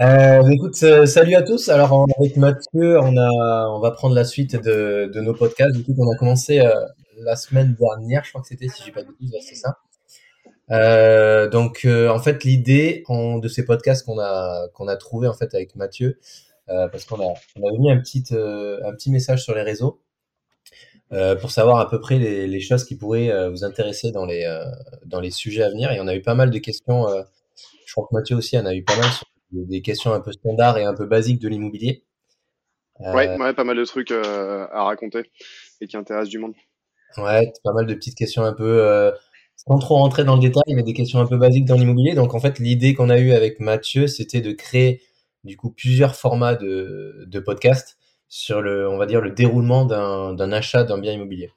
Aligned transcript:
Euh, 0.00 0.42
bah, 0.42 0.48
écoute, 0.52 0.80
euh, 0.84 1.06
salut 1.06 1.34
à 1.34 1.42
tous. 1.42 1.68
Alors 1.68 2.06
avec 2.18 2.36
Mathieu, 2.36 3.00
on 3.00 3.16
a, 3.16 3.68
on 3.68 3.80
va 3.80 3.90
prendre 3.90 4.14
la 4.14 4.24
suite 4.24 4.54
de, 4.54 5.10
de 5.12 5.20
nos 5.20 5.34
podcasts. 5.34 5.74
Du 5.76 5.82
coup, 5.84 5.94
on 5.98 6.08
a 6.12 6.16
commencé 6.16 6.60
euh, 6.60 6.72
la 7.16 7.34
semaine 7.34 7.74
dernière, 7.78 8.22
je 8.24 8.30
crois 8.30 8.42
que 8.42 8.46
c'était, 8.46 8.68
si 8.68 8.84
j'ai 8.84 8.92
pas 8.92 9.02
de 9.02 9.08
bêtises, 9.08 9.34
c'est 9.48 9.56
ça. 9.56 9.78
Euh, 10.70 11.48
donc 11.48 11.80
euh, 11.84 12.08
en 12.10 12.20
fait, 12.20 12.44
l'idée 12.44 13.02
de 13.08 13.48
ces 13.48 13.64
podcasts 13.64 14.06
qu'on 14.06 14.20
a 14.20 14.68
qu'on 14.74 14.86
a 14.86 14.96
trouvé 14.96 15.26
en 15.26 15.32
fait 15.34 15.54
avec 15.54 15.74
Mathieu, 15.74 16.18
parce 16.66 17.04
qu'on 17.04 17.20
a 17.20 17.34
on 17.60 17.68
a 17.68 17.78
mis 17.78 17.90
un 17.90 17.98
petit 17.98 18.24
un 18.30 18.92
petit 18.92 19.10
message 19.10 19.42
sur 19.42 19.54
les 19.54 19.62
réseaux 19.62 20.00
pour 21.40 21.50
savoir 21.50 21.80
à 21.80 21.88
peu 21.90 22.00
près 22.00 22.18
les, 22.18 22.46
les 22.46 22.60
choses 22.60 22.84
qui 22.84 22.96
pourraient 22.96 23.48
vous 23.50 23.64
intéresser 23.64 24.12
dans 24.12 24.26
les 24.26 24.46
dans 25.06 25.20
les 25.20 25.30
sujets 25.30 25.62
à 25.64 25.70
venir. 25.70 25.90
Et 25.92 26.00
on 26.00 26.06
a 26.06 26.14
eu 26.14 26.22
pas 26.22 26.34
mal 26.34 26.50
de 26.50 26.58
questions. 26.58 27.06
je 27.86 27.92
crois 27.92 28.06
que 28.08 28.14
Mathieu 28.14 28.36
aussi 28.36 28.58
en 28.58 28.66
a 28.66 28.74
eu 28.74 28.84
pas 28.84 28.96
mal 28.96 29.10
sur 29.10 29.27
des 29.52 29.82
questions 29.82 30.12
un 30.12 30.20
peu 30.20 30.32
standards 30.32 30.78
et 30.78 30.84
un 30.84 30.94
peu 30.94 31.06
basiques 31.06 31.40
de 31.40 31.48
l'immobilier. 31.48 32.04
Ouais, 33.12 33.28
Euh, 33.28 33.36
ouais, 33.38 33.54
pas 33.54 33.64
mal 33.64 33.76
de 33.76 33.84
trucs 33.84 34.10
euh, 34.12 34.66
à 34.72 34.84
raconter 34.84 35.30
et 35.80 35.86
qui 35.86 35.96
intéressent 35.96 36.30
du 36.30 36.38
monde. 36.38 36.54
ouais, 37.16 37.52
pas 37.64 37.72
mal 37.72 37.86
de 37.86 37.94
petites 37.94 38.16
questions 38.16 38.42
un 38.44 38.52
peu, 38.52 38.64
euh, 38.82 39.12
sans 39.56 39.78
trop 39.78 39.96
rentrer 39.96 40.24
dans 40.24 40.36
le 40.36 40.40
détail, 40.42 40.74
mais 40.74 40.82
des 40.82 40.94
questions 40.94 41.18
un 41.20 41.26
peu 41.26 41.36
basiques 41.38 41.64
dans 41.66 41.76
l'immobilier. 41.76 42.14
Donc 42.14 42.34
en 42.34 42.40
fait, 42.40 42.58
l'idée 42.58 42.94
qu'on 42.94 43.10
a 43.10 43.18
eue 43.18 43.32
avec 43.32 43.60
Mathieu, 43.60 44.06
c'était 44.06 44.40
de 44.40 44.52
créer 44.52 45.02
du 45.44 45.56
coup 45.56 45.70
plusieurs 45.70 46.14
formats 46.16 46.54
de, 46.56 47.24
de 47.26 47.40
podcasts 47.40 47.98
sur 48.28 48.60
le, 48.62 48.88
on 48.88 48.98
va 48.98 49.06
dire, 49.06 49.20
le 49.20 49.30
déroulement 49.30 49.84
d'un 49.86 50.52
achat 50.52 50.84
d'un 50.84 50.98
bien 50.98 51.12
immobilier. 51.12 51.50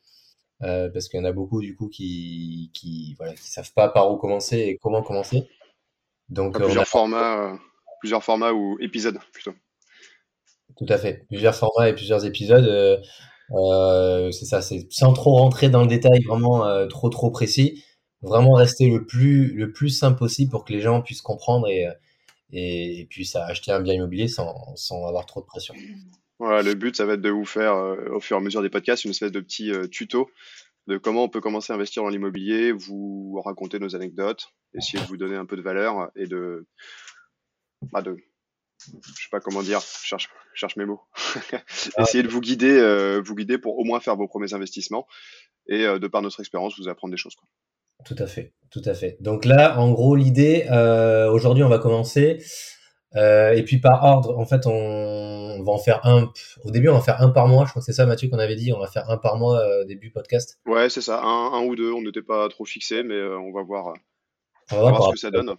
Parce 0.62 1.10
qu'il 1.10 1.20
y 1.20 1.24
en 1.24 1.26
a 1.26 1.32
beaucoup 1.34 1.62
du 1.62 1.76
coup 1.76 1.90
qui, 1.90 2.72
qui, 2.74 3.16
voilà, 3.18 3.34
qui 3.34 3.50
savent 3.52 3.74
pas 3.74 3.90
par 3.90 4.12
où 4.12 4.18
commencer 4.18 4.58
et 4.60 4.78
comment 4.82 5.04
commencer. 5.04 5.48
Donc 6.30 6.60
Enfin, 6.60 6.66
on 6.70 6.78
a 6.78 6.84
plusieurs 6.84 6.88
formats, 6.88 7.58
plusieurs 8.02 8.24
formats 8.24 8.54
ou 8.54 8.78
épisodes 8.82 9.20
plutôt. 9.34 9.54
tout 10.78 10.86
à 10.90 10.98
fait 10.98 11.26
plusieurs 11.28 11.56
formats 11.56 11.90
et 11.90 11.94
plusieurs 11.94 12.26
épisodes. 12.26 12.66
euh, 12.66 12.98
Euh, 13.54 14.32
c'est 14.32 14.46
ça, 14.46 14.62
c'est 14.62 14.88
sans 14.92 15.14
trop 15.14 15.36
rentrer 15.36 15.70
dans 15.70 15.82
le 15.84 15.88
détail 15.88 16.22
vraiment 16.24 16.66
euh, 16.66 16.88
trop 16.88 17.10
trop 17.10 17.32
précis, 17.32 17.84
vraiment 18.22 18.54
rester 18.56 18.90
le 18.90 19.06
plus 19.06 19.54
le 19.54 19.74
plus 19.74 19.90
simple 19.90 20.18
possible 20.20 20.52
pour 20.52 20.66
que 20.66 20.74
les 20.74 20.82
gens 20.82 21.02
puissent 21.04 21.22
comprendre 21.22 21.68
et 21.68 21.86
et, 22.54 23.02
et 23.02 23.06
puissent 23.08 23.36
acheter 23.36 23.74
un 23.74 23.82
bien 23.82 23.96
immobilier 23.96 24.30
sans 24.30 24.76
sans 24.78 25.06
avoir 25.06 25.26
trop 25.26 25.42
de 25.42 25.48
pression. 25.48 25.76
Voilà, 26.40 26.64
le 26.64 26.76
but, 26.76 26.96
ça 26.96 27.06
va 27.06 27.14
être 27.14 27.22
de 27.22 27.30
vous 27.30 27.46
faire, 27.46 27.76
euh, 27.76 27.98
au 28.16 28.22
fur 28.22 28.38
et 28.38 28.40
à 28.40 28.44
mesure 28.44 28.62
des 28.62 28.70
podcasts, 28.70 29.06
une 29.06 29.12
espèce 29.12 29.34
de 29.34 29.42
petit 29.42 29.72
tuto 29.92 30.30
de 30.88 30.98
comment 30.98 31.26
on 31.26 31.30
peut 31.30 31.42
commencer 31.42 31.74
à 31.74 31.76
investir 31.76 32.04
dans 32.04 32.10
l'immobilier, 32.10 32.72
vous 32.72 33.40
raconter 33.46 33.80
nos 33.80 33.96
anecdotes, 33.96 34.48
essayer 34.74 35.04
de 35.04 35.08
vous 35.08 35.18
donner 35.18 35.36
un 35.36 35.46
peu 35.46 35.58
de 35.58 35.62
valeur 35.62 36.10
et 36.16 36.26
de, 36.26 36.66
bah 37.92 38.02
de, 38.02 38.18
je 38.86 39.24
sais 39.24 39.30
pas 39.32 39.40
comment 39.40 39.62
dire, 39.62 39.80
je 39.80 40.06
cherche, 40.06 40.30
je 40.54 40.60
cherche 40.60 40.76
mes 40.76 40.86
mots. 40.86 41.02
Essayer 42.00 42.24
de 42.24 42.28
vous 42.28 42.42
guider, 42.42 42.78
euh, 42.80 43.22
vous 43.24 43.36
guider 43.36 43.58
pour 43.58 43.78
au 43.78 43.84
moins 43.84 44.00
faire 44.00 44.16
vos 44.16 44.28
premiers 44.28 44.54
investissements 44.54 45.08
et 45.68 45.86
euh, 45.86 46.00
de 46.00 46.08
par 46.08 46.22
notre 46.22 46.40
expérience, 46.40 46.78
vous 46.80 46.88
apprendre 46.88 47.12
des 47.12 47.18
choses, 47.18 47.36
quoi. 47.36 47.48
Tout 48.04 48.16
à 48.18 48.26
fait, 48.26 48.56
tout 48.72 48.82
à 48.86 48.96
fait. 48.96 49.18
Donc 49.20 49.46
là, 49.46 49.80
en 49.80 49.92
gros, 49.92 50.16
l'idée, 50.16 50.66
euh, 50.72 51.30
aujourd'hui, 51.32 51.64
on 51.64 51.70
va 51.70 51.78
commencer. 51.78 52.44
Et 53.14 53.62
puis 53.64 53.78
par 53.80 54.04
ordre, 54.04 54.40
en 54.40 54.46
fait, 54.46 54.66
on, 54.66 54.72
on 54.72 55.64
va 55.64 55.72
en 55.72 55.78
faire 55.78 56.04
un. 56.08 56.32
Au 56.64 56.72
début, 56.72 56.90
on 56.90 56.94
va 56.94 56.98
en 56.98 57.04
faire 57.04 57.22
un 57.22 57.30
par 57.30 57.48
mois. 57.48 57.66
Je 57.66 57.70
crois 57.72 57.82
que 57.82 57.86
c'est 57.86 57.94
ça, 57.94 58.08
Mathieu, 58.08 58.28
qu'on 58.30 58.40
avait 58.40 58.56
dit. 58.56 58.74
On 58.74 58.80
va 58.80 58.88
faire 58.88 59.08
un 59.12 59.18
par 59.18 59.38
mois 59.38 59.60
euh, 59.60 59.84
début 59.84 60.10
podcast. 60.10 60.60
Ouais, 60.66 60.90
c'est 60.90 61.02
ça, 61.02 61.22
un, 61.22 61.54
un 61.54 61.64
ou 61.64 61.76
deux, 61.76 61.92
on 61.92 62.02
n'était 62.02 62.24
pas 62.24 62.50
trop 62.50 62.66
fixé, 62.66 63.04
mais 63.04 63.22
on 63.22 63.52
va 63.52 63.62
voir, 63.62 63.86
On 63.86 63.92
va 63.92 63.98
on 64.72 64.76
va 64.76 64.82
voir 64.82 64.96
voir 64.96 65.10
ce 65.10 65.14
que 65.14 65.20
ça 65.20 65.30
donne. 65.30 65.56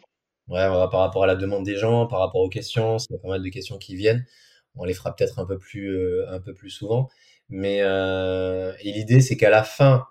Ouais, 0.48 0.66
par 0.90 1.00
rapport 1.00 1.24
à 1.24 1.26
la 1.26 1.36
demande 1.36 1.64
des 1.64 1.76
gens, 1.76 2.06
par 2.06 2.18
rapport 2.18 2.40
aux 2.40 2.48
questions, 2.48 2.98
s'il 2.98 3.12
y 3.12 3.18
a 3.18 3.22
pas 3.22 3.28
mal 3.28 3.42
de 3.42 3.48
questions 3.48 3.78
qui 3.78 3.94
viennent, 3.94 4.26
on 4.74 4.84
les 4.84 4.94
fera 4.94 5.14
peut-être 5.14 5.38
un 5.38 5.46
peu 5.46 5.58
plus, 5.58 5.96
euh, 5.96 6.26
un 6.30 6.40
peu 6.40 6.54
plus 6.54 6.70
souvent. 6.70 7.08
Mais 7.48 7.82
euh, 7.82 8.72
et 8.80 8.92
l'idée, 8.92 9.20
c'est 9.20 9.36
qu'à 9.36 9.50
la 9.50 9.62
fin, 9.62 10.06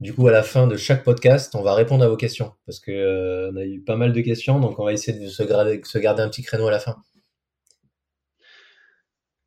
du 0.00 0.12
coup, 0.14 0.26
à 0.28 0.32
la 0.32 0.42
fin 0.42 0.66
de 0.66 0.76
chaque 0.76 1.04
podcast, 1.04 1.54
on 1.54 1.62
va 1.62 1.74
répondre 1.74 2.04
à 2.04 2.08
vos 2.08 2.16
questions 2.16 2.52
parce 2.66 2.78
que 2.78 2.90
euh, 2.90 3.50
on 3.52 3.56
a 3.56 3.64
eu 3.64 3.80
pas 3.80 3.96
mal 3.96 4.12
de 4.12 4.20
questions, 4.20 4.60
donc 4.60 4.78
on 4.78 4.84
va 4.84 4.92
essayer 4.92 5.18
de 5.18 5.28
se 5.28 5.42
garder, 5.42 6.22
un 6.22 6.28
petit 6.28 6.42
créneau 6.42 6.68
à 6.68 6.70
la 6.70 6.80
fin. 6.80 6.96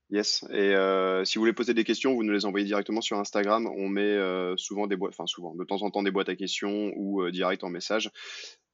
Yes. 0.10 0.46
Et 0.52 0.74
euh, 0.74 1.26
si 1.26 1.36
vous 1.38 1.42
voulez 1.42 1.54
poser 1.54 1.74
des 1.74 1.84
questions, 1.84 2.16
vous 2.16 2.24
nous 2.24 2.32
les 2.34 2.46
envoyez 2.46 2.66
directement 2.66 3.02
sur 3.02 3.20
Instagram. 3.20 3.68
On 3.78 3.90
met 3.90 4.18
souvent 4.58 4.88
des 4.88 4.96
boîtes, 4.96 5.14
enfin 5.14 5.28
souvent, 5.28 5.54
de 5.54 5.64
temps 5.64 5.84
en 5.84 5.92
temps 5.92 6.02
des 6.02 6.12
boîtes 6.12 6.30
à 6.30 6.36
questions 6.36 6.92
ou 6.96 7.30
direct 7.30 7.64
en 7.64 7.70
message. 7.70 8.10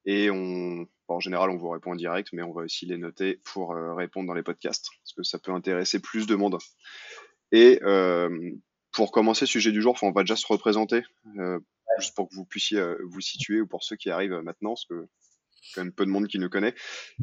Et 0.06 0.30
on, 0.30 0.88
en 1.08 1.20
général, 1.20 1.50
on 1.50 1.58
vous 1.58 1.70
répond 1.70 1.92
en 1.92 1.96
direct, 1.96 2.30
mais 2.34 2.44
on 2.44 2.54
va 2.54 2.64
aussi 2.64 2.86
les 2.86 2.98
noter 2.98 3.40
pour 3.46 3.74
euh, 3.74 3.94
répondre 3.94 4.28
dans 4.28 4.34
les 4.34 4.44
podcasts, 4.44 4.90
parce 5.02 5.14
que 5.14 5.24
ça 5.24 5.40
peut 5.40 5.52
intéresser 5.52 6.00
plus 6.00 6.28
de 6.28 6.36
monde. 6.36 6.58
Et 7.52 7.80
euh, 7.84 8.52
pour 8.92 9.12
commencer, 9.12 9.46
sujet 9.46 9.72
du 9.72 9.82
jour, 9.82 9.98
on 10.02 10.12
va 10.12 10.24
déjà 10.24 10.36
se 10.36 10.48
représenter, 10.48 11.04
euh, 11.40 11.60
juste 12.00 12.16
pour 12.16 12.30
que 12.30 12.36
vous 12.36 12.46
puissiez 12.46 12.80
euh, 12.80 12.98
vous 13.06 13.22
situer, 13.22 13.62
ou 13.62 13.68
pour 13.68 13.84
ceux 13.84 13.96
qui 13.96 14.10
arrivent 14.10 14.42
maintenant, 14.44 14.72
parce 14.72 14.86
que 14.86 15.08
quand 15.74 15.84
même 15.84 15.94
peu 15.94 16.06
de 16.06 16.12
monde 16.12 16.28
qui 16.28 16.40
nous 16.40 16.50
connaît. 16.50 16.76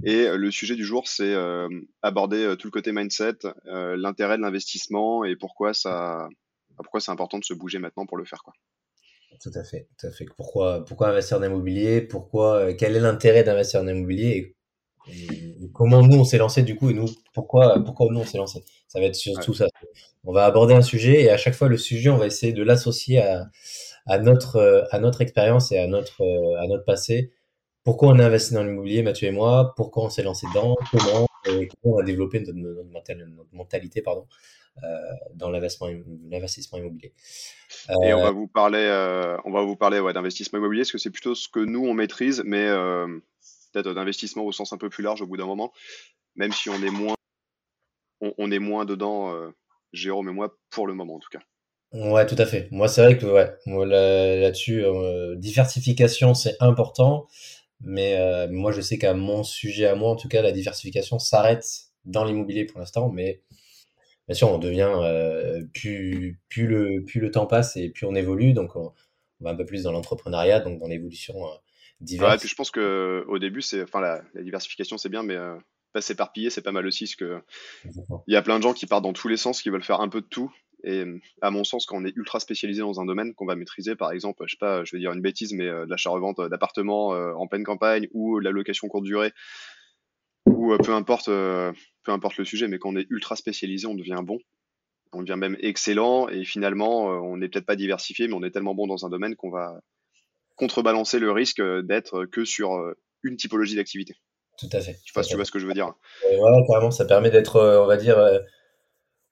Et 0.04 0.26
euh, 0.26 0.36
le 0.36 0.50
sujet 0.50 0.76
du 0.76 0.84
jour, 0.84 1.08
c'est 1.08 1.34
euh, 1.34 1.68
aborder 2.02 2.42
euh, 2.42 2.56
tout 2.56 2.66
le 2.66 2.72
côté 2.72 2.92
mindset, 2.92 3.38
euh, 3.66 3.96
l'intérêt 3.96 4.36
de 4.36 4.42
l'investissement 4.42 5.24
et 5.24 5.36
pourquoi 5.36 5.74
ça, 5.74 6.28
pourquoi 6.76 7.00
c'est 7.00 7.10
important 7.10 7.38
de 7.38 7.44
se 7.44 7.54
bouger 7.54 7.78
maintenant 7.78 8.06
pour 8.06 8.16
le 8.16 8.24
faire, 8.24 8.42
quoi. 8.42 8.54
Tout 9.42 9.50
à 9.54 9.64
fait, 9.64 9.88
tout 9.98 10.06
à 10.06 10.10
fait. 10.10 10.26
Pourquoi, 10.36 10.84
pourquoi 10.84 11.08
investir 11.08 11.38
en 11.38 11.42
immobilier? 11.42 12.02
Pourquoi, 12.02 12.56
euh, 12.56 12.74
quel 12.78 12.94
est 12.96 13.00
l'intérêt 13.00 13.42
d'investir 13.42 13.80
en 13.80 13.88
immobilier 13.88 14.54
et, 15.08 15.12
et- 15.12 15.64
et 15.64 15.70
comment 15.72 16.02
nous 16.06 16.18
on 16.18 16.24
s'est 16.24 16.38
lancé 16.38 16.62
du 16.62 16.76
coup 16.76 16.90
et 16.90 16.94
nous 16.94 17.06
pourquoi, 17.34 17.82
pourquoi 17.84 18.06
nous 18.10 18.20
on 18.20 18.24
s'est 18.26 18.38
lancé? 18.38 18.62
Ça 18.88 19.00
va 19.00 19.06
être 19.06 19.14
Ouais. 19.14 19.20
surtout 19.22 19.54
ça. 19.54 19.66
On 20.24 20.32
va 20.32 20.46
aborder 20.46 20.74
un 20.74 20.82
sujet 20.82 21.22
et 21.22 21.30
à 21.30 21.36
chaque 21.38 21.54
fois 21.54 21.68
le 21.68 21.78
sujet 21.78 22.10
on 22.10 22.18
va 22.18 22.26
essayer 22.26 22.52
de 22.54 22.62
l'associer 22.64 23.20
à, 23.22 23.48
à 24.06 24.18
notre 24.18 24.88
à 24.92 25.00
notre 25.00 25.22
expérience 25.22 25.72
et 25.72 25.78
à 25.78 25.86
notre 25.88 26.22
à 26.60 26.66
notre 26.68 26.84
passé. 26.84 27.32
Pourquoi 27.84 28.10
on 28.10 28.18
a 28.20 28.26
investi 28.26 28.54
dans 28.54 28.64
l'immobilier, 28.64 29.02
Mathieu 29.04 29.28
et 29.28 29.32
moi? 29.32 29.74
Pourquoi 29.76 30.04
on 30.06 30.10
s'est 30.10 30.22
lancé 30.24 30.46
dedans? 30.48 30.76
Comment, 30.92 31.26
euh, 31.50 31.66
comment 31.82 31.96
on 31.96 31.98
a 31.98 32.04
développé 32.04 32.40
notre, 32.40 32.54
notre, 32.54 32.90
mental- 32.90 33.26
notre 33.36 33.54
mentalité 33.54 34.02
pardon 34.02 34.26
euh, 34.84 34.96
dans 35.34 35.50
l'investissement 35.50 36.78
immobilier. 36.78 37.12
Et 38.04 38.12
on 38.14 38.20
Euh, 38.20 38.22
va 38.22 38.30
vous 38.30 38.46
parler, 38.46 38.86
on 39.44 39.50
va 39.50 39.62
vous 39.62 39.76
parler 39.76 40.00
ouais, 40.00 40.12
d'investissement 40.12 40.58
immobilier, 40.58 40.82
parce 40.82 40.92
que 40.92 40.98
c'est 40.98 41.10
plutôt 41.10 41.34
ce 41.34 41.48
que 41.48 41.60
nous 41.60 41.84
on 41.86 41.94
maîtrise, 41.94 42.42
mais 42.44 42.66
peut-être 43.72 43.92
d'investissement 43.94 44.44
au 44.44 44.52
sens 44.52 44.72
un 44.72 44.78
peu 44.78 44.88
plus 44.88 45.02
large 45.02 45.22
au 45.22 45.26
bout 45.26 45.36
d'un 45.36 45.46
moment, 45.46 45.72
même 46.36 46.52
si 46.52 46.68
on 46.70 46.82
est 46.82 46.90
moins, 46.90 47.16
on, 48.20 48.32
on 48.38 48.50
est 48.50 48.58
moins 48.58 48.84
dedans, 48.84 49.34
Jérôme 49.92 50.28
et 50.28 50.32
moi, 50.32 50.56
pour 50.70 50.86
le 50.86 50.94
moment 50.94 51.16
en 51.16 51.20
tout 51.20 51.30
cas. 51.30 51.40
Ouais, 51.92 52.24
tout 52.24 52.36
à 52.38 52.46
fait. 52.46 52.68
Moi, 52.70 52.86
c'est 52.86 53.02
vrai 53.02 53.18
que 53.18 53.26
ouais, 53.26 53.52
là, 53.66 54.36
là-dessus, 54.36 54.84
euh, 54.84 55.34
diversification, 55.34 56.34
c'est 56.34 56.54
important, 56.60 57.26
mais 57.80 58.16
euh, 58.18 58.48
moi, 58.50 58.72
je 58.72 58.80
sais 58.80 58.98
qu'à 58.98 59.14
mon 59.14 59.42
sujet 59.42 59.86
à 59.86 59.94
moi, 59.94 60.10
en 60.10 60.16
tout 60.16 60.28
cas, 60.28 60.42
la 60.42 60.52
diversification 60.52 61.18
s'arrête 61.18 61.64
dans 62.04 62.24
l'immobilier 62.24 62.64
pour 62.64 62.78
l'instant, 62.80 63.10
mais 63.10 63.42
bien 64.28 64.34
sûr, 64.34 64.48
on 64.50 64.58
devient 64.58 64.92
euh, 64.96 65.62
plus 65.74 66.40
plus 66.48 66.66
le 66.66 67.04
plus 67.04 67.20
le 67.20 67.30
temps 67.30 67.46
passe 67.46 67.76
et 67.76 67.90
plus 67.90 68.06
on 68.06 68.14
évolue, 68.14 68.52
donc 68.52 68.76
on, 68.76 68.92
on 69.40 69.44
va 69.44 69.50
un 69.50 69.56
peu 69.56 69.66
plus 69.66 69.82
dans 69.84 69.92
l'entrepreneuriat, 69.92 70.60
donc 70.60 70.78
dans 70.78 70.88
l'évolution 70.88 71.34
euh, 71.46 71.56
Ouais, 72.18 72.34
et 72.34 72.38
puis 72.38 72.48
diverse. 72.48 72.48
je 72.48 72.54
pense 72.54 72.70
que 72.70 73.24
au 73.28 73.38
début, 73.38 73.62
c'est, 73.62 73.82
enfin 73.82 74.00
la, 74.00 74.22
la 74.34 74.42
diversification 74.42 74.98
c'est 74.98 75.08
bien, 75.08 75.22
mais 75.22 75.34
euh, 75.36 75.56
pas 75.92 76.00
s'éparpiller, 76.00 76.50
c'est 76.50 76.62
pas 76.62 76.72
mal 76.72 76.86
aussi, 76.86 77.04
parce 77.04 77.16
que 77.16 77.42
il 78.26 78.34
y 78.34 78.36
a 78.36 78.42
plein 78.42 78.58
de 78.58 78.62
gens 78.62 78.72
qui 78.72 78.86
partent 78.86 79.04
dans 79.04 79.12
tous 79.12 79.28
les 79.28 79.36
sens, 79.36 79.62
qui 79.62 79.70
veulent 79.70 79.82
faire 79.82 80.00
un 80.00 80.08
peu 80.08 80.20
de 80.20 80.26
tout. 80.26 80.52
Et 80.84 81.00
euh, 81.00 81.18
à 81.42 81.50
mon 81.50 81.64
sens, 81.64 81.86
quand 81.86 81.96
on 81.96 82.04
est 82.04 82.16
ultra 82.16 82.40
spécialisé 82.40 82.80
dans 82.80 83.00
un 83.00 83.04
domaine 83.04 83.34
qu'on 83.34 83.46
va 83.46 83.56
maîtriser, 83.56 83.96
par 83.96 84.12
exemple, 84.12 84.44
je 84.46 84.52
sais 84.52 84.58
pas, 84.58 84.84
je 84.84 84.94
vais 84.94 85.00
dire 85.00 85.12
une 85.12 85.22
bêtise, 85.22 85.52
mais 85.52 85.66
euh, 85.66 85.86
l'achat-revente 85.88 86.40
d'appartements 86.48 87.14
euh, 87.14 87.32
en 87.34 87.46
pleine 87.46 87.64
campagne 87.64 88.08
ou 88.12 88.38
la 88.38 88.50
location 88.50 88.88
courte 88.88 89.04
durée, 89.04 89.32
ou 90.46 90.72
euh, 90.72 90.78
peu 90.78 90.92
importe, 90.92 91.28
euh, 91.28 91.72
peu 92.04 92.12
importe 92.12 92.36
le 92.36 92.44
sujet, 92.44 92.68
mais 92.68 92.78
quand 92.78 92.90
on 92.90 92.96
est 92.96 93.06
ultra 93.10 93.36
spécialisé, 93.36 93.86
on 93.86 93.94
devient 93.94 94.20
bon, 94.22 94.38
on 95.12 95.22
devient 95.22 95.38
même 95.38 95.56
excellent, 95.60 96.28
et 96.28 96.44
finalement, 96.44 97.12
euh, 97.12 97.16
on 97.18 97.36
n'est 97.36 97.48
peut-être 97.48 97.66
pas 97.66 97.76
diversifié, 97.76 98.28
mais 98.28 98.34
on 98.34 98.42
est 98.42 98.50
tellement 98.50 98.74
bon 98.74 98.86
dans 98.86 99.04
un 99.04 99.08
domaine 99.08 99.36
qu'on 99.36 99.50
va 99.50 99.80
contrebalancer 100.56 101.18
le 101.18 101.32
risque 101.32 101.60
euh, 101.60 101.82
d'être 101.82 102.26
que 102.26 102.44
sur 102.44 102.74
euh, 102.74 102.94
une 103.22 103.36
typologie 103.36 103.76
d'activité. 103.76 104.14
Tout 104.58 104.68
à 104.72 104.80
fait. 104.80 104.92
Je 104.92 104.98
sais 104.98 105.02
Tout 105.06 105.14
pas 105.14 105.20
à 105.20 105.22
si 105.22 105.30
tu 105.30 105.36
vois 105.36 105.44
ce 105.44 105.50
que 105.50 105.58
je 105.58 105.66
veux 105.66 105.72
dire. 105.72 105.92
Et 106.30 106.36
voilà, 106.36 106.58
carrément, 106.68 106.90
ça 106.90 107.06
permet 107.06 107.30
d'être, 107.30 107.56
euh, 107.56 107.82
on 107.82 107.86
va 107.86 107.96
dire, 107.96 108.18
euh, 108.18 108.38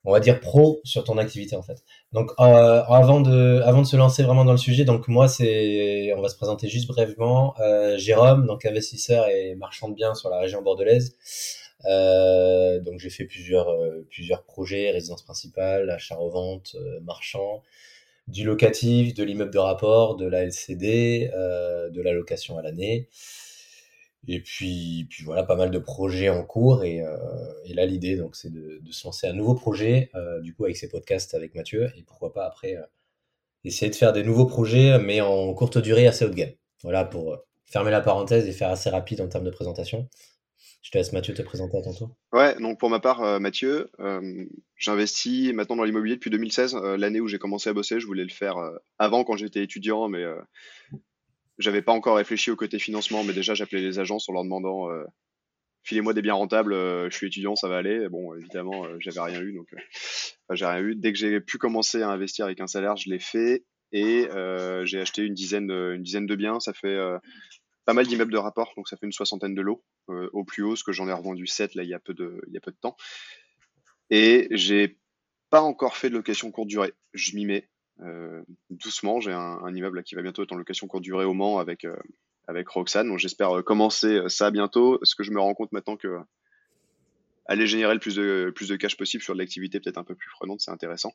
on 0.04 0.12
va 0.12 0.20
dire 0.20 0.40
pro 0.40 0.80
sur 0.84 1.04
ton 1.04 1.18
activité 1.18 1.56
en 1.56 1.62
fait. 1.62 1.82
Donc 2.12 2.30
euh, 2.40 2.82
avant 2.84 3.20
de 3.20 3.60
avant 3.64 3.82
de 3.82 3.86
se 3.86 3.96
lancer 3.96 4.22
vraiment 4.22 4.44
dans 4.44 4.52
le 4.52 4.58
sujet, 4.58 4.84
donc 4.84 5.08
moi 5.08 5.28
c'est 5.28 6.12
on 6.16 6.22
va 6.22 6.28
se 6.28 6.36
présenter 6.36 6.68
juste 6.68 6.88
brièvement 6.88 7.54
euh, 7.60 7.98
Jérôme, 7.98 8.46
donc 8.46 8.64
investisseur 8.64 9.28
et 9.28 9.54
marchand 9.56 9.88
de 9.88 9.94
biens 9.94 10.14
sur 10.14 10.30
la 10.30 10.38
région 10.40 10.62
bordelaise. 10.62 11.16
Euh, 11.84 12.80
donc 12.80 12.98
j'ai 12.98 13.10
fait 13.10 13.24
plusieurs 13.24 13.68
euh, 13.68 14.06
plusieurs 14.10 14.44
projets, 14.44 14.90
résidence 14.90 15.22
principale, 15.22 15.90
achat 15.90 16.16
revente, 16.16 16.74
euh, 16.74 17.00
marchand, 17.00 17.62
du 18.28 18.44
locatif, 18.44 19.14
de 19.14 19.24
l'immeuble 19.24 19.52
de 19.52 19.58
rapport, 19.58 20.16
de 20.16 20.26
la 20.26 20.42
LCD, 20.42 21.30
euh, 21.34 21.88
de 21.90 22.02
la 22.02 22.12
location 22.12 22.58
à 22.58 22.62
l'année. 22.62 23.08
Et 24.26 24.40
puis, 24.40 25.06
puis 25.08 25.24
voilà, 25.24 25.42
pas 25.42 25.56
mal 25.56 25.70
de 25.70 25.78
projets 25.78 26.28
en 26.28 26.44
cours. 26.44 26.84
Et, 26.84 27.02
et 27.64 27.74
là, 27.74 27.86
l'idée, 27.86 28.16
donc, 28.16 28.36
c'est 28.36 28.52
de, 28.52 28.80
se 28.90 29.06
lancer 29.06 29.26
un 29.26 29.32
nouveau 29.32 29.54
projet, 29.54 30.10
du 30.42 30.54
coup, 30.54 30.64
avec 30.64 30.76
ces 30.76 30.88
podcasts 30.88 31.34
avec 31.34 31.54
Mathieu. 31.54 31.90
Et 31.96 32.02
pourquoi 32.02 32.32
pas 32.32 32.44
après 32.44 32.76
essayer 33.64 33.90
de 33.90 33.96
faire 33.96 34.12
des 34.12 34.24
nouveaux 34.24 34.46
projets, 34.46 34.98
mais 34.98 35.20
en 35.20 35.54
courte 35.54 35.78
durée, 35.78 36.06
assez 36.06 36.24
haut 36.24 36.30
de 36.30 36.34
gamme. 36.34 36.52
Voilà, 36.82 37.04
pour 37.04 37.38
fermer 37.64 37.90
la 37.90 38.00
parenthèse 38.00 38.46
et 38.46 38.52
faire 38.52 38.70
assez 38.70 38.90
rapide 38.90 39.20
en 39.20 39.28
termes 39.28 39.44
de 39.44 39.50
présentation. 39.50 40.08
Je 40.82 40.90
te 40.90 40.98
laisse 40.98 41.12
Mathieu 41.12 41.34
te 41.34 41.42
présenter 41.42 41.76
à 41.76 41.82
ton 41.82 41.92
tour. 41.92 42.16
Ouais, 42.32 42.58
donc 42.60 42.78
pour 42.78 42.88
ma 42.88 43.00
part, 43.00 43.22
euh, 43.22 43.38
Mathieu, 43.38 43.90
euh, 44.00 44.46
j'investis 44.76 45.52
maintenant 45.52 45.76
dans 45.76 45.84
l'immobilier 45.84 46.14
depuis 46.14 46.30
2016, 46.30 46.76
euh, 46.76 46.96
l'année 46.96 47.20
où 47.20 47.28
j'ai 47.28 47.38
commencé 47.38 47.68
à 47.68 47.72
bosser. 47.72 48.00
Je 48.00 48.06
voulais 48.06 48.22
le 48.22 48.30
faire 48.30 48.56
avant 48.98 49.24
quand 49.24 49.36
j'étais 49.36 49.62
étudiant, 49.62 50.08
mais 50.08 50.24
j'avais 51.58 51.82
pas 51.82 51.92
encore 51.92 52.16
réfléchi 52.16 52.50
au 52.50 52.56
côté 52.56 52.78
financement. 52.78 53.24
Mais 53.24 53.32
déjà, 53.32 53.54
j'appelais 53.54 53.80
les 53.80 53.98
agences 53.98 54.28
en 54.28 54.32
leur 54.32 54.44
demandant 54.44 54.88
filez-moi 55.82 56.12
des 56.12 56.22
biens 56.22 56.34
rentables, 56.34 56.74
je 56.74 57.14
suis 57.14 57.28
étudiant, 57.28 57.56
ça 57.56 57.68
va 57.68 57.78
aller. 57.78 58.08
Bon, 58.08 58.34
évidemment, 58.34 58.86
j'avais 59.00 59.20
rien 59.20 59.40
eu, 59.40 59.54
donc 59.54 59.68
j'ai 60.50 60.66
rien 60.66 60.80
eu. 60.80 60.94
Dès 60.94 61.12
que 61.12 61.18
j'ai 61.18 61.40
pu 61.40 61.58
commencer 61.58 62.02
à 62.02 62.10
investir 62.10 62.44
avec 62.44 62.60
un 62.60 62.66
salaire, 62.66 62.96
je 62.96 63.08
l'ai 63.08 63.18
fait 63.18 63.64
et 63.92 64.28
j'ai 64.84 65.00
acheté 65.00 65.22
une 65.22 65.34
dizaine, 65.34 65.70
une 65.70 66.02
dizaine 66.02 66.26
de 66.26 66.36
biens. 66.36 66.60
Ça 66.60 66.72
fait 66.72 66.98
pas 67.88 67.94
mal 67.94 68.06
d'immeubles 68.06 68.32
de 68.32 68.36
rapport, 68.36 68.74
donc 68.76 68.86
ça 68.86 68.98
fait 68.98 69.06
une 69.06 69.12
soixantaine 69.12 69.54
de 69.54 69.62
lots 69.62 69.82
euh, 70.10 70.28
au 70.34 70.44
plus 70.44 70.62
haut, 70.62 70.76
ce 70.76 70.84
que 70.84 70.92
j'en 70.92 71.08
ai 71.08 71.12
revendu 71.14 71.46
7 71.46 71.74
là 71.74 71.84
il 71.84 71.88
y 71.88 71.94
a 71.94 71.98
peu 71.98 72.12
de, 72.12 72.38
il 72.46 72.52
y 72.52 72.58
a 72.58 72.60
peu 72.60 72.70
de 72.70 72.76
temps. 72.76 72.98
Et 74.10 74.46
j'ai 74.50 74.98
pas 75.48 75.62
encore 75.62 75.96
fait 75.96 76.10
de 76.10 76.14
location 76.14 76.50
courte 76.50 76.68
durée. 76.68 76.92
Je 77.14 77.34
m'y 77.34 77.46
mets 77.46 77.66
euh, 77.66 77.77
doucement. 78.70 79.20
J'ai 79.20 79.32
un, 79.32 79.74
immeuble 79.74 80.02
qui 80.02 80.14
va 80.14 80.22
bientôt 80.22 80.42
être 80.42 80.52
en 80.52 80.56
location 80.56 80.86
courte 80.86 81.02
durée 81.02 81.24
au 81.24 81.34
Mans 81.34 81.58
avec, 81.58 81.84
euh, 81.84 81.96
Roxane. 82.66 83.08
Donc 83.08 83.18
j'espère 83.18 83.62
commencer 83.64 84.20
ça 84.28 84.50
bientôt. 84.50 84.98
Ce 85.02 85.14
que 85.14 85.22
je 85.22 85.30
me 85.30 85.40
rends 85.40 85.54
compte 85.54 85.72
maintenant 85.72 85.96
que 85.96 86.18
aller 87.46 87.66
générer 87.66 87.94
le 87.94 88.00
plus 88.00 88.14
de, 88.14 88.52
plus 88.54 88.76
cash 88.76 88.96
possible 88.96 89.22
sur 89.22 89.34
de 89.34 89.38
l'activité 89.38 89.80
peut-être 89.80 89.98
un 89.98 90.04
peu 90.04 90.14
plus 90.14 90.30
prenante, 90.30 90.60
c'est 90.60 90.70
intéressant. 90.70 91.12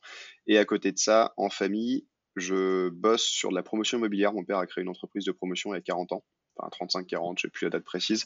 Et 0.47 0.57
à 0.57 0.65
côté 0.65 0.91
de 0.91 0.97
ça, 0.97 1.33
en 1.37 1.49
famille, 1.49 2.05
je 2.35 2.89
bosse 2.89 3.23
sur 3.23 3.51
de 3.51 3.55
la 3.55 3.63
promotion 3.63 3.99
immobilière. 3.99 4.33
Mon 4.33 4.43
père 4.43 4.57
a 4.57 4.65
créé 4.65 4.83
une 4.83 4.89
entreprise 4.89 5.25
de 5.25 5.31
promotion 5.31 5.73
il 5.73 5.77
y 5.77 5.79
a 5.79 5.81
40 5.81 6.11
ans 6.11 6.23
enfin 6.57 6.85
35-40, 6.85 7.35
je 7.37 7.41
sais 7.43 7.47
plus 7.49 7.65
la 7.65 7.69
date 7.71 7.83
précise. 7.83 8.25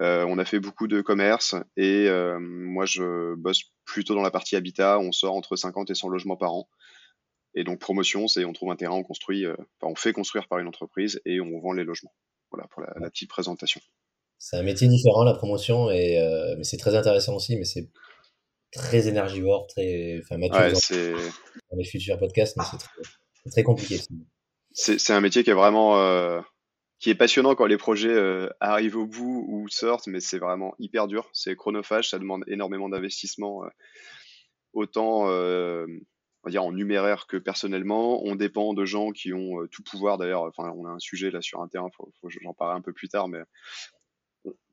Euh, 0.00 0.26
on 0.28 0.38
a 0.38 0.44
fait 0.44 0.60
beaucoup 0.60 0.88
de 0.88 1.00
commerce 1.00 1.54
et 1.78 2.06
euh, 2.08 2.38
moi 2.38 2.84
je 2.84 3.34
bosse 3.34 3.72
plutôt 3.86 4.14
dans 4.14 4.22
la 4.22 4.30
partie 4.30 4.56
habitat. 4.56 4.98
On 4.98 5.12
sort 5.12 5.34
entre 5.34 5.56
50 5.56 5.90
et 5.90 5.94
100 5.94 6.08
logements 6.08 6.36
par 6.36 6.52
an. 6.52 6.68
Et 7.56 7.64
donc 7.64 7.80
promotion, 7.80 8.28
c'est 8.28 8.44
on 8.44 8.52
trouve 8.52 8.70
un 8.70 8.76
terrain, 8.76 8.94
on 8.94 9.02
construit, 9.02 9.44
euh, 9.44 9.56
enfin, 9.80 9.90
on 9.90 9.96
fait 9.96 10.12
construire 10.12 10.46
par 10.46 10.58
une 10.58 10.68
entreprise 10.68 11.20
et 11.24 11.40
on 11.40 11.58
vend 11.58 11.72
les 11.72 11.84
logements. 11.84 12.14
Voilà 12.52 12.68
pour 12.68 12.82
la, 12.82 13.10
petite 13.10 13.28
présentation. 13.28 13.80
C'est 14.38 14.56
un 14.56 14.62
métier 14.62 14.86
différent 14.86 15.24
la 15.24 15.34
promotion 15.34 15.90
et 15.90 16.18
mais 16.56 16.64
c'est 16.64 16.76
très 16.76 16.94
intéressant 16.94 17.34
aussi, 17.34 17.56
mais 17.56 17.64
c'est 17.64 17.88
très 18.70 19.08
énergivore, 19.08 19.66
très. 19.66 20.20
Enfin, 20.22 20.36
Mathieu, 20.36 20.74
c'est 20.74 21.12
dans 21.12 21.76
les 21.76 21.84
futurs 21.84 22.18
podcasts, 22.18 22.56
mais 22.56 22.64
c'est 22.70 22.76
très, 22.76 23.50
très, 23.50 23.62
compliqué. 23.62 23.98
C'est 24.72 25.12
un 25.12 25.20
métier 25.20 25.42
qui 25.42 25.50
est 25.50 25.54
vraiment 25.54 26.44
qui 26.98 27.10
est 27.10 27.14
passionnant 27.14 27.54
quand 27.54 27.66
les 27.66 27.76
projets 27.76 28.08
euh, 28.08 28.48
arrivent 28.60 28.96
au 28.96 29.06
bout 29.06 29.44
ou 29.48 29.68
sortent, 29.68 30.06
mais 30.06 30.20
c'est 30.20 30.38
vraiment 30.38 30.74
hyper 30.78 31.08
dur. 31.08 31.28
C'est 31.32 31.54
chronophage, 31.54 32.10
ça 32.10 32.18
demande 32.18 32.44
énormément 32.46 32.88
d'investissement, 32.88 33.64
euh, 33.64 33.68
autant 34.72 35.28
euh, 35.28 35.86
on 36.46 36.48
va 36.48 36.52
dire 36.52 36.64
en 36.64 36.70
numéraire 36.70 37.26
que 37.26 37.36
personnellement. 37.36 38.24
On 38.24 38.36
dépend 38.36 38.72
de 38.72 38.84
gens 38.84 39.10
qui 39.10 39.32
ont 39.32 39.66
tout 39.72 39.82
pouvoir. 39.82 40.16
D'ailleurs, 40.16 40.42
enfin, 40.42 40.72
on 40.76 40.86
a 40.86 40.90
un 40.90 41.00
sujet 41.00 41.32
là 41.32 41.42
sur 41.42 41.60
un 41.60 41.66
terrain, 41.66 41.88
faut, 41.96 42.12
j'en 42.28 42.54
parlerai 42.54 42.78
un 42.78 42.82
peu 42.82 42.92
plus 42.92 43.08
tard, 43.08 43.26
mais 43.26 43.40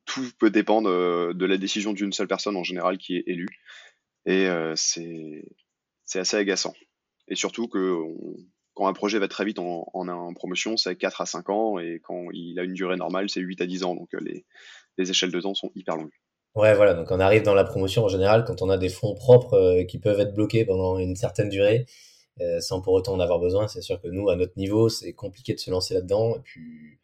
tout 0.04 0.24
peut 0.38 0.50
dépendre 0.50 0.88
de 1.34 1.44
la 1.46 1.56
décision 1.56 1.92
d'une 1.92 2.12
seule 2.12 2.28
personne 2.28 2.56
en 2.56 2.62
général 2.62 2.96
qui 2.96 3.16
est 3.16 3.24
élue, 3.26 3.48
et 4.24 4.48
c'est 4.76 5.44
c'est 6.04 6.20
assez 6.20 6.36
agaçant. 6.36 6.74
Et 7.28 7.34
surtout 7.34 7.66
que 7.66 7.98
quand 8.74 8.86
un 8.88 8.92
projet 8.92 9.18
va 9.18 9.28
très 9.28 9.44
vite 9.44 9.58
en, 9.58 10.34
promotion, 10.34 10.76
c'est 10.76 10.96
4 10.96 11.20
à 11.20 11.26
5 11.26 11.48
ans, 11.50 11.78
et 11.78 12.00
quand 12.02 12.30
il 12.32 12.58
a 12.58 12.64
une 12.64 12.74
durée 12.74 12.96
normale, 12.96 13.30
c'est 13.30 13.40
8 13.40 13.60
à 13.60 13.66
10 13.66 13.84
ans. 13.84 13.94
Donc 13.94 14.12
euh, 14.14 14.20
les, 14.20 14.44
les, 14.98 15.10
échelles 15.10 15.30
de 15.30 15.40
temps 15.40 15.54
sont 15.54 15.70
hyper 15.74 15.96
longues. 15.96 16.12
Ouais, 16.54 16.74
voilà. 16.74 16.94
Donc 16.94 17.10
on 17.10 17.18
arrive 17.18 17.42
dans 17.42 17.54
la 17.54 17.64
promotion 17.64 18.04
en 18.04 18.08
général 18.08 18.44
quand 18.44 18.62
on 18.62 18.70
a 18.70 18.78
des 18.78 18.88
fonds 18.88 19.14
propres 19.14 19.54
euh, 19.54 19.84
qui 19.84 19.98
peuvent 19.98 20.20
être 20.20 20.34
bloqués 20.34 20.64
pendant 20.64 20.98
une 20.98 21.16
certaine 21.16 21.48
durée, 21.48 21.86
euh, 22.40 22.60
sans 22.60 22.80
pour 22.80 22.92
autant 22.94 23.14
en 23.14 23.20
avoir 23.20 23.40
besoin. 23.40 23.66
C'est 23.66 23.82
sûr 23.82 24.00
que 24.00 24.06
nous, 24.08 24.28
à 24.30 24.36
notre 24.36 24.56
niveau, 24.56 24.88
c'est 24.88 25.12
compliqué 25.14 25.54
de 25.54 25.58
se 25.58 25.70
lancer 25.70 25.94
là-dedans. 25.94 26.36
Et 26.36 26.40
puis, 26.44 26.98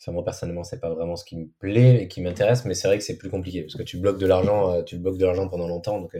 enfin, 0.00 0.12
moi 0.12 0.24
personnellement, 0.24 0.64
c'est 0.64 0.80
pas 0.80 0.90
vraiment 0.94 1.16
ce 1.16 1.24
qui 1.24 1.36
me 1.36 1.48
plaît 1.58 2.02
et 2.02 2.08
qui 2.08 2.20
m'intéresse, 2.20 2.64
mais 2.64 2.74
c'est 2.74 2.88
vrai 2.88 2.98
que 2.98 3.04
c'est 3.04 3.18
plus 3.18 3.30
compliqué 3.30 3.62
parce 3.62 3.76
que 3.76 3.82
tu 3.82 3.98
bloques 3.98 4.18
de 4.18 4.26
l'argent, 4.26 4.82
tu 4.86 4.98
bloques 4.98 5.18
de 5.18 5.26
l'argent 5.26 5.48
pendant 5.48 5.68
longtemps. 5.68 6.00
Donc 6.00 6.16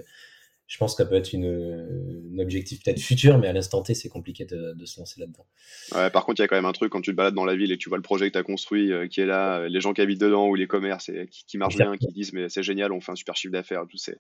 je 0.67 0.79
pense 0.79 0.95
que 0.95 1.03
ça 1.03 1.09
peut 1.09 1.15
être 1.15 1.33
une, 1.33 2.35
un 2.35 2.39
objectif 2.41 2.83
peut-être 2.83 3.01
futur, 3.01 3.39
mais 3.39 3.47
à 3.47 3.53
l'instant 3.53 3.83
T, 3.83 3.95
c'est 3.95 4.09
compliqué 4.09 4.45
de, 4.45 4.73
de, 4.75 4.85
se 4.85 4.99
lancer 4.99 5.21
là-dedans. 5.21 5.47
Ouais, 5.95 6.11
par 6.11 6.25
contre, 6.25 6.41
il 6.41 6.43
y 6.43 6.45
a 6.45 6.49
quand 6.49 6.57
même 6.57 6.65
un 6.65 6.73
truc 6.73 6.91
quand 6.91 7.01
tu 7.01 7.13
te 7.13 7.17
balades 7.17 7.35
dans 7.35 7.45
la 7.45 7.55
ville 7.55 7.71
et 7.71 7.77
que 7.77 7.83
tu 7.83 7.89
vois 7.89 7.99
le 7.99 8.03
projet 8.03 8.27
que 8.29 8.33
tu 8.33 8.39
as 8.39 8.43
construit 8.43 8.93
euh, 8.93 9.07
qui 9.07 9.21
est 9.21 9.27
là, 9.27 9.61
euh, 9.61 9.69
les 9.69 9.81
gens 9.81 9.93
qui 9.93 10.01
habitent 10.01 10.21
dedans 10.21 10.49
ou 10.49 10.57
les 10.57 10.67
commerces 10.67 11.09
et, 11.09 11.29
qui, 11.29 11.45
qui 11.45 11.59
marchent 11.59 11.77
bien, 11.77 11.97
qui 11.97 12.13
disent 12.13 12.33
mais 12.33 12.49
c'est 12.49 12.65
génial, 12.65 12.91
on 12.91 13.01
fait 13.01 13.13
un 13.13 13.17
super 13.17 13.37
chiffre 13.37 13.53
d'affaires, 13.53 13.85
tout 13.89 13.97
c'est 13.97 14.19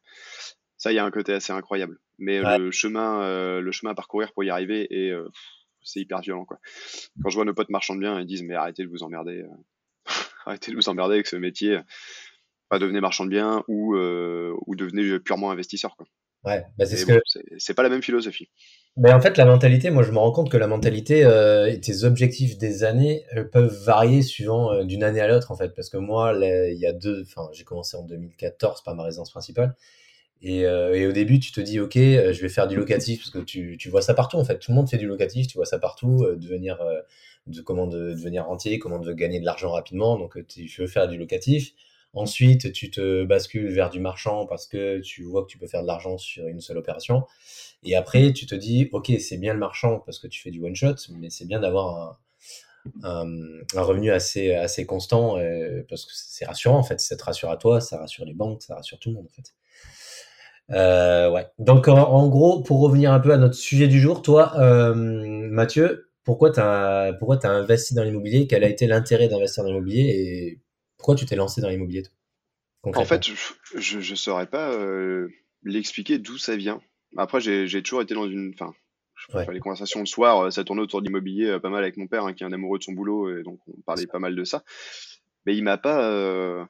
ça, 0.77 0.93
il 0.93 0.95
y 0.95 0.99
a 0.99 1.05
un 1.05 1.11
côté 1.11 1.33
assez 1.33 1.53
incroyable. 1.53 1.99
Mais 2.19 2.41
le 2.59 2.71
chemin, 2.71 3.23
euh, 3.23 3.61
le 3.61 3.73
chemin 3.73 3.93
à 3.93 3.95
parcourir 3.95 4.33
pour 4.33 4.45
y 4.45 4.51
arriver 4.51 4.89
c'est 5.83 6.01
hyper 6.01 6.21
violent 6.21 6.45
quoi. 6.45 6.59
Quand 7.23 7.31
je 7.31 7.37
vois 7.37 7.45
nos 7.45 7.55
potes 7.55 7.71
marchands 7.71 7.95
de 7.95 8.01
biens, 8.01 8.21
ils 8.21 8.27
disent 8.27 8.43
mais 8.43 8.55
arrêtez 8.55 8.83
de 8.83 8.89
vous 8.89 9.03
emmerder, 9.03 9.45
arrêtez 10.47 10.71
de 10.71 10.77
vous 10.77 10.89
emmerder 10.89 11.15
avec 11.15 11.27
ce 11.27 11.37
métier. 11.37 11.81
Pas 12.69 12.81
devenez 12.81 13.01
marchand 13.01 13.25
de 13.25 13.31
biens 13.31 13.65
ou, 13.69 13.97
ou 13.97 14.77
devenez 14.77 15.19
purement 15.21 15.51
investisseur 15.51 15.97
quoi. 15.97 16.07
Ouais, 16.47 16.65
bah 16.79 16.87
c'est 16.87 16.97
ce 16.97 17.07
que... 17.07 17.73
pas 17.75 17.83
la 17.83 17.89
même 17.89 18.03
philosophie. 18.03 18.49
Mais 18.97 19.13
en 19.13 19.21
fait, 19.21 19.37
la 19.37 19.45
mentalité, 19.45 19.91
moi, 19.91 20.05
je 20.05 20.13
me 20.13 20.19
rends 20.19 20.31
compte 20.31 20.49
que 20.49 20.57
la 20.57 20.69
mentalité 20.69 21.25
euh, 21.25 21.71
et 21.71 21.81
tes 21.81 22.05
objectifs 22.05 22.57
des 22.57 22.85
années 22.85 23.25
euh, 23.37 23.45
peuvent 23.45 23.77
varier 23.85 24.23
suivant 24.23 24.73
euh, 24.73 24.85
d'une 24.85 25.03
année 25.03 25.21
à 25.21 25.29
l'autre, 25.29 25.51
en 25.51 25.57
fait. 25.57 25.75
Parce 25.75 25.91
que 25.91 25.99
moi, 25.99 26.33
il 26.35 26.79
y 26.79 26.87
a 26.87 26.93
deux, 26.93 27.23
enfin, 27.23 27.51
j'ai 27.53 27.65
commencé 27.65 27.97
en 27.97 28.05
2014 28.05 28.83
par 28.85 28.95
ma 28.95 29.03
résidence 29.03 29.31
principale. 29.31 29.75
Et, 30.41 30.61
et, 30.61 31.07
au 31.07 31.13
début, 31.13 31.41
tu 31.41 31.51
te 31.51 31.61
dis, 31.61 31.81
OK, 31.81 31.95
je 31.95 32.41
vais 32.41 32.49
faire 32.49 32.69
du 32.69 32.77
locatif 32.77 33.21
parce 33.21 33.31
que 33.31 33.39
tu, 33.39 33.77
tu, 33.79 33.89
vois 33.89 34.03
ça 34.03 34.15
partout, 34.15 34.37
en 34.37 34.45
fait. 34.45 34.59
Tout 34.59 34.71
le 34.71 34.77
monde 34.77 34.89
fait 34.89 34.99
du 34.99 35.07
locatif, 35.07 35.49
tu 35.49 35.57
vois 35.57 35.65
ça 35.67 35.79
partout. 35.79 36.25
devenir, 36.37 36.79
de, 37.47 37.61
comment 37.63 37.87
de, 37.87 38.13
devenir 38.13 38.47
rentier, 38.47 38.79
comment 38.79 38.99
de 38.99 39.13
gagner 39.13 39.41
de 39.41 39.47
l'argent 39.47 39.73
rapidement. 39.73 40.17
Donc, 40.17 40.39
tu 40.47 40.69
veux 40.79 40.87
faire 40.87 41.09
du 41.09 41.19
locatif. 41.19 41.73
Ensuite, 42.17 42.73
tu 42.73 42.91
te 42.91 43.25
bascules 43.25 43.69
vers 43.69 43.91
du 43.91 44.01
marchand 44.01 44.47
parce 44.47 44.67
que 44.67 45.01
tu 45.01 45.23
vois 45.23 45.43
que 45.43 45.49
tu 45.49 45.59
peux 45.59 45.67
faire 45.67 45.83
de 45.83 45.87
l'argent 45.87 46.17
sur 46.17 46.49
une 46.49 46.61
seule 46.61 46.79
opération. 46.79 47.25
Et 47.85 47.95
après, 47.95 48.33
tu 48.33 48.47
te 48.47 48.55
dis, 48.55 48.89
OK, 48.93 49.13
c'est 49.21 49.37
bien 49.37 49.53
le 49.53 49.59
marchand 49.59 50.01
parce 50.01 50.19
que 50.19 50.27
tu 50.27 50.41
fais 50.41 50.51
du 50.51 50.63
one 50.63 50.75
shot, 50.75 50.95
mais 51.11 51.29
c'est 51.29 51.45
bien 51.45 51.61
d'avoir 51.61 52.19
un, 53.03 53.27
revenu 53.75 54.11
assez, 54.11 54.55
assez 54.55 54.87
constant 54.87 55.39
euh, 55.39 55.83
parce 55.91 56.07
que 56.07 56.13
c'est 56.15 56.47
rassurant 56.47 56.79
en 56.79 56.83
fait. 56.83 57.01
Ça 57.01 57.17
te 57.17 57.25
rassure 57.25 57.51
à 57.51 57.59
toi, 57.59 57.83
ça 57.83 57.99
rassure 57.99 58.25
les 58.25 58.33
banques, 58.33 58.63
ça 58.63 58.77
rassure 58.77 58.99
tout 58.99 59.11
le 59.11 59.17
monde 59.17 59.27
en 59.27 59.35
fait. 59.35 59.55
Euh, 60.71 61.31
ouais. 61.31 61.47
Donc 61.59 61.87
en, 61.87 62.29
gros, 62.29 62.63
pour 62.63 62.81
revenir 62.81 63.13
un 63.13 63.21
peu 63.21 63.33
à 63.33 63.37
notre 63.37 63.55
sujet 63.55 63.89
du 63.89 64.01
jour, 64.01 64.23
toi, 64.23 64.55
euh, 64.59 64.95
Mathieu, 64.95 66.09
pourquoi 66.25 66.51
tu 66.51 66.61
as, 66.61 67.13
as 67.13 67.49
investi 67.49 67.95
dans 67.95 68.05
l'immobilier? 68.05 68.47
Quel 68.47 68.65
a 68.65 68.69
été 68.69 68.87
l'intérêt 68.87 69.29
d'investir 69.29 69.65
dans 69.65 69.69
l'immobilier? 69.69 70.09
Et 70.09 70.61
pourquoi 70.97 71.15
tu 71.15 71.27
t'es 71.27 71.37
lancé 71.37 71.61
dans 71.61 71.69
l'immobilier 71.69 72.03
En 72.95 73.05
fait, 73.05 73.25
je 73.75 73.99
ne 73.99 74.17
saurais 74.17 74.47
pas 74.47 74.73
euh, 74.73 75.29
l'expliquer 75.65 76.19
d'où 76.19 76.39
ça 76.39 76.57
vient. 76.57 76.81
Après, 77.17 77.41
j'ai 77.41 77.83
toujours 77.83 78.03
été 78.03 78.15
dans 78.15 78.29
une. 78.29 78.53
Enfin, 78.55 78.73
les 79.51 79.61
conversations 79.61 80.01
le 80.01 80.07
soir, 80.07 80.47
euh, 80.47 80.51
ça 80.51 80.63
tournait 80.63 80.83
autour 80.83 81.01
de 81.01 81.07
l'immobilier 81.07 81.47
euh, 81.47 81.59
pas 81.59 81.71
mal 81.71 81.83
avec 81.83 81.97
mon 81.97 82.07
père, 82.07 82.25
hein, 82.27 82.35
qui 82.35 82.45
est 82.45 82.47
un 82.47 82.53
amoureux 82.53 82.79
de 82.79 82.85
son 82.85 82.93
boulot, 82.93 83.37
et 83.37 83.43
donc 83.43 83.59
on 83.67 83.81
parlait 83.83 84.07
pas 84.07 84.19
mal 84.19 84.37
de 84.37 84.45
ça. 84.45 84.63
Mais 85.47 85.57
il 85.57 85.65
m'a 85.65 85.79
pas. 85.79 86.69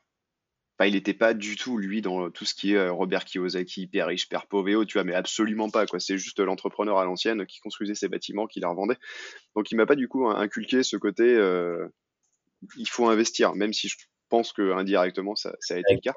il 0.85 0.92
n'était 0.92 1.14
pas 1.14 1.35
du 1.35 1.56
tout, 1.56 1.76
lui, 1.76 2.02
dans 2.02 2.30
tout 2.30 2.44
ce 2.44 2.54
qui 2.54 2.73
est 2.73 2.88
Robert 2.88 3.25
Kiyosaki, 3.25 3.87
père 3.87 4.06
riche, 4.06 4.28
père 4.28 4.46
pauvre 4.46 4.85
tu 4.85 4.94
vois, 4.94 5.04
mais 5.04 5.14
absolument 5.14 5.70
pas, 5.70 5.87
quoi. 5.87 5.99
C'est 5.99 6.18
juste 6.18 6.40
l'entrepreneur 6.40 6.99
à 6.99 7.04
l'ancienne 7.04 7.46
qui 7.46 7.61
construisait 7.61 7.94
ses 7.94 8.08
bâtiments, 8.08 8.46
qui 8.46 8.61
les 8.61 8.66
revendait. 8.66 8.99
Donc, 9.54 9.70
il 9.70 9.76
m'a 9.76 9.87
pas, 9.87 9.96
du 9.96 10.08
coup, 10.08 10.28
inculqué 10.28 10.82
ce 10.82 10.96
côté, 10.96 11.25
il 12.76 12.88
faut 12.88 13.08
investir, 13.08 13.54
même 13.54 13.73
si 13.73 13.88
je 13.88 13.96
pense 14.28 14.52
que 14.52 14.73
indirectement 14.73 15.35
ça, 15.35 15.54
a 15.71 15.78
été 15.78 15.95
le 15.95 16.00
cas. 16.00 16.14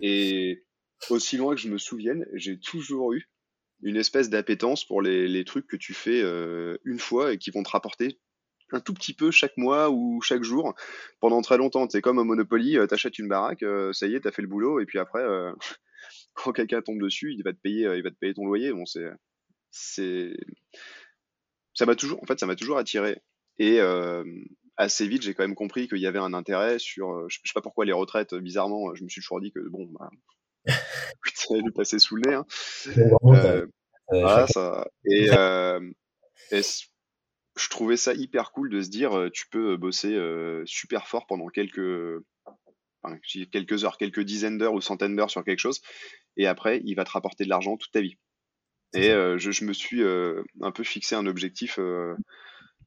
Et 0.00 0.64
aussi 1.08 1.36
loin 1.36 1.54
que 1.54 1.60
je 1.60 1.68
me 1.68 1.78
souvienne, 1.78 2.26
j'ai 2.34 2.58
toujours 2.58 3.12
eu 3.12 3.28
une 3.82 3.96
espèce 3.96 4.28
d'appétence 4.28 4.84
pour 4.84 5.00
les, 5.00 5.44
trucs 5.44 5.66
que 5.66 5.76
tu 5.76 5.94
fais 5.94 6.20
euh, 6.22 6.76
une 6.84 6.98
fois 6.98 7.32
et 7.32 7.38
qui 7.38 7.50
vont 7.50 7.62
te 7.62 7.70
rapporter 7.70 8.20
un 8.72 8.80
tout 8.80 8.94
petit 8.94 9.14
peu 9.14 9.30
chaque 9.30 9.56
mois 9.56 9.90
ou 9.90 10.20
chaque 10.20 10.44
jour 10.44 10.74
pendant 11.18 11.40
très 11.40 11.56
longtemps. 11.56 11.88
C'est 11.88 12.02
comme 12.02 12.18
au 12.18 12.24
Monopoly, 12.24 12.76
euh, 12.76 12.86
t'achètes 12.86 13.18
une 13.18 13.28
baraque, 13.28 13.62
euh, 13.62 13.92
ça 13.92 14.06
y 14.06 14.14
est, 14.14 14.20
t'as 14.20 14.30
fait 14.30 14.42
le 14.42 14.48
boulot 14.48 14.80
et 14.80 14.86
puis 14.86 14.98
après, 14.98 15.24
quand 16.34 16.52
quelqu'un 16.52 16.82
tombe 16.82 17.00
dessus, 17.00 17.32
il 17.32 17.42
va 17.42 17.52
te 17.52 17.58
payer, 17.58 17.92
il 17.96 18.02
va 18.02 18.10
te 18.10 18.16
payer 18.16 18.34
ton 18.34 18.44
loyer. 18.44 18.72
Bon, 18.72 18.86
c'est, 18.86 19.08
c'est, 19.70 20.36
ça 21.74 21.86
m'a 21.86 21.96
toujours, 21.96 22.22
en 22.22 22.26
fait, 22.26 22.38
ça 22.38 22.46
m'a 22.46 22.56
toujours 22.56 22.78
attiré. 22.78 23.20
Et 23.58 23.78
assez 24.80 25.06
vite, 25.06 25.22
j'ai 25.22 25.34
quand 25.34 25.44
même 25.44 25.54
compris 25.54 25.88
qu'il 25.88 25.98
y 25.98 26.06
avait 26.06 26.18
un 26.18 26.32
intérêt 26.32 26.78
sur, 26.78 27.28
je 27.28 27.36
sais 27.36 27.52
pas 27.54 27.60
pourquoi 27.60 27.84
les 27.84 27.92
retraites, 27.92 28.34
bizarrement, 28.34 28.94
je 28.94 29.04
me 29.04 29.08
suis 29.08 29.20
toujours 29.20 29.40
dit 29.40 29.52
que 29.52 29.60
bon, 29.68 29.86
bah, 29.92 30.10
est 30.66 31.74
passée 31.74 31.98
sous 31.98 32.16
le 32.16 32.22
nez. 32.22 32.34
Hein. 32.34 32.46
voilà, 34.10 34.46
ça. 34.46 34.88
Et, 35.04 35.26
et 36.50 36.62
je 36.62 37.68
trouvais 37.68 37.98
ça 37.98 38.14
hyper 38.14 38.52
cool 38.52 38.70
de 38.70 38.80
se 38.80 38.88
dire, 38.88 39.28
tu 39.32 39.46
peux 39.50 39.76
bosser 39.76 40.18
super 40.64 41.06
fort 41.08 41.26
pendant 41.26 41.48
quelques, 41.48 42.22
quelques 43.52 43.84
heures, 43.84 43.98
quelques 43.98 44.22
dizaines 44.22 44.56
d'heures 44.56 44.74
ou 44.74 44.80
centaines 44.80 45.14
d'heures 45.14 45.30
sur 45.30 45.44
quelque 45.44 45.58
chose, 45.58 45.82
et 46.36 46.46
après, 46.46 46.80
il 46.84 46.94
va 46.94 47.04
te 47.04 47.10
rapporter 47.10 47.44
de 47.44 47.50
l'argent 47.50 47.76
toute 47.76 47.92
ta 47.92 48.00
vie. 48.00 48.16
Et 48.94 49.10
je, 49.10 49.64
me 49.64 49.74
suis 49.74 50.02
un 50.62 50.72
peu 50.72 50.84
fixé 50.84 51.16
un 51.16 51.26
objectif 51.26 51.78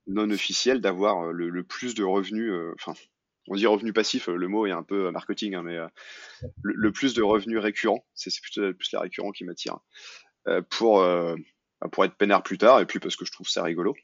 non 0.07 0.29
officiel 0.31 0.81
d'avoir 0.81 1.31
le, 1.31 1.63
plus 1.63 1.95
de 1.95 2.03
revenus, 2.03 2.51
enfin, 2.75 2.93
on 3.47 3.55
dit 3.55 3.65
revenus 3.65 3.93
passifs, 3.93 4.27
le 4.27 4.47
mot 4.47 4.65
est 4.65 4.71
un 4.71 4.83
peu 4.83 5.11
marketing, 5.11 5.55
hein, 5.55 5.63
mais 5.63 5.77
le, 6.61 6.91
plus 6.91 7.13
de 7.13 7.21
revenus 7.21 7.59
récurrents, 7.59 8.05
c'est 8.13 8.31
plutôt 8.41 8.73
plus 8.73 8.91
les 8.91 8.99
récurrents 8.99 9.31
qui 9.31 9.43
m'attirent, 9.45 9.79
pour, 10.69 11.05
pour 11.91 12.05
être 12.05 12.15
peinard 12.15 12.43
plus 12.43 12.57
tard, 12.57 12.81
et 12.81 12.85
puis 12.85 12.99
parce 12.99 13.15
que 13.15 13.25
je 13.25 13.31
trouve 13.31 13.47
ça 13.47 13.63
rigolo. 13.63 13.95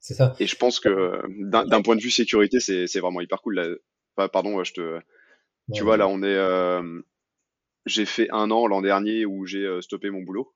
C'est 0.00 0.14
ça. 0.14 0.36
Et 0.38 0.46
je 0.46 0.54
pense 0.54 0.78
que 0.78 1.20
d'un 1.40 1.82
point 1.82 1.96
de 1.96 2.00
vue 2.00 2.10
sécurité, 2.10 2.60
c'est 2.60 3.00
vraiment 3.00 3.20
hyper 3.20 3.42
cool. 3.42 3.80
pardon, 4.32 4.62
je 4.62 4.72
te. 4.72 5.00
Tu 5.74 5.82
vois, 5.82 5.96
là, 5.96 6.06
on 6.06 6.22
est. 6.22 6.26
Euh, 6.26 7.00
j'ai 7.86 8.06
fait 8.06 8.28
un 8.30 8.52
an 8.52 8.68
l'an 8.68 8.82
dernier 8.82 9.26
où 9.26 9.46
j'ai 9.46 9.64
euh, 9.64 9.80
stoppé 9.80 10.10
mon 10.10 10.22
boulot. 10.22 10.54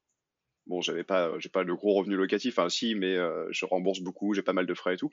Bon, 0.67 0.81
j'avais 0.81 1.05
pas, 1.05 1.33
j'ai 1.39 1.49
pas 1.49 1.65
de 1.65 1.73
gros 1.73 1.95
revenus 1.95 2.19
locatifs, 2.19 2.59
enfin 2.59 2.69
si, 2.69 2.95
mais 2.95 3.17
euh, 3.17 3.47
je 3.51 3.65
rembourse 3.65 4.01
beaucoup, 4.01 4.35
j'ai 4.35 4.43
pas 4.43 4.53
mal 4.53 4.67
de 4.67 4.75
frais 4.75 4.95
et 4.95 4.97
tout. 4.97 5.11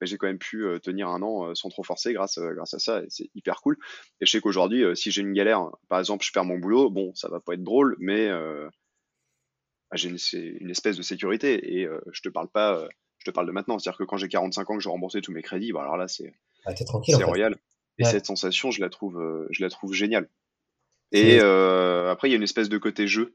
Mais 0.00 0.06
j'ai 0.06 0.18
quand 0.18 0.26
même 0.26 0.38
pu 0.38 0.66
tenir 0.82 1.08
un 1.08 1.22
an 1.22 1.54
sans 1.54 1.68
trop 1.68 1.84
forcer 1.84 2.12
grâce, 2.12 2.38
grâce 2.38 2.74
à 2.74 2.80
ça, 2.80 3.02
et 3.02 3.06
c'est 3.08 3.30
hyper 3.34 3.60
cool. 3.60 3.78
Et 4.20 4.26
je 4.26 4.30
sais 4.30 4.40
qu'aujourd'hui, 4.40 4.84
si 4.96 5.12
j'ai 5.12 5.22
une 5.22 5.32
galère, 5.32 5.70
par 5.88 6.00
exemple, 6.00 6.24
je 6.24 6.32
perds 6.32 6.44
mon 6.44 6.58
boulot, 6.58 6.90
bon, 6.90 7.14
ça 7.14 7.28
va 7.28 7.38
pas 7.38 7.54
être 7.54 7.62
drôle, 7.62 7.96
mais 8.00 8.28
bah, 8.28 8.70
j'ai 9.92 10.08
une, 10.08 10.18
une, 10.60 10.70
espèce 10.70 10.96
de 10.96 11.02
sécurité. 11.02 11.78
Et 11.78 11.88
je 12.12 12.20
te 12.22 12.28
parle 12.28 12.48
pas 12.48 12.88
je 13.24 13.30
te 13.30 13.34
parle 13.34 13.46
de 13.46 13.52
maintenant. 13.52 13.78
C'est-à-dire 13.78 13.98
que 13.98 14.04
quand 14.04 14.18
j'ai 14.18 14.28
45 14.28 14.70
ans 14.70 14.76
que 14.76 14.82
je 14.82 14.88
rembourser 14.88 15.22
tous 15.22 15.32
mes 15.32 15.42
crédits, 15.42 15.72
bah 15.72 15.80
alors 15.80 15.96
là, 15.96 16.08
c'est 16.08 16.34
ah, 16.66 16.74
royal. 17.24 17.56
Et 17.98 18.04
cette 18.04 18.26
sensation, 18.26 18.70
je 18.70 18.80
la 18.80 18.90
trouve, 18.90 19.18
euh, 19.20 19.46
je 19.50 19.62
la 19.62 19.70
trouve 19.70 19.92
géniale. 19.92 20.28
Et 21.12 21.38
euh, 21.40 22.10
après, 22.10 22.28
il 22.28 22.32
y 22.32 22.34
a 22.34 22.36
une 22.36 22.42
espèce 22.42 22.68
de 22.68 22.76
côté 22.76 23.06
jeu. 23.06 23.32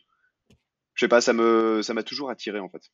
Je 0.99 1.05
sais 1.05 1.07
pas, 1.07 1.21
ça 1.21 1.31
me, 1.31 1.81
ça 1.81 1.93
m'a 1.93 2.03
toujours 2.03 2.29
attiré 2.29 2.59
en 2.59 2.67
fait. 2.67 2.91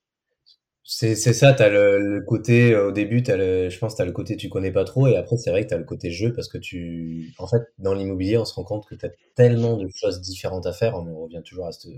C'est 0.84 1.16
ça, 1.16 1.54
tu 1.54 1.64
as 1.64 1.70
le, 1.70 2.24
côté, 2.24 2.72
euh, 2.72 2.90
au 2.90 2.92
début, 2.92 3.24
as 3.26 3.36
le, 3.36 3.72
je 3.72 3.80
pense 3.80 3.96
tu 3.96 4.02
as 4.04 4.06
le 4.06 4.12
côté 4.12 4.38
tu 4.38 4.48
connais 4.48 4.72
pas 4.72 4.84
trop, 4.84 5.08
et 5.08 5.16
après 5.18 5.38
c'est 5.38 5.50
vrai 5.50 5.64
que 5.64 5.70
tu 5.70 5.74
as 5.74 5.80
le 5.80 5.86
côté 5.86 6.12
jeu, 6.12 6.32
parce 6.32 6.48
que 6.48 6.60
tu... 6.60 7.34
En 7.40 7.48
fait, 7.48 7.64
dans 7.80 7.96
l'immobilier, 7.96 8.38
on 8.38 8.46
se 8.46 8.54
rend 8.54 8.64
compte 8.64 8.86
que 8.86 8.94
tu 8.94 9.08
as 9.08 9.10
tellement 9.34 9.78
de 9.78 9.88
choses 9.88 10.22
différentes 10.22 10.68
à 10.68 10.72
faire, 10.72 10.94
on 10.94 11.24
revient 11.24 11.42
toujours 11.44 11.66
à 11.66 11.72
cette, 11.72 11.94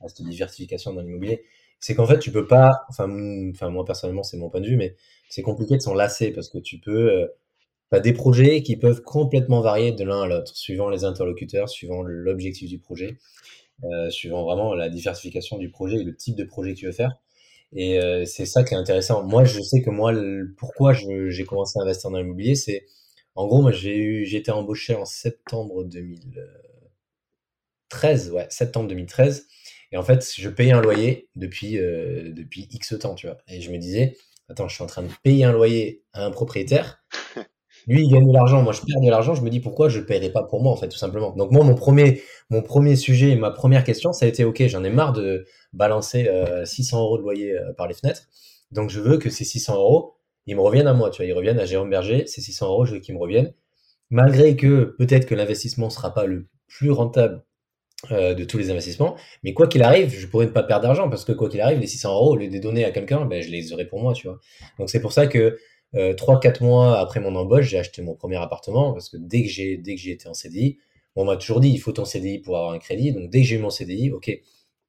à 0.00 0.08
cette 0.08 0.26
diversification 0.26 0.92
dans 0.92 1.02
l'immobilier, 1.02 1.44
c'est 1.78 1.94
qu'en 1.94 2.08
fait, 2.08 2.18
tu 2.18 2.32
peux 2.32 2.48
pas, 2.48 2.80
enfin, 2.88 3.08
enfin 3.50 3.70
moi 3.70 3.84
personnellement, 3.84 4.24
c'est 4.24 4.38
mon 4.38 4.50
point 4.50 4.60
de 4.60 4.66
vue, 4.66 4.76
mais 4.76 4.96
c'est 5.28 5.42
compliqué 5.42 5.76
de 5.76 5.82
s'en 5.82 5.94
lasser 5.94 6.32
parce 6.32 6.48
que 6.48 6.58
tu 6.58 6.80
peux, 6.80 7.12
euh, 7.12 7.28
as 7.92 8.00
des 8.00 8.12
projets 8.12 8.64
qui 8.64 8.76
peuvent 8.76 9.02
complètement 9.02 9.60
varier 9.60 9.92
de 9.92 10.02
l'un 10.02 10.22
à 10.22 10.26
l'autre, 10.26 10.56
suivant 10.56 10.88
les 10.88 11.04
interlocuteurs, 11.04 11.68
suivant 11.68 12.02
l'objectif 12.02 12.68
du 12.68 12.80
projet, 12.80 13.18
euh, 13.84 14.10
suivant 14.10 14.44
vraiment 14.44 14.74
la 14.74 14.88
diversification 14.88 15.58
du 15.58 15.70
projet 15.70 15.96
et 15.96 16.04
le 16.04 16.16
type 16.16 16.36
de 16.36 16.44
projet 16.44 16.74
que 16.74 16.78
tu 16.78 16.86
veux 16.86 16.92
faire. 16.92 17.16
Et 17.74 17.98
euh, 17.98 18.24
c'est 18.24 18.46
ça 18.46 18.64
qui 18.64 18.74
est 18.74 18.76
intéressant. 18.76 19.22
Moi, 19.24 19.44
je 19.44 19.60
sais 19.60 19.82
que 19.82 19.90
moi, 19.90 20.12
pourquoi 20.56 20.92
j'ai 20.92 21.44
commencé 21.44 21.78
à 21.78 21.82
investir 21.82 22.10
dans 22.10 22.18
l'immobilier, 22.18 22.54
c'est, 22.54 22.86
en 23.34 23.46
gros, 23.46 23.62
moi, 23.62 23.72
j'ai 23.72 24.36
été 24.36 24.50
embauché 24.50 24.94
en 24.94 25.06
septembre 25.06 25.84
2013, 25.84 28.30
ouais, 28.32 28.46
septembre 28.50 28.88
2013. 28.88 29.46
Et 29.92 29.96
en 29.96 30.02
fait, 30.02 30.28
je 30.36 30.48
payais 30.48 30.72
un 30.72 30.80
loyer 30.80 31.28
depuis, 31.36 31.78
euh, 31.78 32.32
depuis 32.32 32.68
X 32.70 32.98
temps, 32.98 33.14
tu 33.14 33.26
vois. 33.26 33.38
Et 33.48 33.60
je 33.60 33.70
me 33.70 33.78
disais, 33.78 34.16
attends, 34.48 34.68
je 34.68 34.74
suis 34.74 34.84
en 34.84 34.86
train 34.86 35.02
de 35.02 35.10
payer 35.22 35.44
un 35.44 35.52
loyer 35.52 36.02
à 36.12 36.24
un 36.24 36.30
propriétaire. 36.30 37.04
Lui, 37.86 38.04
il 38.04 38.10
gagne 38.10 38.26
de 38.26 38.32
l'argent, 38.32 38.62
moi 38.62 38.72
je 38.72 38.80
perds 38.80 39.00
de 39.00 39.10
l'argent. 39.10 39.34
Je 39.34 39.42
me 39.42 39.50
dis 39.50 39.60
pourquoi 39.60 39.88
je 39.88 40.00
ne 40.00 40.04
paierai 40.04 40.30
pas 40.30 40.42
pour 40.42 40.62
moi, 40.62 40.72
en 40.72 40.76
fait, 40.76 40.88
tout 40.88 40.98
simplement. 40.98 41.30
Donc, 41.36 41.50
moi, 41.50 41.64
mon 41.64 41.74
premier, 41.74 42.22
mon 42.50 42.62
sujet, 42.96 43.36
ma 43.36 43.50
première 43.50 43.84
question, 43.84 44.12
ça 44.12 44.26
a 44.26 44.28
été 44.28 44.44
ok, 44.44 44.66
j'en 44.66 44.84
ai 44.84 44.90
marre 44.90 45.12
de 45.12 45.46
balancer 45.72 46.28
600 46.64 46.96
euh, 46.96 47.00
euros 47.00 47.18
de 47.18 47.22
loyer 47.22 47.52
euh, 47.52 47.72
par 47.72 47.88
les 47.88 47.94
fenêtres. 47.94 48.28
Donc, 48.70 48.90
je 48.90 49.00
veux 49.00 49.18
que 49.18 49.30
ces 49.30 49.44
600 49.44 49.74
euros, 49.76 50.14
ils 50.46 50.56
me 50.56 50.60
reviennent 50.60 50.86
à 50.86 50.94
moi, 50.94 51.10
tu 51.10 51.22
vois. 51.22 51.26
Ils 51.26 51.32
reviennent 51.32 51.60
à 51.60 51.66
Jérôme 51.66 51.90
Berger, 51.90 52.26
ces 52.26 52.40
600 52.40 52.66
euros, 52.66 52.84
je 52.84 52.94
veux 52.94 53.00
qu'ils 53.00 53.14
me 53.14 53.20
reviennent. 53.20 53.52
Malgré 54.10 54.56
que 54.56 54.94
peut-être 54.98 55.26
que 55.26 55.34
l'investissement 55.34 55.86
ne 55.86 55.92
sera 55.92 56.12
pas 56.12 56.26
le 56.26 56.46
plus 56.68 56.90
rentable 56.90 57.44
euh, 58.10 58.34
de 58.34 58.42
tous 58.42 58.58
les 58.58 58.68
investissements. 58.68 59.14
Mais 59.44 59.54
quoi 59.54 59.68
qu'il 59.68 59.80
arrive, 59.80 60.10
je 60.10 60.26
pourrais 60.26 60.46
ne 60.46 60.50
pas 60.50 60.64
perdre 60.64 60.82
d'argent 60.82 61.08
parce 61.08 61.24
que 61.24 61.30
quoi 61.30 61.48
qu'il 61.48 61.60
arrive, 61.60 61.78
les 61.78 61.86
600 61.86 62.12
euros, 62.12 62.36
les 62.36 62.48
donner 62.58 62.84
à 62.84 62.90
quelqu'un, 62.90 63.24
ben, 63.26 63.40
je 63.40 63.48
les 63.48 63.72
aurai 63.72 63.84
pour 63.84 64.00
moi, 64.00 64.12
tu 64.12 64.26
vois. 64.26 64.40
Donc 64.80 64.90
c'est 64.90 65.00
pour 65.00 65.12
ça 65.12 65.28
que 65.28 65.56
euh, 65.94 66.14
3-4 66.14 66.62
mois 66.62 66.98
après 66.98 67.20
mon 67.20 67.34
embauche, 67.36 67.66
j'ai 67.66 67.78
acheté 67.78 68.02
mon 68.02 68.14
premier 68.14 68.36
appartement 68.36 68.92
parce 68.92 69.08
que 69.08 69.16
dès 69.18 69.42
que 69.42 69.48
j'ai 69.48 69.76
dès 69.76 69.94
que 69.94 70.00
j'ai 70.00 70.12
été 70.12 70.28
en 70.28 70.34
CDI, 70.34 70.78
on 71.16 71.24
m'a 71.24 71.36
toujours 71.36 71.60
dit 71.60 71.68
il 71.68 71.78
faut 71.78 71.92
ton 71.92 72.04
CDI 72.04 72.38
pour 72.38 72.56
avoir 72.56 72.72
un 72.72 72.78
crédit. 72.78 73.12
Donc 73.12 73.30
dès 73.30 73.42
que 73.42 73.46
j'ai 73.46 73.56
eu 73.56 73.60
mon 73.60 73.70
CDI, 73.70 74.10
ok, 74.10 74.30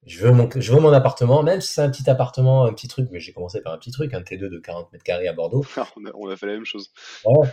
je 0.06 0.20
veux 0.20 0.32
mon, 0.32 0.50
je 0.56 0.72
veux 0.74 0.80
mon 0.80 0.94
appartement, 0.94 1.44
même 1.44 1.62
si 1.62 1.74
c'est 1.74 1.82
un 1.82 1.90
petit 1.90 2.10
appartement, 2.10 2.66
un 2.66 2.74
petit 2.74 2.88
truc, 2.88 3.10
mais 3.12 3.20
j'ai 3.20 3.34
commencé 3.34 3.62
par 3.62 3.74
un 3.74 3.78
petit 3.78 3.92
truc, 3.92 4.14
un 4.14 4.22
T2 4.22 4.50
de 4.50 4.60
40 4.60 4.92
mètres 4.94 5.04
carrés 5.04 5.28
à 5.28 5.34
Bordeaux. 5.34 5.66
on, 5.98 6.06
a, 6.06 6.12
on, 6.16 6.30
a, 6.30 6.36
fait 6.38 6.48
la 6.48 6.54
même 6.54 6.66
chose. 6.66 6.92
Ouais. 7.26 7.48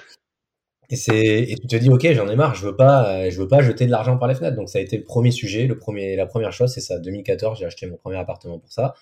Et 0.90 1.52
et 1.52 1.54
tu 1.56 1.66
te 1.68 1.76
dis 1.76 1.88
ok 1.88 2.04
j'en 2.14 2.28
ai 2.28 2.34
marre 2.34 2.56
je 2.56 2.66
veux 2.66 2.74
pas 2.74 3.30
je 3.30 3.40
veux 3.40 3.46
pas 3.46 3.62
jeter 3.62 3.86
de 3.86 3.92
l'argent 3.92 4.18
par 4.18 4.26
les 4.26 4.34
fenêtres 4.34 4.56
donc 4.56 4.68
ça 4.68 4.78
a 4.78 4.80
été 4.80 4.96
le 4.96 5.04
premier 5.04 5.30
sujet 5.30 5.68
le 5.68 5.78
premier 5.78 6.16
la 6.16 6.26
première 6.26 6.52
chose 6.52 6.72
c'est 6.72 6.80
ça 6.80 6.98
2014 6.98 7.60
j'ai 7.60 7.64
acheté 7.64 7.86
mon 7.86 7.96
premier 7.96 8.16
appartement 8.16 8.58
pour 8.58 8.72
ça 8.72 8.94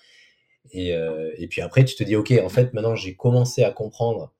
et, 0.71 0.93
euh, 0.93 1.31
et 1.39 1.47
puis 1.47 1.61
après 1.61 1.83
tu 1.85 1.95
te 1.95 2.03
dis 2.03 2.15
ok 2.15 2.31
en 2.43 2.49
fait 2.49 2.73
maintenant 2.73 2.93
j'ai 2.93 3.15
commencé 3.15 3.63
à 3.63 3.71
comprendre 3.71 4.31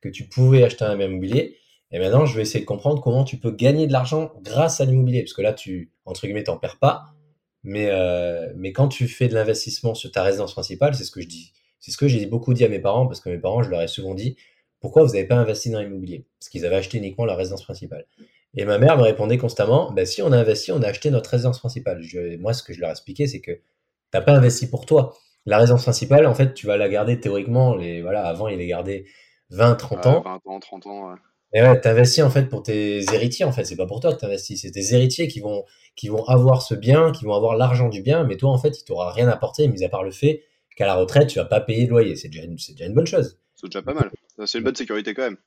que 0.00 0.08
tu 0.08 0.24
pouvais 0.24 0.62
acheter 0.62 0.84
un 0.84 0.96
bien 0.96 1.06
immobilier 1.06 1.56
et 1.90 1.98
maintenant 1.98 2.26
je 2.26 2.36
vais 2.36 2.42
essayer 2.42 2.60
de 2.60 2.66
comprendre 2.66 3.00
comment 3.02 3.24
tu 3.24 3.38
peux 3.38 3.50
gagner 3.50 3.86
de 3.86 3.92
l'argent 3.92 4.32
grâce 4.42 4.80
à 4.80 4.84
l'immobilier 4.84 5.22
parce 5.22 5.32
que 5.32 5.42
là 5.42 5.52
tu 5.52 5.90
entre 6.04 6.26
guillemets 6.26 6.44
t'en 6.44 6.56
perds 6.56 6.78
pas 6.78 7.06
mais 7.62 7.88
euh, 7.90 8.52
mais 8.56 8.72
quand 8.72 8.88
tu 8.88 9.08
fais 9.08 9.28
de 9.28 9.34
l'investissement 9.34 9.94
sur 9.94 10.10
ta 10.12 10.22
résidence 10.22 10.52
principale 10.52 10.94
c'est 10.94 11.04
ce 11.04 11.10
que 11.10 11.20
je 11.20 11.28
dis 11.28 11.52
c'est 11.80 11.90
ce 11.90 11.96
que 11.96 12.08
j'ai 12.08 12.26
beaucoup 12.26 12.54
dit 12.54 12.64
à 12.64 12.68
mes 12.68 12.78
parents 12.78 13.06
parce 13.06 13.20
que 13.20 13.28
mes 13.30 13.38
parents 13.38 13.62
je 13.62 13.70
leur 13.70 13.82
ai 13.82 13.88
souvent 13.88 14.14
dit 14.14 14.36
pourquoi 14.80 15.02
vous 15.02 15.12
n'avez 15.12 15.24
pas 15.24 15.36
investi 15.36 15.70
dans 15.70 15.80
l'immobilier? 15.80 16.24
Parce 16.38 16.48
qu'ils 16.48 16.64
avaient 16.64 16.76
acheté 16.76 16.98
uniquement 16.98 17.24
la 17.24 17.34
résidence 17.34 17.64
principale. 17.64 18.06
Et 18.54 18.64
ma 18.64 18.78
mère 18.78 18.96
me 18.96 19.02
répondait 19.02 19.38
constamment, 19.38 19.92
bah, 19.92 20.06
si 20.06 20.22
on 20.22 20.32
a 20.32 20.38
investi, 20.38 20.72
on 20.72 20.82
a 20.82 20.88
acheté 20.88 21.10
notre 21.10 21.30
résidence 21.30 21.58
principale. 21.58 22.02
moi, 22.38 22.52
ce 22.52 22.62
que 22.62 22.72
je 22.72 22.80
leur 22.80 22.90
expliquais, 22.90 23.26
c'est 23.26 23.40
que 23.40 23.52
tu 23.52 23.60
n'as 24.14 24.20
pas 24.20 24.32
investi 24.32 24.68
pour 24.70 24.86
toi. 24.86 25.14
La 25.46 25.58
résidence 25.58 25.82
principale, 25.82 26.26
en 26.26 26.34
fait, 26.34 26.54
tu 26.54 26.66
vas 26.66 26.76
la 26.76 26.88
garder 26.88 27.20
théoriquement, 27.20 27.74
les, 27.74 28.02
voilà, 28.02 28.26
avant, 28.26 28.48
il 28.48 28.60
est 28.60 28.66
gardé 28.66 29.06
20, 29.50 29.74
30 29.74 30.06
ans. 30.06 30.22
20 30.22 30.40
ans, 30.46 30.60
30 30.60 30.86
ans, 30.86 31.10
ouais. 31.10 31.16
Et 31.54 31.62
ouais, 31.62 31.80
t'investis 31.80 32.22
en 32.22 32.28
fait 32.28 32.50
pour 32.50 32.62
tes 32.62 33.02
héritiers, 33.14 33.46
en 33.46 33.52
fait. 33.52 33.64
C'est 33.64 33.76
pas 33.76 33.86
pour 33.86 34.00
toi 34.00 34.12
que 34.12 34.20
t'investis. 34.20 34.60
C'est 34.60 34.70
tes 34.70 34.92
héritiers 34.92 35.28
qui 35.28 35.40
vont, 35.40 35.64
qui 35.96 36.08
vont 36.08 36.24
avoir 36.26 36.60
ce 36.60 36.74
bien, 36.74 37.10
qui 37.10 37.24
vont 37.24 37.34
avoir 37.34 37.56
l'argent 37.56 37.88
du 37.88 38.02
bien, 38.02 38.24
mais 38.24 38.36
toi, 38.36 38.50
en 38.50 38.58
fait, 38.58 38.78
il 38.78 38.84
t'aura 38.84 39.12
rien 39.12 39.28
apporté, 39.28 39.66
mis 39.68 39.82
à 39.82 39.88
part 39.88 40.04
le 40.04 40.10
fait 40.10 40.42
qu'à 40.76 40.86
la 40.86 40.94
retraite, 40.94 41.28
tu 41.28 41.38
vas 41.38 41.46
pas 41.46 41.60
payer 41.60 41.86
de 41.86 41.90
loyer. 41.90 42.16
C'est 42.16 42.28
déjà, 42.28 42.46
déjà 42.46 42.84
une 42.84 42.94
bonne 42.94 43.06
chose. 43.06 43.38
C'est 43.54 43.66
déjà 43.66 43.82
pas 43.82 43.94
mal. 43.94 44.10
C'est 44.46 44.58
une 44.58 44.64
bonne 44.64 44.76
sécurité 44.76 45.14
quand 45.14 45.22
même. 45.22 45.38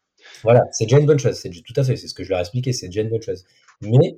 Voilà, 0.44 0.66
c'est 0.72 0.86
déjà 0.86 1.00
une 1.00 1.06
bonne 1.06 1.20
chose. 1.20 1.36
C'est 1.36 1.50
tout 1.50 1.74
à 1.76 1.84
fait, 1.84 1.96
c'est 1.96 2.08
ce 2.08 2.14
que 2.14 2.24
je 2.24 2.30
leur 2.30 2.40
ai 2.40 2.42
expliqué, 2.42 2.74
c'est 2.74 2.88
déjà 2.88 3.02
une 3.02 3.10
bonne 3.10 3.22
chose. 3.22 3.46
Mais 3.82 4.18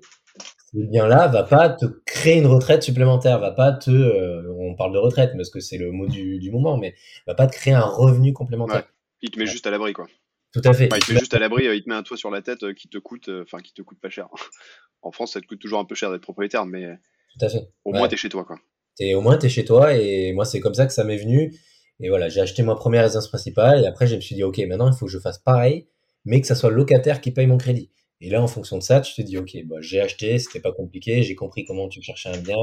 ce 0.73 0.79
bien-là 0.79 1.27
va 1.27 1.43
pas 1.43 1.69
te 1.69 1.85
créer 2.05 2.37
une 2.39 2.47
retraite 2.47 2.81
supplémentaire, 2.81 3.39
va 3.39 3.51
pas 3.51 3.71
te, 3.71 3.91
euh, 3.91 4.51
on 4.57 4.75
parle 4.75 4.93
de 4.93 4.97
retraite 4.97 5.33
parce 5.35 5.49
que 5.49 5.59
c'est 5.59 5.77
le 5.77 5.91
mot 5.91 6.07
du, 6.07 6.49
moment, 6.51 6.77
mais 6.77 6.95
va 7.27 7.35
pas 7.35 7.47
te 7.47 7.53
créer 7.53 7.73
un 7.73 7.85
revenu 7.85 8.33
complémentaire. 8.33 8.83
Il 9.23 9.31
te 9.31 9.39
met 9.39 9.47
juste 9.47 9.65
à 9.65 9.71
l'abri, 9.71 9.93
quoi. 9.93 10.05
Tout 10.53 10.61
à 10.63 10.73
fait. 10.73 10.85
il 10.85 10.99
te 10.99 11.11
met 11.11 11.19
juste 11.19 11.33
à 11.33 11.39
l'abri, 11.39 11.67
euh, 11.67 11.75
il 11.75 11.83
te 11.83 11.89
met 11.89 11.95
un 11.95 12.03
toit 12.03 12.17
sur 12.17 12.29
la 12.29 12.43
tête 12.43 12.61
euh, 12.61 12.73
qui 12.73 12.87
te 12.87 12.99
coûte, 12.99 13.29
enfin 13.41 13.57
qui 13.57 13.73
te 13.73 13.81
coûte 13.81 13.99
pas 13.99 14.09
cher. 14.09 14.27
en 15.01 15.11
France, 15.11 15.33
ça 15.33 15.41
te 15.41 15.47
coûte 15.47 15.59
toujours 15.59 15.79
un 15.79 15.85
peu 15.85 15.95
cher 15.95 16.11
d'être 16.11 16.21
propriétaire, 16.21 16.67
mais 16.67 16.85
tout 17.31 17.43
à 17.43 17.49
fait. 17.49 17.67
Au 17.83 17.91
moins, 17.91 18.07
tu 18.07 18.13
es 18.13 18.17
chez 18.17 18.29
toi, 18.29 18.45
quoi. 18.45 18.59
Es, 18.99 19.15
au 19.15 19.21
moins, 19.21 19.39
tu 19.39 19.47
es 19.47 19.49
chez 19.49 19.65
toi, 19.65 19.97
et 19.97 20.31
moi, 20.33 20.45
c'est 20.45 20.59
comme 20.59 20.75
ça 20.75 20.85
que 20.85 20.93
ça 20.93 21.03
m'est 21.03 21.17
venu. 21.17 21.51
Et 21.99 22.09
voilà, 22.09 22.29
j'ai 22.29 22.41
acheté 22.41 22.63
ma 22.63 22.75
première 22.75 23.03
résidence 23.03 23.27
principale 23.27 23.83
et 23.83 23.87
après 23.87 24.07
je 24.07 24.15
me 24.15 24.21
suis 24.21 24.35
dit 24.35 24.43
ok 24.43 24.57
maintenant 24.67 24.91
il 24.91 24.95
faut 24.95 25.05
que 25.05 25.11
je 25.11 25.19
fasse 25.19 25.37
pareil, 25.37 25.87
mais 26.25 26.41
que 26.41 26.47
ça 26.47 26.55
soit 26.55 26.69
le 26.69 26.75
locataire 26.75 27.21
qui 27.21 27.31
paye 27.31 27.47
mon 27.47 27.57
crédit. 27.57 27.91
Et 28.19 28.29
là 28.29 28.41
en 28.41 28.47
fonction 28.47 28.77
de 28.77 28.83
ça, 28.83 29.01
tu 29.01 29.13
te 29.13 29.21
dis 29.21 29.37
ok 29.37 29.57
bah, 29.65 29.77
j'ai 29.79 30.01
acheté, 30.01 30.39
c'était 30.39 30.59
pas 30.59 30.71
compliqué, 30.71 31.23
j'ai 31.23 31.35
compris 31.35 31.65
comment 31.65 31.87
tu 31.87 32.01
cherchais 32.01 32.29
un 32.29 32.39
bien, 32.39 32.57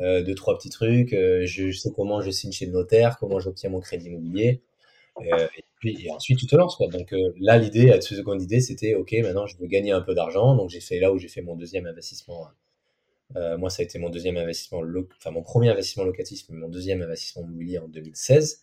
euh, 0.00 0.22
deux 0.22 0.34
trois 0.34 0.56
petits 0.56 0.70
trucs, 0.70 1.12
euh, 1.12 1.44
je, 1.46 1.72
sais 1.72 1.90
comment 1.94 2.20
je 2.22 2.30
signe 2.30 2.52
chez 2.52 2.66
le 2.66 2.72
notaire, 2.72 3.18
comment 3.18 3.40
j'obtiens 3.40 3.70
mon 3.70 3.80
crédit 3.80 4.06
immobilier. 4.06 4.62
Euh, 5.18 5.46
et 5.56 5.64
puis 5.78 6.04
et 6.04 6.10
ensuite 6.10 6.38
tu 6.38 6.46
te 6.46 6.56
lances 6.56 6.76
quoi. 6.76 6.88
Donc 6.88 7.12
euh, 7.12 7.32
là 7.38 7.56
l'idée, 7.58 7.86
la 7.86 8.00
seconde 8.00 8.42
idée 8.42 8.60
c'était 8.60 8.94
ok 8.94 9.12
maintenant 9.22 9.46
je 9.46 9.56
veux 9.58 9.66
gagner 9.66 9.92
un 9.92 10.00
peu 10.00 10.14
d'argent, 10.14 10.56
donc 10.56 10.70
j'ai 10.70 10.80
fait 10.80 10.98
là 10.98 11.12
où 11.12 11.18
j'ai 11.18 11.28
fait 11.28 11.42
mon 11.42 11.54
deuxième 11.54 11.86
investissement 11.86 12.48
euh, 13.36 13.58
moi, 13.58 13.70
ça 13.70 13.82
a 13.82 13.84
été 13.84 13.98
mon 13.98 14.10
deuxième 14.10 14.36
investissement, 14.36 14.82
enfin 15.18 15.30
mon 15.30 15.42
premier 15.42 15.70
investissement 15.70 16.04
locatif, 16.04 16.44
mais 16.50 16.58
mon 16.58 16.68
deuxième 16.68 17.02
investissement 17.02 17.42
immobilier 17.42 17.78
en 17.78 17.88
2016. 17.88 18.62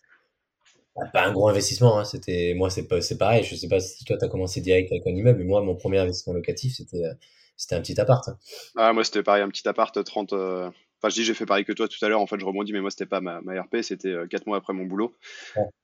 bah, 0.96 1.08
pas 1.14 1.26
un 1.26 1.34
gros 1.34 1.50
investissement, 1.50 2.00
hein, 2.00 2.06
c'était 2.06 2.54
moi 2.56 2.70
c'est 2.70 3.18
pareil, 3.18 3.44
je 3.44 3.56
sais 3.56 3.68
pas 3.68 3.80
si 3.80 4.06
toi 4.06 4.18
tu 4.18 4.26
as 4.26 4.30
commencé 4.30 4.62
direct 4.62 4.92
avec 4.92 5.06
un 5.08 5.12
immeuble, 5.12 5.40
mais 5.40 5.46
moi 5.46 5.62
mon 5.62 5.76
premier 5.76 6.00
investissement 6.00 6.34
locatif 6.34 6.76
c'était 6.78 7.04
euh, 7.04 7.14
c'était 7.58 7.76
un 7.76 7.82
petit 7.82 8.00
appart. 8.00 8.28
Hein. 8.30 8.38
Ah 8.78 8.94
moi 8.94 9.04
c'était 9.04 9.24
pareil, 9.24 9.44
un 9.44 9.50
petit 9.50 9.68
appart 9.68 10.04
30 10.04 10.34
euh, 10.34 10.70
Enfin, 11.02 11.10
je 11.10 11.16
dis 11.16 11.24
j'ai 11.24 11.34
fait 11.34 11.46
pareil 11.46 11.66
que 11.66 11.74
toi 11.74 11.88
tout 11.88 12.04
à 12.04 12.10
l'heure, 12.10 12.22
en 12.22 12.28
fait 12.28 12.40
je 12.40 12.46
rebondis, 12.46 12.74
mais 12.74 12.82
moi 12.82 12.92
c'était 12.92 13.08
pas 13.08 13.22
ma, 13.22 13.42
ma 13.42 13.60
RP, 13.60 13.78
c'était 13.82 14.16
4 14.30 14.46
mois 14.46 14.58
après 14.58 14.74
mon 14.74 14.86
boulot. 14.86 15.16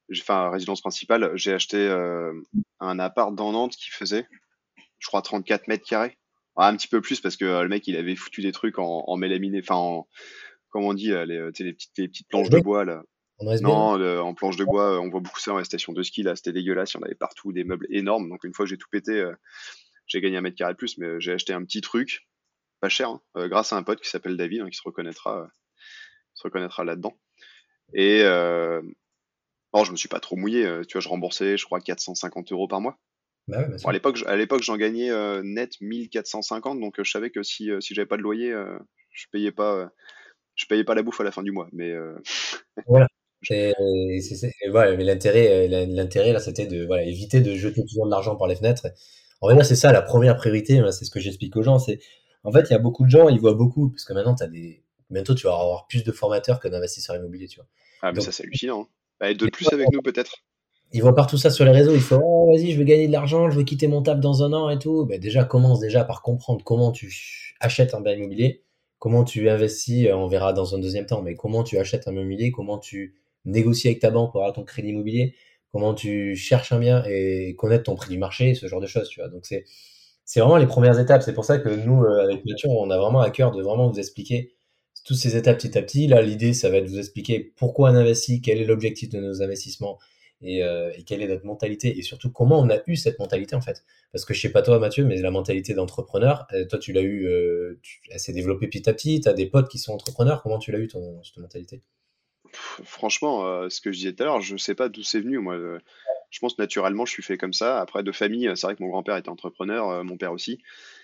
J'ai 0.09 0.21
fait 0.21 0.33
un 0.33 0.49
résidence 0.49 0.81
principale, 0.81 1.31
j'ai 1.35 1.53
acheté 1.53 1.87
un 2.79 2.99
appart 2.99 3.33
dans 3.33 3.51
Nantes 3.51 3.75
qui 3.75 3.89
faisait, 3.89 4.27
je 4.99 5.07
crois, 5.07 5.21
34 5.21 5.67
mètres 5.67 5.87
carrés. 5.87 6.17
Ah, 6.55 6.67
un 6.67 6.75
petit 6.75 6.87
peu 6.87 7.01
plus 7.01 7.19
parce 7.19 7.35
que 7.35 7.45
le 7.45 7.67
mec 7.67 7.87
il 7.87 7.95
avait 7.95 8.15
foutu 8.15 8.41
des 8.41 8.51
trucs 8.51 8.79
en, 8.79 9.03
en 9.07 9.17
mélaminé, 9.17 9.59
enfin 9.59 9.75
en, 9.75 10.07
comment 10.69 10.89
on 10.89 10.93
dit, 10.93 11.09
les, 11.09 11.25
les, 11.25 11.51
petites, 11.73 11.97
les 11.97 12.07
petites 12.07 12.27
planches 12.27 12.49
de 12.49 12.59
bois 12.59 12.85
là. 12.85 13.03
Non, 13.39 14.19
en 14.19 14.33
planche 14.33 14.57
de 14.57 14.65
bois, 14.65 14.95
euh, 14.95 14.99
on 14.99 15.09
voit 15.09 15.19
beaucoup 15.19 15.39
ça 15.39 15.51
dans 15.51 15.59
les 15.59 15.63
stations 15.63 15.93
de 15.93 16.01
ski. 16.01 16.23
Là, 16.23 16.35
c'était 16.35 16.53
dégueulasse. 16.53 16.93
Il 16.93 16.97
y 16.97 16.99
en 16.99 17.03
avait 17.03 17.15
partout, 17.15 17.53
des 17.53 17.63
meubles 17.63 17.85
énormes. 17.89 18.29
Donc, 18.29 18.43
une 18.43 18.53
fois 18.53 18.65
que 18.65 18.69
j'ai 18.69 18.77
tout 18.77 18.89
pété, 18.89 19.11
euh, 19.11 19.33
j'ai 20.07 20.21
gagné 20.21 20.37
un 20.37 20.41
mètre 20.41 20.57
carré 20.57 20.73
de 20.73 20.77
plus. 20.77 20.97
Mais 20.97 21.19
j'ai 21.19 21.33
acheté 21.33 21.53
un 21.53 21.63
petit 21.63 21.81
truc, 21.81 22.27
pas 22.79 22.89
cher, 22.89 23.09
hein, 23.09 23.21
euh, 23.35 23.47
grâce 23.47 23.73
à 23.73 23.77
un 23.77 23.83
pote 23.83 24.01
qui 24.01 24.09
s'appelle 24.09 24.37
David, 24.37 24.61
hein, 24.61 24.69
qui 24.69 24.77
se 24.77 24.83
reconnaîtra, 24.83 25.49
se 26.33 26.43
reconnaîtra 26.43 26.83
là-dedans. 26.83 27.17
Et 27.93 28.21
euh, 28.23 28.81
oh, 29.73 29.83
je 29.85 29.91
me 29.91 29.97
suis 29.97 30.09
pas 30.09 30.19
trop 30.19 30.35
mouillé. 30.35 30.63
tu 30.87 30.93
vois, 30.93 31.01
je 31.01 31.09
remboursais, 31.09 31.57
je 31.57 31.65
crois, 31.65 31.79
450 31.79 32.51
euros 32.51 32.67
par 32.67 32.81
mois. 32.81 32.97
Bah 33.47 33.59
ouais, 33.59 33.75
à 33.85 33.91
l'époque, 33.93 34.19
à 34.27 34.35
l'époque, 34.35 34.63
j'en 34.63 34.75
gagnais 34.75 35.09
net 35.43 35.79
1450. 35.79 36.79
Donc, 36.79 36.95
je 37.01 37.09
savais 37.09 37.29
que 37.29 37.43
si 37.43 37.69
si 37.79 37.95
j'avais 37.95 38.05
pas 38.05 38.17
de 38.17 38.21
loyer, 38.21 38.53
je 39.11 39.25
payais 39.31 39.51
pas 39.51 39.89
je 40.55 40.65
payais 40.65 40.83
pas 40.83 40.95
la 40.95 41.03
bouffe 41.03 41.21
à 41.21 41.23
la 41.23 41.31
fin 41.31 41.43
du 41.43 41.51
mois. 41.51 41.69
Mais 41.71 41.93
voilà. 42.87 43.07
Et, 43.51 43.73
voilà, 44.71 44.95
mais 44.97 45.03
l'intérêt, 45.03 45.67
euh, 45.71 45.85
l'intérêt 45.87 46.33
là, 46.33 46.39
c'était 46.39 46.65
de 46.65 46.85
voilà, 46.85 47.03
éviter 47.03 47.41
de 47.41 47.53
jeter 47.55 47.83
toujours 47.85 48.05
de 48.05 48.11
l'argent 48.11 48.35
par 48.35 48.47
les 48.47 48.55
fenêtres. 48.55 48.87
En 49.41 49.53
vrai, 49.53 49.63
c'est 49.63 49.75
ça 49.75 49.91
la 49.91 50.01
première 50.01 50.35
priorité. 50.37 50.81
C'est 50.91 51.05
ce 51.05 51.11
que 51.11 51.19
j'explique 51.19 51.55
aux 51.55 51.61
gens. 51.61 51.77
C'est 51.77 51.99
en 52.47 52.51
fait, 52.53 52.69
il 52.69 52.71
y 52.71 52.75
a 52.75 52.79
beaucoup 52.79 53.03
de 53.03 53.09
gens, 53.09 53.27
ils 53.27 53.41
voient 53.41 53.55
beaucoup, 53.55 53.89
parce 53.89 54.05
que 54.05 54.13
maintenant, 54.13 54.33
as 54.35 54.47
des, 54.47 54.81
bientôt, 55.09 55.35
tu 55.35 55.47
vas 55.47 55.53
avoir 55.53 55.85
plus 55.85 56.05
de 56.05 56.13
formateurs 56.13 56.61
que 56.61 56.69
d'investisseurs 56.69 57.17
immobiliers, 57.17 57.49
tu 57.49 57.59
vois. 57.59 57.67
Ah, 58.01 58.13
mais 58.13 58.21
ça, 58.21 58.31
c'est 58.31 58.43
hallucinant. 58.43 58.83
Hein. 58.83 58.87
Bah, 59.19 59.33
de 59.33 59.47
plus 59.47 59.67
avec 59.73 59.91
nous, 59.91 60.01
peut-être. 60.01 60.37
Ils 60.93 61.01
voient 61.01 61.13
partout 61.13 61.37
ça 61.37 61.49
sur 61.49 61.65
les 61.65 61.71
réseaux. 61.71 61.93
Ils 61.93 61.99
font, 61.99 62.21
oh, 62.23 62.49
vas-y, 62.49 62.71
je 62.71 62.77
veux 62.77 62.85
gagner 62.85 63.07
de 63.07 63.11
l'argent, 63.11 63.49
je 63.49 63.57
veux 63.57 63.65
quitter 63.65 63.87
mon 63.87 64.01
table 64.01 64.21
dans 64.21 64.43
un 64.43 64.53
an 64.53 64.69
et 64.69 64.79
tout. 64.79 65.05
Ben, 65.05 65.19
déjà, 65.19 65.43
commence 65.43 65.81
déjà 65.81 66.05
par 66.05 66.21
comprendre 66.21 66.63
comment 66.63 66.93
tu 66.93 67.53
achètes 67.59 67.93
un 67.93 67.99
bien 67.99 68.13
immobilier, 68.13 68.63
comment 68.97 69.25
tu 69.25 69.49
investis. 69.49 70.07
On 70.13 70.27
verra 70.27 70.53
dans 70.53 70.73
un 70.73 70.79
deuxième 70.79 71.05
temps, 71.05 71.21
mais 71.21 71.35
comment 71.35 71.65
tu 71.65 71.77
achètes 71.77 72.07
un 72.07 72.13
bien 72.13 72.21
immobilier, 72.21 72.51
comment 72.51 72.77
tu 72.77 73.15
négocier 73.43 73.89
avec 73.89 74.01
ta 74.01 74.09
banque 74.09 74.31
pour 74.31 74.39
avoir 74.39 74.53
ton 74.53 74.63
crédit 74.63 74.89
immobilier, 74.89 75.35
comment 75.73 75.93
tu 75.93 76.37
cherches 76.37 76.71
un 76.71 76.79
bien 76.79 77.03
et 77.09 77.55
connaître 77.57 77.83
ton 77.83 77.95
prix 77.95 78.09
du 78.09 78.17
marché, 78.17 78.53
ce 78.53 78.67
genre 78.67 78.79
de 78.79 78.87
choses, 78.87 79.09
tu 79.09 79.19
vois. 79.19 79.27
Donc 79.27 79.45
c'est 79.45 79.65
c'est 80.27 80.41
vraiment 80.41 80.57
les 80.57 80.67
premières 80.67 80.99
étapes. 80.99 81.23
C'est 81.23 81.33
pour 81.33 81.45
ça 81.45 81.57
que 81.57 81.69
nous, 81.69 82.03
euh, 82.03 82.21
avec 82.21 82.45
Mathieu, 82.45 82.67
on 82.69 82.91
a 82.91 82.97
vraiment 82.97 83.21
à 83.21 83.31
cœur 83.31 83.51
de 83.51 83.63
vraiment 83.63 83.89
vous 83.89 83.97
expliquer 83.97 84.53
toutes 85.05 85.15
ces 85.15 85.37
étapes 85.37 85.57
petit 85.57 85.77
à 85.77 85.81
petit. 85.81 86.05
Là, 86.05 86.21
l'idée, 86.21 86.53
ça 86.53 86.69
va 86.69 86.77
être 86.77 86.83
de 86.83 86.89
vous 86.89 86.99
expliquer 86.99 87.53
pourquoi 87.55 87.91
on 87.91 87.95
investit, 87.95 88.41
quel 88.41 88.59
est 88.59 88.65
l'objectif 88.65 89.07
de 89.07 89.19
nos 89.19 89.41
investissements 89.41 89.97
et, 90.41 90.63
euh, 90.63 90.91
quelle 91.07 91.21
est 91.21 91.27
notre 91.27 91.45
mentalité 91.45 91.97
et 91.97 92.01
surtout 92.01 92.29
comment 92.29 92.59
on 92.59 92.69
a 92.69 92.79
eu 92.87 92.97
cette 92.97 93.17
mentalité 93.19 93.55
en 93.55 93.61
fait. 93.61 93.85
Parce 94.11 94.25
que 94.25 94.33
je 94.33 94.41
sais 94.41 94.51
pas 94.51 94.61
toi 94.61 94.77
Mathieu, 94.79 95.05
mais 95.05 95.19
la 95.21 95.31
mentalité 95.31 95.73
d'entrepreneur, 95.73 96.45
euh, 96.51 96.65
toi 96.65 96.77
tu 96.77 96.91
l'as 96.91 97.01
eu, 97.01 97.27
elle 98.11 98.19
s'est 98.19 98.33
développée 98.33 98.67
petit 98.67 98.87
à 98.89 98.93
petit, 98.93 99.21
tu 99.21 99.29
as 99.29 99.33
des 99.33 99.47
potes 99.47 99.69
qui 99.69 99.79
sont 99.79 99.93
entrepreneurs, 99.93 100.43
comment 100.43 100.59
tu 100.59 100.71
l'as 100.73 100.79
eu 100.79 100.87
ton, 100.89 101.23
cette 101.23 101.37
mentalité? 101.37 101.81
Franchement, 102.51 103.67
ce 103.69 103.81
que 103.81 103.91
je 103.91 103.97
disais 103.97 104.13
tout 104.13 104.23
à 104.23 104.25
l'heure, 104.25 104.41
je 104.41 104.57
sais 104.57 104.75
pas 104.75 104.89
d'où 104.89 105.03
c'est 105.03 105.21
venu. 105.21 105.39
Moi, 105.39 105.57
je 106.29 106.39
pense 106.39 106.57
naturellement, 106.57 107.05
je 107.05 107.11
suis 107.11 107.23
fait 107.23 107.37
comme 107.37 107.53
ça. 107.53 107.79
Après, 107.79 108.03
de 108.03 108.11
famille, 108.11 108.51
c'est 108.55 108.67
vrai 108.67 108.75
que 108.75 108.83
mon 108.83 108.89
grand-père 108.89 109.15
était 109.15 109.29
entrepreneur, 109.29 109.89
euh, 109.89 110.03
mon 110.03 110.17
père 110.17 110.33
aussi. 110.33 110.61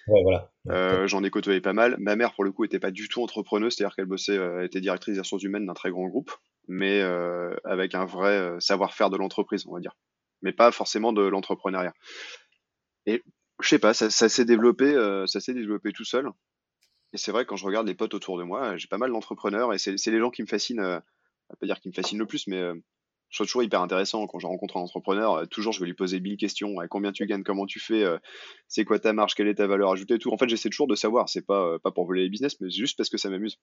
Ouais, 0.08 0.22
voilà. 0.24 1.08
J'en 1.08 1.24
ai 1.24 1.30
côtoyé 1.30 1.62
pas 1.62 1.74
mal. 1.74 1.96
Ma 2.00 2.16
mère, 2.16 2.34
pour 2.34 2.44
le 2.44 2.52
coup, 2.52 2.66
était 2.66 2.80
pas 2.80 2.92
du 2.92 3.08
tout 3.08 3.22
entrepreneuse, 3.22 3.76
c'est-à-dire 3.76 3.96
qu'elle 3.96 4.06
bossait, 4.06 4.38
était 4.64 4.82
directrice 4.82 5.16
des 5.16 5.22
ressources 5.22 5.44
humaines 5.44 5.66
d'un 5.66 5.74
très 5.74 5.92
grand 5.92 6.08
groupe, 6.08 6.32
mais 6.68 7.02
avec 7.64 7.96
un 7.96 8.06
vrai 8.06 8.56
savoir-faire 8.60 9.10
de 9.10 9.18
l'entreprise, 9.18 9.66
on 9.68 9.74
va 9.74 9.80
dire, 9.80 9.96
mais 10.42 10.52
pas 10.52 10.72
forcément 10.72 11.14
de 11.14 11.22
l'entrepreneuriat. 11.22 11.94
Et 13.06 13.24
je 13.62 13.68
sais 13.70 13.80
pas, 13.80 13.94
ça, 13.94 14.10
ça 14.10 14.28
s'est 14.28 14.46
développé, 14.46 14.94
ça 15.28 15.40
s'est 15.40 15.54
développé 15.54 15.94
tout 15.94 16.06
seul. 16.06 16.30
Et 17.14 17.18
c'est 17.18 17.32
vrai, 17.32 17.46
quand 17.46 17.56
je 17.56 17.66
regarde 17.66 17.88
les 17.88 17.94
potes 17.94 18.14
autour 18.14 18.38
de 18.38 18.44
moi, 18.44 18.76
j'ai 18.76 18.88
pas 18.88 18.98
mal 18.98 19.12
d'entrepreneurs 19.12 19.74
et 19.74 19.78
c'est 19.78 20.12
les 20.12 20.20
gens 20.20 20.32
qui 20.32 20.42
me 20.42 20.48
fascinent 20.48 21.02
va 21.54 21.58
pas 21.60 21.66
dire 21.66 21.80
qu'il 21.80 21.90
me 21.90 21.96
fascine 21.96 22.20
le 22.20 22.26
plus, 22.26 22.48
mais 22.48 22.58
euh, 22.58 22.76
je 23.34 23.40
trouve 23.40 23.48
toujours 23.48 23.64
hyper 23.64 23.82
intéressant 23.82 24.28
quand 24.28 24.38
je 24.38 24.46
rencontre 24.46 24.78
un 24.78 24.82
entrepreneur. 24.82 25.34
Euh, 25.34 25.46
toujours, 25.48 25.74
je 25.74 25.80
vais 25.80 25.88
lui 25.88 25.96
poser 25.96 26.20
mille 26.20 26.38
questions. 26.38 26.76
combien 26.88 27.12
tu 27.12 27.26
gagnes 27.26 27.42
Comment 27.42 27.66
tu 27.66 27.80
fais 27.80 28.04
euh, 28.04 28.20
C'est 28.68 28.86
quoi 28.86 29.00
ta 29.00 29.12
marge 29.12 29.34
Quelle 29.34 29.48
est 29.48 29.56
ta 29.56 29.66
valeur 29.66 29.92
ajoutée 29.92 30.20
Tout. 30.20 30.32
En 30.32 30.38
fait, 30.38 30.48
j'essaie 30.48 30.70
toujours 30.70 30.86
de 30.86 30.94
savoir. 30.94 31.30
C'est 31.30 31.42
pas 31.42 31.80
pas 31.80 31.90
pour 31.90 32.06
voler 32.06 32.22
les 32.22 32.30
business, 32.30 32.62
mais 32.62 32.70
juste 32.70 32.96
parce 32.96 33.10
que 33.10 33.18
ça 33.18 33.32
m'amuse. 33.32 33.58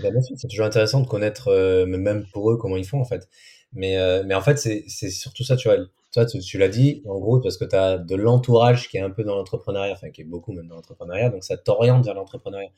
Bah, 0.00 0.10
c'est 0.36 0.46
toujours 0.46 0.66
intéressant 0.66 1.00
de 1.00 1.08
connaître, 1.08 1.52
même 1.84 2.26
pour 2.32 2.52
eux, 2.52 2.56
comment 2.58 2.76
ils 2.76 2.86
font 2.86 3.00
en 3.00 3.04
fait. 3.04 3.28
Mais 3.72 3.96
mais 4.24 4.36
en 4.36 4.40
fait, 4.40 4.56
c'est 4.56 5.10
surtout 5.10 5.42
ça. 5.42 5.56
Tu 5.56 5.66
vois, 5.66 5.78
toi, 6.12 6.24
tu, 6.24 6.56
l'as 6.56 6.68
dit 6.68 7.02
en 7.04 7.18
gros 7.18 7.40
parce 7.40 7.56
que 7.56 7.64
tu 7.64 7.74
as 7.74 7.98
de 7.98 8.14
l'entourage 8.14 8.88
qui 8.88 8.98
est 8.98 9.02
un 9.02 9.10
peu 9.10 9.24
dans 9.24 9.34
l'entrepreneuriat, 9.34 9.94
enfin 9.94 10.10
qui 10.10 10.20
est 10.20 10.26
beaucoup 10.26 10.52
même 10.52 10.68
dans 10.68 10.76
l'entrepreneuriat, 10.76 11.30
donc 11.30 11.42
ça 11.42 11.56
t'oriente 11.56 12.04
vers 12.04 12.14
l'entrepreneuriat. 12.14 12.70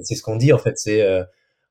C'est 0.00 0.14
ce 0.14 0.22
qu'on 0.22 0.36
dit 0.36 0.54
en 0.54 0.58
fait. 0.58 0.78
C'est 0.78 1.02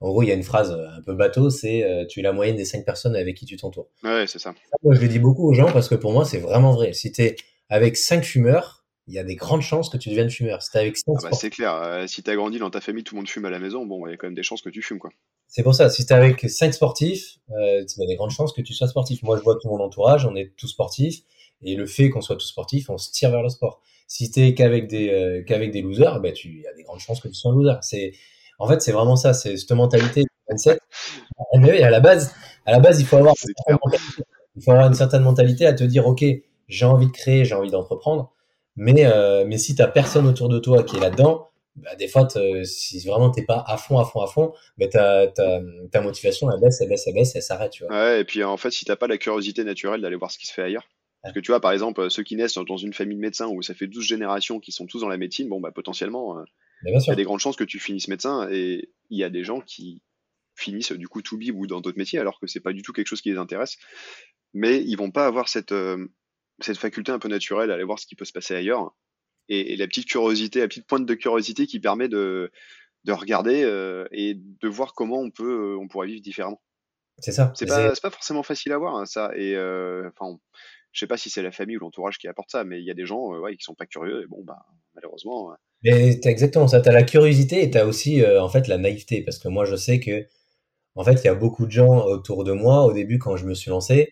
en 0.02 0.10
gros, 0.10 0.24
il 0.24 0.30
y 0.30 0.32
a 0.32 0.34
une 0.34 0.44
phrase 0.44 0.72
euh, 0.72 0.98
un 0.98 1.02
peu 1.02 1.14
bateau, 1.14 1.52
c'est 1.52 1.84
euh, 1.84 2.06
tu 2.08 2.20
es 2.20 2.24
la 2.24 2.34
moyenne 2.34 2.56
des 2.56 2.66
cinq 2.66 2.84
personnes 2.86 3.16
avec 3.16 3.38
qui 3.38 3.46
tu 3.46 3.56
t'entoures. 3.56 3.88
Ouais, 4.04 4.26
c'est 4.26 4.40
ça. 4.40 4.54
Moi, 4.82 4.96
je 4.96 5.02
le 5.02 5.08
dis 5.08 5.20
beaucoup 5.20 5.48
aux 5.48 5.54
gens 5.54 5.72
parce 5.72 5.88
que 5.88 5.96
pour 5.96 6.12
moi, 6.12 6.26
c'est 6.26 6.40
vraiment 6.40 6.74
vrai. 6.74 6.94
Si 6.94 7.12
tu 7.12 7.22
es 7.22 7.36
avec 7.70 7.96
cinq 7.96 8.24
fumeurs, 8.24 8.84
il 9.08 9.14
y 9.14 9.20
a 9.20 9.24
des 9.24 9.36
grandes 9.36 9.62
chances 9.62 9.90
que 9.90 9.98
tu 9.98 10.10
deviennes 10.10 10.32
fumeur. 10.32 10.64
Si 10.64 10.76
avec 10.76 10.98
ah 11.08 11.12
bah, 11.22 11.30
c'est 11.34 11.52
clair. 11.52 11.76
Euh, 11.76 12.08
si 12.08 12.24
tu 12.24 12.32
as 12.32 12.36
grandi 12.36 12.58
dans 12.58 12.72
ta 12.72 12.82
famille, 12.82 13.04
tout 13.04 13.14
le 13.14 13.20
monde 13.20 13.30
fume 13.30 13.46
à 13.46 13.52
la 13.52 13.60
maison, 13.60 13.86
bon, 13.86 14.08
il 14.08 14.12
y 14.12 14.14
a 14.14 14.18
quand 14.18 14.26
même 14.26 14.34
des 14.34 14.44
chances 14.44 14.64
que 14.64 14.70
tu 14.70 14.82
fumes, 14.82 15.00
quoi. 15.00 15.12
C'est 15.48 15.64
pour 15.64 15.76
ça. 15.76 15.90
Si 15.90 16.06
tu 16.06 16.14
es 16.14 16.16
avec 16.16 16.50
cinq 16.50 16.74
sportifs, 16.74 17.38
il 17.50 17.86
y 17.98 18.04
a 18.04 18.08
des 18.08 18.16
grandes 18.16 18.32
chances 18.32 18.54
que 18.54 18.62
tu 18.62 18.74
sois 18.74 18.88
sportif. 18.88 19.22
Moi, 19.22 19.38
je 19.38 19.44
vois 19.44 19.58
tout 19.62 19.68
mon 19.68 19.82
entourage, 19.82 20.26
on 20.26 20.36
est 20.36 20.54
tous 20.58 20.68
sportifs. 20.68 21.20
Et 21.62 21.76
le 21.76 21.86
fait 21.86 22.10
qu'on 22.10 22.22
soit 22.22 22.38
tous 22.38 22.48
sportifs, 22.48 22.90
on 22.90 22.98
se 22.98 23.12
tire 23.12 23.30
vers 23.30 23.44
le 23.44 23.50
sport. 23.50 23.82
Si 24.08 24.32
tu 24.32 24.56
qu'avec 24.56 24.88
des, 24.88 25.44
qu'avec 25.46 25.72
des 25.72 25.82
losers, 25.82 26.22
bah, 26.22 26.32
tu, 26.32 26.48
il 26.48 26.62
y 26.62 26.68
a 26.68 26.74
des 26.74 26.84
grandes 26.84 27.00
chances 27.00 27.20
que 27.20 27.28
tu 27.28 27.34
sois 27.36 27.52
un 27.52 27.56
loser. 27.56 27.78
C'est, 27.82 28.14
en 28.62 28.68
fait, 28.68 28.82
c'est 28.82 28.92
vraiment 28.92 29.16
ça, 29.16 29.34
c'est 29.34 29.58
cette 29.58 29.72
mentalité 29.72 30.24
27. 30.50 30.80
Mais 31.58 31.82
à 31.82 31.90
la 31.90 32.00
base, 32.00 32.34
à 32.66 32.72
la 32.72 32.80
base, 32.80 33.00
il 33.00 33.08
faut 33.08 33.18
avoir, 33.18 33.34
il 34.56 34.64
faut 34.64 34.72
avoir 34.72 34.88
une 34.88 34.94
certaine 34.94 35.24
mentalité 35.24 35.66
à 35.66 35.74
te 35.74 35.84
dire, 35.84 36.06
ok, 36.06 36.24
j'ai 36.68 36.86
envie 36.86 37.08
de 37.08 37.12
créer, 37.12 37.44
j'ai 37.44 37.56
envie 37.56 37.72
d'entreprendre, 37.72 38.32
mais 38.76 39.06
euh, 39.06 39.46
mais 39.48 39.58
si 39.58 39.74
t'as 39.76 39.88
personne 39.88 40.28
autour 40.28 40.48
de 40.48 40.60
toi 40.60 40.84
qui 40.84 40.98
est 40.98 41.00
là-dedans, 41.00 41.50
bah, 41.76 41.96
des 41.96 42.08
fois, 42.08 42.28
si 42.64 43.06
vraiment 43.08 43.32
t'es 43.32 43.44
pas 43.44 43.64
à 43.66 43.78
fond, 43.78 43.98
à 43.98 44.06
fond, 44.06 44.22
à 44.22 44.28
fond, 44.28 44.54
bah, 44.78 44.88
ta, 44.88 45.28
ta, 45.28 45.60
ta 45.92 46.02
motivation 46.02 46.52
elle 46.52 46.62
baisse, 46.62 46.80
elle 46.82 46.90
baisse, 46.90 47.08
elle 47.08 47.16
baisse, 47.16 47.36
elle 47.36 47.42
s'arrête, 47.42 47.72
tu 47.72 47.84
vois. 47.84 47.96
Ouais, 47.96 48.22
et 48.22 48.24
puis 48.24 48.44
en 48.44 48.58
fait, 48.58 48.70
si 48.70 48.86
t'as 48.86 48.96
pas 48.96 49.08
la 49.08 49.18
curiosité 49.18 49.64
naturelle 49.64 50.02
d'aller 50.02 50.18
voir 50.18 50.30
ce 50.30 50.38
qui 50.38 50.46
se 50.46 50.54
fait 50.54 50.62
ailleurs, 50.62 50.88
parce 51.24 51.34
que 51.34 51.40
tu 51.40 51.52
vois, 51.52 51.62
par 51.62 51.72
exemple, 51.72 52.10
ceux 52.12 52.24
qui 52.24 52.36
naissent 52.36 52.58
dans 52.58 52.78
une 52.78 52.94
famille 52.94 53.18
de 53.18 53.22
médecins 53.22 53.48
où 53.48 53.62
ça 53.62 53.74
fait 53.74 53.88
12 53.88 54.06
générations 54.06 54.60
qui 54.60 54.72
sont 54.72 54.86
tous 54.86 55.02
dans 55.02 55.10
la 55.10 55.18
médecine, 55.18 55.50
bon, 55.50 55.60
bah, 55.60 55.72
potentiellement, 55.72 56.38
euh, 56.38 56.44
il 56.86 57.08
y 57.08 57.12
a 57.12 57.16
des 57.16 57.24
grandes 57.24 57.40
chances 57.40 57.56
que 57.56 57.64
tu 57.64 57.80
finisses 57.80 58.08
médecin 58.08 58.48
et 58.52 58.90
il 59.10 59.18
y 59.18 59.24
a 59.24 59.30
des 59.30 59.44
gens 59.44 59.62
qui 59.62 60.02
finissent 60.56 60.92
du 60.92 61.08
coup 61.08 61.22
tout 61.22 61.38
bib 61.38 61.56
ou 61.58 61.68
dans 61.68 61.82
d'autres 61.82 61.98
métiers 61.98 62.20
alors 62.20 62.40
que 62.40 62.48
c'est 62.48 62.60
pas 62.60 62.74
du 62.74 62.82
tout 62.82 62.94
quelque 62.94 63.08
chose 63.08 63.22
qui 63.22 63.32
les 63.32 63.38
intéresse. 63.38 63.78
Mais 64.54 64.82
ils 64.84 64.96
vont 64.96 65.12
pas 65.12 65.26
avoir 65.26 65.48
cette, 65.48 65.72
euh, 65.72 66.08
cette 66.60 66.78
faculté 66.78 67.12
un 67.12 67.20
peu 67.20 67.30
naturelle 67.30 67.72
à 67.72 67.76
aller 67.76 67.84
voir 67.84 68.00
ce 68.00 68.06
qui 68.06 68.16
peut 68.16 68.26
se 68.26 68.34
passer 68.34 68.56
ailleurs. 68.56 68.96
Et, 69.50 69.76
la 69.76 69.88
petite 69.88 70.08
curiosité, 70.08 70.60
la 70.60 70.68
petite 70.68 70.88
pointe 70.88 71.06
de 71.06 71.14
curiosité 71.14 71.68
qui 71.68 71.80
permet 71.80 72.08
de, 72.08 72.52
de 73.04 73.12
regarder 73.12 73.64
euh, 73.64 74.08
et 74.12 74.36
de 74.36 74.68
voir 74.68 74.94
comment 74.94 75.20
on 75.20 75.32
peut, 75.32 75.76
on 75.80 75.88
pourrait 75.88 76.08
vivre 76.08 76.22
différemment. 76.22 76.62
C'est 77.18 77.32
ça. 77.32 77.52
C'est 77.56 77.66
pas, 77.66 77.92
pas 78.02 78.10
forcément 78.10 78.44
facile 78.44 78.72
à 78.72 78.78
voir 78.78 78.96
hein, 78.96 79.06
ça. 79.06 79.32
Et 79.36 79.58
enfin, 79.58 80.38
je 80.92 81.00
sais 81.00 81.08
pas 81.08 81.18
si 81.18 81.30
c'est 81.30 81.44
la 81.44 81.52
famille 81.52 81.78
ou 81.78 81.82
l'entourage 81.82 82.18
qui 82.18 82.28
apporte 82.28 82.52
ça, 82.52 82.64
mais 82.64 82.80
il 82.80 82.86
y 82.86 82.92
a 82.92 82.94
des 82.94 83.06
gens 83.06 83.38
ouais, 83.40 83.56
qui 83.56 83.64
sont 83.64 83.76
pas 83.76 83.86
curieux 83.86 84.24
et 84.24 84.28
bon 84.28 84.44
bah 84.44 84.66
malheureusement 84.96 85.54
mais 85.84 86.20
t'as 86.20 86.30
exactement 86.30 86.68
ça. 86.68 86.82
T'as 86.82 86.92
la 86.92 87.04
curiosité 87.04 87.64
et 87.64 87.70
t'as 87.72 87.86
aussi 87.86 88.24
euh, 88.24 88.42
en 88.42 88.50
fait 88.50 88.68
la 88.68 88.78
naïveté 88.78 89.22
parce 89.24 89.40
que 89.40 89.48
moi 89.48 89.66
je 89.66 89.76
sais 89.76 90.00
que 90.00 90.28
en 90.96 91.04
fait 91.04 91.14
il 91.24 91.26
y 91.26 91.30
a 91.30 91.36
beaucoup 91.36 91.66
de 91.66 91.72
gens 91.72 92.06
autour 92.06 92.44
de 92.44 92.52
moi 92.54 92.86
au 92.86 92.94
début 92.94 93.20
quand 93.20 93.38
je 93.38 93.46
me 93.46 93.54
suis 93.54 93.70
lancé. 93.70 94.10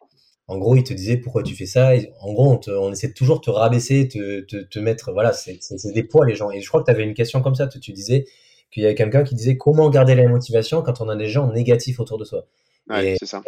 En 0.48 0.58
gros, 0.58 0.76
ils 0.76 0.84
te 0.84 0.94
disaient 0.94 1.18
pourquoi 1.18 1.44
tu 1.44 1.56
fais 1.56 1.68
ça? 1.68 1.92
en 2.22 2.34
gros, 2.34 2.60
on, 2.68 2.72
on, 2.72 2.92
essaie 2.92 3.10
de 3.10 3.14
toujours 3.14 3.40
te 3.40 3.52
rabaisser, 3.52 4.08
te, 4.08 4.42
te, 4.42 4.58
te 4.58 4.80
mettre. 4.80 5.12
Voilà, 5.12 5.32
c'est 5.32 5.60
des 5.94 6.04
poids 6.04 6.26
les 6.26 6.34
gens. 6.34 6.50
Et 6.50 6.60
je 6.60 6.68
crois 6.68 6.82
que 6.82 6.86
tu 6.86 6.92
avais 6.92 7.04
une 7.04 7.14
question 7.14 7.44
comme 7.44 7.54
ça. 7.54 7.68
Tu, 7.68 7.80
tu 7.80 7.92
disais 7.94 8.26
qu'il 8.72 8.82
y 8.82 8.86
avait 8.88 8.96
quelqu'un 8.96 9.24
qui 9.24 9.36
disait 9.36 9.58
comment 9.58 9.90
garder 9.92 10.16
la 10.16 10.28
motivation 10.28 10.82
quand 10.82 11.02
on 11.02 11.10
a 11.10 11.16
des 11.16 11.28
gens 11.28 11.52
négatifs 11.52 12.00
autour 12.00 12.18
de 12.18 12.26
soi. 12.26 12.48
Ouais, 12.90 13.16
c'est 13.20 13.28
ça. 13.28 13.42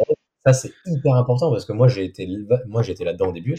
Ça 0.46 0.52
c'est 0.52 0.72
hyper 0.86 1.14
important 1.14 1.50
parce 1.50 1.64
que 1.64 1.72
moi 1.72 1.88
j'étais 1.88 2.26
là-dedans 2.26 3.28
au 3.28 3.32
début. 3.32 3.56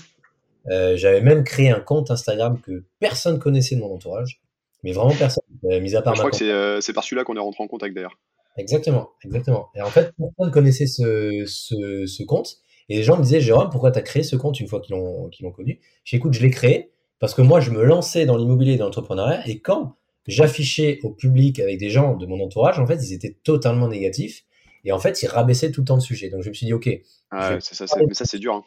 Euh, 0.69 0.95
j'avais 0.95 1.21
même 1.21 1.43
créé 1.43 1.69
un 1.69 1.79
compte 1.79 2.11
Instagram 2.11 2.59
que 2.61 2.83
personne 2.99 3.39
connaissait 3.39 3.75
de 3.75 3.81
mon 3.81 3.93
entourage 3.93 4.41
mais 4.83 4.91
vraiment 4.91 5.13
personne, 5.17 5.43
euh, 5.65 5.79
mis 5.79 5.95
à 5.95 6.01
part 6.01 6.15
Je 6.15 6.19
crois 6.19 6.31
que 6.31 6.43
euh, 6.43 6.81
c'est 6.81 6.93
par 6.93 7.03
celui-là 7.03 7.23
qu'on 7.23 7.35
est 7.35 7.39
rentré 7.39 7.63
en 7.63 7.67
contact 7.67 7.95
d'ailleurs. 7.95 8.19
Exactement, 8.57 9.09
exactement. 9.23 9.69
Et 9.75 9.81
en 9.81 9.87
fait, 9.87 10.13
personne 10.17 10.51
connaissait 10.51 10.85
ce, 10.85 11.43
ce, 11.47 12.05
ce 12.05 12.23
compte. 12.23 12.57
Et 12.89 12.97
les 12.97 13.03
gens 13.03 13.17
me 13.17 13.23
disaient, 13.23 13.41
Jérôme, 13.41 13.69
pourquoi 13.69 13.91
tu 13.91 13.99
as 13.99 14.01
créé 14.01 14.23
ce 14.23 14.35
compte 14.35 14.59
une 14.59 14.67
fois 14.67 14.81
qu'ils 14.81 14.95
l'ont 14.95 15.29
l'ont 15.41 15.51
connu? 15.51 15.79
J'écoute, 16.03 16.33
je 16.33 16.41
l'ai 16.41 16.51
créé 16.51 16.91
parce 17.19 17.33
que 17.33 17.41
moi, 17.41 17.61
je 17.61 17.71
me 17.71 17.83
lançais 17.83 18.25
dans 18.25 18.37
l'immobilier 18.37 18.73
et 18.73 18.77
dans 18.77 18.85
l'entrepreneuriat. 18.85 19.47
Et 19.47 19.59
quand 19.59 19.95
j'affichais 20.27 20.99
au 21.03 21.09
public 21.11 21.59
avec 21.59 21.79
des 21.79 21.89
gens 21.89 22.15
de 22.15 22.25
mon 22.25 22.43
entourage, 22.43 22.79
en 22.79 22.85
fait, 22.85 22.95
ils 22.95 23.13
étaient 23.13 23.37
totalement 23.43 23.87
négatifs. 23.87 24.43
Et 24.83 24.91
en 24.91 24.99
fait, 24.99 25.23
ils 25.23 25.27
rabaissaient 25.27 25.71
tout 25.71 25.81
le 25.81 25.85
temps 25.85 25.95
le 25.95 26.01
sujet. 26.01 26.29
Donc, 26.29 26.43
je 26.43 26.49
me 26.49 26.53
suis 26.53 26.65
dit, 26.65 26.73
OK. 26.73 26.89
Ah, 27.31 27.57
ça, 27.61 27.85
mais 28.05 28.13
ça, 28.13 28.25
c'est 28.25 28.39
dur. 28.39 28.53
Hein. 28.53 28.63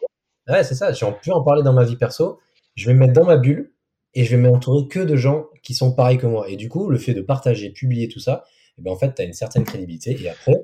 Ouais, 0.49 0.65
c'est 0.65 0.75
ça. 0.75 0.93
J'ai 0.93 1.07
pu 1.23 1.31
en 1.31 1.43
parler 1.43 1.63
dans 1.63 1.75
ma 1.75 1.85
vie 1.85 1.97
perso. 1.97 2.41
Je 2.75 2.87
vais 2.87 2.95
me 2.95 3.01
mettre 3.01 3.13
dans 3.13 3.27
ma 3.27 3.37
bulle 3.37 3.73
et 4.17 4.25
je 4.25 4.35
vais 4.35 4.43
m'entourer 4.43 4.89
que 4.89 4.99
de 4.99 5.15
gens 5.15 5.51
qui 5.63 5.75
sont 5.75 5.95
pareils 5.95 6.17
que 6.17 6.27
moi. 6.27 6.49
Et 6.49 6.57
du 6.57 6.71
coup, 6.71 6.89
le 6.89 6.97
fait 6.97 7.13
de 7.13 7.21
partager, 7.21 7.71
publier 7.71 8.09
tout 8.09 8.19
ça, 8.19 8.45
eh 8.79 8.83
ben, 8.83 8.91
en 8.91 8.97
fait, 8.97 9.15
tu 9.15 9.21
as 9.21 9.27
une 9.27 9.35
certaine 9.35 9.65
crédibilité. 9.65 10.17
Et 10.19 10.31
après, 10.31 10.57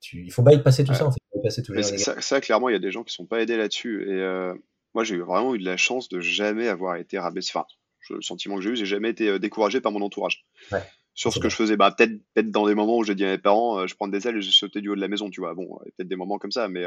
tu... 0.00 0.22
il 0.26 0.30
faut 0.30 0.42
bypasser 0.42 0.84
tout 0.84 0.92
ça. 0.92 1.06
En 1.06 1.10
fait. 1.10 1.18
passer 1.42 1.62
tout 1.62 1.74
ça, 1.82 2.20
ça, 2.20 2.40
clairement, 2.42 2.68
il 2.68 2.72
y 2.72 2.76
a 2.76 2.80
des 2.80 2.90
gens 2.90 3.04
qui 3.04 3.14
sont 3.14 3.24
pas 3.24 3.40
aidés 3.40 3.56
là-dessus. 3.56 4.02
Et 4.10 4.20
euh, 4.20 4.54
moi, 4.94 5.04
j'ai 5.04 5.16
vraiment 5.16 5.54
eu 5.54 5.58
de 5.58 5.64
la 5.64 5.78
chance 5.78 6.10
de 6.10 6.20
jamais 6.20 6.68
avoir 6.68 6.96
été 6.96 7.18
rabaissé. 7.18 7.52
Enfin, 7.54 7.66
le 8.10 8.20
sentiment 8.20 8.56
que 8.56 8.60
j'ai 8.60 8.70
eu, 8.70 8.76
j'ai 8.76 8.86
jamais 8.86 9.08
été 9.08 9.28
euh, 9.28 9.38
découragé 9.38 9.80
par 9.80 9.90
mon 9.90 10.02
entourage. 10.02 10.44
Ouais 10.70 10.82
sur 11.14 11.32
ce 11.32 11.40
que 11.40 11.48
je 11.48 11.56
faisais. 11.56 11.76
Bah, 11.76 11.90
peut-être, 11.90 12.48
dans 12.52 12.68
des 12.68 12.76
moments 12.76 12.96
où 12.96 13.02
j'ai 13.02 13.16
dit 13.16 13.24
à 13.24 13.30
mes 13.30 13.38
parents, 13.38 13.80
euh, 13.80 13.86
je 13.88 13.96
prends 13.96 14.06
des 14.06 14.28
ailes 14.28 14.36
et 14.36 14.40
je 14.40 14.52
sautais 14.52 14.80
du 14.80 14.88
haut 14.88 14.94
de 14.94 15.00
la 15.00 15.08
maison, 15.08 15.28
tu 15.30 15.40
vois. 15.40 15.52
Bon, 15.52 15.80
peut-être 15.96 16.06
des 16.06 16.14
moments 16.14 16.38
comme 16.38 16.52
ça, 16.52 16.68
mais 16.68 16.84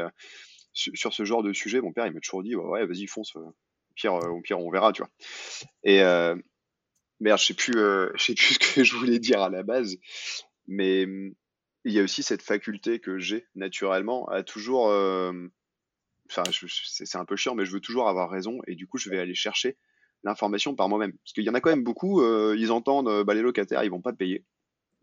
sur, 0.72 1.12
ce 1.12 1.26
genre 1.26 1.42
de 1.42 1.52
sujet, 1.52 1.82
mon 1.82 1.92
père, 1.92 2.06
il 2.06 2.14
m'a 2.14 2.20
toujours 2.20 2.42
dit, 2.42 2.56
ouais, 2.56 2.86
vas-y, 2.86 3.06
fonce. 3.06 3.34
Pire, 3.94 4.14
au 4.14 4.40
pire, 4.40 4.58
on 4.58 4.70
verra, 4.70 4.92
tu 4.92 5.02
vois. 5.02 5.10
Et 5.84 6.00
merde, 7.20 7.38
je 7.38 7.44
sais 7.46 7.54
plus, 7.54 7.72
je 8.14 8.22
sais 8.22 8.34
plus 8.34 8.54
ce 8.54 8.58
que 8.58 8.84
je 8.84 8.96
voulais 8.96 9.18
dire 9.18 9.42
à 9.42 9.48
la 9.48 9.62
base, 9.62 9.96
mais 10.66 11.06
mmh, 11.06 11.34
il 11.84 11.92
y 11.92 12.00
a 12.00 12.02
aussi 12.02 12.22
cette 12.22 12.42
faculté 12.42 13.00
que 13.00 13.18
j'ai 13.18 13.46
naturellement 13.54 14.28
à 14.28 14.42
toujours, 14.42 14.86
enfin, 16.30 16.42
c'est 16.50 17.18
un 17.18 17.24
peu 17.24 17.36
chiant, 17.36 17.54
mais 17.54 17.64
je 17.64 17.72
veux 17.72 17.80
toujours 17.80 18.08
avoir 18.08 18.30
raison 18.30 18.60
et 18.66 18.74
du 18.74 18.86
coup, 18.86 18.98
je 18.98 19.10
vais 19.10 19.18
aller 19.18 19.34
chercher 19.34 19.76
l'information 20.24 20.74
par 20.74 20.88
moi-même. 20.88 21.12
Parce 21.12 21.32
qu'il 21.32 21.44
y 21.44 21.50
en 21.50 21.54
a 21.54 21.60
quand 21.60 21.70
même 21.70 21.84
beaucoup, 21.84 22.22
euh, 22.22 22.54
ils 22.58 22.72
entendent 22.72 23.08
euh, 23.08 23.24
bah, 23.24 23.34
les 23.34 23.42
locataires, 23.42 23.84
ils 23.84 23.90
vont 23.90 24.00
pas 24.00 24.12
payer. 24.12 24.44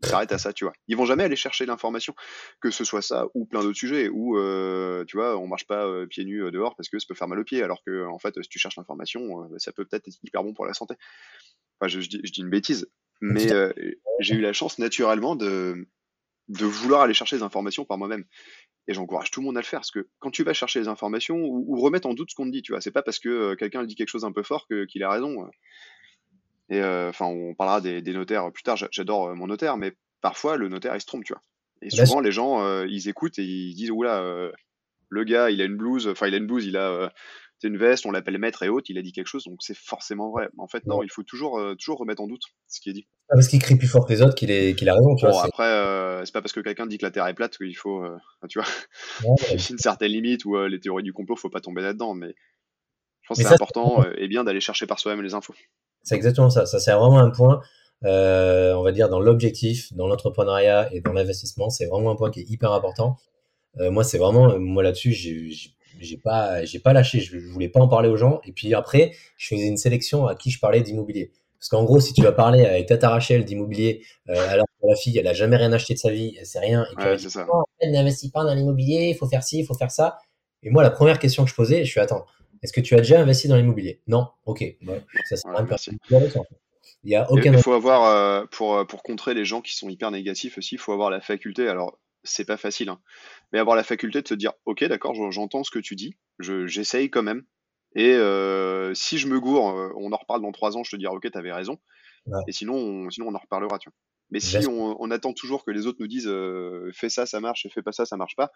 S'arrête 0.02 0.32
à 0.32 0.38
ça, 0.38 0.52
tu 0.52 0.64
vois. 0.64 0.72
Ils 0.88 0.96
vont 0.96 1.04
jamais 1.04 1.24
aller 1.24 1.36
chercher 1.36 1.66
l'information, 1.66 2.14
que 2.60 2.70
ce 2.70 2.84
soit 2.84 3.02
ça 3.02 3.26
ou 3.34 3.44
plein 3.44 3.62
d'autres 3.62 3.76
sujets, 3.76 4.08
ou 4.08 4.38
euh, 4.38 5.04
tu 5.06 5.16
vois, 5.16 5.36
on 5.38 5.46
marche 5.46 5.66
pas 5.66 6.06
pieds 6.06 6.24
nus 6.24 6.50
dehors 6.50 6.74
parce 6.74 6.88
que 6.88 6.98
ça 6.98 7.06
peut 7.06 7.14
faire 7.14 7.28
mal 7.28 7.38
aux 7.38 7.44
pieds, 7.44 7.62
alors 7.62 7.82
que 7.84 8.06
en 8.06 8.18
fait, 8.18 8.34
si 8.42 8.48
tu 8.48 8.58
cherches 8.58 8.76
l'information, 8.76 9.48
ça 9.58 9.72
peut 9.72 9.84
peut-être 9.84 10.08
être 10.08 10.18
hyper 10.22 10.42
bon 10.42 10.54
pour 10.54 10.64
la 10.64 10.72
santé. 10.72 10.94
Enfin, 11.78 11.88
je, 11.88 11.98
dis, 12.00 12.20
je 12.24 12.32
dis, 12.32 12.40
une 12.40 12.50
bêtise, 12.50 12.90
mais 13.20 13.48
j'ai 14.20 14.34
eu 14.34 14.40
la 14.40 14.54
chance 14.54 14.78
naturellement 14.78 15.36
de, 15.36 15.86
de 16.50 16.66
vouloir 16.66 17.02
aller 17.02 17.14
chercher 17.14 17.36
des 17.36 17.42
informations 17.42 17.84
par 17.84 17.96
moi-même. 17.96 18.24
Et 18.88 18.94
j'encourage 18.94 19.30
tout 19.30 19.40
le 19.40 19.46
monde 19.46 19.56
à 19.56 19.60
le 19.60 19.66
faire, 19.66 19.80
parce 19.80 19.92
que 19.92 20.08
quand 20.18 20.30
tu 20.30 20.42
vas 20.42 20.52
chercher 20.52 20.80
les 20.80 20.88
informations 20.88 21.36
ou, 21.36 21.80
remettre 21.80 22.08
en 22.08 22.14
doute 22.14 22.30
ce 22.30 22.34
qu'on 22.34 22.46
te 22.46 22.50
dit, 22.50 22.62
tu 22.62 22.72
vois, 22.72 22.80
c'est 22.80 22.90
pas 22.90 23.02
parce 23.02 23.18
que 23.18 23.28
euh, 23.28 23.56
quelqu'un 23.56 23.84
dit 23.84 23.94
quelque 23.94 24.08
chose 24.08 24.24
un 24.24 24.32
peu 24.32 24.42
fort 24.42 24.66
qu'il 24.88 25.02
a 25.02 25.10
raison. 25.10 25.48
Euh. 26.70 26.74
Et 26.74 26.82
euh, 26.82 27.08
enfin, 27.08 27.26
on 27.26 27.54
parlera 27.54 27.80
des, 27.80 28.12
notaires 28.12 28.50
plus 28.52 28.62
tard. 28.62 28.76
J'adore 28.90 29.34
mon 29.34 29.46
notaire, 29.46 29.76
mais 29.76 29.92
parfois 30.20 30.56
le 30.56 30.68
notaire 30.68 30.94
il 30.94 31.00
se 31.00 31.06
trompe, 31.06 31.24
tu 31.24 31.32
vois. 31.32 31.42
Et 31.82 31.90
souvent 31.90 32.20
les 32.20 32.32
gens 32.32 32.84
ils 32.84 33.08
écoutent 33.08 33.38
et 33.38 33.44
ils 33.44 33.74
disent 33.74 33.90
oula, 33.90 34.22
le 35.08 35.24
gars 35.24 35.50
il 35.50 35.62
a 35.62 35.64
une 35.64 35.76
blouse, 35.76 36.08
enfin 36.08 36.26
il 36.26 36.34
a 36.34 36.36
une 36.36 36.46
blouse, 36.46 36.66
il 36.66 36.76
a 36.76 37.10
c'est 37.60 37.68
une 37.68 37.76
veste, 37.76 38.06
on 38.06 38.10
l'appelle 38.10 38.38
maître 38.38 38.62
et 38.62 38.70
haute, 38.70 38.88
il 38.88 38.96
a 38.96 39.02
dit 39.02 39.12
quelque 39.12 39.26
chose, 39.26 39.44
donc 39.44 39.58
c'est 39.60 39.76
forcément 39.76 40.30
vrai. 40.30 40.48
En 40.56 40.66
fait, 40.66 40.86
non, 40.86 41.02
il 41.02 41.10
faut 41.10 41.22
toujours, 41.22 41.58
euh, 41.58 41.74
toujours 41.74 41.98
remettre 41.98 42.22
en 42.22 42.26
doute 42.26 42.44
ce 42.68 42.80
qui 42.80 42.88
est 42.88 42.94
dit. 42.94 43.06
Ah, 43.28 43.34
parce 43.34 43.48
qu'il 43.48 43.60
crie 43.60 43.76
plus 43.76 43.86
fort 43.86 44.06
que 44.06 44.12
les 44.12 44.22
autres 44.22 44.34
qu'il 44.34 44.50
a 44.50 44.94
raison. 44.94 45.14
Tu 45.16 45.26
bon, 45.26 45.38
après, 45.38 45.68
euh, 45.68 46.24
c'est 46.24 46.32
pas 46.32 46.40
parce 46.40 46.54
que 46.54 46.60
quelqu'un 46.60 46.86
dit 46.86 46.96
que 46.96 47.04
la 47.04 47.10
Terre 47.10 47.26
est 47.26 47.34
plate 47.34 47.58
qu'il 47.58 47.76
faut, 47.76 48.02
euh, 48.02 48.16
tu 48.48 48.58
vois, 48.58 48.68
il 49.52 49.58
y 49.58 49.62
a 49.62 49.70
une 49.70 49.78
certaine 49.78 50.10
limite 50.10 50.46
où 50.46 50.56
les 50.56 50.80
théories 50.80 51.02
du 51.02 51.12
complot, 51.12 51.36
faut 51.36 51.50
pas 51.50 51.60
tomber 51.60 51.82
là-dedans, 51.82 52.14
mais 52.14 52.34
je 53.22 53.28
pense 53.28 53.38
que 53.38 53.44
c'est 53.44 53.52
important 53.52 54.04
et 54.16 54.26
bien 54.26 54.42
d'aller 54.42 54.60
chercher 54.60 54.86
par 54.86 54.98
soi-même 54.98 55.22
les 55.22 55.34
infos. 55.34 55.54
C'est 56.02 56.14
exactement 56.14 56.50
ça. 56.50 56.66
Ça, 56.66 56.78
c'est 56.78 56.92
vraiment 56.92 57.18
un 57.18 57.30
point. 57.30 57.60
on 58.02 58.82
va 58.82 58.92
dire 58.92 59.08
dans 59.08 59.20
l'objectif, 59.20 59.92
dans 59.94 60.06
l'entrepreneuriat 60.06 60.92
et 60.92 61.00
dans 61.00 61.12
l'investissement, 61.12 61.70
c'est 61.70 61.86
vraiment 61.86 62.10
un 62.10 62.16
point 62.16 62.30
qui 62.30 62.40
est 62.40 62.50
hyper 62.50 62.72
important. 62.72 63.16
moi, 63.78 64.04
c'est 64.04 64.18
vraiment, 64.18 64.58
moi 64.58 64.82
là-dessus, 64.82 65.12
j'ai 65.12 66.16
pas, 66.16 66.64
j'ai 66.64 66.78
pas 66.78 66.92
lâché. 66.92 67.20
Je, 67.20 67.38
voulais 67.38 67.68
pas 67.68 67.80
en 67.80 67.88
parler 67.88 68.08
aux 68.08 68.16
gens. 68.16 68.40
Et 68.44 68.52
puis 68.52 68.74
après, 68.74 69.12
je 69.36 69.48
faisais 69.48 69.66
une 69.66 69.76
sélection 69.76 70.26
à 70.26 70.34
qui 70.34 70.50
je 70.50 70.58
parlais 70.58 70.82
d'immobilier. 70.82 71.32
Parce 71.60 71.68
qu'en 71.68 71.84
gros, 71.84 72.00
si 72.00 72.14
tu 72.14 72.22
vas 72.22 72.32
parler 72.32 72.64
avec 72.64 72.86
Tata 72.86 73.10
Rachel 73.10 73.44
d'immobilier, 73.44 74.02
euh, 74.30 74.48
alors 74.48 74.64
que 74.64 74.86
la 74.88 74.96
fille, 74.96 75.18
elle 75.18 75.26
a 75.26 75.34
jamais 75.34 75.56
rien 75.56 75.70
acheté 75.74 75.92
de 75.92 75.98
sa 75.98 76.10
vie, 76.10 76.34
elle 76.40 76.46
sait 76.46 76.58
rien, 76.58 76.86
et 76.90 76.96
ouais, 76.96 77.18
n'investit 77.92 78.30
pas 78.30 78.44
dans 78.44 78.54
l'immobilier, 78.54 79.10
il 79.10 79.14
faut 79.14 79.26
faire 79.26 79.44
ci, 79.44 79.58
il 79.58 79.66
faut 79.66 79.74
faire 79.74 79.90
ça. 79.90 80.16
Et 80.62 80.70
moi, 80.70 80.82
la 80.82 80.90
première 80.90 81.18
question 81.18 81.44
que 81.44 81.50
je 81.50 81.54
posais, 81.54 81.84
je 81.84 81.90
suis 81.90 82.00
attends, 82.00 82.24
est-ce 82.62 82.72
que 82.72 82.80
tu 82.80 82.94
as 82.94 82.98
déjà 82.98 83.20
investi 83.20 83.48
dans 83.48 83.56
l'immobilier? 83.56 84.00
Non, 84.06 84.28
ok. 84.44 84.64
ça 85.24 85.36
c'est 85.36 85.92
Il 87.04 87.10
y 87.10 87.16
a 87.16 87.30
aucun. 87.30 87.52
Il 87.52 87.62
faut 87.62 87.72
avoir 87.72 88.04
euh, 88.04 88.44
pour 88.50 88.76
euh, 88.76 88.84
pour 88.84 89.02
contrer 89.02 89.34
les 89.34 89.44
gens 89.44 89.60
qui 89.62 89.74
sont 89.74 89.88
hyper 89.88 90.10
négatifs 90.10 90.58
aussi, 90.58 90.74
il 90.74 90.78
faut 90.78 90.92
avoir 90.92 91.10
la 91.10 91.20
faculté. 91.20 91.68
Alors 91.68 91.98
c'est 92.22 92.44
pas 92.44 92.58
facile, 92.58 92.90
hein. 92.90 93.00
mais 93.52 93.58
avoir 93.58 93.76
la 93.76 93.82
faculté 93.82 94.20
de 94.20 94.28
se 94.28 94.34
dire, 94.34 94.52
ok, 94.66 94.84
d'accord, 94.84 95.14
j'entends 95.32 95.64
ce 95.64 95.70
que 95.70 95.78
tu 95.78 95.96
dis, 95.96 96.16
j'essaye 96.38 97.08
quand 97.08 97.22
même, 97.22 97.44
et 97.94 98.12
euh, 98.12 98.92
si 98.92 99.16
je 99.16 99.26
me 99.26 99.40
gourre, 99.40 99.74
on 99.96 100.12
en 100.12 100.16
reparle 100.18 100.42
dans 100.42 100.52
trois 100.52 100.76
ans, 100.76 100.84
je 100.84 100.90
te 100.90 100.96
dirai, 100.96 101.14
ok, 101.14 101.30
t'avais 101.30 101.50
raison, 101.50 101.78
et 102.46 102.52
sinon 102.52 102.74
on, 102.74 103.08
sinon 103.08 103.28
on 103.28 103.34
en 103.34 103.38
reparlera, 103.38 103.78
tu 103.78 103.88
vois. 103.88 103.96
Mais 104.30 104.40
si 104.40 104.58
on, 104.66 105.10
attend 105.10 105.32
toujours 105.32 105.64
que 105.64 105.70
les 105.70 105.86
autres 105.86 105.98
nous 106.00 106.06
disent, 106.06 106.28
euh, 106.28 106.90
fais 106.94 107.08
ça, 107.08 107.26
ça 107.26 107.40
marche, 107.40 107.66
et 107.66 107.70
fais 107.70 107.82
pas 107.82 107.92
ça, 107.92 108.04
ça 108.04 108.16
marche 108.16 108.36
pas, 108.36 108.50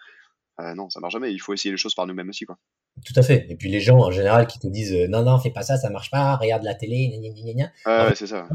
non, 0.59 0.89
ça 0.91 1.01
marche 1.01 1.15
jamais. 1.15 1.33
Il 1.33 1.39
faut 1.39 1.53
essayer 1.53 1.73
les 1.73 1.77
choses 1.77 1.95
par 1.95 2.07
nous-mêmes 2.07 2.29
aussi, 2.29 2.45
quoi. 2.45 2.57
Tout 3.05 3.13
à 3.17 3.23
fait. 3.23 3.47
Et 3.49 3.57
puis 3.57 3.69
les 3.69 3.81
gens 3.81 3.99
en 3.99 4.13
général 4.13 4.47
qui 4.47 4.61
te 4.61 4.69
disent 4.69 4.95
non 5.09 5.25
non 5.25 5.39
fais 5.41 5.51
pas 5.51 5.63
ça 5.63 5.77
ça 5.77 5.91
marche 5.91 6.13
pas 6.13 6.37
regarde 6.37 6.63
la 6.63 6.75
télé 6.75 7.09
gna, 7.09 7.29
gna, 7.29 7.53
gna, 7.53 7.73
ah, 7.85 8.09
ouais, 8.09 8.15
c'est 8.15 8.29
ça. 8.29 8.47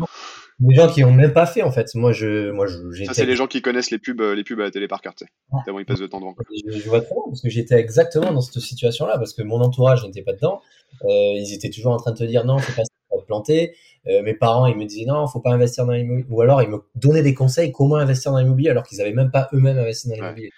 Les 0.62 0.76
gens 0.76 0.90
qui 0.90 1.04
ont 1.04 1.12
même 1.12 1.34
pas 1.34 1.46
fait 1.46 1.62
en 1.62 1.72
fait. 1.72 1.94
Moi 1.94 2.14
je 2.14 2.50
moi 2.52 2.66
je 2.66 3.04
Ça 3.04 3.14
c'est 3.14 3.26
les 3.26 3.36
gens 3.36 3.48
qui 3.48 3.62
connaissent 3.62 3.92
les 3.92 4.00
pubs 4.00 4.22
les 4.22 4.46
pubs 4.46 4.60
à 4.62 4.64
la 4.64 4.72
télé 4.72 4.88
par 4.88 5.02
carte. 5.02 5.24
Tellement 5.66 5.80
ils 5.80 5.86
passent 5.86 6.00
de 6.00 6.08
temps 6.08 6.22
devant. 6.22 6.36
Je, 6.68 6.90
vois 6.90 7.02
trop 7.02 7.30
parce 7.30 7.42
que 7.42 7.50
j'étais 7.50 7.76
exactement 7.76 8.32
dans 8.32 8.42
cette 8.42 8.62
situation 8.64 9.06
là 9.06 9.18
parce 9.18 9.34
que 9.34 9.44
mon 9.44 9.60
entourage 9.60 10.06
n'était 10.06 10.24
pas 10.24 10.34
dedans. 10.34 10.62
Euh, 11.04 11.34
ils 11.36 11.54
étaient 11.54 11.70
toujours 11.70 11.92
en 11.92 11.98
train 11.98 12.14
de 12.14 12.18
te 12.18 12.24
dire 12.24 12.46
non 12.46 12.60
fais 12.60 12.74
pas 12.74 12.84
ça 12.84 13.16
va 13.16 13.22
te 13.22 13.28
planter. 13.28 13.76
Euh, 14.10 14.24
mes 14.24 14.34
parents 14.34 14.66
ils 14.66 14.76
me 14.76 14.86
disaient 14.86 15.06
non 15.06 15.28
faut 15.28 15.40
pas 15.40 15.52
investir 15.52 15.86
dans 15.86 15.92
l'immobilier 15.92 16.28
ou 16.30 16.42
alors 16.42 16.62
ils 16.62 16.70
me 16.70 16.80
donnaient 16.96 17.22
des 17.22 17.34
conseils 17.34 17.72
comment 17.72 17.98
investir 17.98 18.32
dans 18.32 18.40
l'immobilier 18.40 18.70
alors 18.70 18.84
qu'ils 18.84 19.02
avaient 19.02 19.14
même 19.14 19.30
pas 19.30 19.50
eux-mêmes 19.54 19.78
investi 19.78 20.10
dans 20.10 20.16
l'immobilier. 20.16 20.52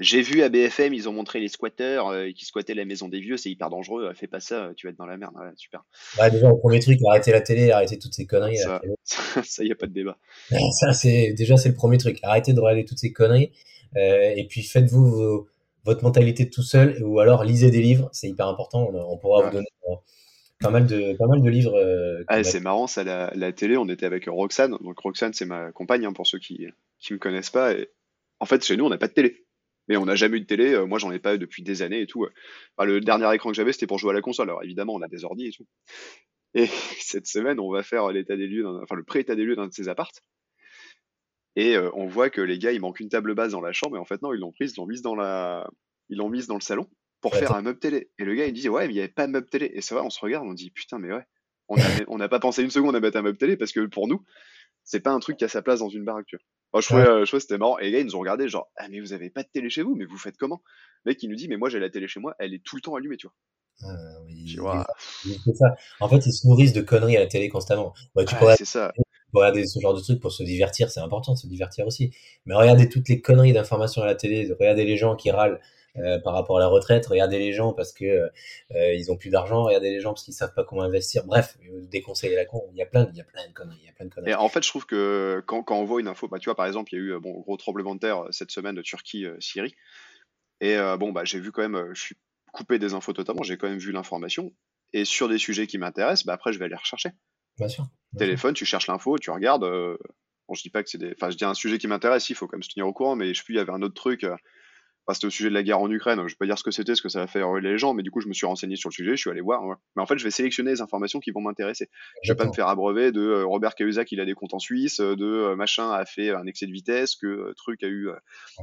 J'ai 0.00 0.22
vu 0.22 0.42
à 0.42 0.48
BFM, 0.48 0.94
ils 0.94 1.08
ont 1.08 1.12
montré 1.12 1.40
les 1.40 1.48
squatteurs 1.48 2.08
euh, 2.08 2.28
qui 2.30 2.44
squattaient 2.44 2.74
la 2.74 2.84
maison 2.84 3.08
des 3.08 3.18
vieux, 3.18 3.36
c'est 3.36 3.50
hyper 3.50 3.68
dangereux, 3.68 4.12
fais 4.14 4.28
pas 4.28 4.38
ça, 4.38 4.70
tu 4.76 4.86
vas 4.86 4.92
être 4.92 4.96
dans 4.96 5.06
la 5.06 5.16
merde. 5.16 5.34
Ouais, 5.34 5.50
super. 5.56 5.84
Ouais, 6.20 6.30
déjà, 6.30 6.48
le 6.50 6.56
premier 6.56 6.78
truc, 6.78 7.00
arrêtez 7.08 7.32
la 7.32 7.40
télé, 7.40 7.72
arrêtez 7.72 7.98
toutes 7.98 8.14
ces 8.14 8.24
conneries. 8.24 8.58
Ça, 8.58 8.80
ça, 9.42 9.64
y 9.64 9.72
a 9.72 9.74
pas 9.74 9.86
de 9.86 9.92
débat. 9.92 10.16
ça, 10.80 10.92
c'est 10.92 11.32
déjà, 11.32 11.56
c'est 11.56 11.70
le 11.70 11.74
premier 11.74 11.98
truc. 11.98 12.20
Arrêtez 12.22 12.52
de 12.52 12.60
regarder 12.60 12.84
toutes 12.84 12.98
ces 12.98 13.12
conneries. 13.12 13.50
Euh, 13.96 14.34
et 14.36 14.46
puis, 14.46 14.62
faites-vous 14.62 15.48
votre 15.84 16.04
mentalité 16.04 16.48
tout 16.48 16.62
seul, 16.62 17.02
ou 17.02 17.18
alors 17.18 17.44
lisez 17.44 17.70
des 17.70 17.82
livres, 17.82 18.08
c'est 18.12 18.28
hyper 18.28 18.46
important. 18.46 18.88
On, 18.92 19.16
pourra 19.16 19.46
vous 19.46 19.50
donner 19.50 19.66
pas 20.60 20.70
mal 20.70 20.86
de, 20.86 21.16
pas 21.16 21.26
mal 21.26 21.42
de 21.42 21.50
livres. 21.50 21.74
ah, 22.28 22.42
c'est 22.44 22.60
marrant, 22.60 22.86
ça, 22.86 23.04
la, 23.04 23.32
la, 23.34 23.52
télé, 23.52 23.76
on 23.76 23.88
était 23.88 24.06
avec 24.06 24.26
Roxane. 24.26 24.76
Donc, 24.80 24.98
Roxane, 24.98 25.32
c'est 25.32 25.46
ma 25.46 25.72
compagne, 25.72 26.04
hein, 26.04 26.12
pour 26.12 26.26
ceux 26.26 26.38
qui, 26.38 26.66
qui 26.98 27.12
me 27.12 27.18
connaissent 27.18 27.50
pas. 27.50 27.72
Et 27.72 27.90
en 28.40 28.46
fait, 28.46 28.64
chez 28.64 28.76
nous, 28.76 28.84
on 28.84 28.90
n'a 28.90 28.98
pas 28.98 29.08
de 29.08 29.12
télé 29.12 29.46
mais 29.88 29.96
on 29.96 30.04
n'a 30.04 30.14
jamais 30.14 30.36
eu 30.36 30.40
de 30.40 30.46
télé. 30.46 30.74
Euh, 30.74 30.86
moi, 30.86 30.98
j'en 30.98 31.10
ai 31.10 31.18
pas 31.18 31.34
eu 31.34 31.38
depuis 31.38 31.62
des 31.62 31.82
années 31.82 32.02
et 32.02 32.06
tout. 32.06 32.26
le 32.78 33.00
dernier 33.00 33.34
écran 33.34 33.50
que 33.50 33.56
j'avais, 33.56 33.72
c'était 33.72 33.86
pour 33.86 33.98
jouer 33.98 34.10
à 34.10 34.14
la 34.14 34.20
console. 34.20 34.50
Alors 34.50 34.62
évidemment, 34.62 34.94
on 34.94 35.02
a 35.02 35.08
des 35.08 35.24
ordi 35.24 35.46
et 35.46 35.52
tout. 35.52 35.66
Et 36.54 36.66
cette 37.00 37.26
semaine, 37.26 37.58
on 37.58 37.72
va 37.72 37.82
faire 37.82 38.08
l'état 38.12 38.36
des 38.36 38.46
lieux, 38.46 38.66
enfin 38.82 38.94
le 38.94 39.04
pré-état 39.04 39.34
des 39.34 39.44
lieux 39.44 39.56
d'un 39.56 39.66
de 39.66 39.72
ces 39.72 39.88
appartes. 39.88 40.22
Et 41.56 41.76
euh, 41.76 41.90
on 41.94 42.06
voit 42.06 42.30
que 42.30 42.40
les 42.40 42.58
gars, 42.58 42.72
il 42.72 42.80
manque 42.80 43.00
une 43.00 43.08
table 43.08 43.34
basse 43.34 43.52
dans 43.52 43.60
la 43.60 43.72
chambre, 43.72 43.96
et 43.96 43.98
en 43.98 44.04
fait 44.04 44.22
non, 44.22 44.32
ils 44.32 44.38
l'ont 44.38 44.52
prise, 44.52 44.74
ils 44.76 44.80
l'ont 44.80 44.86
mise 44.86 45.02
dans 45.02 45.16
la, 45.16 45.68
ils 46.08 46.18
l'ont 46.18 46.28
mise 46.28 46.46
dans 46.46 46.54
le 46.54 46.60
salon 46.60 46.88
pour 47.20 47.34
faire 47.34 47.52
un 47.52 47.62
meuble 47.62 47.78
télé. 47.78 48.10
Et 48.18 48.24
le 48.24 48.34
gars, 48.34 48.46
il 48.46 48.52
dit 48.52 48.68
ouais, 48.68 48.86
mais 48.86 48.92
il 48.92 48.96
n'y 48.96 49.00
avait 49.00 49.08
pas 49.08 49.26
de 49.26 49.32
meuble 49.32 49.48
télé. 49.48 49.70
Et 49.74 49.80
c'est 49.80 49.94
vrai, 49.94 50.04
on 50.04 50.10
se 50.10 50.20
regarde, 50.20 50.46
on 50.46 50.54
dit 50.54 50.70
putain, 50.70 50.98
mais 50.98 51.12
ouais, 51.12 51.24
on 52.08 52.18
n'a 52.18 52.28
pas 52.28 52.40
pensé 52.40 52.62
une 52.62 52.70
seconde 52.70 52.96
à 52.96 53.00
mettre 53.00 53.18
un 53.18 53.22
meuble 53.22 53.38
télé 53.38 53.56
parce 53.56 53.72
que 53.72 53.86
pour 53.86 54.08
nous, 54.08 54.24
c'est 54.84 55.00
pas 55.00 55.10
un 55.10 55.20
truc 55.20 55.36
qui 55.36 55.44
a 55.44 55.48
sa 55.48 55.62
place 55.62 55.80
dans 55.80 55.90
une 55.90 56.04
baraque. 56.04 56.34
je 56.74 56.80
trouvais, 56.80 57.06
euh, 57.06 57.24
je 57.26 57.38
c'était 57.38 57.58
marrant. 57.58 57.78
Et 57.78 57.84
les 57.84 57.92
gars, 57.92 57.98
ils 58.00 58.06
nous 58.06 58.16
ont 58.16 58.20
regardé, 58.20 58.48
genre, 58.48 58.70
ah, 58.76 58.88
mais 58.88 59.00
vous 59.00 59.12
avez 59.12 59.30
pas 59.30 59.42
de 59.42 59.48
télé 59.52 59.68
chez 59.68 59.82
vous, 59.82 59.94
mais 59.94 60.06
vous 60.06 60.16
faites 60.16 60.36
comment? 60.38 60.62
Le 61.04 61.10
mec, 61.10 61.22
il 61.22 61.28
nous 61.28 61.36
dit, 61.36 61.48
mais 61.48 61.56
moi, 61.56 61.68
j'ai 61.68 61.78
la 61.78 61.90
télé 61.90 62.08
chez 62.08 62.20
moi, 62.20 62.34
elle 62.38 62.54
est 62.54 62.64
tout 62.64 62.76
le 62.76 62.82
temps 62.82 62.94
allumée, 62.94 63.16
tu 63.16 63.26
vois. 63.26 63.34
Ah, 63.84 63.94
oui, 64.24 64.56
ça. 65.54 65.76
En 66.00 66.08
fait, 66.08 66.26
ils 66.26 66.32
se 66.32 66.46
nourrissent 66.46 66.72
de 66.72 66.80
conneries 66.80 67.16
à 67.16 67.20
la 67.20 67.26
télé 67.26 67.48
constamment. 67.48 67.94
tu 68.26 68.34
pourrais 68.36 68.56
c'est 68.56 68.64
ça. 68.64 68.92
regarder 69.32 69.66
ce 69.66 69.78
genre 69.78 69.94
de 69.94 70.00
trucs 70.00 70.20
pour 70.20 70.32
se 70.32 70.42
divertir, 70.42 70.90
c'est 70.90 71.00
important 71.00 71.34
de 71.34 71.38
se 71.38 71.46
divertir 71.46 71.86
aussi. 71.86 72.12
Mais 72.46 72.54
regardez 72.54 72.88
toutes 72.88 73.08
les 73.08 73.20
conneries 73.20 73.52
d'informations 73.52 74.02
à 74.02 74.06
la 74.06 74.14
télé, 74.14 74.50
regardez 74.58 74.84
les 74.84 74.96
gens 74.96 75.14
qui 75.16 75.30
râlent 75.30 75.60
euh, 75.98 76.18
par 76.18 76.34
rapport 76.34 76.56
à 76.58 76.60
la 76.60 76.68
retraite. 76.68 77.06
Regardez 77.06 77.38
les 77.38 77.52
gens 77.52 77.72
parce 77.72 77.92
que 77.92 78.04
euh, 78.04 78.94
ils 78.94 79.10
ont 79.10 79.16
plus 79.16 79.30
d'argent. 79.30 79.64
Regardez 79.64 79.90
les 79.90 80.00
gens 80.00 80.10
parce 80.10 80.24
qu'ils 80.24 80.34
savent 80.34 80.54
pas 80.54 80.64
comment 80.64 80.82
investir. 80.82 81.24
Bref, 81.24 81.56
des 81.82 82.02
conseils 82.02 82.32
à 82.34 82.36
la 82.36 82.44
con. 82.44 82.62
Il 82.72 82.78
y 82.78 82.82
a 82.82 82.86
plein, 82.86 83.08
il 83.12 83.16
y 83.16 83.20
a 83.20 83.24
plein 83.24 83.46
de 83.46 83.52
conneries. 83.52 83.78
Il 83.82 83.86
y 83.86 83.90
a 83.90 83.92
plein 83.92 84.06
de 84.06 84.14
conneries. 84.14 84.30
Et 84.30 84.34
en 84.34 84.48
fait, 84.48 84.62
je 84.62 84.68
trouve 84.68 84.86
que 84.86 85.42
quand, 85.46 85.62
quand 85.62 85.78
on 85.78 85.84
voit 85.84 86.00
une 86.00 86.08
info, 86.08 86.28
bah, 86.28 86.38
tu 86.38 86.46
vois, 86.46 86.56
par 86.56 86.66
exemple, 86.66 86.92
il 86.94 86.96
y 86.96 87.00
a 87.00 87.04
eu 87.04 87.20
bon 87.20 87.40
gros 87.40 87.56
tremblement 87.56 87.94
de 87.94 88.00
terre 88.00 88.24
euh, 88.24 88.32
cette 88.32 88.50
semaine 88.50 88.74
de 88.74 88.82
Turquie, 88.82 89.26
Syrie. 89.40 89.74
Et 90.60 90.76
bon, 90.98 91.12
bah, 91.12 91.24
j'ai 91.24 91.38
vu 91.38 91.52
quand 91.52 91.62
même, 91.62 91.94
je 91.94 92.00
suis 92.00 92.16
couper 92.52 92.80
des 92.80 92.92
infos 92.94 93.12
totalement, 93.12 93.44
j'ai 93.44 93.56
quand 93.56 93.68
même 93.68 93.78
vu 93.78 93.92
l'information. 93.92 94.52
Et 94.92 95.04
sur 95.04 95.28
des 95.28 95.38
sujets 95.38 95.66
qui 95.66 95.78
m'intéressent, 95.78 96.26
bah 96.26 96.32
après, 96.32 96.52
je 96.52 96.58
vais 96.58 96.64
aller 96.64 96.74
rechercher. 96.74 97.10
Bien 97.58 97.68
sûr. 97.68 97.86
Téléphone, 98.16 98.54
tu 98.54 98.64
cherches 98.64 98.86
l'info, 98.86 99.18
tu 99.18 99.30
regardes. 99.30 99.64
Euh, 99.64 99.98
bon, 100.48 100.54
je 100.54 100.62
dis 100.62 100.70
pas 100.70 100.82
que 100.82 100.88
c'est 100.88 100.98
des. 100.98 101.12
Enfin, 101.12 101.30
je 101.30 101.36
dis 101.36 101.44
un 101.44 101.54
sujet 101.54 101.78
qui 101.78 101.88
m'intéresse, 101.88 102.30
il 102.30 102.34
faut 102.34 102.46
quand 102.46 102.56
même 102.56 102.62
se 102.62 102.70
tenir 102.70 102.86
au 102.86 102.92
courant, 102.92 103.16
mais 103.16 103.34
je 103.34 103.38
sais 103.38 103.44
plus, 103.44 103.54
il 103.54 103.58
y 103.58 103.60
avait 103.60 103.72
un 103.72 103.82
autre 103.82 103.94
truc. 103.94 104.24
Euh, 104.24 104.36
c'était 105.14 105.26
au 105.26 105.30
sujet 105.30 105.48
de 105.48 105.54
la 105.54 105.62
guerre 105.62 105.80
en 105.80 105.90
Ukraine. 105.90 106.18
Je 106.26 106.32
vais 106.34 106.36
pas 106.38 106.46
dire 106.46 106.58
ce 106.58 106.64
que 106.64 106.70
c'était, 106.70 106.94
ce 106.94 107.02
que 107.02 107.08
ça 107.08 107.20
va 107.20 107.26
faire 107.26 107.52
les 107.54 107.78
gens, 107.78 107.94
mais 107.94 108.02
du 108.02 108.10
coup, 108.10 108.20
je 108.20 108.28
me 108.28 108.32
suis 108.32 108.46
renseigné 108.46 108.76
sur 108.76 108.90
le 108.90 108.94
sujet, 108.94 109.12
je 109.12 109.16
suis 109.16 109.30
allé 109.30 109.40
voir. 109.40 109.62
Mais 109.96 110.02
en 110.02 110.06
fait, 110.06 110.18
je 110.18 110.24
vais 110.24 110.30
sélectionner 110.30 110.70
les 110.70 110.80
informations 110.80 111.20
qui 111.20 111.30
vont 111.30 111.40
m'intéresser. 111.40 111.88
Je 112.22 112.32
vais 112.32 112.36
pas 112.36 112.46
me 112.46 112.52
faire 112.52 112.68
abreuver 112.68 113.12
de 113.12 113.20
euh, 113.20 113.46
Robert 113.46 113.74
Cahuzac, 113.74 114.12
il 114.12 114.20
a 114.20 114.24
des 114.24 114.34
comptes 114.34 114.54
en 114.54 114.58
Suisse, 114.58 115.00
de 115.00 115.24
euh, 115.24 115.56
machin 115.56 115.90
a 115.90 116.04
fait 116.04 116.30
un 116.30 116.46
excès 116.46 116.66
de 116.66 116.72
vitesse, 116.72 117.16
que 117.16 117.26
euh, 117.26 117.54
truc 117.56 117.82
a 117.82 117.88
eu 117.88 118.10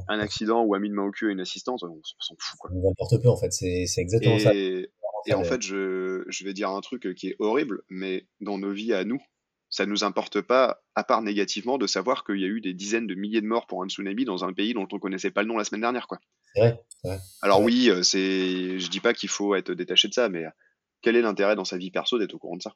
un 0.08 0.18
accident 0.18 0.62
ou 0.62 0.74
a 0.74 0.78
mis 0.78 0.88
une 0.88 0.94
main 0.94 1.04
au 1.04 1.10
cul 1.10 1.28
à 1.28 1.32
une 1.32 1.40
assistante. 1.40 1.82
On 1.82 2.00
s'en 2.02 2.34
fout, 2.38 2.58
quoi. 2.58 2.70
N'importe 2.72 3.22
peu, 3.22 3.28
en 3.28 3.36
fait. 3.36 3.52
C'est 3.52 3.86
exactement 3.98 4.38
ça. 4.38 4.52
Et 4.54 5.34
en 5.34 5.42
fait, 5.42 5.62
je, 5.62 6.24
je 6.28 6.44
vais 6.44 6.52
dire 6.52 6.70
un 6.70 6.80
truc 6.80 7.12
qui 7.14 7.28
est 7.28 7.36
horrible, 7.40 7.82
mais 7.88 8.26
dans 8.40 8.58
nos 8.58 8.72
vies 8.72 8.92
à 8.92 9.04
nous, 9.04 9.20
ça 9.76 9.84
ne 9.84 9.90
nous 9.90 10.04
importe 10.04 10.40
pas, 10.40 10.82
à 10.94 11.04
part 11.04 11.20
négativement, 11.20 11.76
de 11.76 11.86
savoir 11.86 12.24
qu'il 12.24 12.40
y 12.40 12.44
a 12.44 12.48
eu 12.48 12.62
des 12.62 12.72
dizaines 12.72 13.06
de 13.06 13.14
milliers 13.14 13.42
de 13.42 13.46
morts 13.46 13.66
pour 13.66 13.84
un 13.84 13.88
tsunami 13.88 14.24
dans 14.24 14.42
un 14.42 14.54
pays 14.54 14.72
dont 14.72 14.88
on 14.90 14.98
connaissait 14.98 15.30
pas 15.30 15.42
le 15.42 15.48
nom 15.48 15.58
la 15.58 15.64
semaine 15.64 15.82
dernière, 15.82 16.06
quoi. 16.06 16.18
C'est 16.54 16.60
vrai, 17.02 17.20
Alors 17.42 17.60
oui, 17.60 17.90
euh, 17.90 18.02
c'est, 18.02 18.78
je 18.78 18.88
dis 18.88 19.00
pas 19.00 19.12
qu'il 19.12 19.28
faut 19.28 19.54
être 19.54 19.72
détaché 19.72 20.08
de 20.08 20.14
ça, 20.14 20.30
mais 20.30 20.44
quel 21.02 21.14
est 21.14 21.20
l'intérêt 21.20 21.56
dans 21.56 21.66
sa 21.66 21.76
vie 21.76 21.90
perso 21.90 22.18
d'être 22.18 22.32
au 22.32 22.38
courant 22.38 22.56
de 22.56 22.62
ça? 22.62 22.74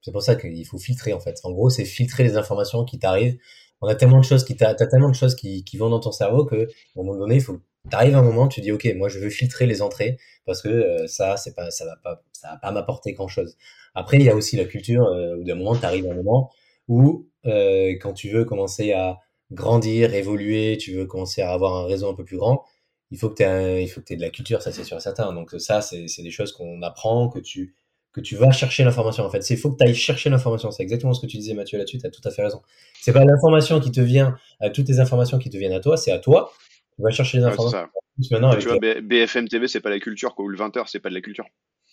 C'est 0.00 0.10
pour 0.10 0.22
ça 0.22 0.34
qu'il 0.34 0.66
faut 0.66 0.78
filtrer 0.78 1.12
en 1.12 1.20
fait. 1.20 1.38
En 1.44 1.52
gros, 1.52 1.70
c'est 1.70 1.84
filtrer 1.84 2.24
les 2.24 2.36
informations 2.36 2.84
qui 2.84 2.98
t'arrivent. 2.98 3.38
On 3.80 3.86
a 3.86 3.94
tellement 3.94 4.18
de 4.18 4.24
choses 4.24 4.44
qui 4.44 4.56
t'as 4.56 4.74
tellement 4.74 5.10
de 5.10 5.14
choses 5.14 5.36
qui, 5.36 5.62
qui 5.62 5.76
vont 5.76 5.90
dans 5.90 6.00
ton 6.00 6.10
cerveau 6.10 6.44
que 6.44 6.56
à 6.56 7.00
un 7.00 7.04
moment 7.04 7.16
donné, 7.16 7.36
il 7.36 7.40
faut 7.40 7.60
t'arrives 7.88 8.16
un 8.16 8.22
moment, 8.22 8.48
tu 8.48 8.60
dis 8.60 8.72
ok, 8.72 8.88
moi 8.96 9.08
je 9.08 9.20
veux 9.20 9.30
filtrer 9.30 9.66
les 9.66 9.80
entrées 9.80 10.18
parce 10.44 10.62
que 10.62 10.68
euh, 10.68 11.06
ça, 11.06 11.36
c'est 11.36 11.54
pas, 11.54 11.70
ça 11.70 11.84
va 11.84 11.96
pas, 12.02 12.22
ça 12.40 12.50
va 12.50 12.56
pas 12.56 12.70
m'apporter 12.72 13.12
grand 13.12 13.28
chose. 13.28 13.56
Après, 13.94 14.18
il 14.18 14.22
y 14.22 14.30
a 14.30 14.34
aussi 14.34 14.56
la 14.56 14.64
culture 14.64 15.06
euh, 15.06 15.36
où 15.36 15.44
d'un 15.44 15.54
moment, 15.54 15.74
t'arrives 15.76 16.06
à 16.06 16.12
un 16.12 16.14
moment 16.14 16.50
où 16.88 17.26
euh, 17.46 17.94
quand 18.00 18.12
tu 18.12 18.28
veux 18.28 18.44
commencer 18.44 18.92
à 18.92 19.18
grandir, 19.52 20.14
évoluer, 20.14 20.76
tu 20.78 20.92
veux 20.92 21.06
commencer 21.06 21.42
à 21.42 21.52
avoir 21.52 21.76
un 21.76 21.86
réseau 21.86 22.08
un 22.10 22.14
peu 22.14 22.24
plus 22.24 22.36
grand, 22.36 22.64
il 23.10 23.18
faut 23.18 23.28
que 23.28 23.34
tu 23.34 23.42
aies, 23.44 24.16
de 24.16 24.20
la 24.20 24.30
culture, 24.30 24.62
ça 24.62 24.72
c'est 24.72 24.84
sûr 24.84 24.96
et 24.96 25.00
certain. 25.00 25.32
Donc 25.32 25.54
ça, 25.58 25.80
c'est 25.80 26.22
des 26.22 26.30
choses 26.30 26.52
qu'on 26.52 26.82
apprend, 26.82 27.28
que 27.28 27.38
tu 27.38 27.74
que 28.12 28.22
tu 28.22 28.34
vas 28.34 28.50
chercher 28.50 28.82
l'information 28.82 29.24
en 29.24 29.30
fait. 29.30 29.42
C'est 29.42 29.56
faut 29.56 29.70
que 29.70 29.76
tu 29.76 29.84
ailles 29.84 29.94
chercher 29.94 30.30
l'information. 30.30 30.70
C'est 30.70 30.82
exactement 30.82 31.12
ce 31.12 31.20
que 31.20 31.26
tu 31.26 31.36
disais 31.36 31.52
Mathieu 31.52 31.76
là-dessus, 31.76 31.98
tu 31.98 32.06
as 32.06 32.10
tout 32.10 32.22
à 32.24 32.30
fait 32.30 32.42
raison. 32.42 32.62
C'est 33.02 33.12
pas 33.12 33.24
l'information 33.24 33.78
qui 33.78 33.92
te 33.92 34.00
vient, 34.00 34.36
à 34.58 34.70
toutes 34.70 34.88
les 34.88 35.00
informations 35.00 35.38
qui 35.38 35.50
te 35.50 35.56
viennent 35.58 35.74
à 35.74 35.80
toi, 35.80 35.98
c'est 35.98 36.12
à 36.12 36.18
toi 36.18 36.50
on 36.98 37.04
va 37.04 37.10
chercher 37.10 37.38
des 37.38 37.44
informations. 37.44 37.88
maintenant, 38.30 38.56
tu 38.56 38.68
vois, 38.68 38.78
BFM 38.78 39.48
TV, 39.48 39.68
c'est 39.68 39.80
pas 39.80 39.90
la 39.90 40.00
culture, 40.00 40.34
quoi, 40.34 40.44
ou 40.44 40.48
le 40.48 40.58
20h, 40.58 40.84
c'est 40.86 41.00
pas 41.00 41.08
de 41.08 41.14
la 41.14 41.20
culture. 41.20 41.44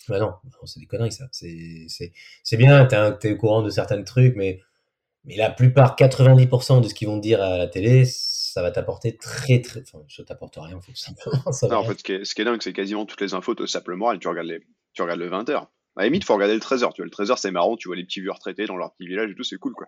Bah 0.09 0.19
non, 0.19 0.33
c'est 0.65 0.79
des 0.79 0.85
conneries, 0.85 1.11
ça. 1.11 1.25
C'est 1.31 2.57
bien, 2.57 2.85
t'es 2.85 3.29
es 3.29 3.31
au 3.31 3.37
courant 3.37 3.61
de 3.61 3.69
certains 3.69 4.01
trucs, 4.03 4.35
mais, 4.35 4.59
mais 5.23 5.35
la 5.35 5.49
plupart, 5.49 5.95
90% 5.95 6.81
de 6.81 6.87
ce 6.87 6.93
qu'ils 6.93 7.07
vont 7.07 7.17
te 7.17 7.23
dire 7.23 7.41
à 7.41 7.57
la 7.57 7.67
télé, 7.67 8.05
ça 8.05 8.61
va 8.61 8.71
t'apporter 8.71 9.17
très, 9.17 9.61
très. 9.61 9.81
Enfin, 9.81 10.03
ça 10.09 10.23
t'apporte 10.23 10.57
rien, 10.57 10.79
tout 10.79 10.95
simplement. 10.95 11.51
Ça 11.51 11.67
non, 11.67 11.77
en 11.77 11.83
fait, 11.83 11.99
ce 11.99 12.03
qui 12.03 12.11
est, 12.13 12.25
ce 12.25 12.35
qui 12.35 12.41
est 12.41 12.45
dingue, 12.45 12.61
c'est 12.61 12.73
quasiment 12.73 13.05
toutes 13.05 13.21
les 13.21 13.33
infos 13.33 13.55
te 13.55 13.65
simplement, 13.65 14.15
tu 14.17 14.27
regardes, 14.27 14.47
les, 14.47 14.59
tu 14.93 15.01
regardes 15.01 15.19
le 15.19 15.29
20h. 15.29 15.67
À 15.95 16.01
la 16.01 16.05
limite, 16.05 16.23
faut 16.23 16.33
regarder 16.33 16.55
le 16.55 16.59
13h. 16.59 16.93
Tu 16.93 17.01
vois, 17.01 17.05
le 17.05 17.11
13h, 17.11 17.37
c'est 17.37 17.51
marrant, 17.51 17.77
tu 17.77 17.87
vois 17.87 17.95
les 17.95 18.03
petits 18.03 18.21
vieux 18.21 18.31
retraités 18.31 18.65
dans 18.65 18.77
leur 18.77 18.93
petit 18.93 19.07
village 19.07 19.31
et 19.31 19.35
tout, 19.35 19.43
c'est 19.43 19.57
cool, 19.57 19.73
quoi. 19.73 19.87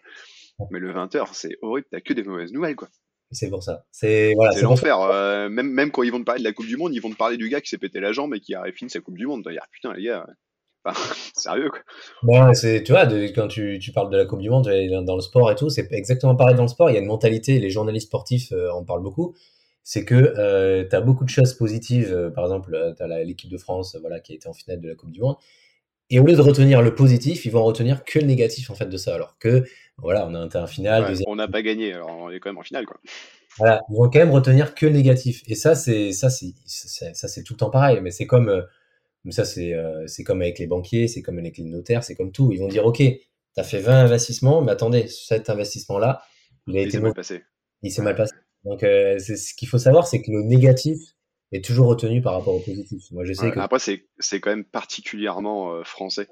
Mais 0.71 0.79
le 0.79 0.93
20h, 0.93 1.29
c'est 1.33 1.57
horrible, 1.61 1.87
t'as 1.91 1.99
que 1.99 2.13
des 2.13 2.23
mauvaises 2.23 2.53
nouvelles, 2.53 2.75
quoi. 2.75 2.87
C'est 3.31 3.49
pour 3.49 3.63
ça. 3.63 3.85
C'est 3.91 4.33
voilà, 4.35 4.51
c'est 4.51 4.61
l'enfer. 4.61 4.99
Euh, 4.99 5.49
même, 5.49 5.69
même 5.69 5.91
quand 5.91 6.03
ils 6.03 6.11
vont 6.11 6.19
te 6.19 6.25
parler 6.25 6.39
de 6.39 6.47
la 6.47 6.53
Coupe 6.53 6.67
du 6.67 6.77
Monde, 6.77 6.93
ils 6.93 7.01
vont 7.01 7.09
te 7.09 7.15
parler 7.15 7.37
du 7.37 7.49
gars 7.49 7.59
qui 7.61 7.69
s'est 7.69 7.77
pété 7.77 7.99
la 7.99 8.11
jambe 8.11 8.33
et 8.35 8.39
qui 8.39 8.55
a 8.55 8.63
fini 8.71 8.89
sa 8.89 8.99
Coupe 8.99 9.17
du 9.17 9.25
Monde. 9.25 9.47
Dire, 9.47 9.65
putain, 9.71 9.93
les 9.93 10.03
gars, 10.03 10.25
enfin, 10.85 11.15
sérieux 11.35 11.69
quoi. 11.69 11.79
Ouais, 12.23 12.53
c'est, 12.53 12.83
tu 12.83 12.91
vois, 12.91 13.07
quand 13.35 13.47
tu, 13.47 13.79
tu, 13.79 13.91
parles 13.91 14.09
de 14.09 14.17
la 14.17 14.25
Coupe 14.25 14.41
du 14.41 14.49
Monde 14.49 14.69
dans 15.05 15.15
le 15.15 15.21
sport 15.21 15.51
et 15.51 15.55
tout, 15.55 15.69
c'est 15.69 15.91
exactement 15.91 16.35
pareil 16.35 16.55
dans 16.55 16.63
le 16.63 16.67
sport. 16.67 16.89
Il 16.89 16.93
y 16.93 16.97
a 16.97 16.99
une 16.99 17.07
mentalité, 17.07 17.59
les 17.59 17.69
journalistes 17.69 18.07
sportifs 18.07 18.51
euh, 18.51 18.71
en 18.71 18.83
parlent 18.83 19.03
beaucoup. 19.03 19.35
C'est 19.83 20.05
que 20.05 20.15
euh, 20.15 20.87
tu 20.87 20.95
as 20.95 21.01
beaucoup 21.01 21.25
de 21.25 21.29
choses 21.29 21.53
positives. 21.53 22.11
Euh, 22.11 22.29
par 22.29 22.45
exemple, 22.45 22.93
tu 22.97 23.03
as 23.03 23.23
l'équipe 23.23 23.49
de 23.49 23.57
France 23.57 23.97
voilà, 23.99 24.19
qui 24.19 24.33
a 24.33 24.35
été 24.35 24.47
en 24.47 24.53
finale 24.53 24.81
de 24.81 24.87
la 24.87 24.95
Coupe 24.95 25.11
du 25.11 25.21
Monde. 25.21 25.35
Et 26.09 26.19
au 26.19 26.25
lieu 26.25 26.35
de 26.35 26.41
retenir 26.41 26.81
le 26.81 26.93
positif, 26.93 27.45
ils 27.45 27.51
vont 27.51 27.63
retenir 27.63 28.03
que 28.03 28.19
le 28.19 28.25
négatif 28.25 28.69
en 28.69 28.75
fait 28.75 28.85
de 28.85 28.97
ça. 28.97 29.15
Alors 29.15 29.37
que 29.39 29.63
voilà, 29.97 30.27
on 30.27 30.35
a 30.35 30.57
un 30.59 30.67
final. 30.67 31.13
On 31.25 31.35
n'a 31.35 31.47
pas 31.47 31.61
gagné, 31.61 31.93
alors 31.93 32.09
on 32.09 32.29
est 32.29 32.39
quand 32.39 32.49
même 32.49 32.57
en 32.57 32.63
finale 32.63 32.85
quoi. 32.85 32.99
Voilà, 33.57 33.81
ils 33.89 33.95
vont 33.95 34.09
quand 34.09 34.19
même 34.19 34.31
retenir 34.31 34.75
que 34.75 34.85
le 34.85 34.91
négatif. 34.91 35.41
Et 35.47 35.55
ça, 35.55 35.75
c'est 35.75 36.11
ça, 36.11 36.29
c'est 36.29 36.53
ça, 36.65 37.27
c'est 37.27 37.43
tout 37.43 37.53
le 37.53 37.57
temps 37.57 37.69
pareil. 37.69 37.99
Mais 38.01 38.11
c'est 38.11 38.27
comme, 38.27 38.49
euh, 38.49 38.61
ça, 39.29 39.45
c'est 39.45 39.73
euh, 39.73 40.05
c'est 40.07 40.23
comme 40.23 40.41
avec 40.41 40.59
les 40.59 40.67
banquiers, 40.67 41.07
c'est 41.07 41.21
comme 41.21 41.39
avec 41.39 41.57
les 41.57 41.63
notaires, 41.63 42.03
c'est 42.03 42.15
comme 42.15 42.31
tout. 42.31 42.51
Ils 42.51 42.59
vont 42.59 42.67
dire, 42.67 42.85
ok, 42.85 42.97
tu 42.97 43.21
as 43.55 43.63
fait 43.63 43.79
20 43.79 44.01
investissements, 44.01 44.61
mais 44.61 44.73
attendez, 44.73 45.07
cet 45.07 45.49
investissement-là, 45.49 46.21
il 46.67 46.77
a 46.77 46.81
été 46.81 46.99
mal 46.99 47.13
passé. 47.13 47.43
Il 47.81 47.91
s'est 47.91 48.01
mal 48.01 48.15
passé. 48.15 48.33
Donc, 48.65 48.83
euh, 48.83 49.19
ce 49.19 49.53
qu'il 49.53 49.67
faut 49.67 49.77
savoir, 49.77 50.07
c'est 50.07 50.21
que 50.21 50.31
le 50.31 50.41
négatif, 50.41 50.99
est 51.51 51.63
toujours 51.63 51.87
retenu 51.87 52.21
par 52.21 52.33
rapport 52.33 52.55
au 52.55 52.59
positif. 52.59 53.11
Moi, 53.11 53.23
je 53.23 53.33
sais 53.33 53.51
que... 53.51 53.59
Après, 53.59 53.79
c'est 53.79 54.39
quand 54.39 54.49
même 54.49 54.65
particulièrement 54.65 55.73
euh, 55.73 55.83
français. 55.83 56.27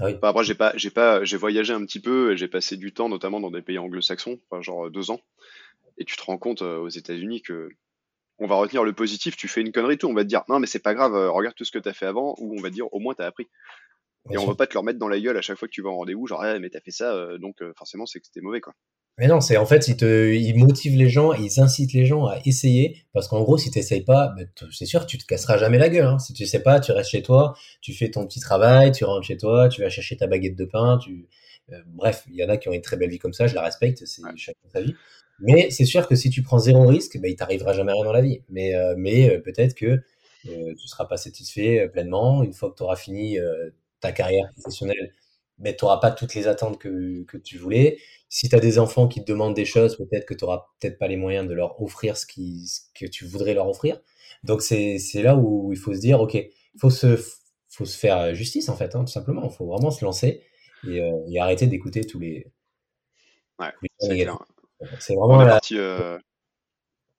Ah 0.00 0.06
oui. 0.06 0.16
après, 0.22 0.44
j'ai 0.44 0.54
pas, 0.54 0.72
j'ai 0.76 0.90
pas, 0.90 1.24
j'ai 1.24 1.36
voyagé 1.36 1.72
un 1.72 1.84
petit 1.84 2.00
peu 2.00 2.32
et 2.32 2.36
j'ai 2.36 2.48
passé 2.48 2.76
du 2.76 2.92
temps, 2.92 3.08
notamment 3.08 3.40
dans 3.40 3.50
des 3.50 3.62
pays 3.62 3.78
anglo-saxons, 3.78 4.40
genre 4.60 4.86
euh, 4.86 4.90
deux 4.90 5.10
ans. 5.10 5.20
Et 5.96 6.04
tu 6.04 6.16
te 6.16 6.22
rends 6.22 6.38
compte 6.38 6.62
euh, 6.62 6.78
aux 6.78 6.88
États-Unis 6.88 7.42
que 7.42 7.68
on 8.38 8.46
va 8.46 8.54
retenir 8.54 8.84
le 8.84 8.92
positif. 8.92 9.36
Tu 9.36 9.48
fais 9.48 9.60
une 9.60 9.72
connerie, 9.72 9.98
tout, 9.98 10.06
on 10.06 10.14
va 10.14 10.22
te 10.22 10.28
dire 10.28 10.44
non, 10.48 10.60
mais 10.60 10.68
c'est 10.68 10.78
pas 10.78 10.94
grave, 10.94 11.12
regarde 11.32 11.56
tout 11.56 11.64
ce 11.64 11.72
que 11.72 11.78
tu 11.78 11.88
as 11.88 11.94
fait 11.94 12.06
avant, 12.06 12.36
ou 12.38 12.56
on 12.56 12.62
va 12.62 12.68
te 12.68 12.74
dire 12.74 12.92
au 12.92 13.00
moins 13.00 13.14
tu 13.14 13.22
as 13.22 13.26
appris. 13.26 13.48
et 14.30 14.38
on 14.38 14.46
va 14.46 14.54
pas 14.54 14.68
te 14.68 14.74
le 14.74 14.78
remettre 14.78 15.00
dans 15.00 15.08
la 15.08 15.18
gueule 15.18 15.36
à 15.36 15.42
chaque 15.42 15.58
fois 15.58 15.66
que 15.66 15.72
tu 15.72 15.82
vas 15.82 15.90
en 15.90 15.96
rendez-vous, 15.96 16.28
genre, 16.28 16.44
eh, 16.46 16.60
mais 16.60 16.70
t'as 16.70 16.80
fait 16.80 16.92
ça, 16.92 17.36
donc 17.38 17.56
forcément, 17.76 18.06
c'est 18.06 18.20
que 18.20 18.26
c'était 18.26 18.40
mauvais, 18.40 18.60
quoi. 18.60 18.74
Mais 19.18 19.26
non, 19.26 19.40
c'est 19.40 19.56
en 19.56 19.66
fait, 19.66 19.88
ils, 19.88 19.96
te, 19.96 20.32
ils 20.32 20.54
motivent 20.56 20.96
les 20.96 21.08
gens, 21.08 21.32
ils 21.32 21.58
incitent 21.58 21.92
les 21.92 22.06
gens 22.06 22.26
à 22.26 22.38
essayer, 22.44 23.02
parce 23.12 23.26
qu'en 23.26 23.42
gros, 23.42 23.58
si 23.58 23.68
tu 23.72 23.78
n'essayes 23.78 24.04
pas, 24.04 24.32
bah, 24.36 24.44
c'est 24.70 24.86
sûr, 24.86 25.06
tu 25.06 25.18
te 25.18 25.26
casseras 25.26 25.58
jamais 25.58 25.78
la 25.78 25.88
gueule. 25.88 26.06
Hein. 26.06 26.20
Si 26.20 26.32
tu 26.32 26.46
sais 26.46 26.62
pas, 26.62 26.78
tu 26.78 26.92
restes 26.92 27.10
chez 27.10 27.22
toi, 27.22 27.54
tu 27.80 27.92
fais 27.92 28.10
ton 28.12 28.24
petit 28.26 28.38
travail, 28.38 28.92
tu 28.92 29.04
rentres 29.04 29.26
chez 29.26 29.36
toi, 29.36 29.68
tu 29.68 29.82
vas 29.82 29.88
chercher 29.90 30.16
ta 30.16 30.28
baguette 30.28 30.56
de 30.56 30.64
pain, 30.64 30.98
tu... 30.98 31.26
Euh, 31.72 31.82
bref, 31.86 32.24
il 32.30 32.36
y 32.36 32.44
en 32.44 32.48
a 32.48 32.56
qui 32.56 32.68
ont 32.68 32.72
une 32.72 32.80
très 32.80 32.96
belle 32.96 33.10
vie 33.10 33.18
comme 33.18 33.32
ça, 33.32 33.48
je 33.48 33.56
la 33.56 33.62
respecte, 33.62 34.06
c'est 34.06 34.22
chacun 34.36 34.68
sa 34.72 34.80
vie. 34.82 34.94
Mais 35.40 35.70
c'est 35.70 35.84
sûr 35.84 36.06
que 36.06 36.14
si 36.14 36.30
tu 36.30 36.42
prends 36.42 36.58
zéro 36.58 36.86
risque, 36.86 37.18
bah, 37.20 37.28
il 37.28 37.34
t'arrivera 37.34 37.72
jamais 37.72 37.92
rien 37.92 38.04
dans 38.04 38.12
la 38.12 38.22
vie. 38.22 38.42
Mais, 38.50 38.74
euh, 38.76 38.94
mais 38.96 39.30
euh, 39.30 39.40
peut-être 39.40 39.74
que 39.74 40.00
tu 40.44 40.86
seras 40.86 41.06
pas 41.06 41.16
satisfait 41.16 41.88
pleinement 41.92 42.42
une 42.44 42.54
fois 42.54 42.70
que 42.70 42.76
tu 42.76 42.82
auras 42.84 42.96
fini 42.96 43.36
ta 44.00 44.12
carrière 44.12 44.50
professionnelle 44.54 45.12
mais 45.58 45.76
tu 45.76 45.84
n'auras 45.84 45.98
pas 45.98 46.10
toutes 46.10 46.34
les 46.34 46.46
attentes 46.46 46.78
que, 46.78 47.24
que 47.24 47.36
tu 47.36 47.58
voulais. 47.58 47.98
Si 48.28 48.48
tu 48.48 48.54
as 48.54 48.60
des 48.60 48.78
enfants 48.78 49.08
qui 49.08 49.24
te 49.24 49.30
demandent 49.30 49.54
des 49.54 49.64
choses, 49.64 49.96
peut-être 49.96 50.26
que 50.26 50.34
tu 50.34 50.44
n'auras 50.44 50.66
peut-être 50.78 50.98
pas 50.98 51.08
les 51.08 51.16
moyens 51.16 51.48
de 51.48 51.54
leur 51.54 51.80
offrir 51.82 52.16
ce, 52.16 52.26
qui, 52.26 52.66
ce 52.66 52.80
que 52.94 53.10
tu 53.10 53.24
voudrais 53.24 53.54
leur 53.54 53.68
offrir. 53.68 54.00
Donc 54.44 54.62
c'est 54.62 54.98
là 55.14 55.36
où 55.36 55.72
il 55.72 55.78
faut 55.78 55.94
se 55.94 56.00
dire, 56.00 56.20
OK, 56.20 56.34
il 56.34 56.80
faut 56.80 56.90
se, 56.90 57.18
faut 57.68 57.84
se 57.84 57.98
faire 57.98 58.34
justice 58.34 58.68
en 58.68 58.76
fait, 58.76 58.94
hein, 58.94 59.04
tout 59.04 59.12
simplement. 59.12 59.48
Il 59.50 59.54
faut 59.54 59.66
vraiment 59.66 59.90
se 59.90 60.04
lancer 60.04 60.42
et, 60.86 61.00
euh, 61.00 61.12
et 61.28 61.40
arrêter 61.40 61.66
d'écouter 61.66 62.04
tous 62.04 62.20
les... 62.20 62.46
Ouais, 63.58 63.72
c'est 63.98 64.24
vraiment... 65.14 65.38
On 65.38 65.40
est, 65.40 65.48
parti, 65.48 65.76
euh... 65.76 66.18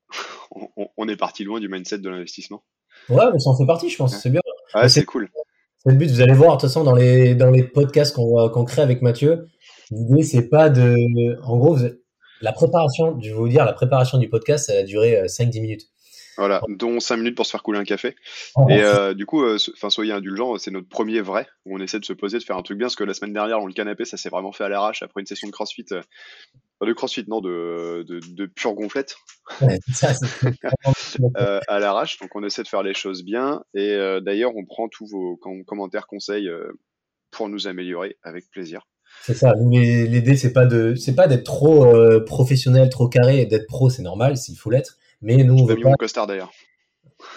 on, 0.51 0.87
on, 0.95 1.07
est 1.09 1.17
parti 1.17 1.43
loin 1.43 1.59
du 1.59 1.67
mindset 1.67 1.97
de 1.97 2.09
l'investissement. 2.09 2.63
Ouais, 3.09 3.25
mais 3.33 3.39
ça 3.39 3.49
en 3.49 3.57
fait 3.57 3.65
partie, 3.65 3.89
je 3.89 3.97
pense. 3.97 4.17
C'est 4.17 4.29
bien. 4.29 4.41
Ouais, 4.73 4.87
c'est 4.87 5.03
cool. 5.03 5.29
C'est 5.83 5.91
le 5.91 5.97
but. 5.97 6.09
Vous 6.09 6.21
allez 6.21 6.33
voir, 6.33 6.57
de 6.57 6.61
toute 6.61 6.69
façon, 6.69 6.83
dans 6.83 6.95
les, 6.95 7.35
dans 7.35 7.51
les 7.51 7.63
podcasts 7.63 8.15
qu'on 8.15 8.49
qu'on 8.49 8.65
crée 8.65 8.81
avec 8.81 9.01
Mathieu, 9.01 9.47
l'idée, 9.91 10.23
c'est 10.23 10.49
pas 10.49 10.69
de. 10.69 11.39
En 11.43 11.57
gros, 11.57 11.77
la 12.41 12.51
préparation, 12.51 13.19
je 13.21 13.29
vais 13.29 13.35
vous 13.35 13.49
dire, 13.49 13.65
la 13.65 13.73
préparation 13.73 14.17
du 14.17 14.29
podcast, 14.29 14.67
ça 14.67 14.79
a 14.79 14.83
duré 14.83 15.23
5-10 15.23 15.57
euh, 15.57 15.61
minutes. 15.61 15.89
Voilà, 16.39 16.61
dont 16.69 17.01
5 17.01 17.17
minutes 17.17 17.35
pour 17.35 17.45
se 17.45 17.51
faire 17.51 17.63
couler 17.63 17.79
un 17.79 17.83
café. 17.83 18.15
Ah, 18.55 18.61
et 18.69 18.81
euh, 18.81 19.13
du 19.13 19.25
coup, 19.25 19.43
euh, 19.43 19.57
soyez 19.57 20.13
indulgents, 20.13 20.57
c'est 20.57 20.71
notre 20.71 20.87
premier 20.87 21.19
vrai 21.19 21.47
où 21.65 21.75
on 21.75 21.81
essaie 21.81 21.99
de 21.99 22.05
se 22.05 22.13
poser, 22.13 22.39
de 22.39 22.43
faire 22.43 22.55
un 22.55 22.61
truc 22.61 22.77
bien, 22.77 22.87
parce 22.87 22.95
que 22.95 23.03
la 23.03 23.13
semaine 23.13 23.33
dernière, 23.33 23.59
dans 23.59 23.65
le 23.65 23.73
canapé, 23.73 24.05
ça 24.05 24.15
s'est 24.15 24.29
vraiment 24.29 24.53
fait 24.53 24.63
à 24.63 24.69
l'arrache 24.69 25.03
après 25.03 25.19
une 25.19 25.27
session 25.27 25.49
de 25.49 25.51
crossfit. 25.51 25.85
Euh, 25.91 26.01
de 26.85 26.93
crossfit, 26.93 27.25
non, 27.27 27.41
de, 27.41 28.05
de, 28.07 28.19
de 28.19 28.45
pure 28.45 28.73
gonflette. 28.73 29.15
euh, 29.61 31.59
à 31.67 31.79
l'arrache, 31.79 32.19
donc 32.19 32.35
on 32.35 32.43
essaie 32.43 32.63
de 32.63 32.67
faire 32.67 32.83
les 32.83 32.93
choses 32.93 33.23
bien. 33.23 33.63
Et 33.73 33.91
euh, 33.91 34.19
d'ailleurs, 34.21 34.55
on 34.55 34.65
prend 34.65 34.87
tous 34.87 35.07
vos 35.07 35.37
commentaires, 35.65 36.07
conseils 36.07 36.49
pour 37.31 37.49
nous 37.49 37.67
améliorer 37.67 38.17
avec 38.23 38.49
plaisir. 38.49 38.87
C'est 39.23 39.33
ça. 39.33 39.53
L'idée, 39.57 40.37
c'est 40.37 40.53
pas 40.53 40.65
de, 40.65 40.95
c'est 40.95 41.15
pas 41.15 41.27
d'être 41.27 41.43
trop 41.43 41.85
professionnel, 42.25 42.89
trop 42.89 43.09
carré. 43.09 43.45
D'être 43.45 43.67
pro, 43.67 43.89
c'est 43.89 44.03
normal, 44.03 44.37
s'il 44.37 44.57
faut 44.57 44.69
l'être. 44.69 44.97
Mais 45.21 45.43
nous, 45.43 45.55
on 45.55 45.65
veut 45.65 45.75
mis 45.75 45.83
mon 45.83 45.93
costard 45.95 46.27
d'ailleurs. 46.27 46.51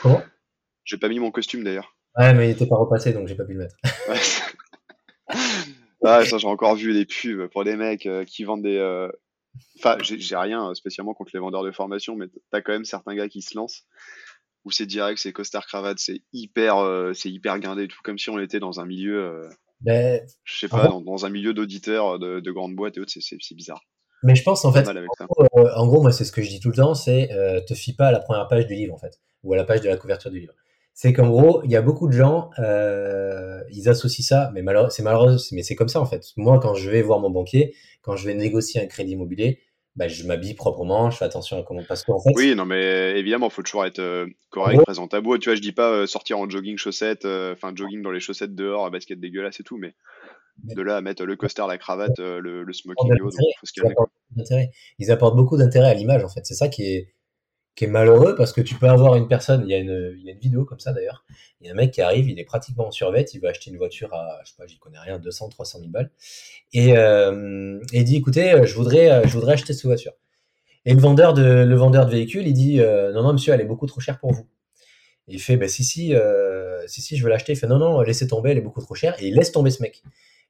Comment? 0.03 0.23
J'ai 0.85 0.97
pas 0.99 1.09
mis 1.09 1.19
mon 1.19 1.31
costume 1.31 1.65
d'ailleurs. 1.65 1.97
Ouais, 2.19 2.35
mais 2.35 2.49
il 2.49 2.53
était 2.53 2.67
pas 2.67 2.77
repassé, 2.77 3.13
donc 3.13 3.27
j'ai 3.29 3.35
pas 3.35 3.45
pu 3.45 3.55
le 3.55 3.61
mettre. 3.61 3.77
ah, 6.05 6.25
ça, 6.25 6.39
j'ai 6.39 6.47
encore 6.47 6.75
vu 6.75 6.93
des 6.93 7.07
pubs 7.07 7.49
pour 7.49 7.65
des 7.65 7.77
mecs 7.77 8.07
euh, 8.07 8.25
qui 8.25 8.45
vendent 8.45 8.63
des. 8.63 8.77
Euh, 8.77 9.09
enfin, 9.79 9.99
j'ai 10.01 10.37
rien 10.37 10.75
spécialement 10.75 11.15
contre 11.15 11.31
les 11.35 11.41
vendeurs 11.41 11.63
de 11.65 11.71
formation, 11.73 12.17
mais 12.17 12.27
t'as 12.51 12.61
quand 12.63 12.73
même 12.73 12.85
certains 12.85 13.15
gars 13.15 13.29
qui 13.29 13.43
se 13.43 13.57
lancent. 13.57 13.85
où 14.65 14.71
c'est 14.71 14.87
direct, 14.87 15.19
c'est 15.19 15.33
costard 15.33 15.67
cravate, 15.67 15.99
c'est 15.99 16.21
hyper, 16.33 16.77
euh, 16.79 17.13
c'est 17.15 17.31
hyper 17.31 17.59
guindé, 17.59 17.89
tout 17.89 17.99
comme 18.05 18.17
si 18.19 18.31
on 18.31 18.39
était 18.39 18.61
dans 18.61 18.79
un 18.79 18.87
milieu, 18.87 19.21
euh, 19.21 19.49
Ben, 19.81 20.21
je 20.45 20.57
sais 20.59 20.69
pas, 20.69 20.87
dans, 20.87 21.01
dans 21.01 21.27
un 21.27 21.31
milieu 21.31 21.53
d'auditeurs 21.53 22.21
de, 22.21 22.39
de 22.39 22.51
grandes 22.53 22.77
boîtes 22.77 22.97
et 22.97 23.01
autres, 23.01 23.11
c'est- 23.13 23.55
bizarre. 23.57 23.83
mais 24.23 24.37
je 24.37 24.43
pense 24.45 24.65
en 24.65 24.73
fait, 24.73 24.87
avec 24.87 25.11
ça. 25.19 25.27
euh, 25.57 25.75
en 25.75 25.87
gros, 25.89 26.01
moi, 26.01 26.13
c'est 26.13 26.25
ce 26.25 26.31
que 26.31 26.43
je 26.43 26.49
dis 26.49 26.61
tout 26.61 26.69
le 26.69 26.77
temps, 26.77 26.95
c'est 26.95 27.33
euh, 27.33 27.61
te 27.61 27.75
fie 27.75 27.93
pas 27.97 28.07
à 28.09 28.13
la 28.13 28.21
première 28.21 28.47
page 28.47 28.67
du 28.69 28.75
livre, 28.75 28.95
en 28.95 28.99
fait, 28.99 29.21
ou 29.43 29.53
à 29.53 29.57
la 29.57 29.65
page 29.65 29.81
de 29.81 29.89
la 29.89 29.97
couverture 29.97 30.31
du 30.31 30.39
livre. 30.39 30.55
C'est 30.95 31.13
qu'en 31.13 31.29
gros, 31.29 31.63
il 31.65 31.71
y 31.71 31.77
a 31.77 31.83
beaucoup 31.83 32.07
de 32.07 32.13
gens, 32.13 32.51
euh, 32.59 33.63
ils 33.71 33.89
associent 33.89 34.25
ça, 34.25 34.51
mais 34.55 34.63
c'est 34.91 35.03
malheureux, 35.03 35.37
mais 35.53 35.63
c'est 35.63 35.75
comme 35.75 35.89
ça 35.89 36.01
en 36.01 36.07
fait. 36.07 36.25
Moi, 36.37 36.61
quand 36.61 36.75
je 36.75 36.91
vais 36.91 37.03
voir 37.03 37.19
mon 37.19 37.31
banquier, 37.31 37.75
quand 38.03 38.17
je 38.17 38.27
vais 38.27 38.35
négocier 38.35 38.81
un 38.83 38.87
crédit 38.87 39.13
immobilier, 39.13 39.61
bah, 39.97 40.09
je 40.09 40.27
m'habille 40.27 40.55
proprement, 40.55 41.11
je 41.11 41.19
fais 41.19 41.25
attention 41.25 41.59
à 41.59 41.63
comment, 41.63 41.83
parce 41.87 42.05
qu'en 42.05 42.19
fait, 42.21 42.33
Oui, 42.35 42.55
non, 42.55 42.65
mais 42.65 43.19
évidemment, 43.19 43.51
faut 43.51 43.63
toujours 43.63 43.85
être 43.85 43.99
euh, 43.99 44.27
correct, 44.51 44.79
Ouais. 44.79 44.85
présentable. 44.85 45.39
Tu 45.39 45.49
vois, 45.49 45.57
je 45.57 45.61
dis 45.61 45.73
pas 45.73 45.91
euh, 45.91 46.07
sortir 46.07 46.39
en 46.39 46.49
jogging 46.49 46.77
chaussettes, 46.77 47.25
enfin 47.27 47.73
jogging 47.75 48.03
dans 48.03 48.11
les 48.11 48.21
chaussettes 48.21 48.55
dehors, 48.55 48.91
basket 48.91 49.19
dégueulasse 49.19 49.61
et 49.61 49.65
tout, 49.65 49.79
mais 49.79 49.95
de 50.65 50.83
là 50.83 50.97
à 50.97 51.01
mettre 51.01 51.25
le 51.25 51.37
costard, 51.37 51.67
la 51.67 51.79
cravate, 51.79 52.19
le, 52.19 52.71
smoking 52.73 53.13
et 53.17 53.21
autres, 53.23 53.37
faut 53.59 53.67
se 53.67 53.73
Ils. 54.37 54.69
Ils 54.99 55.11
apportent 55.11 55.37
beaucoup 55.37 55.57
d'intérêt 55.57 55.89
à 55.89 55.95
l'image, 55.95 56.23
en 56.23 56.29
fait. 56.29 56.45
C'est 56.45 56.55
ça 56.55 56.69
qui 56.69 56.85
est, 56.85 57.15
qui 57.75 57.85
est 57.85 57.89
malheureux 57.89 58.35
parce 58.35 58.53
que 58.53 58.61
tu 58.61 58.75
peux 58.75 58.89
avoir 58.89 59.17
une 59.17 59.29
personne, 59.29 59.63
il 59.63 59.71
y 59.71 59.75
a 59.75 59.79
une, 59.79 60.13
vidéo 60.41 60.65
comme 60.65 60.81
ça 60.81 60.93
d'ailleurs. 60.93 61.25
Il 61.61 61.67
y 61.67 61.71
a 61.71 61.73
un 61.73 61.77
mec 61.77 61.93
qui 61.93 62.03
arrive, 62.03 62.29
il 62.29 62.39
est 62.39 62.45
pratiquement 62.45 62.89
en 62.89 62.91
survêt, 62.91 63.25
il 63.33 63.41
veut 63.41 63.49
acheter 63.49 63.71
une 63.71 63.79
voiture 63.79 64.13
à, 64.13 64.41
je 64.45 64.51
sais 64.51 64.57
pas, 64.59 64.67
j'y 64.67 64.79
connais 64.79 64.99
rien, 64.99 65.19
200, 65.19 65.49
300 65.49 65.79
000 65.79 65.91
balles. 65.91 66.11
Et, 66.73 66.97
euh, 66.97 67.79
et 67.93 68.01
il 68.01 68.05
dit, 68.05 68.17
écoutez, 68.17 68.53
euh, 68.53 68.67
je 68.67 68.75
voudrais, 68.75 69.11
euh, 69.11 69.23
je 69.27 69.33
voudrais 69.33 69.55
acheter 69.55 69.73
cette 69.73 69.87
voiture. 69.87 70.13
Et 70.85 70.93
le 70.93 71.01
vendeur 71.01 71.33
de, 71.33 71.43
le 71.43 72.11
véhicule, 72.11 72.47
il 72.47 72.53
dit, 72.53 72.79
non, 72.79 73.23
non, 73.23 73.33
monsieur, 73.33 73.53
elle 73.55 73.61
est 73.61 73.67
beaucoup 73.67 73.87
trop 73.87 74.01
chère 74.01 74.19
pour 74.19 74.33
vous. 74.33 74.49
Et 75.29 75.35
il 75.35 75.41
fait, 75.41 75.57
bah, 75.57 75.69
si, 75.69 75.85
si, 75.85 76.13
si, 76.89 77.03
si, 77.03 77.17
je 77.17 77.23
veux 77.23 77.31
l'acheter. 77.31 77.53
Il 77.53 77.57
fait, 77.57 77.69
non, 77.69 77.79
non, 77.79 78.01
laissez 78.01 78.27
tomber, 78.27 78.51
elle 78.51 78.59
est 78.59 78.63
beaucoup 78.63 78.81
trop 78.81 78.97
chère. 78.97 79.15
Et 79.23 79.29
il 79.29 79.35
laisse 79.37 79.53
tomber 79.53 79.71
ce 79.71 79.81
mec. 79.81 80.03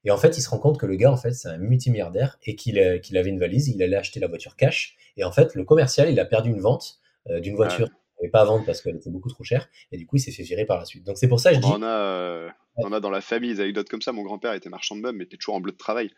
Et 0.04 0.10
en 0.10 0.16
fait, 0.16 0.38
il 0.38 0.40
se 0.40 0.48
rend 0.48 0.58
compte 0.58 0.80
que 0.80 0.86
le 0.86 0.96
gars, 0.96 1.12
en 1.12 1.18
fait, 1.18 1.32
c'est 1.32 1.48
un 1.48 1.58
multimilliardaire 1.58 2.38
et 2.44 2.56
qu'il 2.56 2.78
avait 2.78 3.28
une 3.28 3.38
valise, 3.38 3.68
il 3.68 3.82
allait 3.82 3.96
acheter 3.96 4.20
la 4.20 4.26
voiture 4.26 4.56
cash. 4.56 4.96
Et 5.18 5.24
en 5.24 5.32
fait, 5.32 5.54
le 5.54 5.64
commercial, 5.64 6.10
il 6.10 6.18
a 6.18 6.24
perdu 6.24 6.48
une 6.48 6.60
vente 6.60 7.01
d'une 7.26 7.56
voiture 7.56 7.88
qu'il 7.88 8.24
n'avait 8.26 8.30
pas 8.30 8.42
à 8.42 8.44
vendre 8.44 8.64
parce 8.64 8.80
qu'elle 8.80 8.96
était 8.96 9.10
beaucoup 9.10 9.28
trop 9.28 9.44
chère. 9.44 9.68
Et 9.90 9.98
du 9.98 10.06
coup, 10.06 10.16
il 10.16 10.20
s'est 10.20 10.32
fait 10.32 10.42
virer 10.42 10.64
par 10.64 10.78
la 10.78 10.84
suite. 10.84 11.04
Donc 11.04 11.18
c'est 11.18 11.28
pour 11.28 11.40
ça 11.40 11.50
que 11.50 11.56
je 11.56 11.60
dis, 11.60 11.66
On 11.66 11.74
en 11.74 11.82
a, 11.82 11.86
euh, 11.86 12.48
on 12.76 12.86
en 12.86 12.92
a 12.92 13.00
dans 13.00 13.10
la 13.10 13.20
famille 13.20 13.54
des 13.54 13.60
anecdotes 13.60 13.88
comme 13.88 14.02
ça. 14.02 14.12
Mon 14.12 14.22
grand-père 14.22 14.52
était 14.52 14.68
marchand 14.68 14.96
de 14.96 15.00
meubles, 15.00 15.18
mais 15.18 15.24
était 15.24 15.36
toujours 15.36 15.54
en 15.54 15.60
bleu 15.60 15.72
de 15.72 15.76
travail. 15.76 16.10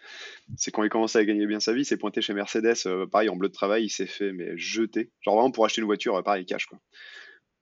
C'est 0.57 0.71
quand 0.71 0.83
il 0.83 0.91
commençait 0.91 1.19
à 1.19 1.25
gagner 1.25 1.47
bien 1.47 1.61
sa 1.61 1.73
vie, 1.73 1.83
il 1.83 1.87
s'est 1.87 1.97
pointé 1.97 2.21
chez 2.21 2.35
Mercedes, 2.35 2.75
euh, 2.87 3.07
pareil 3.07 3.29
en 3.29 3.37
bleu 3.37 3.49
de 3.49 3.55
travail, 3.55 3.85
il 3.85 3.91
s'est 3.91 4.07
fait 4.07 4.33
mais 4.33 4.57
jeter. 4.57 5.13
Genre 5.21 5.35
vraiment 5.35 5.51
pour 5.51 5.65
acheter 5.65 5.81
une 5.81 5.87
voiture, 5.87 6.17
euh, 6.17 6.23
pareil 6.23 6.45
cash 6.47 6.67
quoi. 6.67 6.79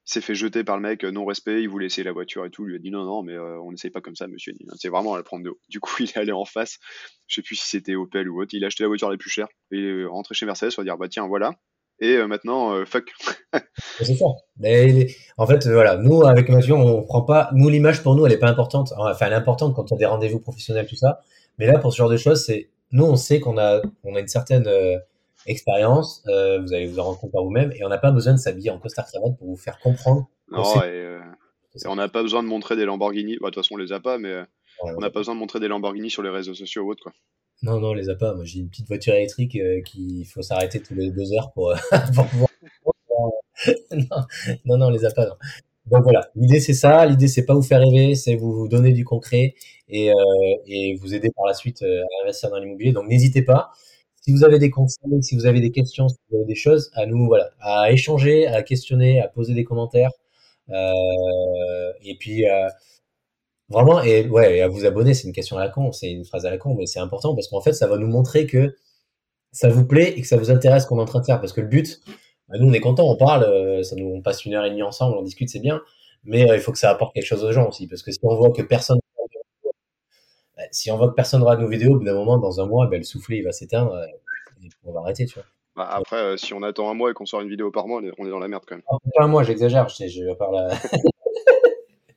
S'est 0.04 0.20
fait 0.20 0.34
jeter 0.34 0.64
par 0.64 0.76
le 0.76 0.82
mec, 0.82 1.04
euh, 1.04 1.12
non 1.12 1.24
respect, 1.24 1.62
il 1.62 1.68
voulait 1.68 1.86
essayer 1.86 2.02
la 2.02 2.12
voiture 2.12 2.44
et 2.44 2.50
tout. 2.50 2.64
Il 2.64 2.70
lui 2.70 2.76
a 2.76 2.78
dit 2.80 2.90
non, 2.90 3.04
non, 3.04 3.22
mais 3.22 3.34
euh, 3.34 3.60
on 3.60 3.70
n'essaye 3.70 3.92
pas 3.92 4.00
comme 4.00 4.16
ça, 4.16 4.26
monsieur. 4.26 4.52
C'est 4.74 4.88
vraiment 4.88 5.14
à 5.14 5.16
la 5.16 5.22
prendre 5.22 5.44
de 5.44 5.50
haut. 5.50 5.60
Du 5.68 5.78
coup, 5.78 5.94
il 6.00 6.08
est 6.08 6.16
allé 6.16 6.32
en 6.32 6.44
face. 6.44 6.78
Je 7.28 7.36
sais 7.36 7.42
plus 7.42 7.54
si 7.54 7.68
c'était 7.68 7.94
Opel 7.94 8.28
ou 8.28 8.42
autre. 8.42 8.52
Il 8.52 8.64
a 8.64 8.66
acheté 8.66 8.82
la 8.82 8.88
voiture 8.88 9.10
la 9.10 9.16
plus 9.16 9.30
chère. 9.30 9.46
Et 9.70 9.76
il 9.76 9.84
est 9.84 10.04
rentré 10.04 10.34
chez 10.34 10.44
Mercedes 10.44 10.74
pour 10.74 10.82
dire 10.82 10.98
bah 10.98 11.08
tiens, 11.08 11.28
voilà. 11.28 11.54
Et 12.02 12.16
euh, 12.16 12.26
maintenant, 12.26 12.74
euh, 12.74 12.84
fuck. 12.84 13.12
c'est 14.00 14.16
ça. 14.16 14.26
Mais 14.58 15.06
en 15.36 15.46
fait, 15.46 15.66
euh, 15.66 15.72
voilà, 15.72 15.96
nous, 15.96 16.24
avec 16.26 16.48
Mathieu, 16.48 16.74
on 16.74 17.02
prend 17.04 17.22
pas, 17.22 17.48
nous, 17.54 17.68
l'image 17.68 18.02
pour 18.02 18.16
nous, 18.16 18.26
elle 18.26 18.32
est 18.32 18.38
pas 18.38 18.48
importante. 18.48 18.92
Enfin, 18.96 19.26
elle 19.26 19.32
est 19.32 19.36
importante 19.36 19.74
quand 19.74 19.92
on 19.92 19.94
a 19.94 19.98
des 19.98 20.06
rendez-vous 20.06 20.40
professionnels, 20.40 20.86
tout 20.86 20.96
ça. 20.96 21.20
Mais 21.58 21.66
là, 21.66 21.78
pour 21.78 21.92
ce 21.92 21.98
genre 21.98 22.10
de 22.10 22.16
choses, 22.16 22.44
c'est, 22.44 22.70
nous, 22.90 23.04
on 23.04 23.14
sait 23.14 23.38
qu'on 23.38 23.56
a, 23.56 23.80
on 24.02 24.16
a 24.16 24.20
une 24.20 24.26
certaine 24.26 24.66
euh, 24.66 24.98
expérience. 25.46 26.24
euh, 26.26 26.60
vous 26.60 26.74
allez 26.74 26.86
vous 26.86 26.98
en 26.98 27.04
rendre 27.04 27.20
compte 27.20 27.32
par 27.32 27.44
vous-même. 27.44 27.72
Et 27.76 27.84
on 27.84 27.88
n'a 27.88 27.98
pas 27.98 28.10
besoin 28.10 28.32
de 28.32 28.38
s'habiller 28.38 28.70
en 28.70 28.78
costard 28.78 29.06
cravate 29.06 29.38
pour 29.38 29.46
vous 29.46 29.56
faire 29.56 29.78
comprendre. 29.78 30.28
Non, 30.50 30.64
et, 30.82 30.88
euh, 30.88 31.20
et 31.74 31.86
on 31.86 31.94
n'a 31.94 32.08
pas 32.08 32.22
besoin 32.22 32.42
de 32.42 32.48
montrer 32.48 32.74
des 32.74 32.84
Lamborghini. 32.84 33.38
Bah, 33.40 33.50
de 33.50 33.54
toute 33.54 33.62
façon, 33.62 33.74
on 33.74 33.78
les 33.78 33.92
a 33.92 34.00
pas, 34.00 34.18
mais 34.18 34.42
Ouais, 34.82 34.92
on 34.96 35.00
n'a 35.00 35.10
pas 35.10 35.20
besoin 35.20 35.34
de 35.34 35.40
montrer 35.40 35.60
des 35.60 35.68
Lamborghini 35.68 36.10
sur 36.10 36.22
les 36.22 36.30
réseaux 36.30 36.54
sociaux 36.54 36.82
ou 36.82 36.90
autre 36.90 37.02
quoi. 37.04 37.12
Non, 37.62 37.78
non, 37.80 37.90
on 37.90 37.94
les 37.94 38.08
a 38.08 38.16
pas. 38.16 38.34
Moi, 38.34 38.44
j'ai 38.44 38.58
une 38.60 38.68
petite 38.68 38.88
voiture 38.88 39.14
électrique 39.14 39.56
euh, 39.56 39.80
qu'il 39.82 40.26
faut 40.26 40.42
s'arrêter 40.42 40.80
tous 40.82 40.94
les 40.94 41.10
deux 41.10 41.32
heures 41.32 41.52
pour, 41.52 41.70
euh, 41.70 41.76
pour 42.14 42.26
pouvoir. 42.26 42.48
non, 44.64 44.76
non, 44.78 44.86
on 44.86 44.90
les 44.90 45.04
a 45.04 45.10
pas. 45.10 45.26
non. 45.26 45.34
Donc 45.86 46.04
voilà, 46.04 46.30
l'idée 46.36 46.60
c'est 46.60 46.74
ça. 46.74 47.06
L'idée 47.06 47.28
c'est 47.28 47.44
pas 47.44 47.54
vous 47.54 47.62
faire 47.62 47.80
rêver, 47.80 48.14
c'est 48.14 48.36
vous, 48.36 48.52
vous 48.52 48.68
donner 48.68 48.92
du 48.92 49.04
concret 49.04 49.54
et, 49.88 50.10
euh, 50.10 50.14
et 50.66 50.94
vous 50.96 51.14
aider 51.14 51.30
par 51.34 51.46
la 51.46 51.54
suite 51.54 51.82
euh, 51.82 52.02
à 52.02 52.22
investir 52.24 52.50
dans 52.50 52.58
l'immobilier. 52.58 52.92
Donc 52.92 53.08
n'hésitez 53.08 53.42
pas. 53.42 53.70
Si 54.22 54.32
vous 54.32 54.44
avez 54.44 54.58
des 54.60 54.70
conseils, 54.70 55.22
si 55.22 55.34
vous 55.36 55.46
avez 55.46 55.60
des 55.60 55.72
questions, 55.72 56.08
si 56.08 56.16
vous 56.30 56.36
avez 56.38 56.46
des 56.46 56.54
choses, 56.54 56.90
à 56.94 57.06
nous, 57.06 57.26
voilà, 57.26 57.50
à 57.60 57.90
échanger, 57.92 58.46
à 58.46 58.62
questionner, 58.62 59.20
à 59.20 59.28
poser 59.28 59.54
des 59.54 59.64
commentaires. 59.64 60.10
Euh, 60.70 61.92
et 62.04 62.16
puis, 62.18 62.48
euh, 62.48 62.68
Vraiment, 63.72 64.02
et 64.02 64.28
ouais, 64.28 64.58
et 64.58 64.62
à 64.62 64.68
vous 64.68 64.84
abonner, 64.84 65.14
c'est 65.14 65.26
une 65.26 65.32
question 65.32 65.56
à 65.56 65.60
la 65.60 65.68
con, 65.68 65.92
c'est 65.92 66.10
une 66.10 66.24
phrase 66.24 66.46
à 66.46 66.50
la 66.50 66.58
con, 66.58 66.74
mais 66.74 66.86
c'est 66.86 67.00
important 67.00 67.34
parce 67.34 67.48
qu'en 67.48 67.60
fait, 67.60 67.72
ça 67.72 67.86
va 67.86 67.96
nous 67.96 68.06
montrer 68.06 68.46
que 68.46 68.76
ça 69.52 69.68
vous 69.68 69.86
plaît 69.86 70.12
et 70.16 70.20
que 70.20 70.26
ça 70.26 70.36
vous 70.36 70.50
intéresse 70.50 70.84
ce 70.84 70.88
qu'on 70.88 70.98
est 70.98 71.02
en 71.02 71.06
train 71.06 71.20
de 71.20 71.24
faire. 71.24 71.40
Parce 71.40 71.52
que 71.52 71.60
le 71.60 71.68
but, 71.68 72.00
bah, 72.48 72.56
nous, 72.58 72.68
on 72.68 72.72
est 72.72 72.80
content, 72.80 73.08
on 73.08 73.16
parle, 73.16 73.44
euh, 73.44 73.82
ça 73.82 73.96
nous, 73.96 74.06
on 74.06 74.20
passe 74.22 74.44
une 74.44 74.54
heure 74.54 74.64
et 74.64 74.70
demie 74.70 74.82
ensemble, 74.82 75.16
on 75.16 75.22
discute, 75.22 75.48
c'est 75.48 75.60
bien, 75.60 75.82
mais 76.24 76.50
euh, 76.50 76.56
il 76.56 76.60
faut 76.60 76.72
que 76.72 76.78
ça 76.78 76.90
apporte 76.90 77.14
quelque 77.14 77.26
chose 77.26 77.44
aux 77.44 77.52
gens 77.52 77.68
aussi. 77.68 77.86
Parce 77.86 78.02
que 78.02 78.12
si 78.12 78.20
on 78.22 78.34
voit 78.36 78.50
que 78.50 78.62
personne, 78.62 78.98
bah, 80.56 80.62
si 80.70 80.90
on 80.90 80.96
voit 80.96 81.08
que 81.08 81.14
personne 81.14 81.42
regarde 81.42 81.60
nos 81.60 81.68
vidéos, 81.68 81.94
au 81.94 81.98
bout 81.98 82.04
d'un 82.04 82.14
moment, 82.14 82.38
dans 82.38 82.60
un 82.60 82.66
mois, 82.66 82.86
bah, 82.88 82.98
le 82.98 83.04
soufflet, 83.04 83.38
il 83.38 83.42
va 83.44 83.52
s'éteindre, 83.52 83.94
euh, 83.94 84.06
et 84.62 84.68
on 84.84 84.92
va 84.92 85.00
arrêter, 85.00 85.26
tu 85.26 85.34
vois. 85.34 85.44
Bah, 85.74 85.88
après, 85.90 86.16
euh, 86.16 86.36
si 86.36 86.52
on 86.52 86.62
attend 86.62 86.90
un 86.90 86.94
mois 86.94 87.10
et 87.10 87.14
qu'on 87.14 87.24
sort 87.24 87.40
une 87.40 87.48
vidéo 87.48 87.70
par 87.70 87.86
mois, 87.86 88.00
on 88.02 88.04
est, 88.04 88.12
on 88.18 88.26
est 88.26 88.30
dans 88.30 88.38
la 88.38 88.48
merde 88.48 88.64
quand 88.66 88.76
même. 88.76 88.84
Alors, 88.88 89.00
pas 89.16 89.26
moi, 89.26 89.42
j'exagère, 89.42 89.88
je, 89.88 90.06
je 90.06 90.34
parle 90.34 90.58
à... 90.58 90.68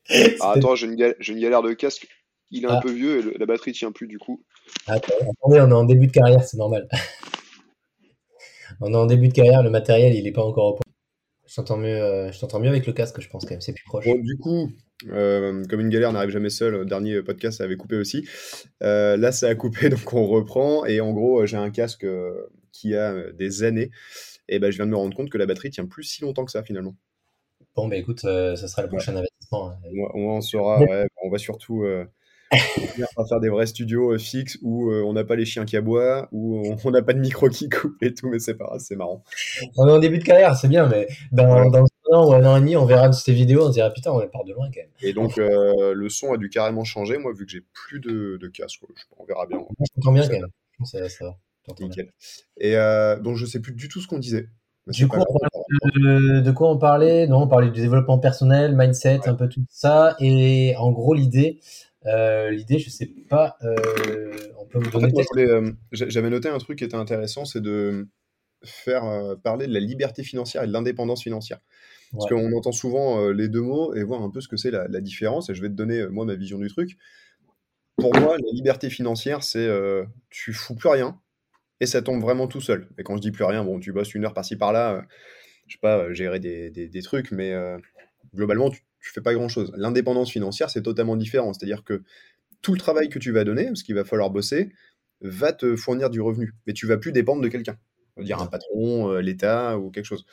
Ah, 0.41 0.53
attends, 0.55 0.75
j'ai 0.75 0.87
une, 0.87 0.95
gal- 0.95 1.15
j'ai 1.19 1.33
une 1.33 1.39
galère 1.39 1.61
de 1.61 1.73
casque. 1.73 2.07
Il 2.51 2.63
est 2.63 2.67
un 2.67 2.75
Ah. 2.77 2.81
peu 2.81 2.91
vieux 2.91 3.19
et 3.19 3.21
le- 3.23 3.33
la 3.39 3.45
batterie 3.45 3.71
tient 3.73 3.91
plus 3.91 4.07
du 4.07 4.19
coup. 4.19 4.43
Attends, 4.87 5.13
attendez, 5.19 5.61
on 5.61 5.69
est 5.69 5.73
en 5.73 5.83
début 5.83 6.07
de 6.07 6.11
carrière, 6.11 6.43
c'est 6.43 6.57
normal. 6.57 6.87
on 8.81 8.93
est 8.93 8.97
en 8.97 9.05
début 9.05 9.27
de 9.29 9.33
carrière, 9.33 9.63
le 9.63 9.69
matériel, 9.69 10.13
il 10.15 10.27
est 10.27 10.31
pas 10.31 10.43
encore 10.43 10.65
au 10.65 10.73
point. 10.73 10.81
Je 11.47 11.55
t'entends 11.55 11.77
mieux, 11.77 11.95
euh, 12.01 12.31
je 12.31 12.39
t'entends 12.39 12.59
mieux 12.59 12.69
avec 12.69 12.85
le 12.87 12.93
casque, 12.93 13.21
je 13.21 13.29
pense 13.29 13.43
quand 13.45 13.51
même, 13.51 13.61
c'est 13.61 13.73
plus 13.73 13.83
proche. 13.85 14.05
Bon, 14.05 14.15
du 14.19 14.37
coup, 14.37 14.69
euh, 15.09 15.63
comme 15.69 15.79
une 15.79 15.89
galère 15.89 16.11
n'arrive 16.11 16.31
jamais 16.31 16.49
seule, 16.49 16.73
le 16.73 16.85
dernier 16.85 17.21
podcast 17.21 17.59
ça 17.59 17.63
avait 17.63 17.77
coupé 17.77 17.95
aussi. 17.95 18.27
Euh, 18.83 19.15
là, 19.17 19.31
ça 19.31 19.47
a 19.47 19.55
coupé, 19.55 19.89
donc 19.89 20.13
on 20.13 20.25
reprend. 20.25 20.85
Et 20.85 20.99
en 21.01 21.13
gros, 21.13 21.45
j'ai 21.45 21.57
un 21.57 21.69
casque 21.69 22.03
euh, 22.03 22.33
qui 22.71 22.95
a 22.95 23.31
des 23.31 23.63
années. 23.63 23.91
Et 24.49 24.59
ben, 24.59 24.69
je 24.71 24.75
viens 24.77 24.85
de 24.85 24.91
me 24.91 24.97
rendre 24.97 25.15
compte 25.15 25.29
que 25.29 25.37
la 25.37 25.45
batterie 25.45 25.69
tient 25.71 25.85
plus 25.85 26.03
si 26.03 26.21
longtemps 26.21 26.45
que 26.45 26.51
ça 26.51 26.63
finalement. 26.63 26.95
Bon, 27.75 27.87
bah 27.87 27.97
écoute, 27.97 28.23
euh, 28.25 28.55
ça 28.55 28.67
sera 28.67 28.81
le 28.83 28.87
prochain 28.87 29.15
investissement. 29.15 29.71
hein. 29.71 29.77
On, 30.13 30.19
on 30.37 30.41
saura, 30.41 30.79
ouais, 30.81 31.07
on 31.23 31.29
va 31.29 31.37
surtout 31.37 31.83
euh, 31.83 32.05
faire 33.27 33.39
des 33.41 33.49
vrais 33.49 33.65
studios 33.65 34.13
euh, 34.13 34.17
fixes 34.17 34.57
où 34.61 34.91
euh, 34.91 35.03
on 35.03 35.13
n'a 35.13 35.23
pas 35.25 35.35
les 35.35 35.45
chiens 35.45 35.65
qui 35.65 35.75
aboient, 35.75 36.29
où 36.31 36.63
on 36.83 36.91
n'a 36.91 37.01
pas 37.01 37.13
de 37.13 37.19
micro 37.19 37.49
qui 37.49 37.67
coupe 37.69 38.01
et 38.01 38.13
tout, 38.13 38.29
mais 38.29 38.39
c'est 38.39 38.55
pas 38.55 38.65
grave, 38.65 38.79
c'est 38.79 38.95
marrant. 38.95 39.23
On 39.77 39.87
est 39.87 39.91
en 39.91 39.99
début 39.99 40.19
de 40.19 40.23
carrière, 40.23 40.55
c'est 40.55 40.67
bien, 40.69 40.87
mais 40.87 41.07
dans, 41.31 41.45
un 41.47 41.83
an 42.13 42.29
ou 42.29 42.33
un 42.33 42.45
an 42.45 42.55
et 42.57 42.59
demi, 42.61 42.77
on 42.77 42.85
verra 42.85 43.11
ces 43.11 43.33
vidéos, 43.33 43.63
on 43.65 43.67
se 43.67 43.73
dira 43.73 43.89
putain, 43.91 44.11
on 44.11 44.25
part 44.27 44.45
de 44.45 44.53
loin 44.53 44.67
quand 44.73 44.81
même. 44.81 44.89
Et 45.01 45.11
donc, 45.13 45.35
le 45.37 46.09
son 46.09 46.33
a 46.33 46.37
dû 46.37 46.49
carrément 46.49 46.83
changer, 46.85 47.17
moi, 47.17 47.33
vu 47.33 47.45
que 47.45 47.51
j'ai 47.51 47.63
plus 47.73 47.99
de, 47.99 48.37
de 48.39 48.47
casque. 48.47 48.79
quoi. 48.79 48.89
On 49.17 49.25
verra 49.25 49.45
bien. 49.47 49.57
Moi, 49.57 49.67
je 49.81 49.93
t'entends 49.95 50.13
bien 50.13 50.27
quand 50.27 50.39
même. 50.39 50.47
Ça, 50.85 51.09
ça 51.09 51.25
va. 51.25 51.37
bien. 51.77 51.87
Nickel. 51.87 52.11
Et 52.57 52.75
donc, 53.21 53.35
je 53.35 53.45
sais 53.45 53.59
plus 53.59 53.73
du 53.73 53.89
tout 53.89 53.99
ce 53.99 54.07
qu'on 54.07 54.19
disait. 54.19 54.47
Mais 54.87 54.93
Du 54.93 55.07
coup, 55.07 55.17
on. 55.17 55.54
Parlait 55.81 56.41
de, 56.41 56.51
quoi 56.51 56.71
on 56.71 56.77
parlait? 56.77 57.27
Non, 57.27 57.43
on 57.43 57.47
parlait 57.47 57.69
du 57.69 57.81
développement 57.81 58.19
personnel, 58.19 58.75
mindset, 58.75 59.19
Ouais. 59.19 59.29
un 59.29 59.35
peu 59.35 59.47
tout 59.49 59.63
ça. 59.69 60.15
Et 60.19 60.75
en 60.77 60.91
gros, 60.91 61.13
l'idée, 61.13 61.59
euh, 62.05 62.51
l'idée, 62.51 62.79
je 62.79 62.89
sais 62.89 63.09
pas, 63.29 63.57
euh, 63.63 64.31
on 64.59 64.65
peut 64.65 64.79
vous 64.79 64.87
En 64.87 64.99
donner 65.01 65.23
fait, 65.23 65.45
euh, 65.47 65.71
j'a- 65.91 66.09
j'avais 66.09 66.29
noté 66.29 66.49
un 66.49 66.57
truc 66.57 66.77
qui 66.79 66.83
était 66.83 66.95
intéressant, 66.95 67.45
c'est 67.45 67.61
de 67.61 68.07
faire 68.63 69.03
euh, 69.05 69.35
parler 69.35 69.67
de 69.67 69.73
la 69.73 69.79
liberté 69.79 70.23
financière 70.23 70.63
et 70.63 70.67
de 70.67 70.73
l'indépendance 70.73 71.23
financière. 71.23 71.59
Parce 72.11 72.31
Ouais. 72.31 72.37
qu'on 72.39 72.53
entend 72.53 72.71
souvent 72.71 73.19
euh, 73.19 73.31
les 73.31 73.47
deux 73.49 73.61
mots 73.61 73.93
et 73.93 74.03
voir 74.03 74.21
un 74.21 74.29
peu 74.29 74.41
ce 74.41 74.47
que 74.47 74.57
c'est 74.57 74.71
la, 74.71 74.87
la 74.87 75.01
différence. 75.01 75.49
Et 75.49 75.55
je 75.55 75.61
vais 75.61 75.69
te 75.69 75.73
donner, 75.73 75.99
euh, 75.99 76.09
moi, 76.09 76.25
ma 76.25 76.35
vision 76.35 76.57
du 76.57 76.69
truc. 76.69 76.97
Pour 77.97 78.13
moi, 78.15 78.37
la 78.37 78.51
liberté 78.53 78.89
financière, 78.89 79.43
c'est 79.43 79.65
euh, 79.65 80.03
tu 80.29 80.53
fous 80.53 80.75
plus 80.75 80.89
rien 80.89 81.19
et 81.79 81.85
ça 81.85 82.01
tombe 82.01 82.21
vraiment 82.21 82.47
tout 82.47 82.61
seul. 82.61 82.89
Et 82.97 83.03
quand 83.03 83.15
je 83.15 83.21
dis 83.21 83.31
plus 83.31 83.43
rien, 83.45 83.63
bon, 83.63 83.79
tu 83.79 83.91
bosses 83.91 84.13
une 84.13 84.25
heure 84.25 84.33
par-ci 84.33 84.55
par-là, 84.55 84.93
euh, 84.95 85.01
je 85.67 85.73
sais 85.73 85.79
pas, 85.81 85.97
euh, 85.99 86.13
gérer 86.13 86.39
des, 86.39 86.69
des- 86.71 86.87
des 86.87 87.01
trucs, 87.01 87.31
mais 87.31 87.51
euh, 87.53 87.77
globalement, 88.35 88.69
tu, 88.69 88.81
tu 89.01 89.11
fais 89.11 89.21
pas 89.21 89.33
grand-chose. 89.33 89.71
L'indépendance 89.77 90.31
financière, 90.31 90.69
c'est 90.69 90.81
totalement 90.83 91.15
différent. 91.15 91.53
C'est-à-dire 91.53 91.83
que 91.83 92.03
tout 92.61 92.73
le 92.73 92.79
travail 92.79 93.09
que 93.09 93.19
tu 93.19 93.31
vas 93.31 93.43
donner, 93.43 93.65
parce 93.65 93.83
qu'il 93.83 93.95
va 93.95 94.03
falloir 94.05 94.29
bosser, 94.31 94.71
va 95.21 95.53
te 95.53 95.75
fournir 95.75 96.09
du 96.09 96.21
revenu. 96.21 96.53
Mais 96.67 96.73
tu 96.73 96.87
vas 96.87 96.97
plus 96.97 97.11
dépendre 97.11 97.41
de 97.41 97.47
quelqu'un. 97.47 97.77
Dire 98.17 98.41
un 98.41 98.47
patron, 98.47 99.09
euh, 99.11 99.19
l'État 99.21 99.77
ou 99.77 99.91
quelque 99.91 100.05
chose. 100.05 100.25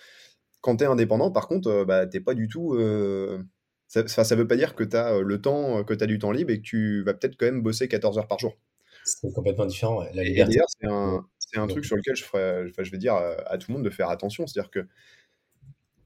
Quand 0.60 0.76
tu 0.76 0.84
es 0.84 0.86
indépendant, 0.86 1.30
par 1.32 1.48
contre, 1.48 1.68
euh, 1.68 1.84
bah, 1.84 2.06
t'es 2.06 2.20
pas 2.20 2.34
du 2.34 2.48
tout. 2.48 2.74
euh, 2.74 3.42
Ça, 3.88 4.06
ça, 4.08 4.36
veut 4.36 4.46
pas 4.46 4.56
dire 4.56 4.74
que 4.74 4.84
tu 4.84 4.96
as 4.96 5.20
le 5.20 5.40
temps, 5.40 5.82
que 5.84 5.92
tu 5.94 6.02
as 6.04 6.06
du 6.06 6.18
temps 6.18 6.30
libre 6.32 6.50
et 6.52 6.58
que 6.58 6.62
tu 6.62 7.02
vas 7.02 7.12
peut-être 7.14 7.36
quand 7.36 7.46
même 7.46 7.60
bosser 7.62 7.88
14 7.88 8.18
heures 8.18 8.28
par 8.28 8.38
jour. 8.38 8.56
C'est 9.04 9.32
complètement 9.32 9.66
différent. 9.66 10.00
ouais. 10.00 10.10
La 10.14 10.22
liberté. 10.22 10.60
c'est 10.68 10.86
un, 10.88 11.26
un 11.56 11.66
truc 11.66 11.84
sur 11.84 11.96
lequel 11.96 12.14
je, 12.16 12.22
ferais, 12.24 12.66
je 12.78 12.90
vais 12.90 12.98
dire 12.98 13.14
à, 13.14 13.32
à 13.50 13.58
tout 13.58 13.70
le 13.70 13.74
monde 13.74 13.84
de 13.84 13.90
faire 13.90 14.08
attention. 14.08 14.46
C'est-à-dire 14.46 14.70
que 14.70 14.86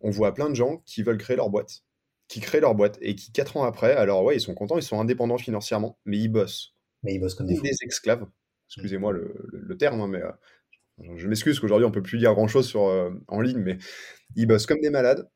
on 0.01 0.11
voit 0.11 0.35
plein 0.35 0.49
de 0.51 0.55
gens 0.55 0.83
qui 0.87 1.03
veulent 1.03 1.19
créer 1.19 1.37
leur 1.37 1.51
boîte, 1.51 1.83
qui 2.29 2.41
créent 2.41 2.61
leur 2.61 2.75
boîte 2.75 2.99
et 3.01 3.15
qui, 3.15 3.33
quatre 3.33 3.57
ans 3.57 3.65
après, 3.65 3.93
alors 3.93 4.25
ouais, 4.25 4.37
ils 4.37 4.41
sont 4.41 4.55
contents, 4.55 4.77
ils 4.77 4.83
sont 4.83 5.01
indépendants 5.01 5.39
financièrement, 5.39 5.99
mais 6.05 6.19
ils 6.19 6.29
bossent. 6.29 6.75
Mais 7.03 7.15
ils 7.15 7.21
bossent 7.21 7.35
comme 7.35 7.47
des, 7.47 7.61
des 7.61 7.77
esclaves. 7.83 8.27
Excusez-moi 8.69 9.13
le, 9.13 9.77
terme, 9.79 10.01
hein, 10.01 10.09
mais 10.09 10.23
euh, 10.23 11.17
je 11.17 11.29
m'excuse 11.29 11.61
qu'aujourd'hui 11.61 11.87
on 11.87 11.93
peut 11.93 12.03
plus 12.03 12.19
dire 12.19 12.35
grand 12.35 12.49
chose 12.49 12.67
sur, 12.67 12.87
euh, 12.87 13.11
en 13.29 13.41
ligne, 13.41 13.59
mais 13.59 13.79
ils 14.35 14.47
bossent 14.47 14.67
comme 14.67 14.81
des 14.81 14.91
malades. 14.91 15.29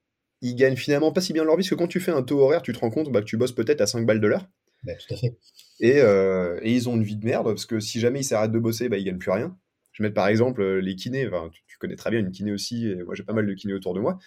Ils 0.43 0.55
gagnent 0.55 0.77
finalement 0.77 1.13
pas 1.13 1.21
si 1.21 1.33
bien 1.33 1.45
leur 1.45 1.55
vie, 1.57 1.63
parce 1.63 1.71
que 1.71 1.75
quand 1.75 1.87
tu 1.87 2.01
fais 2.01 2.13
un 2.13 2.23
taux 2.23 2.41
horaire, 2.41 2.63
tu 2.63 2.73
te 2.73 2.79
rends 2.79 2.91
compte 2.91 3.13
bah, 3.13 3.21
que 3.21 3.27
tu 3.27 3.37
bosses 3.37 3.53
peut-être 3.53 3.81
à 3.81 3.87
5 3.87 4.07
balles 4.07 4.21
de 4.21 4.27
l'heure. 4.27 4.49
Bah, 4.85 4.95
tout 4.95 5.15
à 5.15 5.17
fait. 5.17 5.37
Euh, 5.83 6.59
et, 6.63 6.73
ils 6.73 6.89
ont 6.89 6.97
une 6.97 7.03
vie 7.03 7.17
de 7.17 7.25
merde, 7.25 7.47
parce 7.47 7.67
que 7.67 7.79
si 7.79 8.01
jamais 8.01 8.21
ils 8.21 8.25
s'arrêtent 8.25 8.53
de 8.53 8.59
bosser, 8.59 8.89
bah, 8.89 8.97
ils 8.97 9.05
gagnent 9.05 9.19
plus 9.19 9.31
rien. 9.31 9.57
Je 9.93 10.03
vais 10.03 10.09
mettre 10.09 10.15
par 10.15 10.29
exemple 10.29 10.65
les 10.79 10.95
kinés, 10.95 11.29
tu, 11.53 11.63
tu, 11.67 11.79
connais 11.79 11.97
très 11.97 12.11
bien 12.11 12.21
une 12.21 12.31
kiné 12.31 12.53
aussi, 12.53 12.89
et 12.89 13.03
moi 13.03 13.15
j'ai 13.15 13.25
pas 13.25 13.33
mal 13.33 13.47
de 13.47 13.53
kinés 13.53 13.75
autour 13.75 13.93
de 13.93 14.01
moi. 14.01 14.19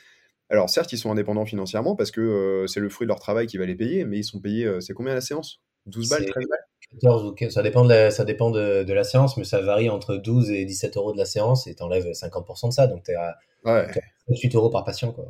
Alors 0.53 0.69
certes, 0.69 0.93
ils 0.93 0.99
sont 0.99 1.11
indépendants 1.11 1.45
financièrement 1.45 1.95
parce 1.95 2.11
que 2.11 2.21
euh, 2.21 2.67
c'est 2.67 2.79
le 2.79 2.87
fruit 2.87 3.05
de 3.05 3.09
leur 3.09 3.19
travail 3.19 3.47
qui 3.47 3.57
va 3.57 3.65
les 3.65 3.73
payer, 3.73 4.05
mais 4.05 4.19
ils 4.19 4.23
sont 4.23 4.39
payés, 4.39 4.65
euh, 4.65 4.79
c'est 4.81 4.93
combien 4.93 5.15
la 5.15 5.21
séance? 5.21 5.61
12 5.87 6.09
balles, 6.09 6.25
13 6.25 6.45
balles? 6.47 6.59
14, 7.01 7.49
ça 7.49 7.63
dépend, 7.63 7.83
de 7.83 7.89
la, 7.89 8.11
ça 8.11 8.23
dépend 8.23 8.51
de, 8.51 8.93
la 8.93 9.03
séance, 9.03 9.35
mais 9.35 9.45
ça 9.45 9.61
varie 9.61 9.89
entre 9.89 10.15
12 10.15 10.51
et 10.51 10.63
17 10.63 10.95
euros 10.97 11.11
de 11.11 11.17
la 11.17 11.25
séance 11.25 11.65
et 11.65 11.73
t'enlèves 11.73 12.05
50% 12.05 12.67
de 12.67 12.71
ça, 12.71 12.85
donc 12.85 13.01
t'es 13.01 13.15
à, 13.15 13.35
ouais. 13.65 13.87
8 14.27 14.53
euros 14.53 14.69
par 14.69 14.83
patient. 14.83 15.11
Quoi. 15.11 15.25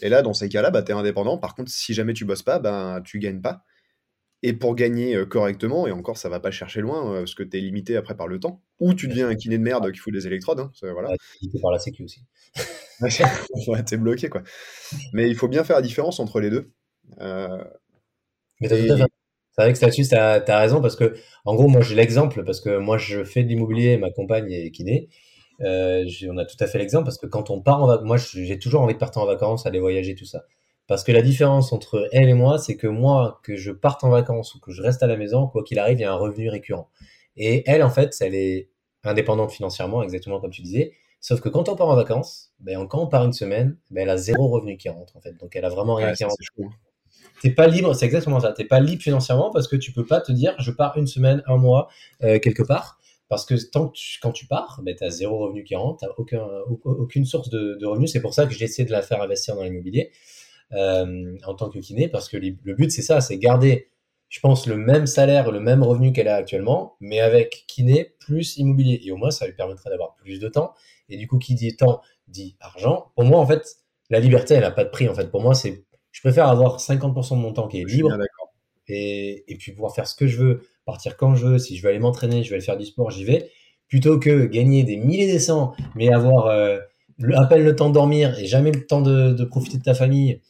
Et 0.00 0.08
là, 0.08 0.22
dans 0.22 0.32
ces 0.32 0.48
cas-là, 0.48 0.70
bah, 0.70 0.82
tu 0.82 0.92
es 0.92 0.94
indépendant. 0.94 1.38
Par 1.38 1.56
contre, 1.56 1.72
si 1.72 1.92
jamais 1.92 2.12
tu 2.12 2.24
bosses 2.24 2.44
pas, 2.44 2.60
ben, 2.60 3.02
tu 3.04 3.18
gagnes 3.18 3.40
pas. 3.40 3.64
Et 4.42 4.52
pour 4.52 4.76
gagner 4.76 5.16
euh, 5.16 5.26
correctement, 5.26 5.86
et 5.86 5.92
encore, 5.92 6.16
ça 6.16 6.28
va 6.28 6.38
pas 6.38 6.50
chercher 6.50 6.80
loin, 6.80 7.18
parce 7.18 7.34
que 7.34 7.42
tu 7.42 7.58
es 7.58 7.60
limité 7.60 7.96
après 7.96 8.16
par 8.16 8.28
le 8.28 8.38
temps, 8.38 8.62
ou 8.78 8.94
tu 8.94 9.08
deviens 9.08 9.28
un 9.28 9.34
kiné 9.34 9.58
de 9.58 9.62
merde 9.62 9.90
qui 9.90 9.98
fout 9.98 10.12
des 10.12 10.26
électrodes. 10.26 10.60
Hein, 10.60 10.70
voilà. 10.80 11.10
limité 11.40 11.60
par 11.60 11.72
la 11.72 11.78
sécu 11.78 12.04
aussi. 12.04 12.22
ouais, 13.68 13.82
t'es 13.84 13.96
bloqué, 13.96 14.28
quoi. 14.28 14.42
Mais 15.12 15.28
il 15.28 15.34
faut 15.34 15.48
bien 15.48 15.64
faire 15.64 15.76
la 15.76 15.82
différence 15.82 16.20
entre 16.20 16.40
les 16.40 16.50
deux. 16.50 16.70
Euh, 17.20 17.64
Mais 18.60 18.68
C'est 18.68 18.86
vrai 19.56 19.72
que 19.72 19.80
là-dessus, 19.80 20.06
tu 20.08 20.14
as, 20.14 20.58
raison, 20.58 20.80
parce 20.80 20.96
que, 20.96 21.14
en 21.44 21.54
gros, 21.54 21.68
moi, 21.68 21.80
j'ai 21.80 21.94
l'exemple, 21.94 22.44
parce 22.44 22.60
que 22.60 22.78
moi, 22.78 22.98
je 22.98 23.24
fais 23.24 23.42
de 23.42 23.48
l'immobilier, 23.48 23.98
ma 23.98 24.10
compagne 24.10 24.50
est 24.52 24.70
kiné. 24.70 25.08
Euh, 25.60 26.04
on 26.30 26.38
a 26.38 26.44
tout 26.44 26.56
à 26.60 26.66
fait 26.66 26.78
l'exemple, 26.78 27.04
parce 27.04 27.18
que 27.18 27.26
quand 27.26 27.50
on 27.50 27.60
part 27.60 27.82
en 27.82 27.86
vacances, 27.86 28.06
moi, 28.06 28.16
j'ai 28.16 28.58
toujours 28.58 28.82
envie 28.82 28.94
de 28.94 28.98
partir 28.98 29.22
en 29.22 29.26
vacances, 29.26 29.66
aller 29.66 29.80
voyager, 29.80 30.14
tout 30.14 30.24
ça. 30.24 30.44
Parce 30.88 31.04
que 31.04 31.12
la 31.12 31.20
différence 31.20 31.72
entre 31.74 32.08
elle 32.12 32.30
et 32.30 32.34
moi, 32.34 32.58
c'est 32.58 32.76
que 32.76 32.86
moi, 32.86 33.40
que 33.44 33.56
je 33.56 33.70
parte 33.70 34.04
en 34.04 34.08
vacances 34.08 34.54
ou 34.54 34.58
que 34.58 34.72
je 34.72 34.82
reste 34.82 35.02
à 35.02 35.06
la 35.06 35.18
maison, 35.18 35.46
quoi 35.46 35.62
qu'il 35.62 35.78
arrive, 35.78 35.98
il 35.98 36.00
y 36.00 36.04
a 36.04 36.12
un 36.12 36.16
revenu 36.16 36.48
récurrent. 36.48 36.88
Et 37.36 37.62
elle, 37.70 37.82
en 37.82 37.90
fait, 37.90 38.16
elle 38.20 38.34
est 38.34 38.70
indépendante 39.04 39.52
financièrement, 39.52 40.02
exactement 40.02 40.40
comme 40.40 40.50
tu 40.50 40.62
disais. 40.62 40.92
Sauf 41.20 41.40
que 41.40 41.50
quand 41.50 41.68
on 41.68 41.76
part 41.76 41.88
en 41.88 41.94
vacances, 41.94 42.52
ben, 42.58 42.86
quand 42.86 43.00
on 43.00 43.06
part 43.06 43.24
une 43.24 43.34
semaine, 43.34 43.76
ben, 43.90 44.02
elle 44.02 44.10
a 44.10 44.16
zéro 44.16 44.48
revenu 44.48 44.78
qui 44.78 44.88
rentre, 44.88 45.14
en 45.14 45.20
fait. 45.20 45.34
Donc, 45.38 45.54
elle 45.56 45.66
a 45.66 45.68
vraiment 45.68 45.94
rien 45.94 46.14
qui 46.14 46.24
rentre. 46.24 46.36
T'es 47.42 47.50
pas 47.50 47.66
libre, 47.66 47.94
c'est 47.94 48.06
exactement 48.06 48.40
ça. 48.40 48.52
T'es 48.52 48.64
pas 48.64 48.80
libre 48.80 49.02
financièrement 49.02 49.50
parce 49.50 49.68
que 49.68 49.76
tu 49.76 49.92
peux 49.92 50.06
pas 50.06 50.22
te 50.22 50.32
dire, 50.32 50.54
je 50.58 50.70
pars 50.70 50.96
une 50.96 51.06
semaine, 51.06 51.42
un 51.46 51.58
mois, 51.58 51.88
euh, 52.22 52.38
quelque 52.38 52.62
part. 52.62 52.98
Parce 53.28 53.44
que 53.44 53.54
tant 53.70 53.88
que 53.88 53.98
quand 54.22 54.32
tu 54.32 54.46
pars, 54.46 54.80
ben, 54.82 54.96
tu 54.96 55.04
as 55.04 55.10
zéro 55.10 55.38
revenu 55.38 55.64
qui 55.64 55.76
rentre, 55.76 56.00
tu 56.00 56.06
aucun, 56.16 56.46
aucune 56.66 57.26
source 57.26 57.50
de, 57.50 57.76
de 57.78 57.86
revenus. 57.86 58.10
C'est 58.10 58.22
pour 58.22 58.32
ça 58.32 58.46
que 58.46 58.54
j'ai 58.54 58.64
essayé 58.64 58.86
de 58.86 58.92
la 58.92 59.02
faire 59.02 59.20
investir 59.20 59.54
dans 59.54 59.64
l'immobilier 59.64 60.10
euh, 60.72 61.36
en 61.46 61.54
tant 61.54 61.70
que 61.70 61.78
kiné, 61.78 62.08
parce 62.08 62.28
que 62.28 62.36
le 62.36 62.74
but, 62.74 62.90
c'est 62.90 63.02
ça, 63.02 63.20
c'est 63.20 63.38
garder, 63.38 63.88
je 64.28 64.40
pense, 64.40 64.66
le 64.66 64.76
même 64.76 65.06
salaire, 65.06 65.50
le 65.50 65.60
même 65.60 65.82
revenu 65.82 66.12
qu'elle 66.12 66.28
a 66.28 66.36
actuellement, 66.36 66.96
mais 67.00 67.20
avec 67.20 67.64
kiné 67.66 68.14
plus 68.20 68.56
immobilier. 68.58 69.00
Et 69.04 69.12
au 69.12 69.16
moins, 69.16 69.30
ça 69.30 69.46
lui 69.46 69.54
permettrait 69.54 69.90
d'avoir 69.90 70.14
plus 70.16 70.40
de 70.40 70.48
temps 70.48 70.74
et 71.08 71.16
du 71.16 71.26
coup, 71.26 71.38
qui 71.38 71.54
dit 71.54 71.76
temps 71.76 72.02
dit 72.26 72.56
argent. 72.60 73.12
Pour 73.14 73.24
moi, 73.24 73.38
en 73.38 73.46
fait, 73.46 73.76
la 74.10 74.20
liberté, 74.20 74.54
elle 74.54 74.60
n'a 74.60 74.70
pas 74.70 74.84
de 74.84 74.90
prix. 74.90 75.08
En 75.08 75.14
fait, 75.14 75.30
pour 75.30 75.42
moi, 75.42 75.54
c'est, 75.54 75.84
je 76.12 76.20
préfère 76.20 76.48
avoir 76.48 76.78
50% 76.78 77.36
de 77.36 77.40
mon 77.40 77.52
temps 77.52 77.68
qui 77.68 77.80
est 77.80 77.84
libre 77.84 78.16
et, 78.88 79.44
et 79.52 79.56
puis 79.56 79.72
pouvoir 79.72 79.94
faire 79.94 80.06
ce 80.06 80.14
que 80.14 80.26
je 80.26 80.38
veux, 80.38 80.62
partir 80.84 81.16
quand 81.16 81.34
je 81.34 81.46
veux. 81.46 81.58
Si 81.58 81.76
je 81.76 81.82
veux 81.82 81.88
aller 81.88 81.98
m'entraîner, 81.98 82.42
je 82.42 82.50
vais 82.50 82.56
aller 82.56 82.64
faire 82.64 82.76
du 82.76 82.84
sport, 82.84 83.10
j'y 83.10 83.24
vais. 83.24 83.50
Plutôt 83.88 84.18
que 84.18 84.44
gagner 84.44 84.84
des 84.84 84.96
milliers 84.96 85.26
des 85.26 85.38
cents, 85.38 85.74
mais 85.94 86.12
avoir 86.12 86.46
euh, 86.46 86.78
à 87.34 87.46
peine 87.46 87.64
le 87.64 87.74
temps 87.74 87.88
de 87.88 87.94
dormir 87.94 88.38
et 88.38 88.46
jamais 88.46 88.70
le 88.70 88.86
temps 88.86 89.00
de, 89.00 89.32
de 89.32 89.44
profiter 89.44 89.78
de 89.78 89.82
ta 89.82 89.94
famille 89.94 90.42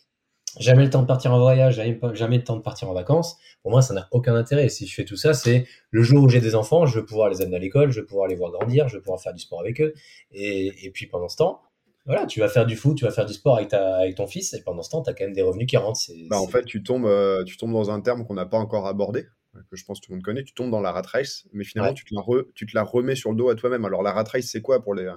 jamais 0.59 0.84
le 0.84 0.90
temps 0.90 1.02
de 1.02 1.06
partir 1.06 1.32
en 1.32 1.40
voyage, 1.40 1.76
jamais, 1.76 1.98
jamais 2.14 2.38
le 2.38 2.44
temps 2.44 2.56
de 2.56 2.62
partir 2.62 2.88
en 2.88 2.94
vacances. 2.94 3.36
Pour 3.62 3.70
moi, 3.70 3.82
ça 3.82 3.94
n'a 3.94 4.09
aucun 4.12 4.34
intérêt. 4.34 4.68
Si 4.68 4.86
je 4.86 4.94
fais 4.94 5.04
tout 5.04 5.16
ça, 5.16 5.34
c'est 5.34 5.66
le 5.90 6.02
jour 6.02 6.24
où 6.24 6.28
j'ai 6.28 6.40
des 6.40 6.54
enfants, 6.54 6.86
je 6.86 6.98
vais 7.00 7.04
pouvoir 7.04 7.28
les 7.28 7.42
amener 7.42 7.56
à 7.56 7.61
l'école, 7.61 7.90
je 7.90 8.00
vais 8.00 8.06
pouvoir 8.06 8.28
les 8.28 8.34
voir 8.34 8.50
grandir, 8.50 8.88
je 8.88 8.96
vais 8.96 9.02
pouvoir 9.02 9.20
faire 9.20 9.34
du 9.34 9.40
sport 9.40 9.61
avec 9.61 9.80
eux. 9.80 9.94
Et, 10.32 10.86
et 10.86 10.90
puis 10.90 11.06
pendant 11.06 11.28
ce 11.28 11.36
temps, 11.36 11.61
voilà, 12.09 12.24
tu 12.24 12.40
vas 12.40 12.48
faire 12.48 12.64
du 12.64 12.74
foot, 12.74 12.96
tu 12.96 13.04
vas 13.04 13.11
faire 13.11 13.26
du 13.26 13.34
sport 13.34 13.56
avec, 13.56 13.68
ta, 13.68 13.98
avec 13.98 14.14
ton 14.14 14.26
fils, 14.26 14.54
et 14.54 14.62
pendant 14.62 14.82
ce 14.82 14.88
temps, 14.88 15.02
tu 15.02 15.11
as 15.11 15.12
quand 15.12 15.24
même 15.24 15.34
des 15.34 15.42
revenus 15.42 15.66
qui 15.66 15.76
rentrent. 15.76 16.00
Bah, 16.30 16.40
en 16.40 16.46
fait, 16.46 16.64
tu 16.64 16.82
tombes, 16.82 17.04
euh, 17.04 17.44
tu 17.44 17.59
tombes 17.59 17.72
dans 17.72 17.90
un 17.90 18.00
terme 18.00 18.26
qu'on 18.26 18.32
n'a 18.32 18.46
pas 18.46 18.56
encore 18.56 18.86
abordé, 18.86 19.26
que 19.70 19.76
je 19.76 19.84
pense 19.84 20.00
que 20.00 20.06
tout 20.06 20.12
le 20.12 20.16
monde 20.16 20.24
connaît, 20.24 20.42
tu 20.42 20.54
tombes 20.54 20.70
dans 20.70 20.80
la 20.80 20.90
rat 20.90 21.02
race, 21.02 21.44
mais 21.52 21.64
finalement, 21.64 21.92
tu, 21.92 22.06
te 22.06 22.14
la 22.14 22.22
tu 22.54 22.64
te 22.64 22.74
la 22.74 22.82
remets 22.82 23.14
sur 23.14 23.30
le 23.30 23.36
dos 23.36 23.50
à 23.50 23.56
toi-même. 23.56 23.84
Alors, 23.84 24.02
la 24.02 24.12
rat 24.12 24.24
race, 24.24 24.46
c'est 24.46 24.62
quoi 24.62 24.82
pour, 24.82 24.94
les, 24.94 25.12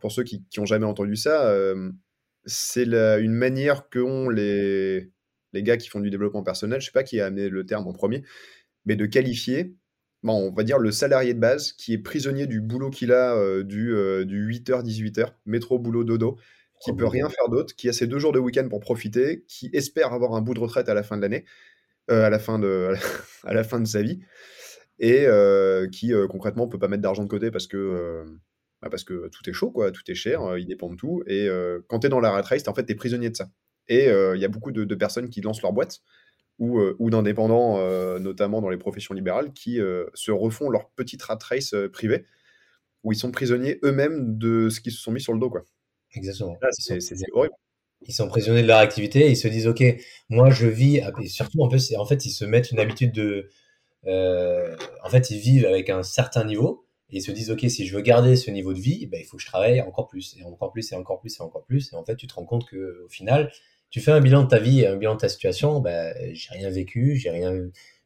pour 0.00 0.10
ceux 0.10 0.24
qui 0.24 0.42
n'ont 0.56 0.66
jamais 0.66 0.86
entendu 0.86 1.14
ça 1.14 1.44
euh, 1.44 1.92
c'est 2.48 2.84
une 2.84 3.34
manière 3.34 3.88
qu'ont 3.90 4.28
les, 4.28 5.12
les 5.52 5.62
gars 5.62 5.76
qui 5.76 5.88
font 5.88 6.00
du 6.00 6.10
développement 6.10 6.42
personnel, 6.42 6.80
je 6.80 6.86
sais 6.86 6.92
pas 6.92 7.04
qui 7.04 7.20
a 7.20 7.26
amené 7.26 7.48
le 7.48 7.64
terme 7.64 7.86
en 7.86 7.92
premier, 7.92 8.24
mais 8.86 8.96
de 8.96 9.06
qualifier, 9.06 9.74
bon, 10.22 10.50
on 10.50 10.52
va 10.52 10.62
dire 10.64 10.78
le 10.78 10.90
salarié 10.90 11.34
de 11.34 11.38
base 11.38 11.72
qui 11.72 11.92
est 11.92 11.98
prisonnier 11.98 12.46
du 12.46 12.60
boulot 12.60 12.90
qu'il 12.90 13.12
a 13.12 13.36
euh, 13.36 13.62
du, 13.62 13.94
euh, 13.94 14.24
du 14.24 14.48
8h, 14.48 14.82
18h, 14.82 15.28
métro, 15.46 15.78
boulot, 15.78 16.04
dodo, 16.04 16.38
qui 16.80 16.92
peut 16.92 17.06
rien 17.06 17.28
faire 17.28 17.48
d'autre, 17.48 17.74
qui 17.76 17.88
a 17.88 17.92
ses 17.92 18.06
deux 18.06 18.18
jours 18.18 18.32
de 18.32 18.38
week-end 18.38 18.68
pour 18.68 18.80
profiter, 18.80 19.44
qui 19.48 19.68
espère 19.72 20.12
avoir 20.12 20.34
un 20.34 20.40
bout 20.40 20.54
de 20.54 20.60
retraite 20.60 20.88
à 20.88 20.94
la 20.94 21.02
fin 21.02 21.16
de 21.16 21.22
l'année, 21.22 21.44
euh, 22.10 22.24
à, 22.24 22.30
la 22.30 22.38
fin 22.38 22.58
de, 22.58 22.94
à 23.44 23.52
la 23.52 23.64
fin 23.64 23.80
de 23.80 23.86
sa 23.86 24.02
vie, 24.02 24.20
et 25.00 25.26
qui 25.92 26.12
concrètement 26.28 26.66
peut 26.66 26.78
pas 26.78 26.88
mettre 26.88 27.02
d'argent 27.02 27.22
de 27.22 27.28
côté 27.28 27.52
parce 27.52 27.68
que 27.68 28.24
bah, 28.82 28.88
parce 28.90 29.04
que 29.04 29.28
tout 29.28 29.48
est 29.48 29.52
chaud, 29.52 29.70
quoi, 29.70 29.90
tout 29.90 30.08
est 30.08 30.14
cher, 30.14 30.42
euh, 30.42 30.60
il 30.60 30.66
dépend 30.66 30.88
de 30.88 30.96
tout. 30.96 31.22
Et 31.26 31.48
euh, 31.48 31.80
quand 31.88 32.00
tu 32.00 32.06
es 32.06 32.10
dans 32.10 32.20
la 32.20 32.30
rat 32.30 32.42
race, 32.42 32.66
en 32.68 32.74
fait, 32.74 32.84
tu 32.86 32.92
es 32.92 32.94
prisonnier 32.94 33.30
de 33.30 33.36
ça. 33.36 33.50
Et 33.88 34.08
euh, 34.08 34.36
il 34.36 34.42
y 34.42 34.44
a 34.44 34.48
beaucoup 34.48 34.70
de, 34.70 34.94
personnes 34.94 35.30
qui 35.30 35.40
lancent 35.40 35.62
leur 35.62 35.72
boîte 35.72 36.00
ou, 36.58 36.80
ou 36.80 37.10
d'indépendants, 37.10 37.78
notamment 38.18 38.60
dans 38.60 38.68
les 38.68 38.76
professions 38.76 39.14
libérales, 39.14 39.52
qui 39.52 39.78
se 40.14 40.30
refont 40.32 40.70
leur 40.70 40.90
petite 40.90 41.22
rat 41.22 41.38
race 41.40 41.72
privée 41.92 42.26
où 43.04 43.12
ils 43.12 43.16
sont 43.16 43.30
prisonniers 43.30 43.78
eux-mêmes 43.84 44.36
de 44.36 44.68
ce 44.68 44.80
qu'ils 44.80 44.90
se 44.90 45.00
sont 45.00 45.12
mis 45.12 45.20
sur 45.20 45.32
le 45.32 45.38
dos. 45.38 45.50
Quoi. 45.50 45.62
Exactement. 46.14 46.58
c'est 46.72 47.16
horrible. 47.32 47.54
Ils 48.06 48.12
sont 48.12 48.26
prisonniers 48.26 48.62
de 48.62 48.66
leur 48.66 48.78
activité 48.78 49.20
et 49.26 49.30
ils 49.30 49.36
se 49.36 49.46
disent 49.46 49.68
Ok, 49.68 49.84
moi 50.28 50.50
je 50.50 50.66
vis. 50.66 51.00
Et 51.22 51.28
surtout, 51.28 51.62
en, 51.62 51.70
fait, 51.70 51.96
en 51.96 52.04
fait, 52.04 52.26
ils 52.26 52.30
se 52.30 52.44
mettent 52.44 52.72
une 52.72 52.80
habitude 52.80 53.12
de. 53.12 53.48
en 54.04 55.08
fait, 55.08 55.30
ils 55.30 55.38
vivent 55.38 55.64
avec 55.64 55.90
un 55.90 56.02
certain 56.02 56.44
niveau 56.44 56.87
et 57.10 57.18
ils 57.18 57.22
se 57.22 57.30
disent 57.30 57.50
ok 57.50 57.60
si 57.68 57.86
je 57.86 57.94
veux 57.94 58.02
garder 58.02 58.36
ce 58.36 58.50
niveau 58.50 58.72
de 58.72 58.80
vie 58.80 59.06
ben, 59.06 59.20
il 59.20 59.24
faut 59.24 59.36
que 59.36 59.42
je 59.42 59.48
travaille 59.48 59.80
encore 59.80 60.08
plus 60.08 60.36
et 60.38 60.44
encore 60.44 60.72
plus 60.72 60.92
et 60.92 60.94
encore 60.94 61.20
plus 61.20 61.38
et 61.38 61.42
encore 61.42 61.64
plus. 61.64 61.92
Et 61.92 61.96
en 61.96 62.04
fait 62.04 62.16
tu 62.16 62.26
te 62.26 62.34
rends 62.34 62.44
compte 62.44 62.66
que 62.68 63.04
au 63.04 63.08
final 63.08 63.50
tu 63.90 64.00
fais 64.00 64.12
un 64.12 64.20
bilan 64.20 64.42
de 64.44 64.48
ta 64.48 64.58
vie 64.58 64.84
un 64.86 64.96
bilan 64.96 65.14
de 65.14 65.20
ta 65.20 65.28
situation 65.28 65.80
ben 65.80 66.14
j'ai 66.32 66.50
rien 66.52 66.70
vécu 66.70 67.16
j'ai 67.16 67.30
rien 67.30 67.54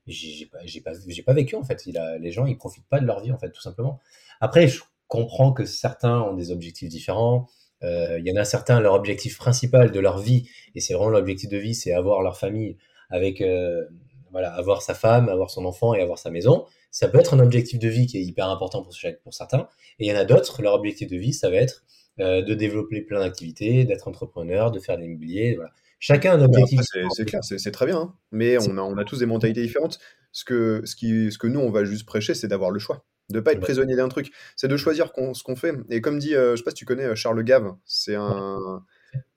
j'ai 0.07 0.46
pas 0.46 0.59
j'ai 0.64 0.80
pas 0.80 0.92
j'ai 1.07 1.22
pas 1.22 1.32
vécu 1.32 1.57
en 1.57 1.64
fait. 1.64 1.86
Il 1.86 1.98
a, 1.98 2.18
les 2.18 2.32
gens 2.32 2.46
ils 2.46 2.57
profitent 2.57 2.88
pas 2.88 3.00
de 3.00 3.07
leur 3.07 3.20
vie 3.20 3.32
en 3.32 3.38
fait 3.38 3.50
tout 3.50 3.61
simplement. 3.61 4.00
Après 4.40 4.68
je 4.68 4.82
comprends 5.09 5.53
que 5.53 5.64
certains 5.64 6.20
ont 6.22 6.34
des 6.34 6.50
objectifs 6.50 6.88
différents. 6.88 7.46
Euh, 7.82 8.18
il 8.18 8.26
y 8.26 8.32
en 8.32 8.40
a 8.40 8.44
certains 8.44 8.80
leur 8.80 8.94
objectif 8.94 9.38
principal 9.38 9.90
de 9.90 10.00
leur 10.00 10.18
vie 10.18 10.48
et 10.74 10.80
c'est 10.80 10.94
vraiment 10.94 11.11
l'objectif 11.11 11.50
de 11.50 11.57
vie 11.57 11.74
c'est 11.74 11.92
avoir 11.92 12.22
leur 12.22 12.38
famille 12.38 12.76
avec 13.11 13.40
euh, 13.40 13.84
voilà 14.30 14.55
avoir 14.55 14.82
sa 14.82 14.94
femme 14.94 15.28
avoir 15.28 15.50
son 15.50 15.64
enfant 15.64 15.92
et 15.92 16.00
avoir 16.00 16.16
sa 16.16 16.30
maison 16.30 16.64
ça 16.93 17.09
peut 17.09 17.18
être 17.18 17.34
un 17.34 17.40
objectif 17.40 17.80
de 17.80 17.88
vie 17.88 18.07
qui 18.07 18.18
est 18.18 18.22
hyper 18.22 18.49
important 18.49 18.82
pour, 18.82 18.95
pour 19.24 19.34
certains. 19.34 19.66
Et 19.99 20.07
il 20.07 20.07
y 20.07 20.12
en 20.12 20.16
a 20.16 20.24
d'autres, 20.24 20.62
leur 20.62 20.74
objectif 20.74 21.09
de 21.09 21.16
vie, 21.16 21.32
ça 21.32 21.51
va 21.51 21.57
être 21.57 21.82
euh, 22.20 22.43
de 22.43 22.55
développer 22.55 23.01
plein 23.01 23.20
d'activités, 23.20 23.84
d'être 23.84 24.07
entrepreneur, 24.07 24.70
de 24.70 24.78
faire 24.78 24.99
de 24.99 25.03
l'immobilier. 25.03 25.55
Voilà. 25.57 25.72
Chacun 25.99 26.32
a 26.32 26.34
un 26.36 26.45
objectif. 26.45 26.80
c'est 27.14 27.24
clair, 27.24 27.43
c'est 27.43 27.70
très 27.70 27.86
bien. 27.86 27.99
Hein. 27.99 28.14
Mais 28.30 28.59
on 28.59 28.76
a, 28.76 28.82
on 28.82 28.99
a 28.99 29.05
tous 29.05 29.18
des 29.20 29.26
mentalités 29.26 29.62
différentes. 29.62 29.99
Ce 30.32 30.45
que, 30.45 30.82
ce, 30.84 30.95
qui, 30.95 31.32
ce 31.32 31.38
que 31.38 31.47
nous, 31.47 31.61
on 31.61 31.70
va 31.70 31.84
juste 31.84 32.05
prêcher, 32.05 32.34
c'est 32.34 32.49
d'avoir 32.49 32.70
le 32.70 32.78
choix. 32.78 33.07
De 33.30 33.36
ne 33.36 33.40
pas 33.40 33.53
être 33.53 33.61
prisonnier 33.61 33.97
d'un 33.97 34.09
truc. 34.09 34.30
C'est 34.57 34.68
de 34.68 34.76
choisir 34.76 35.11
ce 35.32 35.43
qu'on 35.43 35.57
fait. 35.57 35.72
Et 35.88 36.03
comme 36.03 36.18
dit, 36.18 36.34
euh, 36.34 36.49
je 36.49 36.51
ne 36.51 36.57
sais 36.57 36.62
pas 36.64 36.70
si 36.72 36.76
tu 36.76 36.84
connais 36.84 37.05
euh, 37.05 37.14
Charles 37.14 37.43
Gave, 37.43 37.74
c'est 37.86 38.14
un 38.14 38.84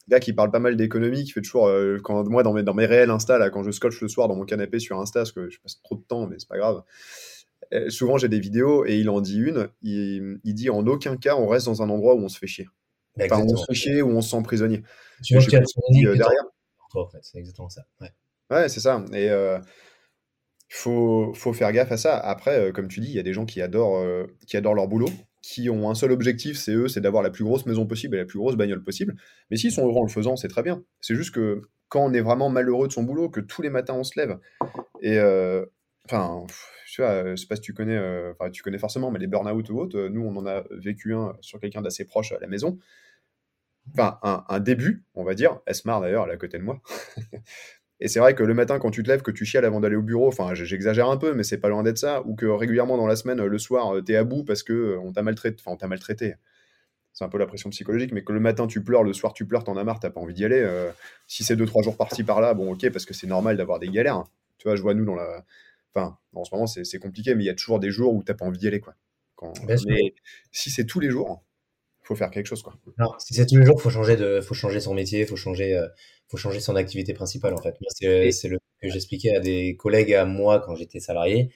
gars 0.08 0.20
qui 0.20 0.34
parle 0.34 0.51
pas 0.51 0.60
mal 0.60 0.76
d'économie, 0.76 1.24
qui 1.24 1.32
fait 1.32 1.41
toujours, 1.41 1.72
quand, 2.03 2.28
moi, 2.30 2.43
dans 2.43 2.53
mes, 2.53 2.64
dans 2.64 2.74
mes 2.74 2.86
réels 2.86 3.10
Insta, 3.10 3.38
là, 3.38 3.49
quand 3.49 3.64
je 3.64 3.72
scotche 3.72 4.01
le 4.01 4.08
soir 4.08 4.28
dans 4.28 4.36
mon 4.36 4.45
canapé 4.45 4.80
sur 4.80 4.99
Insta, 4.99 5.22
parce 5.22 5.32
que 5.32 5.49
je 5.49 5.60
passe 5.60 5.82
trop 5.82 5.95
de 5.95 6.03
temps, 6.03 6.28
mais 6.28 6.36
c'est 6.38 6.47
pas 6.47 6.58
grave, 6.58 6.78
euh, 6.78 6.82
souvent 7.89 8.18
j'ai 8.18 8.30
des 8.30 8.39
vidéos 8.39 8.86
et 8.86 8.97
il 8.97 9.09
en 9.09 9.22
dit 9.22 9.39
une, 9.39 9.70
il, 9.82 10.39
dit 10.43 10.70
en 10.70 10.86
aucun 10.88 11.18
cas 11.18 11.36
on 11.36 11.47
reste 11.47 11.66
dans 11.66 11.82
un 11.82 11.89
endroit 11.89 12.16
où 12.16 12.20
on 12.20 12.30
se 12.30 12.38
fait 12.38 12.47
chier. 12.47 12.68
Enfin, 13.22 13.41
on 13.41 13.55
se 13.55 13.66
fait 13.66 13.74
chier 13.74 14.01
ou 14.01 14.09
on 14.09 14.22
se 14.22 14.30
sent 14.30 14.41
prisonnier. 14.43 14.84
Tu 15.24 15.36
vois 15.36 15.43
qu'il 15.43 15.53
y 15.53 16.07
a 16.07 16.16
derrière. 16.16 16.43
C'est 17.22 17.39
exactement 17.39 17.70
ça. 17.70 17.84
Ouais, 18.49 18.70
c'est 18.70 18.80
ça. 18.80 19.03
Et 19.13 19.26
il 19.26 19.30
euh, 19.30 19.59
faut, 20.70 21.34
faut, 21.34 21.53
faire 21.53 21.72
gaffe 21.72 21.91
à 21.91 21.97
ça. 21.97 22.18
Après, 22.18 22.59
euh, 22.59 22.72
comme 22.72 22.88
tu 22.88 22.99
dis, 22.99 23.07
il 23.07 23.16
y 23.16 23.20
a 23.20 23.24
des 23.24 23.34
gens 23.34 23.45
qui 23.45 23.61
adorent, 23.61 24.05
qui 24.47 24.55
adorent 24.55 24.76
leur 24.76 24.88
boulot, 24.88 25.09
qui 25.45 25.70
ont 25.70 25.91
un 25.91 25.95
seul 25.95 26.11
objectif, 26.11 26.57
c'est 26.57 26.74
eux, 26.74 26.88
c'est 26.88 27.01
d'avoir 27.01 27.22
la 27.22 27.30
plus 27.30 27.43
grosse 27.43 27.68
maison 27.68 27.86
possible 27.86 28.16
et 28.16 28.20
la 28.20 28.26
plus 28.26 28.39
grosse 28.39 28.55
bagnole 28.55 28.84
possible. 28.84 29.16
Mais 29.51 29.57
s'ils 29.57 29.72
sont 29.72 29.86
heureux 29.86 29.99
en 29.99 30.03
le 30.03 30.09
faisant, 30.09 30.36
c'est 30.36 30.47
très 30.47 30.63
bien. 30.63 30.84
C'est 31.01 31.13
juste 31.13 31.36
que 31.36 31.61
quand 31.88 32.03
on 32.03 32.13
est 32.13 32.22
vraiment 32.22 32.49
malheureux 32.49 32.88
de 32.88 32.91
son 32.91 33.03
boulot, 33.03 33.30
que 33.30 33.41
tous 33.41 33.61
les 33.61 33.70
matins 33.70 33.93
on 33.93 34.03
se 34.03 34.20
lève, 34.20 34.39
et 35.01 35.20
euh, 35.20 35.63
enfin, 36.06 36.45
je 36.86 37.36
sais 37.36 37.47
pas 37.47 37.56
si 37.56 37.62
tu 37.62 37.74
connais, 37.74 37.97
euh, 37.97 38.34
tu 38.51 38.64
connais 38.64 38.78
forcément, 38.78 39.12
mais 39.12 39.20
les 39.20 39.28
burn-out 39.28 39.70
ou 39.70 39.80
autres, 39.80 40.08
nous 40.08 40.22
on 40.22 40.36
en 40.38 40.45
a 40.45 40.64
vécu 40.72 41.14
un 41.14 41.36
sur 41.41 41.60
quelqu'un 41.60 41.82
d'assez 41.82 42.06
proche 42.06 42.32
à 42.32 42.39
la 42.39 42.47
maison. 42.47 42.80
Enfin, 43.93 44.20
un, 44.24 44.60
début, 44.60 45.03
on 45.14 45.24
va 45.24 45.36
dire. 45.36 45.60
Esmar 45.68 46.01
d'ailleurs, 46.01 46.26
elle 46.26 46.32
est 46.32 46.36
à 46.36 46.38
côté 46.38 46.58
de 46.58 46.64
moi. 46.64 46.82
Et 47.99 48.08
c'est 48.08 48.20
vrai 48.20 48.34
que 48.34 48.43
le 48.43 48.53
matin, 48.53 48.80
quand 48.80 48.91
tu 48.91 49.03
te 49.03 49.08
lèves, 49.08 49.22
que 49.22 49.32
tu 49.32 49.45
chiales 49.45 49.64
avant 49.64 49.80
d'aller 49.80 49.95
au 49.95 50.01
bureau, 50.01 50.28
enfin, 50.28 50.53
j'exagère 50.53 51.10
un 51.10 51.18
peu, 51.18 51.34
mais 51.34 51.43
c'est 51.43 51.60
pas 51.60 51.70
loin 51.70 51.84
d'être 51.84 51.97
ça, 51.97 52.24
ou 52.26 52.36
que 52.36 52.45
régulièrement 52.45 52.97
dans 52.97 53.08
la 53.08 53.16
semaine, 53.16 53.43
le 53.45 53.58
soir, 53.58 53.93
t'es 54.03 54.16
à 54.16 54.24
bout 54.24 54.43
parce 54.43 54.64
que 54.64 54.97
on 55.01 55.14
t'a 55.14 55.22
maltraité, 55.22 55.58
enfin, 55.62 55.76
on 55.76 55.78
t'a 55.78 55.88
maltraité. 55.88 56.36
C'est 57.14 57.24
un 57.24 57.30
peu 57.30 57.38
la 57.38 57.45
pression 57.45 57.70
psychologique, 57.70 58.12
mais 58.12 58.24
que 58.26 58.34
le 58.34 58.41
matin 58.41 58.68
tu 58.68 58.84
pleures, 58.84 59.03
le 59.03 59.14
soir 59.14 59.32
tu 59.34 59.45
pleures, 59.45 59.64
t'en 59.64 59.78
as 59.78 59.86
marre, 59.86 60.01
t'as 60.01 60.10
pas 60.10 60.20
envie 60.20 60.34
d'y 60.34 60.43
aller. 60.43 60.62
Euh, 60.62 60.91
si 61.28 61.45
c'est 61.45 61.56
deux 61.56 61.66
trois 61.66 61.82
jours 61.82 61.95
par-ci 61.95 62.24
par-là, 62.26 62.53
bon, 62.53 62.74
ok, 62.74 62.89
parce 62.89 63.06
que 63.06 63.14
c'est 63.14 63.28
normal 63.28 63.56
d'avoir 63.56 63.80
des 63.80 63.88
galères. 63.88 64.18
Hein. 64.18 64.28
Tu 64.58 64.68
vois, 64.68 64.76
je 64.76 64.82
vois 64.82 64.93
nous 64.93 65.06
dans 65.06 65.16
la, 65.16 65.45
enfin, 65.95 66.17
en 66.33 66.43
ce 66.43 66.53
moment 66.53 66.67
c'est 66.67 66.99
compliqué, 66.99 67.35
mais 67.35 67.43
il 67.43 67.47
y 67.47 67.49
a 67.49 67.55
toujours 67.55 67.79
des 67.79 67.91
jours 67.91 68.13
où 68.13 68.23
t'as 68.23 68.33
pas 68.33 68.45
envie 68.45 68.59
d'y 68.59 68.67
aller, 68.67 68.79
quoi. 68.79 68.95
Quand... 69.35 69.53
Mais 69.65 69.75
si 70.51 70.69
c'est 70.69 70.85
tous 70.85 70.99
les 70.99 71.09
jours, 71.09 71.43
faut 72.03 72.15
faire 72.15 72.29
quelque 72.29 72.45
chose, 72.45 72.61
quoi. 72.61 72.75
Non, 72.97 73.09
si 73.17 73.33
c'est 73.33 73.45
tous 73.45 73.57
les 73.57 73.65
jours, 73.65 73.81
faut 73.81 73.89
changer 73.89 74.15
de, 74.15 74.41
faut 74.41 74.53
changer 74.53 74.79
son 74.79 74.93
métier, 74.93 75.25
faut 75.25 75.35
changer, 75.35 75.75
euh, 75.75 75.87
faut 76.27 76.37
changer 76.37 76.59
son 76.59 76.75
activité 76.75 77.13
principale 77.13 77.53
en 77.53 77.61
fait. 77.61 77.75
C'est 77.89 78.47
le 78.47 78.59
que 78.81 78.89
j'expliquais 78.89 79.35
à 79.35 79.39
des 79.39 79.75
collègues 79.77 80.13
à 80.13 80.25
moi 80.25 80.59
quand 80.59 80.75
j'étais 80.75 80.99
salarié. 80.99 81.49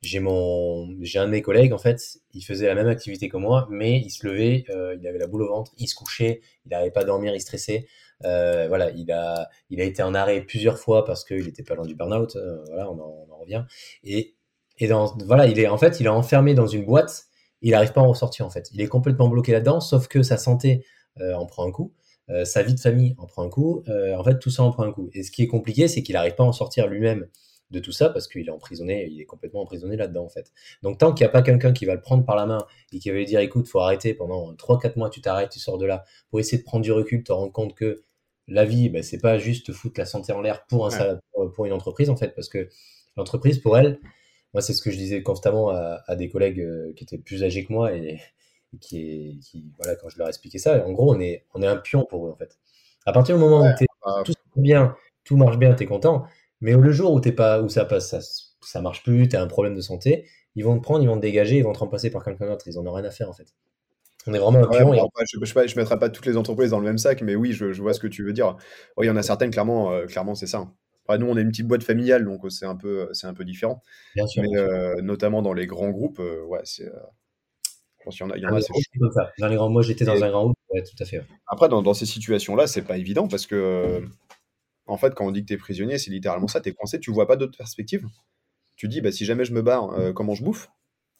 J'ai 0.00 0.20
mon, 0.20 0.96
j'ai 1.02 1.18
un 1.18 1.26
de 1.26 1.30
mes 1.30 1.42
collègues 1.42 1.72
en 1.72 1.78
fait, 1.78 2.18
il 2.32 2.42
faisait 2.42 2.68
la 2.68 2.76
même 2.76 2.86
activité 2.86 3.28
que 3.28 3.36
moi, 3.36 3.66
mais 3.68 3.98
il 3.98 4.10
se 4.10 4.24
levait, 4.24 4.64
euh, 4.70 4.96
il 5.00 5.06
avait 5.08 5.18
la 5.18 5.26
boule 5.26 5.42
au 5.42 5.48
ventre, 5.48 5.72
il 5.76 5.88
se 5.88 5.96
couchait, 5.96 6.40
il 6.64 6.70
n'arrivait 6.70 6.92
pas 6.92 7.00
à 7.00 7.04
dormir, 7.04 7.34
il 7.34 7.40
stressait. 7.40 7.86
Euh, 8.24 8.66
voilà, 8.68 8.90
il 8.92 9.10
a, 9.10 9.48
il 9.70 9.80
a 9.80 9.84
été 9.84 10.02
en 10.04 10.14
arrêt 10.14 10.40
plusieurs 10.42 10.78
fois 10.78 11.04
parce 11.04 11.24
qu'il 11.24 11.48
était 11.48 11.64
pas 11.64 11.74
loin 11.74 11.84
du 11.84 11.96
burn-out. 11.96 12.36
Euh, 12.36 12.62
voilà, 12.66 12.90
on 12.90 13.00
en, 13.00 13.36
revient. 13.40 13.64
Et, 14.04 14.36
et 14.78 14.86
dans, 14.86 15.16
voilà, 15.26 15.46
il 15.46 15.58
est 15.58 15.66
en 15.66 15.78
fait, 15.78 15.98
il 15.98 16.06
est 16.06 16.10
enfermé 16.10 16.54
dans 16.54 16.66
une 16.68 16.84
boîte. 16.84 17.24
Il 17.60 17.72
n'arrive 17.72 17.92
pas 17.92 18.00
à 18.00 18.04
en 18.04 18.08
ressortir 18.10 18.46
en 18.46 18.50
fait. 18.50 18.68
Il 18.72 18.80
est 18.80 18.86
complètement 18.86 19.28
bloqué 19.28 19.50
là-dedans, 19.50 19.80
sauf 19.80 20.06
que 20.06 20.22
sa 20.22 20.38
santé 20.38 20.84
en 21.20 21.46
prend 21.46 21.66
un 21.66 21.72
coup. 21.72 21.92
Sa 22.44 22.62
vie 22.62 22.74
de 22.74 22.80
famille 22.80 23.16
en 23.18 23.26
prend 23.26 23.42
un 23.42 23.48
coup, 23.48 23.82
en 23.88 24.22
fait 24.22 24.38
tout 24.38 24.50
ça 24.50 24.62
en 24.62 24.70
prend 24.70 24.84
un 24.84 24.92
coup. 24.92 25.10
Et 25.12 25.24
ce 25.24 25.32
qui 25.32 25.42
est 25.42 25.48
compliqué, 25.48 25.88
c'est 25.88 26.02
qu'il 26.04 26.14
n'arrive 26.14 26.36
pas 26.36 26.44
à 26.44 26.46
en 26.46 26.52
sortir 26.52 26.86
lui-même 26.86 27.26
de 27.70 27.78
tout 27.80 27.92
ça 27.92 28.08
parce 28.08 28.28
qu'il 28.28 28.46
est 28.46 28.50
emprisonné, 28.50 29.08
il 29.10 29.20
est 29.20 29.26
complètement 29.26 29.60
emprisonné 29.62 29.96
là-dedans 29.96 30.24
en 30.24 30.28
fait. 30.28 30.52
Donc 30.82 30.98
tant 30.98 31.12
qu'il 31.12 31.24
n'y 31.24 31.28
a 31.28 31.32
pas 31.32 31.42
quelqu'un 31.42 31.72
qui 31.72 31.84
va 31.84 31.94
le 31.94 32.00
prendre 32.00 32.24
par 32.24 32.36
la 32.36 32.46
main 32.46 32.66
et 32.92 32.98
qui 32.98 33.10
va 33.10 33.16
lui 33.16 33.26
dire 33.26 33.40
écoute, 33.40 33.68
faut 33.68 33.80
arrêter 33.80 34.14
pendant 34.14 34.52
3-4 34.54 34.98
mois, 34.98 35.10
tu 35.10 35.20
t'arrêtes, 35.20 35.50
tu 35.50 35.58
sors 35.58 35.78
de 35.78 35.86
là, 35.86 36.04
pour 36.30 36.40
essayer 36.40 36.58
de 36.58 36.64
prendre 36.64 36.82
du 36.82 36.92
recul, 36.92 37.22
te 37.22 37.32
rendre 37.32 37.52
compte 37.52 37.74
que 37.74 38.02
la 38.46 38.64
vie, 38.64 38.88
ben, 38.88 39.02
c'est 39.02 39.20
pas 39.20 39.38
juste 39.38 39.72
foutre 39.72 40.00
la 40.00 40.06
santé 40.06 40.32
en 40.32 40.40
l'air 40.40 40.64
pour, 40.66 40.92
un, 40.94 41.20
pour 41.54 41.66
une 41.66 41.72
entreprise 41.72 42.08
en 42.08 42.16
fait, 42.16 42.34
parce 42.34 42.48
que 42.48 42.68
l'entreprise 43.16 43.58
pour 43.58 43.76
elle, 43.76 44.00
moi 44.54 44.62
c'est 44.62 44.72
ce 44.72 44.80
que 44.80 44.90
je 44.90 44.96
disais 44.96 45.22
constamment 45.22 45.68
à, 45.70 46.02
à 46.06 46.16
des 46.16 46.30
collègues 46.30 46.60
euh, 46.60 46.92
qui 46.94 47.04
étaient 47.04 47.18
plus 47.18 47.44
âgés 47.44 47.64
que 47.66 47.72
moi 47.72 47.92
et 47.94 48.18
qui 48.80 49.00
est, 49.00 49.38
qui, 49.38 49.72
voilà, 49.78 49.96
quand 49.96 50.08
je 50.08 50.18
leur 50.18 50.28
expliquais 50.28 50.58
ça, 50.58 50.84
en 50.86 50.92
gros, 50.92 51.14
on 51.14 51.20
est, 51.20 51.44
on 51.54 51.62
est 51.62 51.66
un 51.66 51.76
pion 51.76 52.04
pour 52.04 52.26
eux, 52.26 52.30
en 52.30 52.36
fait. 52.36 52.58
À 53.06 53.12
partir 53.12 53.36
du 53.36 53.40
moment 53.40 53.60
où 53.60 53.86
bah, 54.04 54.22
tout 54.24 54.34
bien, 54.56 54.94
tout 55.24 55.36
marche 55.36 55.58
bien, 55.58 55.74
tu 55.74 55.84
es 55.84 55.86
content, 55.86 56.26
mais 56.60 56.72
le 56.72 56.90
jour 56.92 57.12
où, 57.12 57.20
es 57.24 57.32
pas, 57.32 57.62
où 57.62 57.68
ça 57.68 57.84
passe, 57.84 58.10
ça, 58.10 58.18
ça 58.60 58.80
marche 58.80 59.02
plus, 59.02 59.28
tu 59.28 59.36
as 59.36 59.42
un 59.42 59.46
problème 59.46 59.74
de 59.74 59.80
santé, 59.80 60.26
ils 60.54 60.64
vont 60.64 60.76
te 60.78 60.82
prendre, 60.82 61.02
ils 61.02 61.08
vont 61.08 61.16
te 61.16 61.22
dégager, 61.22 61.58
ils 61.58 61.64
vont 61.64 61.72
te 61.72 61.78
remplacer 61.78 62.10
par 62.10 62.24
quelqu'un 62.24 62.46
d'autre, 62.46 62.66
ils 62.66 62.78
en 62.78 62.86
ont 62.86 62.92
rien 62.92 63.04
à 63.04 63.10
faire, 63.10 63.28
en 63.28 63.32
fait. 63.32 63.48
On 64.26 64.34
est 64.34 64.38
vraiment 64.38 64.58
un 64.58 64.66
pion. 64.66 64.92
je 64.92 65.38
ne 65.38 65.80
mettrai 65.80 65.98
pas 65.98 66.10
toutes 66.10 66.26
les 66.26 66.36
entreprises 66.36 66.70
dans 66.70 66.80
le 66.80 66.84
même 66.84 66.98
sac, 66.98 67.22
mais 67.22 67.34
oui, 67.34 67.52
je, 67.52 67.72
je 67.72 67.80
vois 67.80 67.94
ce 67.94 68.00
que 68.00 68.08
tu 68.08 68.24
veux 68.24 68.32
dire. 68.32 68.56
Il 69.00 69.06
y 69.06 69.10
en 69.10 69.16
a 69.16 69.22
certaines, 69.22 69.50
clairement, 69.50 69.92
euh, 69.92 70.06
clairement 70.06 70.34
c'est 70.34 70.46
ça. 70.46 70.68
nous, 71.08 71.26
on 71.26 71.36
est 71.36 71.42
une 71.42 71.50
petite 71.50 71.66
boîte 71.66 71.84
familiale, 71.84 72.24
donc 72.24 72.42
c'est 72.50 72.66
un 72.66 72.76
peu, 72.76 73.08
c'est 73.12 73.26
un 73.26 73.34
peu 73.34 73.44
différent. 73.44 73.82
Bien 74.16 74.26
sûr, 74.26 74.42
mais 74.42 74.58
euh, 74.58 75.00
notamment 75.00 75.40
dans 75.40 75.54
les 75.54 75.66
grands 75.66 75.90
groupes, 75.90 76.20
euh, 76.20 76.42
ouais, 76.44 76.60
c'est 76.64 76.90
y 78.16 78.22
en 78.22 78.30
a, 78.30 78.38
Dans 79.38 79.48
les 79.48 79.56
grands, 79.56 79.70
moi, 79.70 79.82
j'étais 79.82 80.04
dans 80.04 80.22
un 80.22 80.30
grand 80.30 80.44
groupe, 80.44 80.56
tout 80.70 81.02
à 81.02 81.04
fait. 81.04 81.22
Après, 81.46 81.68
dans, 81.68 81.94
ces 81.94 82.06
situations-là, 82.06 82.66
c'est 82.66 82.82
pas 82.82 82.96
évident 82.96 83.28
parce 83.28 83.46
que, 83.46 83.54
euh, 83.54 84.00
en 84.88 84.96
fait, 84.96 85.14
quand 85.14 85.26
on 85.26 85.30
dit 85.30 85.42
que 85.42 85.46
tu 85.46 85.54
es 85.54 85.58
prisonnier, 85.58 85.98
c'est 85.98 86.10
littéralement 86.10 86.48
ça. 86.48 86.60
Tu 86.60 86.70
es 86.70 86.72
coincé, 86.72 86.98
tu 86.98 87.12
vois 87.12 87.26
pas 87.26 87.36
d'autres 87.36 87.56
perspectives. 87.56 88.06
Tu 88.76 88.88
dis, 88.88 89.00
bah, 89.00 89.12
si 89.12 89.24
jamais 89.24 89.44
je 89.44 89.52
me 89.52 89.62
barre, 89.62 89.90
euh, 89.92 90.12
comment 90.12 90.34
je 90.34 90.44
bouffe? 90.44 90.68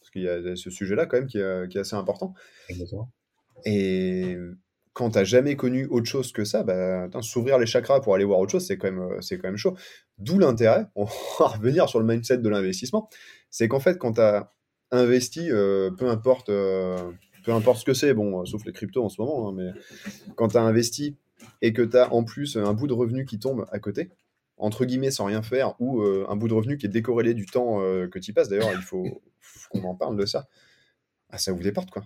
Parce 0.01 0.11
qu'il 0.11 0.23
y 0.23 0.29
a 0.29 0.57
ce 0.57 0.71
sujet-là, 0.71 1.07
quand 1.07 1.19
même, 1.19 1.27
qui 1.27 1.39
est, 1.39 1.69
qui 1.71 1.79
est 1.79 1.81
assez 1.81 1.97
important. 1.97 2.35
Exactement. 2.69 3.11
Et 3.65 4.37
quand 4.99 5.11
t'as 5.11 5.23
jamais 5.23 5.55
connu 5.55 5.87
autre 5.87 6.07
chose 6.07 6.33
que 6.33 6.45
ça, 6.45 6.65
bah, 6.65 7.09
s'ouvrir 7.23 7.57
les 7.59 7.67
chakras 7.67 8.01
pour 8.01 8.17
aller 8.17 8.25
voir 8.25 8.41
autre 8.41 8.51
chose, 8.51 8.67
c'est 8.67 8.77
quand 8.79 8.91
même, 8.91 9.01
euh, 9.01 9.21
c'est 9.21 9.39
quand 9.39 9.47
même 9.47 9.57
chaud. 9.57 9.77
D'où 10.19 10.41
l'intérêt, 10.41 10.87
on 10.97 11.05
va 11.05 11.47
revenir 11.47 11.89
sur 11.89 12.01
le 12.01 12.05
mindset 12.05 12.39
de 12.39 12.49
l'investissement, 12.49 13.09
c'est 13.49 13.69
qu'en 13.69 13.79
fait, 13.79 13.97
quand 13.97 14.15
tu 14.15 14.21
as 14.21 14.51
investi, 14.91 15.53
euh, 15.53 15.93
peu 15.93 16.09
importe, 16.09 16.49
euh, 16.49 17.13
peu 17.45 17.53
importe 17.53 17.79
ce 17.79 17.85
que 17.85 17.95
c'est, 17.95 18.13
bon, 18.13 18.45
sauf 18.45 18.65
les 18.65 18.73
cryptos 18.73 19.05
en 19.05 19.09
ce 19.09 19.21
moment, 19.21 19.49
hein, 19.49 19.55
mais 19.57 19.71
quand 20.35 20.49
tu 20.49 20.57
as 20.57 20.63
investi 20.63 21.17
et 21.63 21.73
que 21.73 21.83
tu 21.83 21.97
as 21.97 22.13
en 22.13 22.25
plus 22.25 22.57
un 22.57 22.73
bout 22.73 22.87
de 22.87 22.93
revenu 22.93 23.25
qui 23.25 23.39
tombe 23.39 23.67
à 23.71 23.79
côté, 23.79 24.11
entre 24.57 24.85
guillemets 24.85 25.11
sans 25.11 25.27
rien 25.27 25.43
faire, 25.43 25.75
ou 25.81 26.03
euh, 26.03 26.27
un 26.29 26.37
bout 26.37 26.49
de 26.49 26.55
revenu 26.55 26.79
qui 26.79 26.87
est 26.87 26.91
décorrélé 26.91 27.35
du 27.35 27.47
temps 27.47 27.79
que 27.79 28.19
tu 28.19 28.31
y 28.31 28.35
passes, 28.35 28.49
d'ailleurs, 28.49 28.73
il 28.73 28.83
faut, 28.83 29.23
qu'on 29.71 29.85
en 29.85 29.95
parle 29.95 30.17
de 30.17 30.27
ça, 30.27 30.49
ah, 31.31 31.39
ça 31.39 31.53
ouvre 31.53 31.63
des 31.63 31.73
portes, 31.73 31.91
quoi. 31.91 32.05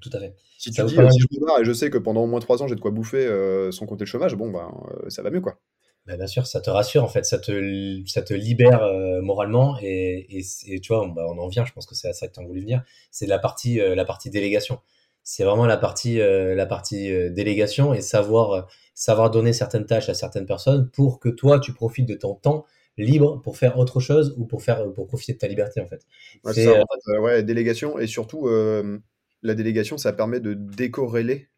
Tout 0.00 0.10
à 0.12 0.18
fait. 0.18 0.34
Si 0.58 0.72
tu 0.72 0.82
dis, 0.82 0.88
si 0.88 0.96
je 0.96 1.00
me 1.00 1.46
barre 1.46 1.60
et 1.60 1.64
je 1.64 1.72
sais 1.72 1.90
que 1.90 1.98
pendant 1.98 2.22
au 2.22 2.26
moins 2.26 2.40
3 2.40 2.62
ans 2.62 2.66
j'ai 2.66 2.74
de 2.74 2.80
quoi 2.80 2.90
bouffer 2.90 3.28
sans 3.70 3.86
compter 3.86 4.04
le 4.04 4.08
chômage, 4.08 4.34
bon, 4.34 4.50
ben, 4.50 4.70
ça 5.08 5.22
va 5.22 5.30
mieux, 5.30 5.40
quoi. 5.40 5.60
Bah, 6.06 6.18
bien 6.18 6.26
sûr, 6.26 6.46
ça 6.46 6.60
te 6.60 6.68
rassure 6.68 7.02
en 7.02 7.08
fait, 7.08 7.24
ça 7.24 7.38
te, 7.38 8.02
ça 8.06 8.20
te 8.20 8.34
libère 8.34 8.82
euh, 8.82 9.22
moralement 9.22 9.78
et, 9.80 10.26
et, 10.28 10.44
et, 10.66 10.80
tu 10.80 10.92
vois, 10.92 11.02
on, 11.02 11.08
bah, 11.08 11.24
on 11.26 11.38
en 11.38 11.48
vient, 11.48 11.64
je 11.64 11.72
pense 11.72 11.86
que 11.86 11.94
c'est 11.94 12.08
à 12.08 12.12
ça 12.12 12.28
que 12.28 12.34
tu 12.34 12.40
as 12.40 12.44
voulu 12.44 12.60
venir, 12.60 12.82
c'est 13.10 13.26
la 13.26 13.38
partie, 13.38 13.80
euh, 13.80 13.94
la 13.94 14.04
partie 14.04 14.28
délégation. 14.28 14.80
C'est 15.24 15.44
vraiment 15.44 15.66
la 15.66 15.76
partie, 15.76 16.20
euh, 16.20 16.54
la 16.54 16.66
partie 16.66 17.10
délégation 17.30 17.94
et 17.94 18.00
savoir, 18.00 18.68
savoir 18.94 19.30
donner 19.30 19.52
certaines 19.52 19.86
tâches 19.86 20.08
à 20.08 20.14
certaines 20.14 20.46
personnes 20.46 20.90
pour 20.90 21.18
que 21.18 21.28
toi, 21.28 21.58
tu 21.58 21.72
profites 21.72 22.06
de 22.06 22.14
ton 22.14 22.34
temps 22.34 22.66
libre 22.96 23.40
pour 23.42 23.56
faire 23.56 23.78
autre 23.78 23.98
chose 23.98 24.34
ou 24.38 24.44
pour, 24.44 24.62
faire, 24.62 24.92
pour 24.92 25.06
profiter 25.08 25.32
de 25.32 25.38
ta 25.38 25.48
liberté 25.48 25.80
en 25.80 25.88
fait. 25.88 26.06
Ouais, 26.44 27.18
ouais 27.18 27.42
délégation 27.42 27.98
et 27.98 28.06
surtout, 28.06 28.48
la 28.48 29.54
délégation, 29.54 29.98
ça 29.98 30.12
permet 30.12 30.40
de 30.40 30.54
décorréler 30.54 31.48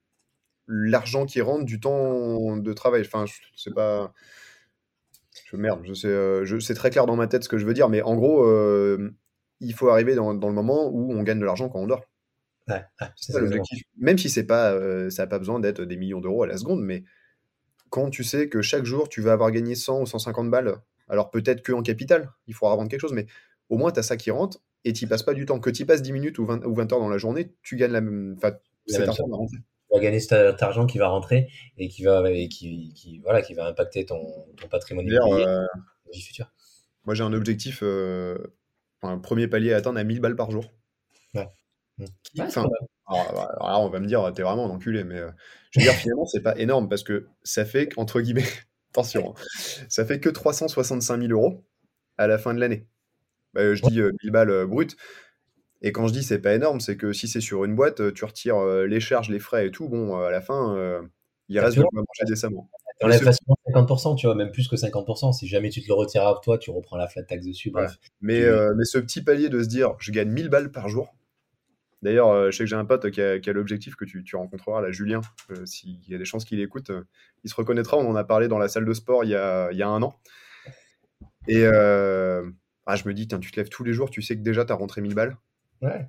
l'argent 0.69 1.27
qui 1.27 1.41
rentre 1.41 1.64
du 1.64 1.81
temps 1.81 2.57
de 2.57 2.73
travail. 2.73 3.03
Enfin, 3.03 3.25
c'est 3.57 3.75
pas. 3.75 4.12
Je, 5.45 5.57
merde, 5.57 5.81
je 5.85 5.95
sais, 5.95 6.09
euh, 6.09 6.45
je, 6.45 6.59
c'est 6.59 6.75
très 6.75 6.91
clair 6.91 7.07
dans 7.07 7.14
ma 7.14 7.27
tête 7.27 7.45
ce 7.45 7.49
que 7.49 7.59
je 7.59 7.67
veux 7.67 7.75
dire, 7.75 7.89
mais 7.89 8.03
en 8.03 8.17
gros, 8.17 8.45
euh, 8.45 9.14
il 9.61 9.75
faut 9.75 9.89
arriver 9.89 10.14
dans, 10.14 10.33
le 10.33 10.39
moment 10.39 10.89
où 10.89 11.12
on 11.12 11.23
gagne 11.23 11.39
de 11.39 11.45
l'argent 11.45 11.69
quand 11.69 11.79
on 11.79 11.87
dort. 11.87 12.05
C'est 13.17 13.33
ça 13.33 13.41
l'objectif. 13.41 13.83
Même 13.99 14.19
si 14.19 14.29
c'est 14.29 14.45
pas, 14.47 14.73
euh, 14.73 15.11
ça 15.11 15.23
n'a 15.23 15.27
pas 15.27 15.39
besoin 15.39 15.61
d'être 15.61 15.83
des 15.83 15.97
millions 15.97 16.21
d'euros 16.21 16.43
à 16.43 16.47
la 16.47 16.57
seconde, 16.57 16.83
mais 16.83 17.05
quand 17.91 18.11
tu 18.11 18.25
sais 18.25 18.49
que 18.49 18.62
chaque 18.62 18.85
jour 18.85 19.09
tu 19.09 19.21
vas 19.21 19.33
avoir 19.33 19.51
gagné 19.51 19.75
100 19.75 20.03
ou 20.03 20.07
150 20.07 20.51
balles, 20.51 20.77
alors 21.09 21.31
peut-être 21.31 21.62
que 21.62 21.73
en 21.73 21.83
capital, 21.83 22.33
il 22.47 22.55
faudra 22.55 22.75
vendre 22.77 22.89
quelque 22.89 23.01
chose, 23.01 23.12
mais 23.12 23.27
au 23.69 23.79
moins 23.79 23.93
tu 23.93 24.01
as 24.01 24.03
ça 24.03 24.17
qui 24.17 24.31
rentre 24.31 24.59
et 24.85 24.93
tu 24.93 25.07
passes 25.07 25.23
pas 25.23 25.35
du 25.35 25.47
temps. 25.47 25.61
Que 25.61 25.71
tu 25.71 25.87
passes 25.87 26.03
10 26.03 26.12
minutes 26.12 26.39
ou 26.39 26.47
20, 26.47 26.64
ou 26.64 26.75
20 26.75 26.93
heures 26.93 27.01
dans 27.01 27.09
la 27.09 27.19
journée, 27.19 27.55
tu 27.62 27.77
gagnes 27.77 27.93
la 27.93 28.01
même. 28.01 28.35
Enfin, 28.37 28.57
c'est 28.87 29.05
va 29.93 30.01
gagner 30.01 30.21
cet 30.21 30.62
argent 30.62 30.87
qui 30.87 30.99
va 30.99 31.09
rentrer 31.09 31.49
et 31.79 31.89
qui 31.89 32.03
va, 32.03 32.31
et 32.31 32.49
qui, 32.49 32.93
qui, 32.95 33.19
voilà, 33.21 33.43
qui 33.43 33.55
va 33.55 33.67
impacter 33.67 34.05
ton, 34.05 34.21
ton 34.57 34.69
patrimoine 34.69 35.07
immobilier 35.07 35.45
euh, 35.47 35.64
vie 36.12 36.21
future. 36.21 36.53
Moi, 37.05 37.14
j'ai 37.14 37.23
un 37.23 37.33
objectif, 37.33 37.81
euh, 37.83 38.37
un 39.03 39.19
premier 39.19 39.49
palier 39.49 39.73
à 39.73 39.77
atteindre 39.77 39.99
à 39.99 40.05
1000 40.05 40.21
balles 40.21 40.37
par 40.37 40.51
jour. 40.51 40.64
Ouais. 41.99 42.07
Enfin, 42.41 42.67
alors, 43.07 43.83
on 43.83 43.89
va 43.89 44.01
me 44.01 44.07
dire, 44.07 44.31
t'es 44.35 44.43
vraiment 44.43 44.67
un 44.67 44.71
enculé, 44.71 45.05
mais 45.05 45.19
euh, 45.19 45.31
je 45.71 45.81
veux 45.81 45.87
dire, 45.87 45.95
finalement, 45.95 46.27
c'est 46.27 46.43
pas 46.43 46.57
énorme 46.59 46.89
parce 46.89 47.03
que 47.03 47.27
ça 47.43 47.65
fait, 47.65 47.91
entre 47.97 48.21
guillemets, 48.21 48.45
attention, 48.93 49.35
hein, 49.37 49.43
ça 49.89 50.05
fait 50.05 50.21
que 50.21 50.29
365 50.29 51.21
000 51.21 51.33
euros 51.33 51.65
à 52.19 52.27
la 52.27 52.39
fin 52.39 52.55
de 52.55 52.61
l'année. 52.61 52.87
Bah, 53.55 53.75
je 53.75 53.83
dis 53.83 54.01
1000 54.01 54.31
balles 54.31 54.67
brutes, 54.67 54.97
et 55.83 55.93
quand 55.93 56.07
je 56.09 56.13
dis 56.13 56.23
c'est 56.23 56.41
pas 56.41 56.55
énorme, 56.55 56.81
c'est 56.81 56.97
que 56.97 57.13
si 57.13 57.29
c'est 57.29 57.41
sur 57.41 57.65
une 57.65 57.75
boîte, 57.75 58.01
euh, 58.01 58.13
tu 58.13 58.25
retires 58.25 58.57
euh, 58.57 58.87
les 58.87 59.01
charges, 59.01 59.31
les 59.31 59.39
frais 59.39 59.67
et 59.67 59.71
tout, 59.71 59.89
bon, 59.89 60.19
euh, 60.19 60.27
à 60.27 60.31
la 60.31 60.41
fin, 60.41 60.77
il 61.49 61.61
reste 61.61 61.77
de 61.77 61.83
quoi 61.83 62.01
manger 62.01 62.29
décemment. 62.29 62.69
Enlève 63.03 63.23
facilement 63.23 63.57
50%, 63.69 64.17
tu 64.17 64.27
vois, 64.27 64.35
même 64.35 64.51
plus 64.51 64.69
que 64.69 64.77
50%. 64.77 65.33
Si 65.33 65.47
jamais 65.47 65.69
tu 65.69 65.83
te 65.83 65.89
le 65.89 65.95
retires 65.95 66.27
à 66.27 66.41
toi, 66.43 66.57
tu 66.57 66.71
reprends 66.71 66.97
la 66.97 67.09
flat 67.09 67.25
tax 67.25 67.45
dessus, 67.47 67.71
bref. 67.71 67.97
Mais, 68.21 68.43
mais 68.77 68.85
ce 68.85 68.99
petit 68.99 69.23
palier 69.23 69.49
de 69.49 69.63
se 69.63 69.69
dire, 69.69 69.95
je 69.99 70.13
gagne 70.13 70.31
1000 70.31 70.49
balles 70.49 70.73
par 70.73 70.89
jour. 70.89 71.15
D'ailleurs, 72.07 72.53
je 72.53 72.57
sais 72.57 72.63
que 72.63 72.71
j'ai 72.71 72.77
un 72.77 72.85
pote 72.85 73.11
qui 73.11 73.21
a, 73.21 73.53
l'objectif 73.53 73.97
que 73.97 74.05
tu, 74.05 74.23
tu, 74.23 74.37
rencontreras, 74.37 74.81
là, 74.81 74.93
Julien. 74.93 75.23
S'il 75.65 75.99
y 76.09 76.15
a 76.15 76.19
des 76.19 76.25
chances 76.25 76.45
qu'il 76.45 76.61
écoute, 76.61 76.93
il 77.43 77.51
se 77.51 77.55
reconnaîtra. 77.57 77.97
On 77.97 78.09
en 78.09 78.15
a 78.15 78.23
parlé 78.23 78.47
dans 78.47 78.59
la 78.59 78.69
salle 78.69 78.85
de 78.85 78.93
sport 78.93 79.25
il 79.25 79.31
y 79.31 79.35
a, 79.35 79.71
il 79.73 79.77
y 79.79 79.83
a 79.83 79.89
un 79.89 80.01
an. 80.03 80.15
Et 81.49 81.67
ah, 81.67 82.95
je 82.95 83.09
me 83.09 83.13
dis, 83.13 83.27
tu 83.27 83.51
te 83.51 83.57
lèves 83.57 83.69
tous 83.69 83.83
les 83.83 83.93
jours, 83.93 84.09
tu 84.09 84.23
sais 84.23 84.37
que 84.37 84.43
déjà, 84.43 84.65
tu 84.65 84.73
as 84.73 84.77
rentré 84.77 85.01
1000 85.01 85.15
balles. 85.15 85.37
Ouais. 85.83 86.07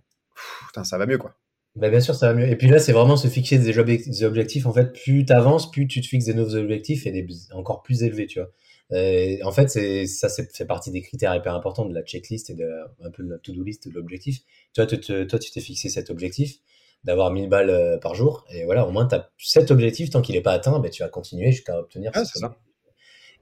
Putain, 0.68 0.84
ça 0.84 1.00
va 1.00 1.08
mieux, 1.08 1.18
quoi. 1.18 1.36
Bah, 1.76 1.90
bien 1.90 2.00
sûr, 2.00 2.14
ça 2.14 2.28
va 2.28 2.34
mieux. 2.36 2.48
Et 2.48 2.56
puis 2.56 2.68
là, 2.68 2.78
c'est 2.78 2.92
vraiment 2.92 3.18
se 3.18 3.28
fixer 3.28 3.58
des, 3.58 3.74
des 3.74 4.24
objectifs. 4.24 4.68
En 4.68 4.74
fait, 4.74 4.94
plus 4.94 5.26
tu 5.26 5.34
avances, 5.34 5.72
plus 5.72 5.88
tu 5.88 6.02
te 6.02 6.08
fixes 6.08 6.26
des 6.26 6.36
nouveaux 6.36 6.56
objectifs 6.56 7.08
et 7.08 7.12
des 7.12 7.28
encore 7.52 7.82
plus 7.82 8.04
élevés, 8.04 8.28
tu 8.28 8.40
vois. 8.40 8.50
Euh, 8.94 9.38
en 9.44 9.52
fait, 9.52 9.70
c'est 9.70 10.06
ça, 10.08 10.30
c'est 10.30 10.56
fait 10.56 10.66
partie 10.66 10.92
des 10.92 11.02
critères 11.02 11.36
hyper 11.36 11.54
importants 11.54 11.86
de 11.86 11.94
la 11.94 12.04
checklist 12.04 12.50
et 12.50 12.54
de 12.54 12.70
un 13.04 13.12
peu 13.12 13.24
de 13.24 13.30
la 13.30 13.38
to-do 13.38 13.64
list 13.64 13.88
de 13.88 13.94
l'objectif. 13.94 14.40
Tu 14.74 14.86
toi, 14.86 15.40
tu 15.40 15.52
t'es 15.52 15.62
fixé 15.62 15.90
cet 15.90 16.10
objectif 16.10 16.58
d'avoir 17.04 17.32
1000 17.32 17.50
balles 17.50 17.70
euh, 17.70 17.98
par 17.98 18.16
jour, 18.16 18.46
et 18.50 18.66
voilà, 18.66 18.88
au 18.88 18.92
moins 18.92 19.08
tu 19.08 19.16
as 19.16 19.30
cet 19.38 19.72
objectif 19.72 20.10
tant 20.10 20.22
qu'il 20.22 20.36
n'est 20.36 20.42
pas 20.42 20.54
atteint, 20.54 20.80
ben, 20.80 20.90
tu 20.90 21.04
vas 21.04 21.10
continuer 21.10 21.52
jusqu'à 21.52 21.78
obtenir. 21.80 22.12
Ah, 22.14 22.26
c'est 22.26 22.40
ça. 22.40 22.58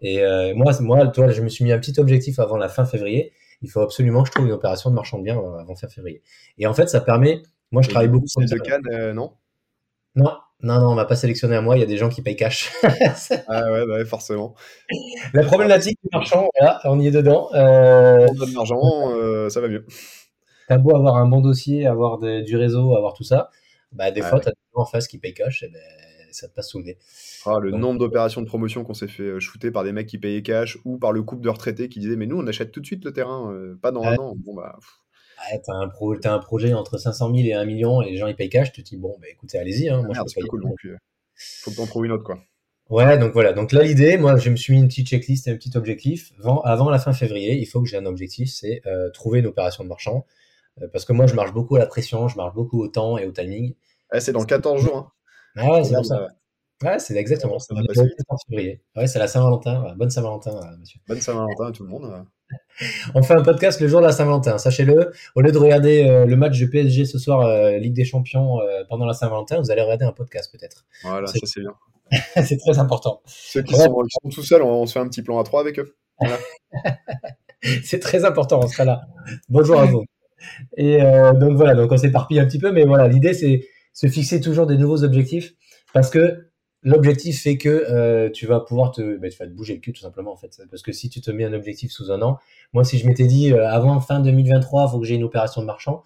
Et 0.02 0.22
euh, 0.22 0.54
moi, 0.56 0.74
moi, 0.82 1.08
toi, 1.08 1.30
je 1.30 1.41
me 1.41 1.48
suis 1.48 1.64
mis 1.64 1.72
un 1.72 1.80
petit 1.80 2.00
objectif 2.00 2.39
avant 2.39 2.58
la 2.58 2.68
fin 2.68 2.86
février. 2.86 3.32
Il 3.62 3.70
faut 3.70 3.80
absolument 3.80 4.24
que 4.24 4.28
je 4.28 4.34
trouve 4.34 4.46
une 4.46 4.52
opération 4.52 4.89
de 4.89 4.96
marchand 4.96 5.18
de 5.18 5.24
biens 5.24 5.38
avant 5.38 5.76
fin 5.76 5.88
février. 5.88 6.22
Et 6.58 6.68
en 6.68 6.74
fait, 6.74 6.89
ça 6.89 7.00
permet. 7.00 7.41
Moi, 7.72 7.82
je 7.82 7.89
travaille 7.89 8.10
beaucoup. 8.10 8.28
Sur 8.28 8.41
de 8.41 8.58
Cannes, 8.58 9.14
non? 9.14 9.32
Non, 10.16 10.32
non, 10.66 10.80
non, 10.80 10.88
on 10.88 10.95
m'a 10.95 11.05
pas 11.05 11.16
sélectionné 11.16 11.55
à 11.55 11.61
moi. 11.61 11.78
Il 11.78 11.80
y 11.80 11.84
a 11.84 11.86
des 11.86 11.97
gens 11.97 12.09
qui 12.09 12.24
payent 12.24 12.36
cash. 12.36 12.72
ah 13.47 13.72
ouais, 13.72 13.86
bah 13.86 14.03
forcément. 14.05 14.55
La 15.34 15.43
problématique 15.43 15.99
du 16.03 16.09
marchand, 16.11 16.49
là, 16.59 16.82
on 16.86 16.99
y 16.99 17.05
est 17.05 17.11
dedans. 17.11 17.49
Euh... 17.53 18.26
On 18.28 18.34
de 18.34 18.55
l'argent, 18.55 18.82
euh, 19.11 19.47
ça 19.49 19.61
va 19.61 19.68
mieux. 19.68 19.86
T'as 20.68 20.80
beau 20.80 20.95
avoir 20.95 21.18
un 21.18 21.28
bon 21.28 21.41
dossier, 21.41 21.86
avoir 21.86 22.18
du 22.18 22.57
réseau, 22.57 22.95
avoir 22.95 23.13
tout 23.13 23.24
ça, 23.24 23.51
bah 23.91 24.09
des 24.09 24.24
fois, 24.24 24.39
tu 24.39 24.45
t'as 24.45 24.51
des 24.51 24.57
gens 24.74 24.82
en 24.82 24.86
face 24.86 25.07
qui 25.07 25.20
payent 25.20 25.36
cash, 25.36 25.61
et 25.61 25.70
ben, 25.70 25.80
ça 26.32 26.47
te 26.47 26.55
passe 26.55 26.70
sous 26.70 26.80
le 26.80 26.86
nez. 26.86 26.97
Ah, 27.45 27.59
le 27.61 27.70
nombre 27.70 27.99
d'opérations 27.99 28.41
de 28.41 28.47
promotion 28.47 28.84
qu'on 28.84 28.95
s'est 28.95 29.07
fait 29.07 29.24
euh, 29.24 29.39
shooter 29.39 29.70
par 29.70 29.84
des 29.84 29.91
mecs 29.91 30.07
qui 30.07 30.18
payaient 30.18 30.41
cash 30.41 30.80
ou 30.84 30.97
par 30.97 31.11
le 31.11 31.22
couple 31.22 31.43
de 31.43 31.49
retraités 31.49 31.89
qui 31.89 31.99
disaient 31.99 32.16
mais 32.16 32.26
nous 32.26 32.39
on 32.39 32.47
achète 32.47 32.72
tout 32.72 32.82
de 32.82 32.86
suite 32.88 33.05
le 33.05 33.13
terrain, 33.13 33.53
euh, 33.53 33.78
pas 33.80 33.91
dans 33.91 34.01
un 34.01 34.16
an. 34.16 34.34
Bon 34.43 34.55
bah. 34.55 34.80
Ouais, 35.39 35.61
t'as 35.63 35.73
un, 35.73 35.88
pro, 35.88 36.13
as 36.13 36.33
un 36.33 36.39
projet 36.39 36.73
entre 36.73 36.97
500 36.97 37.33
000 37.33 37.47
et 37.47 37.53
1 37.53 37.65
million 37.65 38.01
et 38.01 38.11
les 38.11 38.17
gens 38.17 38.27
ils 38.27 38.36
payent 38.36 38.49
cash, 38.49 38.71
tu 38.71 38.83
te 38.83 38.89
dis 38.89 38.97
bon 38.97 39.17
bah 39.19 39.27
écoutez 39.29 39.57
allez-y. 39.57 39.89
Hein, 39.89 40.01
moi, 40.03 40.15
c'est 40.27 40.41
cool, 40.41 40.61
donc, 40.61 40.86
euh, 40.86 40.97
faut 41.36 41.71
que 41.71 41.75
t'en 41.75 41.86
trouves 41.86 42.05
une 42.05 42.11
autre 42.11 42.23
quoi. 42.23 42.39
Ouais, 42.89 43.17
donc 43.17 43.33
voilà. 43.33 43.51
Donc 43.51 43.71
là, 43.71 43.81
l'idée, 43.81 44.17
moi, 44.17 44.38
je 44.38 44.49
me 44.49 44.55
suis 44.55 44.73
mis 44.73 44.79
une 44.79 44.88
petite 44.88 45.07
checklist 45.07 45.47
et 45.47 45.51
un 45.51 45.55
petit 45.55 45.75
objectif. 45.75 46.31
Avant, 46.39 46.61
avant 46.61 46.89
la 46.91 46.99
fin 46.99 47.13
février, 47.13 47.55
il 47.55 47.65
faut 47.65 47.81
que 47.81 47.88
j'ai 47.88 47.97
un 47.97 48.05
objectif, 48.05 48.49
c'est 48.51 48.81
trouver 49.13 49.39
une 49.39 49.47
opération 49.47 49.83
de 49.83 49.89
marchand. 49.89 50.25
parce 50.93 51.03
que 51.03 51.13
moi, 51.13 51.25
je 51.25 51.33
marche 51.33 51.51
beaucoup 51.51 51.75
à 51.75 51.79
la 51.79 51.88
pression, 51.88 52.27
je 52.27 52.38
marche 52.38 52.53
beaucoup 52.53 52.81
au 52.81 52.88
temps 52.88 53.17
et 53.17 53.25
au 53.25 53.31
timing. 53.31 53.73
c'est 54.19 54.33
dans 54.33 54.45
14 54.45 54.81
jours. 54.81 54.97
Hein. 54.97 55.11
Ah 55.55 55.71
ouais, 55.71 55.83
c'est 55.83 56.03
ça. 56.03 56.27
Ouais, 56.83 56.99
c'est 56.99 57.15
exactement. 57.15 57.57
Ça 57.59 57.73
ouais, 57.73 59.07
c'est 59.07 59.19
la 59.19 59.27
Saint-Valentin. 59.27 59.95
Bonne 59.95 60.09
Saint-Valentin, 60.09 60.57
euh, 60.57 60.77
monsieur. 60.77 60.99
Bonne 61.07 61.21
Saint-Valentin 61.21 61.67
à 61.67 61.71
tout 61.71 61.83
le 61.83 61.89
monde. 61.89 62.25
On 63.14 63.24
fait 63.24 63.34
un 63.34 63.43
podcast 63.43 63.80
le 63.80 63.88
jour 63.88 64.02
de 64.02 64.06
la 64.06 64.12
Saint-Valentin, 64.12 64.58
sachez-le. 64.58 65.12
Au 65.36 65.41
lieu 65.41 65.52
de 65.52 65.58
regarder 65.58 66.08
euh, 66.10 66.26
le 66.26 66.36
match 66.36 66.60
de 66.60 66.66
PSG 66.66 67.06
ce 67.06 67.18
soir, 67.18 67.41
euh, 67.41 67.78
Ligue 67.78 67.93
des 67.93 68.06
Champions, 68.06 68.60
pendant 68.89 69.06
la 69.06 69.14
Saint-Valentin, 69.14 69.60
vous 69.60 69.72
allez 69.72 69.82
regarder 69.82 70.06
un 70.06 70.12
podcast 70.12 70.52
peut-être. 70.52 70.86
Voilà, 71.04 71.28
ça 71.28 71.39
c'est 71.43 71.62
bien. 71.62 71.74
c'est 72.43 72.58
très 72.58 72.78
important. 72.80 73.22
Ceux 73.26 73.64
qui, 73.64 73.74
sont, 73.74 74.04
tout 74.32 74.43
seuls, 74.43 74.62
on, 74.62 74.86
se 74.86 74.93
fait 74.93 75.00
un 75.00 75.08
petit 75.08 75.22
plan 75.22 75.39
à 75.39 75.43
trois 75.43 75.62
avec 75.62 75.80
eux. 75.80 75.96
c'est 77.84 78.00
très 78.00 78.26
important, 78.26 78.60
on 78.62 78.68
sera 78.68 78.86
là. 78.86 79.02
Bonjour 79.50 79.80
à 79.80 79.86
vous. 79.86 80.04
Et 80.78 81.00
donc 81.39 81.56
voilà, 81.56 81.74
donc 81.74 81.91
on 81.91 81.98
s'éparpille 81.98 82.39
un 82.39 82.46
petit 82.46 82.60
peu, 82.60 82.72
mais 82.72 82.86
voilà, 82.86 83.08
l'idée 83.08 83.34
c'est 83.34 83.62
se 83.93 84.08
fixer 84.08 84.41
toujours 84.41 84.68
des 84.68 84.78
nouveaux 84.78 85.04
objectifs 85.04 85.54
parce 85.93 86.10
que 86.10 86.50
l'objectif 86.86 87.41
fait 87.41 87.57
que 87.57 87.67
euh, 87.69 88.29
tu 88.29 88.45
vas 88.45 88.61
pouvoir 88.61 88.91
te, 88.91 89.17
bah, 89.17 89.27
tu 89.27 89.38
vas 89.38 89.47
te 89.47 89.51
bouger 89.51 89.73
le 89.73 89.81
cul 89.81 89.91
tout 89.91 90.01
simplement 90.01 90.31
en 90.31 90.38
fait. 90.38 90.61
Parce 90.69 90.83
que 90.83 90.93
si 90.93 91.09
tu 91.09 91.19
te 91.19 91.31
mets 91.31 91.43
un 91.43 91.53
objectif 91.53 91.91
sous 91.91 92.11
un 92.11 92.21
an, 92.21 92.38
moi 92.71 92.86
si 92.86 92.97
je 92.97 93.07
m'étais 93.07 93.25
dit 93.25 93.51
euh, 93.51 93.67
avant 93.67 93.99
fin 93.99 94.21
2023, 94.21 94.86
il 94.88 94.91
faut 94.91 94.99
que 94.99 95.05
j'ai 95.05 95.15
une 95.15 95.23
opération 95.23 95.61
de 95.61 95.65
marchand, 95.65 96.03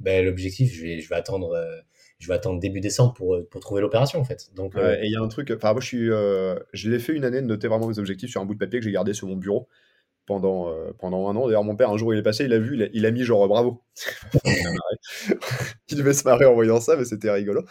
ben 0.00 0.24
l'objectif 0.24 0.74
je 0.74 0.82
vais, 0.82 1.00
je 1.00 1.08
vais 1.08 1.14
attendre. 1.14 1.52
Euh, 1.52 1.76
je 2.18 2.28
vais 2.28 2.34
attendre 2.34 2.60
début 2.60 2.78
décembre 2.78 3.14
pour, 3.14 3.36
pour 3.50 3.60
trouver 3.60 3.80
l'opération 3.80 4.20
en 4.20 4.24
fait. 4.24 4.52
Donc, 4.54 4.76
et 4.76 5.06
il 5.06 5.10
y 5.10 5.16
a 5.16 5.20
un 5.20 5.26
truc, 5.26 5.52
enfin 5.56 5.72
moi 5.72 5.80
je 5.80 5.86
suis, 5.88 6.06
je 6.06 6.88
l'ai 6.88 7.00
fait 7.00 7.14
une 7.14 7.24
année 7.24 7.42
de 7.42 7.46
noter 7.48 7.66
vraiment 7.66 7.88
mes 7.88 7.98
objectifs 7.98 8.30
sur 8.30 8.40
un 8.40 8.44
bout 8.44 8.54
de 8.54 8.60
papier 8.60 8.78
que 8.78 8.84
j'ai 8.84 8.92
gardé 8.92 9.12
sur 9.12 9.26
mon 9.26 9.34
bureau 9.34 9.66
pendant, 10.26 10.70
euh, 10.70 10.92
pendant 10.98 11.28
un 11.28 11.36
an. 11.36 11.46
D'ailleurs, 11.46 11.64
mon 11.64 11.76
père, 11.76 11.90
un 11.90 11.96
jour, 11.96 12.14
il 12.14 12.18
est 12.18 12.22
passé, 12.22 12.44
il 12.44 12.52
a 12.52 12.58
vu, 12.58 12.88
il 12.92 13.06
a, 13.06 13.10
mis 13.10 13.24
genre 13.24 13.46
bravo. 13.48 13.82
il 15.88 15.96
devait 15.96 16.12
se 16.12 16.24
marrer 16.24 16.44
en 16.44 16.54
voyant 16.54 16.80
ça, 16.80 16.96
mais 16.96 17.04
c'était 17.04 17.30
rigolo. 17.30 17.64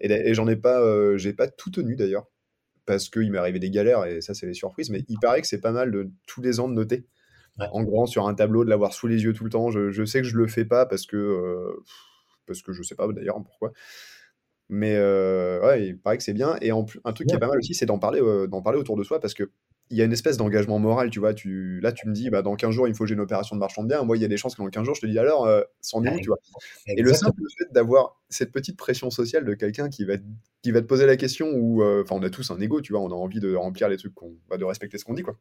Et, 0.00 0.34
j'en 0.34 0.48
ai 0.48 0.56
pas, 0.56 0.80
euh, 0.80 1.16
j'ai 1.16 1.32
pas 1.32 1.48
tout 1.48 1.70
tenu 1.70 1.96
d'ailleurs, 1.96 2.26
parce 2.84 3.08
qu'il 3.08 3.30
m'est 3.30 3.38
arrivé 3.38 3.58
des 3.58 3.70
galères 3.70 4.04
et 4.04 4.20
ça, 4.20 4.34
c'est 4.34 4.46
les 4.46 4.54
surprises. 4.54 4.90
Mais 4.90 5.04
il 5.08 5.18
paraît 5.18 5.40
que 5.40 5.48
c'est 5.48 5.60
pas 5.60 5.72
mal 5.72 5.90
de 5.90 6.10
tous 6.26 6.42
les 6.42 6.60
ans 6.60 6.68
de 6.68 6.74
noter 6.74 7.06
en 7.58 7.82
grand 7.84 8.06
sur 8.06 8.28
un 8.28 8.34
tableau, 8.34 8.64
de 8.64 8.70
l'avoir 8.70 8.92
sous 8.92 9.06
les 9.06 9.24
yeux 9.24 9.32
tout 9.32 9.44
le 9.44 9.50
temps. 9.50 9.70
Je, 9.70 10.04
sais 10.04 10.20
que 10.20 10.28
je 10.28 10.36
le 10.36 10.46
fais 10.46 10.64
pas 10.66 10.86
parce 10.86 11.06
que, 11.06 11.16
euh, 11.16 11.82
parce 12.46 12.62
que 12.62 12.72
je 12.72 12.82
sais 12.82 12.94
pas 12.94 13.08
d'ailleurs 13.12 13.42
pourquoi. 13.42 13.72
Mais 14.68 14.98
ouais, 14.98 15.88
il 15.88 15.98
paraît 15.98 16.18
que 16.18 16.24
c'est 16.24 16.34
bien. 16.34 16.56
Et 16.60 16.70
un 16.70 16.84
truc 16.84 17.28
qui 17.28 17.34
est 17.34 17.38
pas 17.38 17.48
mal 17.48 17.58
aussi, 17.58 17.74
c'est 17.74 17.86
d'en 17.86 17.98
parler, 17.98 18.20
d'en 18.48 18.62
parler 18.62 18.78
autour 18.78 18.96
de 18.96 19.04
soi 19.04 19.20
parce 19.20 19.34
que 19.34 19.50
il 19.90 19.96
y 19.96 20.02
a 20.02 20.04
une 20.04 20.12
espèce 20.12 20.36
d'engagement 20.36 20.78
moral, 20.78 21.10
tu 21.10 21.20
vois. 21.20 21.32
Tu, 21.32 21.80
là, 21.80 21.92
tu 21.92 22.08
me 22.08 22.12
dis, 22.12 22.28
bah, 22.28 22.42
dans 22.42 22.56
15 22.56 22.70
jours, 22.72 22.88
il 22.88 22.94
faut 22.94 23.04
que 23.04 23.08
j'ai 23.08 23.14
une 23.14 23.20
opération 23.20 23.54
de 23.54 23.60
marchand 23.60 23.82
de 23.84 23.88
biens. 23.88 24.02
Moi, 24.02 24.16
il 24.16 24.22
y 24.22 24.24
a 24.24 24.28
des 24.28 24.36
chances 24.36 24.56
que 24.56 24.62
dans 24.62 24.68
15 24.68 24.84
jours, 24.84 24.94
je 24.94 25.00
te 25.00 25.06
dis, 25.06 25.18
alors, 25.18 25.46
euh, 25.46 25.62
c'en 25.80 26.02
est 26.02 26.12
où, 26.12 26.18
tu 26.18 26.26
vois. 26.26 26.38
Et 26.88 27.02
le 27.02 27.12
simple 27.12 27.40
fait 27.56 27.72
d'avoir 27.72 28.20
cette 28.28 28.50
petite 28.50 28.76
pression 28.76 29.10
sociale 29.10 29.44
de 29.44 29.54
quelqu'un 29.54 29.88
qui 29.88 30.04
va, 30.04 30.14
qui 30.62 30.72
va 30.72 30.80
te 30.80 30.86
poser 30.86 31.06
la 31.06 31.16
question, 31.16 31.50
ou, 31.54 31.82
euh, 31.82 32.02
enfin, 32.02 32.16
on 32.18 32.22
a 32.22 32.30
tous 32.30 32.50
un 32.50 32.60
ego, 32.60 32.80
tu 32.80 32.92
vois, 32.92 33.00
on 33.00 33.10
a 33.10 33.14
envie 33.14 33.38
de 33.38 33.54
remplir 33.54 33.88
les 33.88 33.96
trucs, 33.96 34.14
qu'on, 34.14 34.34
bah, 34.48 34.56
de 34.56 34.64
respecter 34.64 34.98
ce 34.98 35.04
qu'on 35.04 35.14
dit, 35.14 35.22
quoi. 35.22 35.36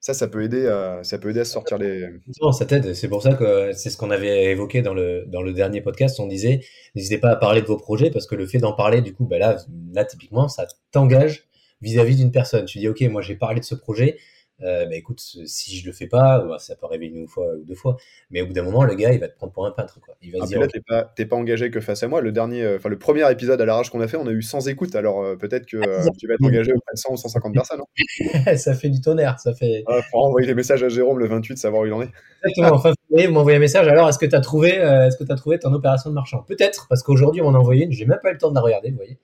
Ça, 0.00 0.14
ça 0.14 0.28
peut 0.28 0.42
aider 0.44 0.66
à, 0.68 1.00
ça 1.02 1.18
peut 1.18 1.30
aider 1.30 1.40
à 1.40 1.44
sortir 1.44 1.76
les. 1.76 2.06
Non, 2.40 2.52
ça 2.52 2.64
t'aide. 2.64 2.94
C'est 2.94 3.08
pour 3.08 3.20
ça 3.20 3.34
que 3.34 3.72
c'est 3.72 3.90
ce 3.90 3.96
qu'on 3.96 4.10
avait 4.10 4.44
évoqué 4.52 4.80
dans 4.80 4.94
le, 4.94 5.24
dans 5.26 5.42
le 5.42 5.52
dernier 5.52 5.80
podcast. 5.80 6.20
On 6.20 6.28
disait, 6.28 6.60
n'hésitez 6.94 7.18
pas 7.18 7.30
à 7.30 7.36
parler 7.36 7.62
de 7.62 7.66
vos 7.66 7.76
projets 7.76 8.10
parce 8.10 8.26
que 8.28 8.36
le 8.36 8.46
fait 8.46 8.58
d'en 8.58 8.72
parler, 8.72 9.02
du 9.02 9.12
coup, 9.12 9.26
bah 9.26 9.38
là, 9.38 9.56
là, 9.92 10.04
typiquement, 10.04 10.46
ça 10.46 10.66
t'engage 10.92 11.47
vis-à-vis 11.80 12.16
d'une 12.16 12.32
personne. 12.32 12.64
Tu 12.64 12.78
dis, 12.78 12.88
OK, 12.88 13.00
moi 13.02 13.22
j'ai 13.22 13.36
parlé 13.36 13.60
de 13.60 13.64
ce 13.64 13.74
projet, 13.74 14.18
euh, 14.62 14.86
bah, 14.86 14.96
écoute, 14.96 15.20
si 15.20 15.76
je 15.76 15.86
le 15.86 15.92
fais 15.92 16.08
pas, 16.08 16.40
bah, 16.40 16.58
ça 16.58 16.74
peut 16.74 16.86
arriver 16.86 17.06
une 17.06 17.28
fois 17.28 17.54
ou 17.54 17.64
deux 17.64 17.76
fois, 17.76 17.96
mais 18.30 18.42
au 18.42 18.46
bout 18.46 18.52
d'un 18.52 18.62
moment, 18.62 18.82
le 18.82 18.94
gars, 18.94 19.12
il 19.12 19.20
va 19.20 19.28
te 19.28 19.36
prendre 19.36 19.52
pour 19.52 19.64
un 19.66 19.70
peintre. 19.70 20.00
Quoi. 20.00 20.16
Il 20.20 20.32
va 20.32 20.38
ah, 20.42 20.46
dire, 20.46 20.58
là, 20.58 20.66
t'es 20.66 20.80
pas, 20.80 21.04
pas, 21.04 21.36
engagé 21.36 21.70
que 21.70 21.80
face 21.80 22.02
à 22.02 22.08
moi. 22.08 22.20
Le 22.20 22.32
dernier, 22.32 22.64
euh, 22.64 22.76
enfin 22.76 22.88
le 22.88 22.98
premier 22.98 23.30
épisode 23.30 23.60
à 23.60 23.64
l'arrache 23.64 23.90
qu'on 23.90 24.00
a 24.00 24.08
fait, 24.08 24.16
on 24.16 24.26
a 24.26 24.32
eu 24.32 24.42
100 24.42 24.66
écoutes. 24.66 24.96
Alors 24.96 25.22
euh, 25.22 25.36
peut-être 25.36 25.66
que 25.66 25.76
euh, 25.76 26.04
tu 26.18 26.26
vas 26.26 26.34
être 26.34 26.44
engagé 26.44 26.72
auprès 26.72 26.92
de 26.92 26.98
100 26.98 27.12
ou 27.12 27.16
150 27.16 27.54
personnes. 27.54 27.80
Hein. 27.80 28.56
ça 28.56 28.74
fait 28.74 28.88
du 28.88 29.00
tonnerre. 29.00 29.38
Ça 29.38 29.54
fait. 29.54 29.84
Ah, 29.86 30.00
faut 30.10 30.18
envoyer 30.18 30.48
des 30.48 30.54
messages 30.54 30.82
à 30.82 30.88
Jérôme 30.88 31.20
le 31.20 31.28
28, 31.28 31.56
savoir 31.56 31.82
où 31.82 31.86
il 31.86 31.92
en 31.92 32.02
est. 32.02 32.10
Exactement. 32.44 32.76
Enfin, 32.76 32.92
vous 33.10 33.32
m'envoyez 33.32 33.58
un 33.58 33.60
message. 33.60 33.86
Alors, 33.86 34.08
est-ce 34.08 34.18
que 34.18 34.26
tu 34.26 34.34
as 34.34 34.40
trouvé, 34.40 34.70
est-ce 34.70 35.16
que 35.16 35.24
tu 35.24 35.32
as 35.32 35.36
trouvé 35.36 35.58
ton 35.58 35.72
opération 35.72 36.10
de 36.10 36.14
marchand? 36.14 36.44
Peut-être, 36.46 36.86
parce 36.88 37.04
qu'aujourd'hui, 37.04 37.42
on 37.42 37.46
en 37.46 37.54
a 37.54 37.58
envoyé 37.58 37.84
une. 37.84 37.92
J'ai 37.92 38.06
même 38.06 38.18
pas 38.20 38.30
eu 38.30 38.32
le 38.32 38.38
temps 38.38 38.50
de 38.50 38.56
la 38.56 38.60
regarder, 38.60 38.90
vous 38.90 38.96
voyez. 38.96 39.18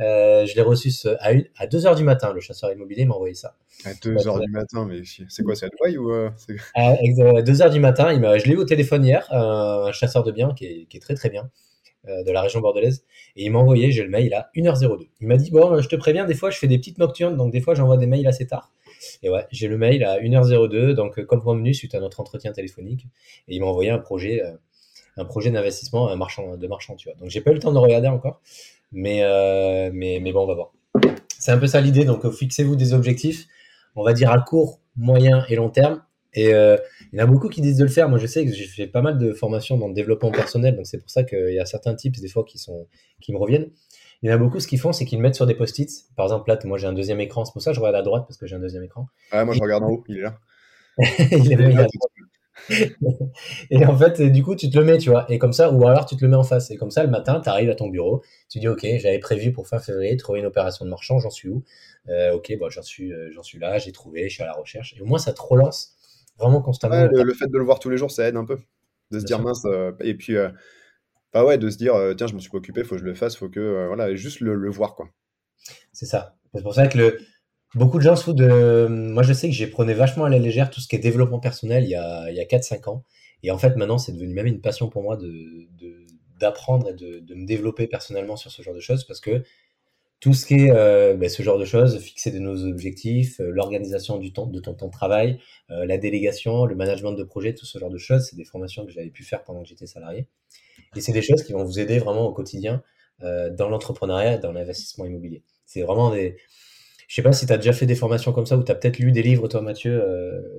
Euh, 0.00 0.44
je 0.46 0.54
l'ai 0.56 0.62
reçu 0.62 0.90
à, 1.20 1.30
à 1.56 1.66
2h 1.66 1.96
du 1.96 2.02
matin, 2.02 2.32
le 2.32 2.40
chasseur 2.40 2.72
immobilier 2.72 3.04
m'a 3.04 3.14
envoyé 3.14 3.34
ça. 3.34 3.56
À 3.84 3.92
2h 3.92 4.44
du 4.44 4.50
matin, 4.50 4.86
mais 4.86 5.02
c'est 5.28 5.42
quoi, 5.44 5.54
c'est 5.54 5.66
à 5.66 5.68
Dubaï 5.68 5.96
ou 5.98 6.10
euh, 6.12 6.30
À 6.74 6.94
2h 6.94 7.70
du 7.72 7.80
matin, 7.80 8.12
il 8.12 8.20
je 8.40 8.46
l'ai 8.46 8.54
eu 8.54 8.56
au 8.56 8.64
téléphone 8.64 9.04
hier, 9.04 9.26
un 9.32 9.92
chasseur 9.92 10.24
de 10.24 10.32
biens 10.32 10.52
qui 10.54 10.66
est, 10.66 10.86
qui 10.86 10.96
est 10.96 11.00
très 11.00 11.14
très 11.14 11.30
bien, 11.30 11.48
euh, 12.08 12.24
de 12.24 12.32
la 12.32 12.42
région 12.42 12.60
bordelaise, 12.60 13.04
et 13.36 13.44
il 13.44 13.50
m'a 13.52 13.60
envoyé, 13.60 13.92
j'ai 13.92 14.02
le 14.02 14.10
mail 14.10 14.34
à 14.34 14.50
1h02. 14.56 15.08
Il 15.20 15.28
m'a 15.28 15.36
dit, 15.36 15.50
bon, 15.50 15.80
je 15.80 15.88
te 15.88 15.96
préviens, 15.96 16.24
des 16.24 16.34
fois 16.34 16.50
je 16.50 16.58
fais 16.58 16.68
des 16.68 16.78
petites 16.78 16.98
nocturnes, 16.98 17.36
donc 17.36 17.52
des 17.52 17.60
fois 17.60 17.74
j'envoie 17.74 17.96
des 17.96 18.06
mails 18.06 18.26
assez 18.26 18.46
tard. 18.46 18.72
Et 19.22 19.30
ouais, 19.30 19.46
j'ai 19.52 19.68
le 19.68 19.78
mail 19.78 20.02
à 20.02 20.18
1h02, 20.18 20.92
donc 20.92 21.22
comme 21.26 21.42
convenu 21.42 21.72
suite 21.72 21.94
à 21.94 22.00
notre 22.00 22.18
entretien 22.20 22.52
téléphonique, 22.52 23.06
et 23.46 23.54
il 23.54 23.60
m'a 23.60 23.66
envoyé 23.66 23.90
un 23.90 23.98
projet, 23.98 24.42
un 25.16 25.24
projet 25.24 25.50
d'investissement, 25.50 26.08
un 26.08 26.16
marchand, 26.16 26.56
de 26.56 26.66
marchand, 26.66 26.96
tu 26.96 27.08
vois. 27.08 27.16
Donc 27.18 27.30
j'ai 27.30 27.40
pas 27.40 27.52
eu 27.52 27.54
le 27.54 27.60
temps 27.60 27.72
de 27.72 27.78
regarder 27.78 28.08
encore. 28.08 28.40
Mais, 28.94 29.22
euh, 29.22 29.90
mais, 29.92 30.20
mais 30.22 30.32
bon, 30.32 30.44
on 30.44 30.46
va 30.46 30.54
voir. 30.54 30.72
C'est 31.38 31.52
un 31.52 31.58
peu 31.58 31.66
ça 31.66 31.80
l'idée. 31.80 32.04
Donc, 32.04 32.28
fixez-vous 32.30 32.76
des 32.76 32.94
objectifs, 32.94 33.46
on 33.96 34.04
va 34.04 34.12
dire 34.12 34.30
à 34.30 34.40
court, 34.40 34.80
moyen 34.96 35.44
et 35.48 35.56
long 35.56 35.68
terme. 35.68 36.02
Et 36.32 36.54
euh, 36.54 36.76
il 37.12 37.18
y 37.18 37.22
en 37.22 37.24
a 37.24 37.26
beaucoup 37.26 37.48
qui 37.48 37.60
disent 37.60 37.76
de 37.76 37.84
le 37.84 37.90
faire. 37.90 38.08
Moi, 38.08 38.18
je 38.18 38.26
sais 38.26 38.44
que 38.44 38.52
j'ai 38.52 38.64
fait 38.64 38.86
pas 38.86 39.02
mal 39.02 39.18
de 39.18 39.32
formations 39.32 39.76
dans 39.76 39.88
le 39.88 39.94
développement 39.94 40.30
personnel. 40.30 40.76
Donc, 40.76 40.86
c'est 40.86 40.98
pour 40.98 41.10
ça 41.10 41.24
qu'il 41.24 41.52
y 41.52 41.58
a 41.58 41.66
certains 41.66 41.94
tips, 41.94 42.20
des 42.20 42.28
fois, 42.28 42.44
qui, 42.44 42.58
sont, 42.58 42.86
qui 43.20 43.32
me 43.32 43.38
reviennent. 43.38 43.70
Il 44.22 44.30
y 44.30 44.32
en 44.32 44.36
a 44.36 44.38
beaucoup, 44.38 44.58
ce 44.58 44.66
qu'ils 44.66 44.80
font, 44.80 44.92
c'est 44.92 45.04
qu'ils 45.04 45.20
mettent 45.20 45.34
sur 45.34 45.46
des 45.46 45.54
post-it. 45.54 45.90
Par 46.16 46.26
exemple, 46.26 46.48
là, 46.48 46.58
moi, 46.64 46.78
j'ai 46.78 46.86
un 46.86 46.92
deuxième 46.92 47.20
écran. 47.20 47.44
C'est 47.44 47.52
pour 47.52 47.62
ça 47.62 47.72
que 47.72 47.76
je 47.76 47.80
regarde 47.80 47.96
à 47.96 48.02
droite, 48.02 48.24
parce 48.26 48.38
que 48.38 48.46
j'ai 48.46 48.56
un 48.56 48.60
deuxième 48.60 48.84
écran. 48.84 49.06
Ah, 49.30 49.44
moi, 49.44 49.54
je 49.54 49.60
regarde 49.60 49.84
en 49.84 49.90
haut. 49.90 50.04
Il 50.08 50.18
est 50.18 50.22
là. 50.22 50.38
il 50.98 51.52
est 51.52 51.56
là 51.56 51.86
et 53.70 53.84
en 53.84 53.96
fait, 53.96 54.20
du 54.20 54.42
coup, 54.42 54.54
tu 54.54 54.70
te 54.70 54.78
le 54.78 54.84
mets, 54.84 54.98
tu 54.98 55.10
vois. 55.10 55.26
Et 55.30 55.38
comme 55.38 55.52
ça, 55.52 55.70
ou 55.72 55.86
alors 55.86 56.06
tu 56.06 56.16
te 56.16 56.22
le 56.22 56.28
mets 56.28 56.36
en 56.36 56.44
face. 56.44 56.70
Et 56.70 56.76
comme 56.76 56.90
ça, 56.90 57.02
le 57.02 57.10
matin, 57.10 57.40
tu 57.40 57.48
arrives 57.48 57.70
à 57.70 57.74
ton 57.74 57.88
bureau, 57.88 58.22
tu 58.48 58.58
dis, 58.58 58.68
OK, 58.68 58.86
j'avais 58.98 59.18
prévu 59.18 59.52
pour 59.52 59.66
fin 59.66 59.78
février 59.78 60.16
trouver 60.16 60.40
une 60.40 60.46
opération 60.46 60.84
de 60.84 60.90
marchand, 60.90 61.18
j'en 61.18 61.30
suis 61.30 61.48
où? 61.48 61.64
Euh, 62.08 62.34
Ok, 62.34 62.52
bon, 62.58 62.70
j'en 62.70 62.82
suis, 62.82 63.12
euh, 63.12 63.30
j'en 63.32 63.42
suis 63.42 63.58
là, 63.58 63.78
j'ai 63.78 63.92
trouvé, 63.92 64.28
je 64.28 64.34
suis 64.34 64.42
à 64.42 64.46
la 64.46 64.52
recherche. 64.52 64.94
Et 64.96 65.00
au 65.00 65.06
moins, 65.06 65.18
ça 65.18 65.32
te 65.32 65.42
relance 65.42 65.96
vraiment 66.38 66.62
constamment. 66.62 67.08
le, 67.10 67.34
fait 67.34 67.46
de 67.46 67.58
le 67.58 67.64
voir 67.64 67.78
tous 67.78 67.90
les 67.90 67.96
jours, 67.96 68.10
ça 68.10 68.26
aide 68.26 68.36
un 68.36 68.44
peu. 68.44 68.58
De 69.10 69.18
se 69.18 69.24
dire, 69.24 69.40
mince, 69.40 69.64
euh, 69.66 69.92
et 70.00 70.14
puis, 70.14 70.34
bah 71.32 71.44
ouais, 71.44 71.58
de 71.58 71.68
se 71.70 71.76
dire, 71.76 71.94
tiens, 72.16 72.26
je 72.26 72.34
me 72.34 72.40
suis 72.40 72.50
pas 72.50 72.58
occupé, 72.58 72.84
faut 72.84 72.94
que 72.94 73.00
je 73.00 73.06
le 73.06 73.14
fasse, 73.14 73.36
faut 73.36 73.48
que, 73.48 73.86
voilà, 73.86 74.14
juste 74.14 74.40
le, 74.40 74.54
le 74.54 74.70
voir, 74.70 74.94
quoi. 74.94 75.08
C'est 75.92 76.06
ça. 76.06 76.36
C'est 76.54 76.62
pour 76.62 76.74
ça 76.74 76.86
que 76.86 76.98
le, 76.98 77.18
Beaucoup 77.74 77.98
de 77.98 78.04
gens 78.04 78.16
se 78.16 78.24
foutent 78.24 78.36
de. 78.36 78.86
Moi, 78.88 79.22
je 79.22 79.32
sais 79.32 79.48
que 79.48 79.54
j'ai 79.54 79.66
prenais 79.66 79.94
vachement 79.94 80.24
à 80.24 80.28
la 80.28 80.38
légère 80.38 80.70
tout 80.70 80.80
ce 80.80 80.88
qui 80.88 80.96
est 80.96 81.00
développement 81.00 81.40
personnel 81.40 81.84
il 81.84 81.90
y 81.90 81.94
a, 81.96 82.30
il 82.30 82.36
y 82.36 82.40
a 82.40 82.44
4-5 82.44 82.88
ans. 82.88 83.04
Et 83.42 83.50
en 83.50 83.58
fait, 83.58 83.76
maintenant, 83.76 83.98
c'est 83.98 84.12
devenu 84.12 84.32
même 84.32 84.46
une 84.46 84.60
passion 84.60 84.88
pour 84.88 85.02
moi 85.02 85.16
de, 85.16 85.28
de, 85.78 86.06
d'apprendre 86.38 86.88
et 86.88 86.94
de, 86.94 87.18
de, 87.18 87.34
me 87.34 87.46
développer 87.46 87.86
personnellement 87.86 88.36
sur 88.36 88.50
ce 88.50 88.62
genre 88.62 88.74
de 88.74 88.80
choses 88.80 89.04
parce 89.04 89.20
que 89.20 89.42
tout 90.24 90.32
ce 90.32 90.46
qui 90.46 90.54
est 90.54 90.70
euh, 90.70 91.14
ben, 91.14 91.28
ce 91.28 91.42
genre 91.42 91.58
de 91.58 91.66
choses, 91.66 91.98
fixer 91.98 92.30
de 92.30 92.38
nos 92.38 92.64
objectifs, 92.64 93.40
euh, 93.40 93.50
l'organisation 93.50 94.16
du 94.16 94.32
temps, 94.32 94.46
de 94.46 94.58
ton 94.58 94.72
temps 94.72 94.86
de 94.86 94.90
travail, 94.90 95.38
euh, 95.70 95.84
la 95.84 95.98
délégation, 95.98 96.64
le 96.64 96.74
management 96.74 97.12
de 97.12 97.24
projet, 97.24 97.52
tout 97.52 97.66
ce 97.66 97.78
genre 97.78 97.90
de 97.90 97.98
choses, 97.98 98.28
c'est 98.30 98.36
des 98.36 98.46
formations 98.46 98.86
que 98.86 98.92
j'avais 98.92 99.10
pu 99.10 99.22
faire 99.22 99.44
pendant 99.44 99.62
que 99.62 99.68
j'étais 99.68 99.86
salarié. 99.86 100.26
Et 100.96 101.02
c'est 101.02 101.12
des 101.12 101.20
choses 101.20 101.42
qui 101.42 101.52
vont 101.52 101.64
vous 101.64 101.78
aider 101.78 101.98
vraiment 101.98 102.26
au 102.26 102.32
quotidien 102.32 102.82
dans 103.20 103.68
l'entrepreneuriat, 103.68 104.38
dans 104.38 104.52
l'investissement 104.52 105.04
immobilier. 105.04 105.42
C'est 105.66 105.82
vraiment 105.82 106.10
des... 106.10 106.36
Je 107.08 107.14
sais 107.14 107.22
pas 107.22 107.32
si 107.32 107.46
tu 107.46 107.52
as 107.52 107.56
déjà 107.56 107.72
fait 107.72 107.86
des 107.86 107.94
formations 107.94 108.32
comme 108.32 108.46
ça 108.46 108.56
ou 108.56 108.62
tu 108.62 108.72
as 108.72 108.74
peut-être 108.74 108.98
lu 108.98 109.12
des 109.12 109.22
livres, 109.22 109.48
toi 109.48 109.62
Mathieu, 109.62 110.02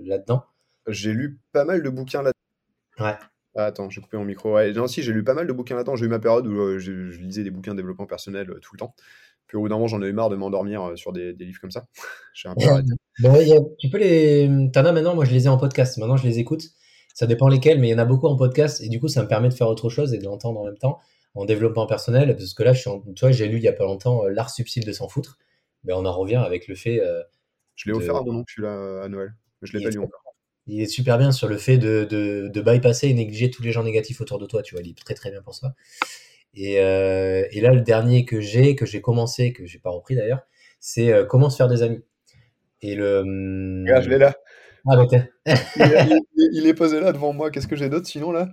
là-dedans. 0.03 0.43
J'ai 0.87 1.13
lu 1.13 1.39
pas 1.51 1.65
mal 1.65 1.81
de 1.81 1.89
bouquins 1.89 2.21
là-dedans. 2.21 3.05
Ouais. 3.05 3.17
Ah, 3.57 3.65
attends, 3.65 3.89
j'ai 3.89 4.01
coupé 4.01 4.17
mon 4.17 4.25
micro. 4.25 4.53
Ouais, 4.53 4.73
non, 4.73 4.85
si, 4.85 5.01
j'ai 5.01 5.13
lu 5.13 5.23
pas 5.23 5.33
mal 5.33 5.47
de 5.47 5.53
bouquins 5.53 5.75
là-dedans. 5.75 5.95
J'ai 5.95 6.05
eu 6.05 6.09
ma 6.09 6.19
période 6.19 6.45
où 6.45 6.77
je, 6.77 7.09
je, 7.11 7.19
lisais 7.19 7.43
des 7.43 7.51
bouquins 7.51 7.71
de 7.71 7.77
développement 7.77 8.05
personnel 8.05 8.47
tout 8.61 8.73
le 8.73 8.79
temps. 8.79 8.93
Puis 9.47 9.57
au 9.57 9.61
bout 9.61 9.69
d'un 9.69 9.75
moment, 9.75 9.87
j'en 9.87 10.01
ai 10.01 10.07
eu 10.07 10.13
marre 10.13 10.29
de 10.29 10.35
m'endormir 10.35 10.83
euh, 10.83 10.95
sur 10.95 11.13
des, 11.13 11.33
des, 11.33 11.45
livres 11.45 11.61
comme 11.61 11.71
ça. 11.71 11.85
J'ai 12.33 12.49
un 12.49 12.55
peu 12.55 12.67
arrêté. 12.67 12.89
Bon, 13.19 13.33
a, 13.33 13.59
tu 13.79 13.89
peux 13.89 13.97
les. 13.97 14.49
T'en 14.73 14.83
as 14.83 14.91
maintenant, 14.91 15.15
moi 15.15 15.23
je 15.23 15.31
les 15.31 15.45
ai 15.45 15.47
en 15.47 15.57
podcast. 15.57 15.97
Maintenant, 15.97 16.17
je 16.17 16.27
les 16.27 16.39
écoute. 16.39 16.63
Ça 17.13 17.27
dépend 17.27 17.47
lesquels, 17.47 17.79
mais 17.79 17.87
il 17.87 17.91
y 17.91 17.95
en 17.95 17.99
a 17.99 18.03
beaucoup 18.03 18.27
en 18.27 18.35
podcast. 18.35 18.81
Et 18.81 18.89
du 18.89 18.99
coup, 18.99 19.07
ça 19.07 19.23
me 19.23 19.27
permet 19.29 19.47
de 19.47 19.53
faire 19.53 19.69
autre 19.69 19.89
chose 19.89 20.13
et 20.13 20.17
de 20.17 20.25
l'entendre 20.25 20.59
en 20.59 20.65
même 20.65 20.77
temps 20.77 20.99
en 21.33 21.45
développement 21.45 21.87
personnel. 21.87 22.35
Parce 22.35 22.53
que 22.53 22.63
là, 22.63 22.73
je 22.73 22.81
suis 22.81 22.89
en... 22.89 22.99
tu 22.99 23.21
vois, 23.21 23.31
j'ai 23.31 23.47
lu 23.47 23.55
il 23.55 23.63
y 23.63 23.69
a 23.69 23.73
pas 23.73 23.85
longtemps 23.85 24.25
euh, 24.25 24.29
L'art 24.29 24.49
subtil 24.49 24.83
de 24.83 24.91
s'en 24.91 25.07
foutre. 25.07 25.37
Mais 25.85 25.93
on 25.93 26.05
en 26.05 26.11
revient 26.11 26.35
avec 26.45 26.67
le 26.67 26.75
fait. 26.75 26.99
Euh, 26.99 27.21
je 27.75 27.89
l'ai 27.89 27.95
offert 27.95 28.15
à 28.15 28.23
mon 28.23 28.37
oncle, 28.37 28.53
celui-là, 28.55 29.03
à 29.03 29.09
Noël. 29.09 29.33
Je 29.61 29.77
l'ai 29.77 29.83
pas 29.83 29.89
lu 29.89 29.99
encore. 29.99 30.21
Il 30.67 30.81
est 30.81 30.87
super 30.87 31.17
bien 31.17 31.31
sur 31.31 31.47
le 31.47 31.57
fait 31.57 31.77
de, 31.77 32.07
de, 32.09 32.49
de 32.51 32.61
bypasser 32.61 33.07
et 33.07 33.13
négliger 33.13 33.51
tous 33.51 33.61
les 33.61 33.71
gens 33.71 33.83
négatifs 33.83 34.19
autour 34.21 34.39
de 34.39 34.47
toi. 34.47 34.63
Tu 34.63 34.73
vois, 34.73 34.81
il 34.81 34.89
est 34.89 34.97
très 34.97 35.13
très 35.13 35.29
bien 35.29 35.41
pour 35.41 35.53
ça. 35.53 35.75
Et, 36.55 36.79
euh, 36.79 37.45
et, 37.51 37.61
là, 37.61 37.71
le 37.71 37.81
dernier 37.81 38.25
que 38.25 38.39
j'ai, 38.39 38.75
que 38.75 38.85
j'ai 38.85 39.01
commencé, 39.01 39.53
que 39.53 39.65
j'ai 39.65 39.77
pas 39.77 39.89
repris 39.91 40.15
d'ailleurs, 40.15 40.41
c'est 40.79 41.11
euh, 41.11 41.25
Comment 41.25 41.49
se 41.49 41.57
faire 41.57 41.67
des 41.67 41.83
amis. 41.83 42.03
Et 42.81 42.95
le. 42.95 43.19
Regarde, 43.19 44.03
je 44.03 44.09
l'ai 44.09 44.17
là. 44.17 44.35
Ah, 44.87 45.03
il, 45.11 46.19
il, 46.35 46.49
il, 46.53 46.67
est 46.67 46.73
posé 46.75 46.99
là 46.99 47.11
devant 47.11 47.33
moi. 47.33 47.51
Qu'est-ce 47.51 47.67
que 47.67 47.75
j'ai 47.75 47.89
d'autre 47.89 48.07
sinon 48.07 48.31
là? 48.31 48.49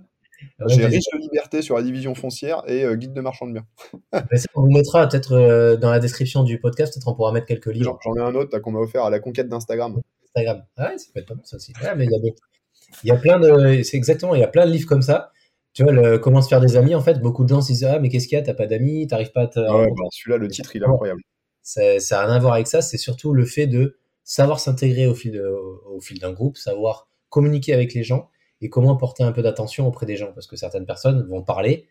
J'ai 0.67 0.85
Riche 0.85 1.05
de 1.13 1.19
liberté 1.19 1.61
sur 1.61 1.75
la 1.75 1.83
division 1.83 2.15
foncière 2.15 2.63
et 2.67 2.83
euh, 2.83 2.95
Guide 2.95 3.13
de 3.13 3.21
marchand 3.21 3.47
de 3.47 3.53
biens. 3.53 3.65
ça, 4.13 4.47
on 4.55 4.61
vous 4.61 4.71
mettra 4.71 5.07
peut-être 5.07 5.33
euh, 5.33 5.77
dans 5.77 5.91
la 5.91 5.99
description 5.99 6.43
du 6.43 6.59
podcast, 6.59 6.93
peut-être 6.93 7.07
on 7.07 7.15
pourra 7.15 7.31
mettre 7.31 7.47
quelques 7.47 7.67
livres. 7.67 7.99
J'en 8.03 8.15
ai 8.15 8.21
un 8.21 8.35
autre 8.35 8.59
qu'on 8.59 8.71
m'a 8.71 8.79
offert 8.79 9.03
à 9.03 9.09
la 9.09 9.19
conquête 9.19 9.49
d'Instagram. 9.49 9.99
Instagram. 10.35 10.63
Ah 10.77 10.89
ouais, 10.89 10.97
ça 10.97 11.05
peut 11.13 11.19
être 11.19 11.27
pas 11.27 11.35
mal 11.35 11.45
ça 11.45 11.57
aussi. 11.57 11.73
Mais 11.97 12.05
il 12.05 12.11
y 12.11 12.15
a, 12.15 12.19
des... 12.19 12.35
il 13.03 13.07
y 13.07 13.11
a 13.11 13.17
plein 13.17 13.39
de. 13.39 13.83
C'est 13.83 13.97
exactement, 13.97 14.35
il 14.35 14.41
y 14.41 14.43
a 14.43 14.47
plein 14.47 14.65
de 14.65 14.71
livres 14.71 14.87
comme 14.87 15.01
ça 15.01 15.31
tu 15.73 15.83
vois, 15.83 15.91
le, 15.91 16.19
comment 16.19 16.41
se 16.41 16.47
faire 16.47 16.61
des 16.61 16.77
amis, 16.77 16.93
en 16.93 17.01
fait, 17.01 17.19
beaucoup 17.19 17.43
de 17.43 17.49
gens 17.49 17.61
se 17.61 17.67
disent 17.67 17.83
Ah, 17.83 17.99
mais 17.99 18.09
qu'est-ce 18.09 18.27
qu'il 18.27 18.37
y 18.37 18.41
a 18.41 18.43
T'as 18.43 18.53
pas 18.53 18.67
d'amis, 18.67 19.07
t'arrives 19.07 19.31
pas 19.31 19.41
à 19.41 19.47
te. 19.47 19.59
Ah 19.59 19.77
ouais, 19.77 19.87
bah, 19.89 20.03
celui-là, 20.11 20.37
le 20.37 20.47
titre, 20.47 20.75
il 20.75 20.83
est 20.83 20.85
incroyable. 20.85 21.21
Ça 21.63 21.81
n'a 22.11 22.25
rien 22.25 22.35
à 22.35 22.39
voir 22.39 22.53
avec 22.53 22.67
ça, 22.67 22.81
c'est 22.81 22.97
surtout 22.97 23.33
le 23.33 23.45
fait 23.45 23.67
de 23.67 23.97
savoir 24.23 24.59
s'intégrer 24.59 25.07
au 25.07 25.15
fil, 25.15 25.41
au, 25.41 25.99
fil 25.99 26.19
d'un 26.19 26.31
groupe, 26.31 26.57
savoir 26.57 27.07
communiquer 27.29 27.73
avec 27.73 27.93
les 27.93 28.03
gens 28.03 28.29
et 28.63 28.69
comment 28.69 28.95
porter 28.95 29.23
un 29.23 29.31
peu 29.31 29.41
d'attention 29.41 29.87
auprès 29.87 30.05
des 30.05 30.15
gens. 30.15 30.31
Parce 30.33 30.47
que 30.47 30.55
certaines 30.55 30.85
personnes 30.85 31.27
vont 31.27 31.43
parler 31.43 31.87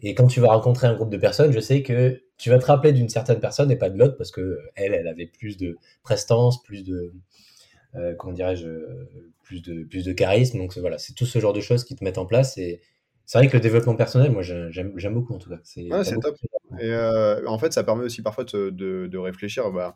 et 0.00 0.14
quand 0.14 0.26
tu 0.26 0.40
vas 0.40 0.48
rencontrer 0.48 0.86
un 0.86 0.94
groupe 0.94 1.10
de 1.10 1.16
personnes, 1.16 1.52
je 1.52 1.60
sais 1.60 1.82
que 1.82 2.22
tu 2.36 2.50
vas 2.50 2.58
te 2.58 2.66
rappeler 2.66 2.92
d'une 2.92 3.08
certaine 3.08 3.40
personne 3.40 3.70
et 3.70 3.76
pas 3.76 3.88
de 3.90 3.98
l'autre 3.98 4.16
parce 4.16 4.30
que 4.30 4.58
elle, 4.74 4.94
elle 4.94 5.06
avait 5.06 5.26
plus 5.26 5.56
de 5.56 5.78
prestance, 6.02 6.62
plus 6.62 6.84
de. 6.84 7.12
Euh, 7.94 8.14
comment 8.18 8.32
dirais-je 8.32 8.68
plus 9.42 9.62
de 9.62 9.84
plus 9.84 10.02
de 10.02 10.12
charisme 10.12 10.56
donc 10.56 10.78
voilà 10.78 10.96
c'est 10.96 11.12
tout 11.12 11.26
ce 11.26 11.38
genre 11.38 11.52
de 11.52 11.60
choses 11.60 11.84
qui 11.84 11.94
te 11.94 12.02
mettent 12.02 12.16
en 12.16 12.24
place 12.24 12.56
et 12.56 12.80
c'est 13.26 13.38
vrai 13.38 13.48
que 13.48 13.56
le 13.56 13.60
développement 13.60 13.96
personnel, 13.96 14.30
moi, 14.30 14.42
j'aime 14.42 15.14
beaucoup 15.14 15.34
en 15.34 15.38
tout 15.38 15.48
cas. 15.48 15.58
C'est 15.62 15.90
ouais, 15.90 16.04
top. 16.20 16.36
Et 16.80 16.90
euh, 16.90 17.46
en 17.46 17.58
fait, 17.58 17.72
ça 17.72 17.84
permet 17.84 18.04
aussi 18.04 18.20
parfois 18.20 18.44
de, 18.44 18.70
de, 18.70 19.06
de 19.06 19.18
réfléchir. 19.18 19.70
Bah, 19.70 19.94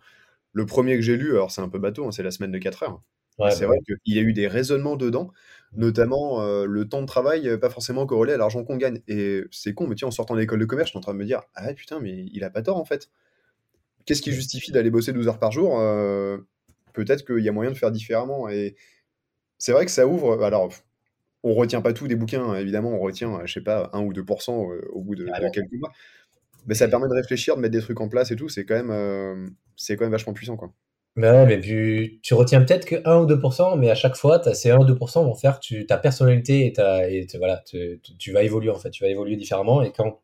le 0.53 0.65
premier 0.65 0.95
que 0.95 1.03
j'ai 1.03 1.17
lu, 1.17 1.33
alors 1.33 1.51
c'est 1.51 1.61
un 1.61 1.69
peu 1.69 1.79
bateau, 1.79 2.07
hein, 2.07 2.13
c'est 2.13 2.23
la 2.23 2.31
semaine 2.31 2.53
de 2.53 2.59
4 2.59 2.85
heures. 2.85 3.03
Ouais, 3.39 3.51
c'est 3.51 3.63
bah 3.63 3.67
vrai 3.67 3.79
qu'il 3.85 4.15
y 4.15 4.19
a 4.19 4.23
eu 4.23 4.33
des 4.33 4.49
raisonnements 4.49 4.97
dedans, 4.97 5.31
notamment 5.73 6.41
euh, 6.43 6.65
le 6.67 6.89
temps 6.89 7.03
de 7.03 7.07
travail, 7.07 7.49
euh, 7.49 7.59
pas 7.59 7.71
forcément 7.71 8.07
corrélé 8.07 8.33
à 8.33 8.37
l'argent 8.37 8.65
qu'on 8.65 8.77
gagne. 8.77 9.01
Et 9.09 9.43
c'est 9.51 9.75
con, 9.75 9.87
mais 9.87 9.95
tiens, 9.95 10.09
en 10.09 10.13
sortant 10.13 10.35
de 10.35 10.41
l'école 10.41 10.61
de 10.61 10.65
commerce, 10.65 10.89
je 10.89 10.93
suis 10.93 10.99
en 10.99 11.03
train 11.03 11.15
de 11.15 11.19
me 11.19 11.25
dire 11.25 11.43
Ah 11.55 11.73
putain, 11.75 12.01
mais 12.01 12.27
il 12.33 12.45
a 12.45 12.51
pas 12.51 12.63
tort 12.63 12.77
en 12.77 12.85
fait. 12.85 13.11
Qu'est-ce 14.07 14.23
qui 14.23 14.33
justifie 14.33 14.71
d'aller 14.71 14.91
bosser 14.91 15.13
12 15.13 15.27
heures 15.29 15.41
par 15.41 15.53
jour 15.53 15.79
euh, 15.81 16.39
Peut-être 16.93 17.27
qu'il 17.27 17.45
y 17.45 17.49
a 17.49 17.53
moyen 17.53 17.73
de 17.73 17.77
faire 17.77 17.91
différemment. 17.91 18.49
Et 18.49 18.77
c'est 19.59 19.73
vrai 19.73 19.85
que 19.85 19.91
ça 19.91 20.07
ouvre. 20.07 20.43
Alors, 20.45 20.73
on 21.43 21.55
retient 21.55 21.81
pas 21.81 21.93
tout 21.93 22.09
des 22.09 22.17
bouquins, 22.17 22.43
hein, 22.43 22.57
évidemment, 22.57 22.91
on 22.91 22.99
retient, 22.99 23.45
je 23.45 23.53
sais 23.53 23.61
pas, 23.61 23.91
1 23.93 24.01
ou 24.01 24.13
2% 24.13 24.73
euh, 24.73 24.81
au 24.91 25.03
bout 25.03 25.15
de, 25.15 25.27
ah 25.33 25.51
quelques 25.51 25.73
mois. 25.73 25.93
Mais 26.67 26.75
ça 26.75 26.89
permet 26.89 27.09
de 27.09 27.15
réfléchir, 27.15 27.57
de 27.57 27.61
mettre 27.61 27.73
des 27.73 27.81
trucs 27.81 28.01
en 28.01 28.09
place 28.09 28.31
et 28.31 28.37
tout, 28.37 28.49
c'est 28.49 28.65
quand 28.65 28.75
même, 28.75 28.91
euh, 28.91 29.49
c'est 29.77 29.97
quand 29.97 30.05
même 30.05 30.13
vachement 30.13 30.33
puissant, 30.33 30.57
quoi. 30.57 30.73
Mais 31.17 31.31
ouais, 31.31 31.47
mais 31.47 31.61
tu, 31.61 32.21
tu 32.23 32.35
retiens 32.35 32.63
peut-être 32.63 32.85
que 32.85 32.97
1 33.07 33.17
ou 33.21 33.27
2%, 33.27 33.79
mais 33.79 33.91
à 33.91 33.95
chaque 33.95 34.17
fois, 34.17 34.43
ces 34.55 34.71
1 34.71 34.79
ou 34.79 34.85
2% 34.85 35.25
vont 35.25 35.35
faire 35.35 35.61
tu, 35.61 35.87
ta 35.87 35.97
personnalité 35.97 36.67
et, 36.67 36.73
ta, 36.75 37.09
et 37.09 37.27
voilà, 37.39 37.63
tu, 37.67 38.01
tu, 38.19 38.33
vas 38.33 38.43
évoluer 38.43 38.71
en 38.71 38.79
fait, 38.79 38.91
tu 38.91 39.03
vas 39.03 39.09
évoluer 39.09 39.37
différemment. 39.37 39.83
Et 39.83 39.93
quand, 39.93 40.21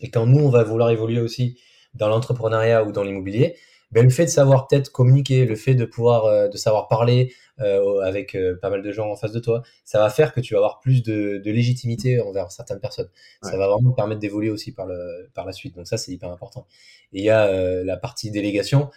et 0.00 0.10
quand 0.10 0.26
nous, 0.26 0.40
on 0.40 0.48
va 0.48 0.64
vouloir 0.64 0.90
évoluer 0.90 1.20
aussi 1.20 1.58
dans 1.94 2.08
l'entrepreneuriat 2.08 2.84
ou 2.84 2.92
dans 2.92 3.04
l'immobilier, 3.04 3.56
ben, 3.92 4.02
le 4.02 4.10
fait 4.10 4.24
de 4.24 4.30
savoir 4.30 4.66
peut-être 4.66 4.90
communiquer, 4.90 5.44
le 5.44 5.54
fait 5.56 5.74
de 5.74 5.84
pouvoir 5.84 6.24
euh, 6.24 6.48
de 6.48 6.56
savoir 6.56 6.88
parler 6.88 7.32
euh, 7.60 8.00
avec 8.00 8.34
euh, 8.34 8.58
pas 8.60 8.70
mal 8.70 8.82
de 8.82 8.90
gens 8.90 9.10
en 9.10 9.16
face 9.16 9.30
de 9.30 9.38
toi, 9.38 9.62
ça 9.84 10.00
va 10.00 10.10
faire 10.10 10.32
que 10.32 10.40
tu 10.40 10.54
vas 10.54 10.58
avoir 10.58 10.80
plus 10.80 11.02
de, 11.02 11.40
de 11.44 11.50
légitimité 11.52 12.20
envers 12.20 12.50
certaines 12.50 12.80
personnes. 12.80 13.08
Ça 13.42 13.56
va 13.56 13.68
vraiment 13.68 13.90
te 13.90 13.96
permettre 13.96 14.20
d'évoluer 14.20 14.50
aussi 14.50 14.72
par, 14.72 14.86
le, 14.86 15.30
par 15.34 15.46
la 15.46 15.52
suite. 15.52 15.76
Donc 15.76 15.86
ça, 15.86 15.96
c'est 15.96 16.12
hyper 16.12 16.30
important. 16.30 16.66
Et 17.12 17.20
il 17.20 17.24
y 17.24 17.30
a 17.30 17.84
la 17.84 17.96
partie 17.96 18.30
délégation. 18.32 18.90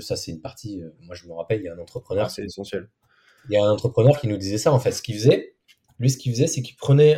Ça, 0.00 0.16
c'est 0.16 0.30
une 0.30 0.40
partie. 0.40 0.82
moi, 1.00 1.14
je 1.14 1.26
me 1.26 1.32
rappelle, 1.32 1.60
il 1.60 1.64
y 1.64 1.68
a 1.68 1.74
un 1.74 1.78
entrepreneur. 1.78 2.26
Ah, 2.26 2.28
c'est 2.28 2.44
essentiel. 2.44 2.88
Il 3.48 3.54
y 3.54 3.56
a 3.56 3.64
un 3.64 3.70
entrepreneur 3.70 4.18
qui 4.20 4.28
nous 4.28 4.36
disait 4.36 4.58
ça. 4.58 4.72
En 4.72 4.78
fait, 4.78 4.92
ce 4.92 5.02
qu'il 5.02 5.16
faisait, 5.16 5.54
lui, 5.98 6.10
ce 6.10 6.16
qu'il 6.16 6.32
faisait, 6.32 6.46
c'est 6.46 6.62
qu'il 6.62 6.76
prenait 6.76 7.16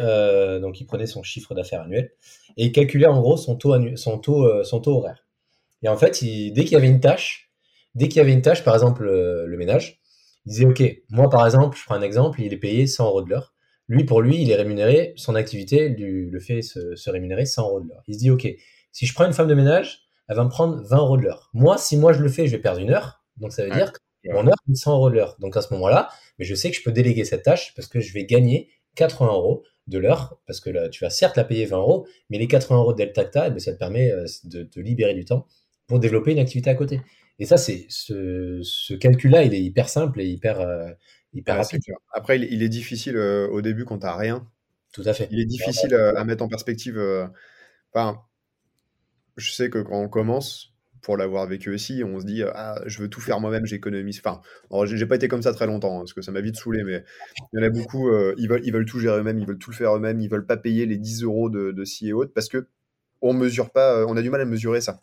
donc 0.61 0.81
il 0.81 0.87
prenait 0.87 1.07
son 1.07 1.23
chiffre 1.23 1.55
d'affaires 1.55 1.83
annuel 1.83 2.13
et 2.57 2.67
il 2.67 2.73
calculait 2.73 3.07
en 3.07 3.21
gros 3.21 3.37
son 3.37 3.57
taux 3.57 3.75
son 3.97 4.19
taux 4.19 4.65
son 4.65 4.81
taux 4.81 4.99
horaire. 4.99 5.27
Et 5.83 5.89
en 5.89 5.97
fait, 5.97 6.21
dès 6.23 6.65
qu'il 6.65 6.73
y 6.73 6.77
avait 6.77 6.89
une 6.89 7.01
tâche, 7.01 7.51
dès 7.95 8.09
qu'il 8.09 8.19
y 8.19 8.21
avait 8.21 8.33
une 8.33 8.43
tâche, 8.43 8.65
par 8.65 8.75
exemple 8.75 9.05
le, 9.05 9.57
ménage, 9.57 10.01
il 10.45 10.51
disait 10.51 10.65
OK, 10.65 10.83
moi 11.11 11.29
par 11.31 11.45
exemple, 11.45 11.77
je 11.77 11.85
prends 11.85 11.95
un 11.95 12.03
exemple, 12.03 12.41
il 12.41 12.53
est 12.53 12.59
payé 12.59 12.87
100 12.87 13.07
euros 13.07 13.23
de 13.23 13.31
l'heure. 13.31 13.55
Lui, 13.89 14.05
pour 14.05 14.21
lui, 14.21 14.43
il 14.43 14.51
est 14.51 14.57
rémunéré, 14.57 15.13
son 15.17 15.37
activité 15.37 15.89
lui, 15.89 16.29
le 16.29 16.41
fait 16.41 16.61
se, 16.63 17.11
rémunérer 17.11 17.47
100 17.47 17.63
euros 17.69 17.81
de 17.81 17.89
l'heure. 17.89 18.03
Il 18.09 18.15
se 18.15 18.19
dit 18.19 18.31
OK, 18.31 18.49
si 18.93 19.07
je 19.07 19.15
prends 19.15 19.27
une 19.27 19.33
femme 19.33 19.49
de 19.49 19.55
ménage, 19.55 20.06
elle 20.29 20.37
va 20.37 20.45
me 20.45 20.49
prendre 20.49 20.83
20 20.83 20.97
euros 20.97 21.17
de 21.17 21.23
l'heure. 21.23 21.51
Moi, 21.55 21.79
si 21.79 21.97
moi 21.97 22.13
je 22.13 22.23
le 22.23 22.29
fais, 22.29 22.47
je 22.47 22.53
vais 22.53 22.63
perdre 22.63 22.81
une 22.81 22.91
heure. 22.91 23.25
Donc 23.37 23.53
ça 23.53 23.65
veut 23.65 23.71
dire 23.71 23.93
que 23.93 23.99
mon 24.33 24.47
heure, 24.47 24.57
c'est 24.67 24.75
100 24.75 24.95
euros 24.95 25.11
de 25.11 25.15
l'heure. 25.15 25.37
Donc 25.39 25.57
à 25.57 25.63
ce 25.63 25.73
moment-là, 25.75 26.09
mais 26.39 26.45
je 26.45 26.55
sais 26.55 26.71
que 26.71 26.77
je 26.77 26.83
peux 26.83 26.93
déléguer 26.93 27.25
cette 27.25 27.45
tâche 27.45 27.75
parce 27.75 27.89
que 27.89 28.01
je 28.01 28.13
vais 28.13 28.25
gagner 28.25 28.71
80 28.97 29.27
euros 29.33 29.63
de 29.87 29.99
l'heure, 29.99 30.41
parce 30.47 30.59
que 30.59 30.71
là, 30.71 30.89
tu 30.89 31.05
vas 31.05 31.11
certes 31.11 31.37
la 31.37 31.45
payer 31.45 31.65
20 31.65 31.77
euros, 31.77 32.09
mais 32.29 32.39
les 32.39 32.49
80 32.49 32.77
euros 32.81 32.93
de 32.93 32.99
Delta, 32.99 33.47
eh 33.47 33.51
ben, 33.51 33.61
ça 33.61 33.73
te 33.73 33.79
permet 33.79 34.11
euh, 34.11 34.27
de 34.45 34.65
te 34.65 34.81
libérer 34.81 35.15
du 35.15 35.25
temps 35.25 35.47
pour 35.87 36.01
développer 36.01 36.33
une 36.33 36.41
activité 36.41 36.71
à 36.71 36.75
côté. 36.75 37.01
Et 37.39 37.47
ça, 37.47 37.57
c'est 37.57 37.87
ce, 37.89 38.61
ce 38.63 38.95
calcul-là, 38.95 39.43
il 39.43 39.55
est 39.55 39.61
hyper 39.61 39.89
simple 39.89 40.21
et 40.21 40.27
hyper, 40.27 40.61
euh, 40.61 40.91
hyper 41.33 41.57
rapide. 41.57 41.81
Après, 42.13 42.39
il, 42.39 42.63
est 42.63 42.69
difficile 42.69 43.17
euh, 43.17 43.49
au 43.49 43.61
début 43.61 43.85
quand 43.85 43.99
tu 43.99 44.07
n'as 44.07 44.17
rien. 44.17 44.49
Tout 44.93 45.03
à 45.05 45.13
fait. 45.13 45.29
Il 45.31 45.41
est 45.41 45.47
difficile 45.47 45.93
euh, 45.95 46.17
à 46.17 46.25
mettre 46.25 46.43
en 46.43 46.49
perspective. 46.49 46.99
Enfin, 47.93 48.23
je 49.37 49.53
sais 49.53 49.71
que 49.71 49.79
quand 49.79 50.01
on 50.01 50.09
commence, 50.09 50.73
pour 51.03 51.17
l'avoir 51.17 51.47
vécu 51.47 51.73
aussi, 51.73 52.03
on 52.05 52.19
se 52.21 52.27
dit 52.27 52.43
ah 52.43 52.81
je 52.87 53.01
veux 53.01 53.09
tout 53.09 53.21
faire 53.21 53.39
moi-même, 53.41 53.65
j'économise. 53.67 54.21
Enfin, 54.25 54.41
j'ai 54.87 55.07
pas 55.07 55.17
été 55.17 55.29
comme 55.29 55.43
ça 55.43 55.53
très 55.53 55.67
longtemps 55.67 55.97
hein, 55.97 56.01
parce 56.01 56.15
que 56.15 56.23
ça 56.23 56.33
m'a 56.33 56.41
vite 56.41 56.57
saoulé, 56.57 56.83
mais 56.83 57.05
il 57.53 57.61
y 57.61 57.63
en 57.63 57.67
a 57.67 57.71
beaucoup, 57.71 58.11
ils 58.37 58.49
veulent 58.49 58.63
ils 58.65 58.73
veulent 58.73 58.87
tout 58.87 58.99
gérer 58.99 59.19
eux-mêmes, 59.21 59.39
ils 59.39 59.47
veulent 59.47 59.59
tout 59.59 59.71
le 59.71 59.77
faire 59.77 59.95
eux-mêmes, 59.97 60.21
ils 60.21 60.29
veulent 60.29 60.47
pas 60.47 60.57
payer 60.57 60.85
les 60.87 60.99
10 60.99 61.23
euros 61.23 61.49
de, 61.51 61.71
de 61.71 61.85
ci 61.85 62.09
et 62.09 62.13
autres 62.13 62.33
parce 62.35 62.49
que 62.49 62.67
on 63.23 63.33
mesure 63.35 63.71
pas, 63.71 64.05
on 64.07 64.17
a 64.17 64.23
du 64.23 64.31
mal 64.31 64.41
à 64.41 64.45
mesurer 64.47 64.81
ça. 64.81 65.01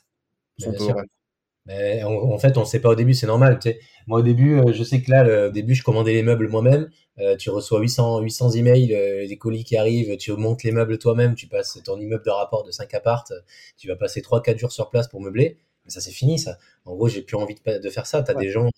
Mais 1.65 2.03
en, 2.03 2.37
fait, 2.37 2.57
on 2.57 2.61
ne 2.61 2.65
sait 2.65 2.81
pas 2.81 2.89
au 2.89 2.95
début, 2.95 3.13
c'est 3.13 3.27
normal. 3.27 3.57
Tu 3.59 3.69
sais. 3.69 3.79
Moi, 4.07 4.19
au 4.19 4.21
début, 4.21 4.59
euh, 4.59 4.73
je 4.73 4.83
sais 4.83 5.01
que 5.01 5.09
là, 5.09 5.47
au 5.47 5.51
début, 5.51 5.75
je 5.75 5.83
commandais 5.83 6.13
les 6.13 6.23
meubles 6.23 6.49
moi-même. 6.49 6.89
Euh, 7.19 7.37
tu 7.37 7.49
reçois 7.49 7.79
800, 7.79 8.19
800 8.19 8.51
emails, 8.51 8.93
euh, 8.93 9.25
les 9.25 9.37
colis 9.37 9.63
qui 9.63 9.77
arrivent, 9.77 10.17
tu 10.17 10.31
montes 10.33 10.63
les 10.63 10.71
meubles 10.71 10.97
toi-même, 10.97 11.35
tu 11.35 11.47
passes 11.47 11.79
ton 11.85 11.99
immeuble 11.99 12.25
de 12.25 12.31
rapport 12.31 12.63
de 12.63 12.71
5 12.71 12.93
appartes, 12.95 13.33
tu 13.77 13.87
vas 13.87 13.95
passer 13.95 14.21
3-4 14.21 14.57
jours 14.57 14.71
sur 14.71 14.89
place 14.89 15.07
pour 15.07 15.21
meubler. 15.21 15.57
Mais 15.85 15.91
ça, 15.91 16.01
c'est 16.01 16.11
fini, 16.11 16.39
ça. 16.39 16.57
En 16.85 16.95
gros, 16.95 17.07
j'ai 17.07 17.21
plus 17.21 17.37
envie 17.37 17.55
de, 17.55 17.89
faire 17.89 18.07
ça. 18.07 18.23
Tu 18.23 18.31
as 18.31 18.33
des 18.33 18.49
gens, 18.49 18.69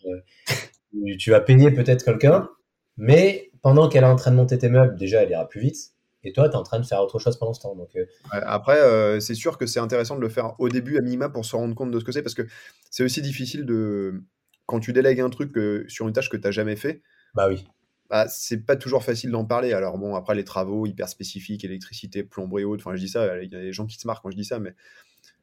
tu 1.17 1.31
vas 1.31 1.39
payer 1.39 1.71
peut-être 1.71 2.03
quelqu'un, 2.03 2.49
mais 2.97 3.51
pendant 3.61 3.89
qu'elle 3.89 4.03
est 4.03 4.07
en 4.07 4.15
train 4.15 4.31
de 4.31 4.35
monter 4.35 4.57
tes 4.57 4.69
meubles, 4.69 4.95
déjà, 4.95 5.23
elle 5.23 5.31
ira 5.31 5.47
plus 5.47 5.61
vite 5.61 5.94
et 6.25 6.33
toi, 6.33 6.49
tu 6.49 6.55
es 6.55 6.57
en 6.57 6.63
train 6.63 6.79
de 6.79 6.85
faire 6.85 7.01
autre 7.01 7.19
chose 7.19 7.37
pendant 7.37 7.53
ce 7.53 7.61
temps. 7.61 7.75
Donc, 7.75 7.95
euh. 7.95 8.05
après, 8.31 8.79
euh, 8.79 9.19
c'est 9.19 9.35
sûr 9.35 9.57
que 9.57 9.65
c'est 9.65 9.79
intéressant 9.79 10.15
de 10.15 10.21
le 10.21 10.29
faire 10.29 10.55
au 10.59 10.69
début 10.69 10.97
à 10.97 11.01
minima 11.01 11.29
pour 11.29 11.45
se 11.45 11.55
rendre 11.55 11.75
compte 11.75 11.91
de 11.91 11.99
ce 11.99 12.03
que 12.03 12.11
c'est, 12.11 12.23
parce 12.23 12.35
que 12.35 12.47
c'est 12.89 13.03
aussi 13.03 13.21
difficile 13.21 13.65
de. 13.65 14.23
Quand 14.65 14.79
tu 14.79 14.93
délègues 14.93 15.21
un 15.21 15.29
truc 15.29 15.55
sur 15.87 16.07
une 16.07 16.13
tâche 16.13 16.29
que 16.29 16.37
tu 16.37 16.43
n'as 16.43 16.51
jamais 16.51 16.75
fait, 16.75 17.03
bah 17.35 17.47
oui. 17.47 17.67
bah, 18.09 18.27
c'est 18.27 18.65
pas 18.65 18.75
toujours 18.75 19.03
facile 19.03 19.29
d'en 19.29 19.45
parler. 19.45 19.73
Alors 19.73 19.99
bon, 19.99 20.15
après 20.15 20.33
les 20.33 20.43
travaux 20.43 20.87
hyper 20.87 21.07
spécifiques, 21.07 21.63
électricité, 21.63 22.23
plomberie 22.23 22.63
haute, 22.63 22.79
enfin 22.79 22.95
je 22.95 23.01
dis 23.01 23.09
ça, 23.09 23.37
il 23.43 23.53
y 23.53 23.55
a 23.55 23.59
des 23.59 23.71
gens 23.73 23.85
qui 23.85 23.99
se 23.99 24.07
marquent 24.07 24.23
quand 24.23 24.31
je 24.31 24.37
dis 24.37 24.45
ça, 24.45 24.59
mais 24.59 24.73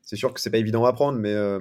c'est 0.03 0.17
sûr 0.17 0.35
que 0.35 0.41
c'est 0.41 0.51
pas 0.51 0.59
évident 0.59 0.85
à 0.85 0.89
apprendre, 0.89 1.19
mais 1.19 1.33
euh, 1.33 1.61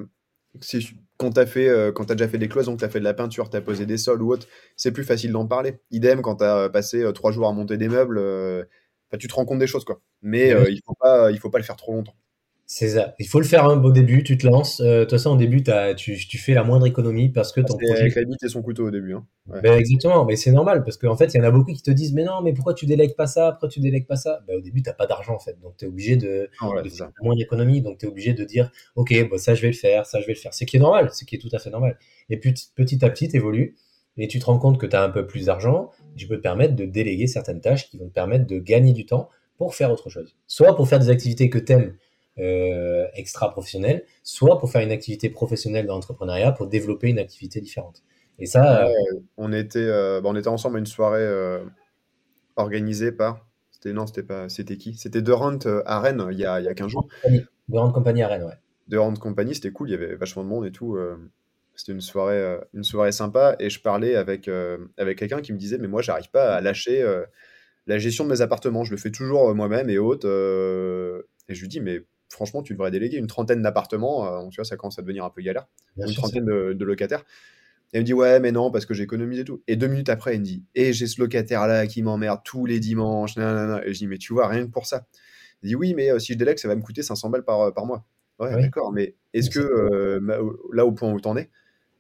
quand 1.18 1.32
tu 1.32 1.40
as, 1.40 1.46
fait, 1.46 1.70
euh, 1.70 1.92
quand 1.92 2.12
as 2.12 2.16
déjà 2.16 2.28
fait 2.28 2.38
des 2.38 2.50
cloisons, 2.50 2.74
que 2.76 2.80
tu 2.80 2.86
as 2.86 2.90
fait 2.90 3.00
de 3.00 3.06
la 3.06 3.14
peinture, 3.14 3.50
tu 3.50 3.58
as 3.58 3.62
posé 3.62 3.86
des 3.86 3.98
sols 3.98 4.22
ou 4.22 4.34
autre, 4.34 4.48
c'est 4.76 4.92
plus 4.92 5.04
facile 5.04 5.32
d'en 5.32 5.46
parler. 5.46 5.80
Idem, 5.92 6.22
quand 6.22 6.38
tu 6.38 6.44
as 6.44 6.70
passé 6.70 7.02
euh, 7.02 7.12
trois 7.12 7.32
jours 7.32 7.48
à 7.48 7.54
monter 7.54 7.78
des 7.78 7.88
meubles, 7.88 8.20
bah, 9.12 9.18
tu 9.18 9.28
te 9.28 9.34
rends 9.34 9.46
compte 9.46 9.60
des 9.60 9.68
choses. 9.68 9.86
quoi. 9.86 10.02
Mais 10.22 10.50
il 10.70 10.82
faut 10.86 10.96
pas, 11.00 11.32
il 11.32 11.40
faut 11.40 11.50
pas 11.50 11.60
le 11.60 11.64
faire 11.64 11.76
trop 11.76 11.94
longtemps. 11.94 12.16
C'est 12.74 12.88
ça. 12.88 13.16
Il 13.20 13.28
faut 13.28 13.42
le 13.42 13.46
faire 13.46 13.66
un 13.66 13.76
beau 13.76 13.92
début, 13.92 14.24
tu 14.24 14.38
te 14.38 14.48
lances. 14.48 14.80
Euh, 14.80 15.00
de 15.00 15.04
toute 15.04 15.12
façon, 15.12 15.32
au 15.32 15.36
début, 15.36 15.62
tu, 15.98 16.16
tu, 16.16 16.38
fais 16.38 16.54
la 16.54 16.64
moindre 16.64 16.86
économie 16.86 17.28
parce 17.28 17.52
que 17.52 17.60
ton 17.60 17.76
projet. 17.76 18.00
Avec 18.00 18.16
la 18.16 18.24
bite 18.24 18.42
et 18.44 18.48
son 18.48 18.62
couteau 18.62 18.88
au 18.88 18.92
début. 18.92 19.14
Hein. 19.14 19.28
Ben, 19.62 19.78
exactement, 19.78 20.24
mais 20.24 20.38
c'est 20.38 20.54
normal 20.54 20.86
parce 20.86 20.96
qu'en 20.96 21.18
fait, 21.18 21.34
il 21.34 21.38
y 21.38 21.42
en 21.42 21.44
a 21.44 21.52
beaucoup 21.52 21.74
qui 21.74 21.82
te 21.82 21.92
disent 21.92 22.14
Mais 22.14 22.24
non, 22.24 22.42
mais 22.42 22.54
pourquoi 22.54 22.74
tu 22.74 22.86
délègues 22.86 23.18
pas 23.18 23.28
ça? 23.28 23.52
Pourquoi 23.52 23.68
tu 23.68 23.82
délègues 23.82 24.08
pas 24.08 24.16
ça? 24.16 24.40
Ben, 24.48 24.56
Au 24.56 24.62
début, 24.62 24.82
tu 24.82 24.90
n'as 24.90 24.94
pas 24.94 25.06
d'argent 25.06 25.36
en 25.36 25.40
fait. 25.40 25.60
Donc, 25.62 25.76
tu 25.76 25.84
es 25.84 25.88
obligé 25.90 26.16
de, 26.16 26.50
ah 26.62 26.70
faire 26.70 27.08
la 27.08 27.12
moindre 27.22 27.42
économie. 27.42 27.82
Donc, 27.82 27.98
tu 27.98 28.06
es 28.06 28.10
obligé 28.10 28.34
de 28.34 28.46
dire 28.46 28.72
Ok, 28.96 29.14
bon, 29.30 29.38
ça, 29.38 29.54
je 29.54 29.62
vais 29.64 29.68
le 29.68 29.74
faire, 29.74 30.06
ça, 30.06 30.22
je 30.22 30.26
vais 30.26 30.34
le 30.34 30.40
faire. 30.40 30.54
Ce 30.54 30.64
qui 30.64 30.78
est 30.78 30.80
normal, 30.80 31.10
ce 31.12 31.26
qui 31.26 31.36
est 31.36 31.40
tout 31.40 31.50
à 31.52 31.60
fait 31.60 31.72
normal. 31.72 32.00
Et 32.30 32.40
puis, 32.40 32.54
petit 32.74 33.04
à 33.04 33.10
petit, 33.10 33.28
tu 33.28 33.36
évolues 33.36 33.76
et 34.16 34.30
tu 34.30 34.40
te 34.40 34.46
rends 34.46 34.60
compte 34.60 34.80
que 34.80 34.86
tu 34.86 34.96
as 34.96 35.04
un 35.04 35.10
peu 35.10 35.28
plus 35.28 35.48
d'argent. 35.48 35.92
Tu 36.16 36.28
peux 36.28 36.38
te 36.38 36.42
permettre 36.42 36.76
de 36.76 36.86
déléguer 36.86 37.28
certaines 37.28 37.62
tâches 37.62 37.90
qui 37.90 37.98
vont 37.98 38.08
te 38.08 38.14
permettre 38.14 38.46
de 38.48 38.60
gagner 38.60 38.94
du 38.94 39.06
temps 39.06 39.30
pour 39.58 39.76
faire 39.76 39.92
autre 39.92 40.10
chose. 40.10 40.36
Soit 40.48 40.76
pour 40.76 40.88
faire 40.88 41.00
des 41.00 41.10
activités 41.10 41.50
que 41.50 41.60
tu 41.60 41.74
aimes 41.74 41.94
euh, 42.40 43.06
extra 43.14 43.52
professionnel, 43.52 44.06
soit 44.24 44.58
pour 44.58 44.72
faire 44.72 44.82
une 44.82 44.92
activité 44.92 45.30
professionnelle 45.30 45.86
dans 45.86 45.96
l'entrepreneuriat, 45.96 46.52
pour 46.54 46.68
développer 46.68 47.10
une 47.10 47.20
activité 47.20 47.62
différente. 47.62 48.04
Et 48.40 48.46
ça, 48.46 48.88
euh, 48.88 48.92
on 49.38 49.54
était, 49.54 49.80
euh, 49.80 50.22
bah, 50.22 50.30
on 50.32 50.36
était 50.36 50.48
ensemble 50.48 50.78
à 50.78 50.80
une 50.80 50.86
soirée 50.86 51.60
organisée 52.56 53.12
par. 53.12 53.46
C'était 53.72 53.94
non, 53.94 54.08
c'était 54.08 54.24
pas, 54.24 54.50
c'était 54.50 54.78
qui? 54.78 54.96
C'était 54.96 55.22
De 55.22 55.32
Rent 55.32 55.60
à 55.86 56.00
Rennes 56.00 56.26
il 56.32 56.40
y 56.40 56.46
a, 56.46 56.60
il 56.60 56.66
y 56.66 56.70
a 56.70 56.74
15 56.74 56.88
jours. 56.88 57.08
De 57.70 57.78
Rent 57.78 57.92
Compagnie 57.92 58.24
à 58.24 58.30
Rennes, 58.30 58.44
ouais. 58.44 58.58
De 58.88 58.98
Rent 58.98 59.14
Compagnie, 59.14 59.54
c'était 59.54 59.72
cool, 59.72 59.90
il 59.90 59.92
y 59.92 59.96
avait 59.96 60.16
vachement 60.16 60.44
de 60.44 60.50
monde 60.50 60.66
et 60.66 60.72
tout. 60.72 60.98
C'était 61.76 61.94
une 61.94 62.02
soirée, 62.02 62.60
une 62.74 62.84
soirée 62.84 63.12
sympa 63.12 63.56
et 63.60 63.70
je 63.70 63.82
parlais 63.82 64.16
avec, 64.16 64.50
avec 64.98 65.18
quelqu'un 65.18 65.42
qui 65.42 65.54
me 65.54 65.58
disait 65.58 65.78
mais 65.78 65.88
moi 65.88 66.02
j'arrive 66.02 66.30
pas 66.30 66.56
à 66.56 66.62
lâcher 66.62 67.04
la 67.88 67.98
gestion 67.98 68.24
de 68.24 68.30
mes 68.30 68.42
appartements, 68.42 68.84
je 68.84 68.92
le 68.92 68.98
fais 68.98 69.12
toujours 69.12 69.56
moi-même 69.56 69.90
et 69.90 69.98
autres. 69.98 70.28
et 71.48 71.56
je 71.56 71.62
lui 71.62 71.68
dis 71.68 71.80
mais 71.80 72.04
franchement, 72.32 72.64
tu 72.64 72.74
devrais 72.74 72.92
déléguer 72.92 73.18
une 73.18 73.28
trentaine 73.28 73.62
d'appartements. 73.62 74.26
Euh, 74.26 74.48
tu 74.50 74.56
vois, 74.56 74.66
ça 74.66 74.78
commence 74.78 74.98
à 74.98 75.02
devenir 75.02 75.26
un 75.26 75.30
peu 75.30 75.42
galère. 75.42 75.68
une 75.98 76.14
trentaine 76.14 76.46
de, 76.46 76.86
locataires. 76.86 77.24
Et 77.94 77.98
elle 77.98 78.02
me 78.02 78.06
dit, 78.06 78.14
ouais, 78.14 78.40
mais 78.40 78.52
non, 78.52 78.72
parce 78.72 78.86
que 78.86 78.94
j'économise 78.94 79.40
et 79.40 79.44
tout. 79.44 79.62
Et 79.68 79.76
deux 79.76 79.88
minutes 79.88 80.10
après, 80.10 80.34
elle 80.34 80.40
me 80.40 80.46
dit, 80.46 80.64
et 80.76 80.94
j'ai 80.94 81.08
ce 81.08 81.20
locataire-là 81.20 81.88
qui 81.88 82.02
m'emmerde 82.02 82.40
tous 82.44 82.66
les 82.66 82.80
dimanches. 82.80 83.38
Et 83.38 83.94
je 83.94 83.98
dis, 83.98 84.08
mais 84.08 84.18
tu 84.18 84.34
vois, 84.34 84.48
rien 84.48 84.66
que 84.66 84.72
pour 84.72 84.86
ça. 84.86 85.06
Elle 85.62 85.70
dit, 85.70 85.76
oui, 85.76 85.94
mais 85.94 86.10
euh, 86.10 86.20
si 86.20 86.34
je 86.34 86.38
délègue, 86.38 86.58
ça 86.58 86.68
va 86.68 86.76
me 86.76 86.82
coûter 86.82 87.04
500 87.04 87.30
balles 87.30 87.44
par, 87.44 87.62
euh, 87.62 87.72
par 87.72 87.86
mois. 87.86 88.06
Ouais, 88.40 88.60
d'accord, 88.60 88.92
mais 88.92 89.14
est-ce 89.34 89.52
que 89.52 90.20
là, 90.74 90.86
au 90.86 90.92
point 90.94 91.12
où 91.12 91.22
tu 91.22 91.28
en 91.28 91.38
es, 91.38 91.52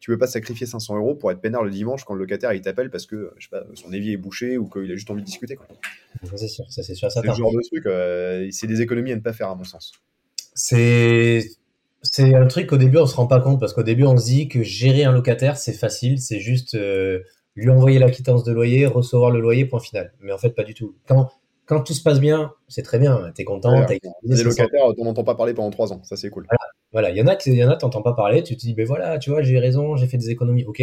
tu 0.02 0.10
veux 0.10 0.18
pas 0.18 0.28
sacrifier 0.28 0.66
500 0.66 0.98
euros 0.98 1.16
pour 1.16 1.32
être 1.32 1.40
peinard 1.40 1.64
le 1.64 1.70
dimanche 1.70 2.04
quand 2.04 2.16
le 2.16 2.22
locataire 2.22 2.52
il 2.54 2.62
t'appelle 2.62 2.90
parce 2.90 3.06
que 3.06 3.32
je 3.38 3.46
sais 3.46 3.50
pas, 3.50 3.64
son 3.76 3.94
évier 3.94 4.14
est 4.14 4.18
bouché 4.18 4.58
ou 4.58 4.68
qu'il 4.68 4.92
a 4.92 4.96
juste 4.96 5.10
envie 5.12 5.22
de 5.22 5.26
discuter 5.26 5.56
quoi. 5.56 5.68
c'est 6.36 6.48
sûr, 6.48 6.66
ça 6.70 6.82
c'est 6.82 6.96
sûr. 6.96 7.10
C'est 7.12 7.22
le 7.22 7.34
genre 7.34 7.54
de 7.54 7.62
truc, 7.62 8.52
c'est 8.52 8.68
des 8.68 8.82
économies 8.82 9.14
à 9.14 9.16
ne 9.16 9.22
pas 9.22 9.32
faire 9.32 9.48
à 9.48 9.56
mon 9.56 9.64
sens. 9.64 9.94
C'est 10.56 11.48
c'est 12.02 12.34
un 12.34 12.48
truc 12.48 12.68
qu'au 12.68 12.78
début 12.78 12.98
on 12.98 13.06
se 13.06 13.16
rend 13.16 13.28
pas 13.28 13.40
compte 13.40 13.60
parce 13.60 13.74
qu'au 13.74 13.84
début 13.84 14.06
on 14.06 14.18
se 14.18 14.26
dit 14.26 14.48
que 14.48 14.64
gérer 14.64 15.04
un 15.04 15.12
locataire 15.12 15.56
c'est 15.56 15.74
facile, 15.74 16.20
c'est 16.20 16.40
juste 16.40 16.74
euh, 16.74 17.20
lui 17.56 17.70
envoyer 17.70 18.00
la 18.00 18.10
quittance 18.10 18.44
de 18.44 18.52
loyer, 18.52 18.88
recevoir 18.88 19.30
le 19.30 19.40
loyer, 19.40 19.66
point 19.66 19.80
final. 19.80 20.12
Mais 20.20 20.32
en 20.32 20.40
fait 20.40 20.50
pas 20.50 20.64
du 20.64 20.74
tout. 20.74 20.96
Quand 21.08 21.30
quand 21.68 21.84
tout 21.84 21.94
se 21.94 22.02
passe 22.02 22.20
bien, 22.20 22.54
c'est 22.68 22.82
très 22.82 22.98
bien, 22.98 23.32
tu 23.36 23.44
es 23.44 23.46
content. 23.46 23.86
Des 24.24 24.44
locataires, 24.44 24.86
on 24.98 25.06
n'entend 25.06 25.24
pas 25.24 25.36
parler 25.36 25.54
pendant 25.54 25.70
trois 25.70 25.94
ans, 25.94 26.02
ça 26.04 26.18
c'est 26.18 26.30
cool. 26.30 26.48
Voilà, 26.50 26.72
il 26.94 27.16
y 27.16 27.22
en 27.22 27.28
a, 27.28 27.38
il 27.46 27.54
y 27.54 27.64
en 27.64 27.70
a, 27.70 27.76
t'entends 27.76 28.02
pas 28.02 28.14
parler, 28.14 28.44
tu 28.44 28.56
te 28.56 28.62
dis, 28.62 28.74
ben 28.74 28.86
voilà, 28.86 29.18
tu 29.18 29.30
vois, 29.30 29.42
j'ai 29.42 29.60
raison, 29.60 29.96
j'ai 29.96 30.08
fait 30.08 30.18
des 30.18 30.30
économies, 30.30 30.66
ok. 30.66 30.82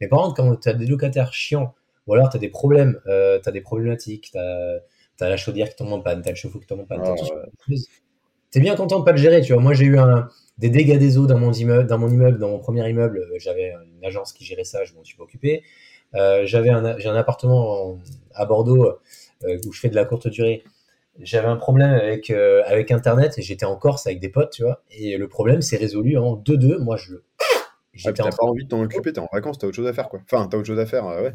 Mais 0.00 0.08
par 0.08 0.20
contre, 0.22 0.34
quand 0.34 0.56
tu 0.56 0.68
as 0.68 0.74
des 0.74 0.86
locataires 0.86 1.32
chiants, 1.32 1.74
ou 2.06 2.14
alors 2.14 2.30
tu 2.30 2.36
as 2.36 2.40
des 2.40 2.48
problèmes, 2.48 3.00
euh, 3.06 3.38
tu 3.40 3.48
as 3.48 3.52
des 3.52 3.60
problématiques, 3.60 4.30
tu 4.32 4.38
as, 4.38 5.28
la 5.28 5.36
chaudière 5.36 5.68
qui 5.68 5.76
tombe 5.76 5.92
en 5.92 6.00
panne, 6.00 6.22
tu 6.22 6.28
as 6.28 6.32
le 6.32 6.36
chauffe-eau 6.36 6.58
qui 6.58 6.66
tombe 6.66 6.80
en 6.80 6.84
panne, 6.84 7.00
ah, 7.04 7.14
t'es 8.50 8.60
bien 8.60 8.76
content 8.76 9.00
de 9.00 9.04
pas 9.04 9.12
le 9.12 9.18
gérer, 9.18 9.40
tu 9.40 9.52
vois. 9.52 9.62
Moi, 9.62 9.72
j'ai 9.72 9.84
eu 9.86 9.98
un, 9.98 10.28
des 10.58 10.70
dégâts 10.70 10.98
des 10.98 11.18
eaux 11.18 11.26
dans 11.26 11.38
mon 11.38 11.52
immeuble, 11.52 11.88
dans 11.88 11.98
mon 11.98 12.08
immeuble, 12.08 12.38
dans 12.38 12.50
mon 12.50 12.58
premier 12.58 12.88
immeuble. 12.88 13.18
Euh, 13.18 13.38
j'avais 13.38 13.72
une 13.98 14.04
agence 14.04 14.32
qui 14.32 14.44
gérait 14.44 14.64
ça, 14.64 14.84
je 14.84 14.94
m'en 14.94 15.04
suis 15.04 15.16
pas 15.16 15.24
occupé. 15.24 15.62
Euh, 16.14 16.42
j'avais 16.44 16.68
un, 16.68 16.98
j'ai 16.98 17.08
un 17.08 17.16
appartement 17.16 17.98
à 18.34 18.44
Bordeaux 18.44 18.98
euh, 19.44 19.58
où 19.66 19.72
je 19.72 19.80
fais 19.80 19.88
de 19.88 19.94
la 19.94 20.04
courte 20.04 20.28
durée. 20.28 20.62
J'avais 21.20 21.48
un 21.48 21.56
problème 21.56 21.92
avec 21.92 22.30
avec 22.30 22.90
Internet 22.90 23.38
et 23.38 23.42
j'étais 23.42 23.66
en 23.66 23.76
Corse 23.76 24.06
avec 24.06 24.18
des 24.18 24.30
potes, 24.30 24.50
tu 24.50 24.62
vois. 24.62 24.82
Et 24.90 25.16
le 25.16 25.28
problème 25.28 25.60
s'est 25.62 25.76
résolu 25.76 26.16
en 26.16 26.36
2-2. 26.36 26.78
Moi, 26.78 26.96
je 26.96 27.16
J'étais 27.94 28.22
pas 28.22 28.30
envie 28.40 28.64
de 28.64 28.68
t'en 28.68 28.80
occuper, 28.82 29.12
t'es 29.12 29.20
en 29.20 29.28
vacances, 29.30 29.58
t'as 29.58 29.66
autre 29.66 29.76
chose 29.76 29.86
à 29.86 29.92
faire, 29.92 30.08
quoi. 30.08 30.20
Enfin, 30.24 30.48
t'as 30.48 30.56
autre 30.56 30.66
chose 30.66 30.78
à 30.78 30.86
faire, 30.86 31.04
ouais. 31.04 31.34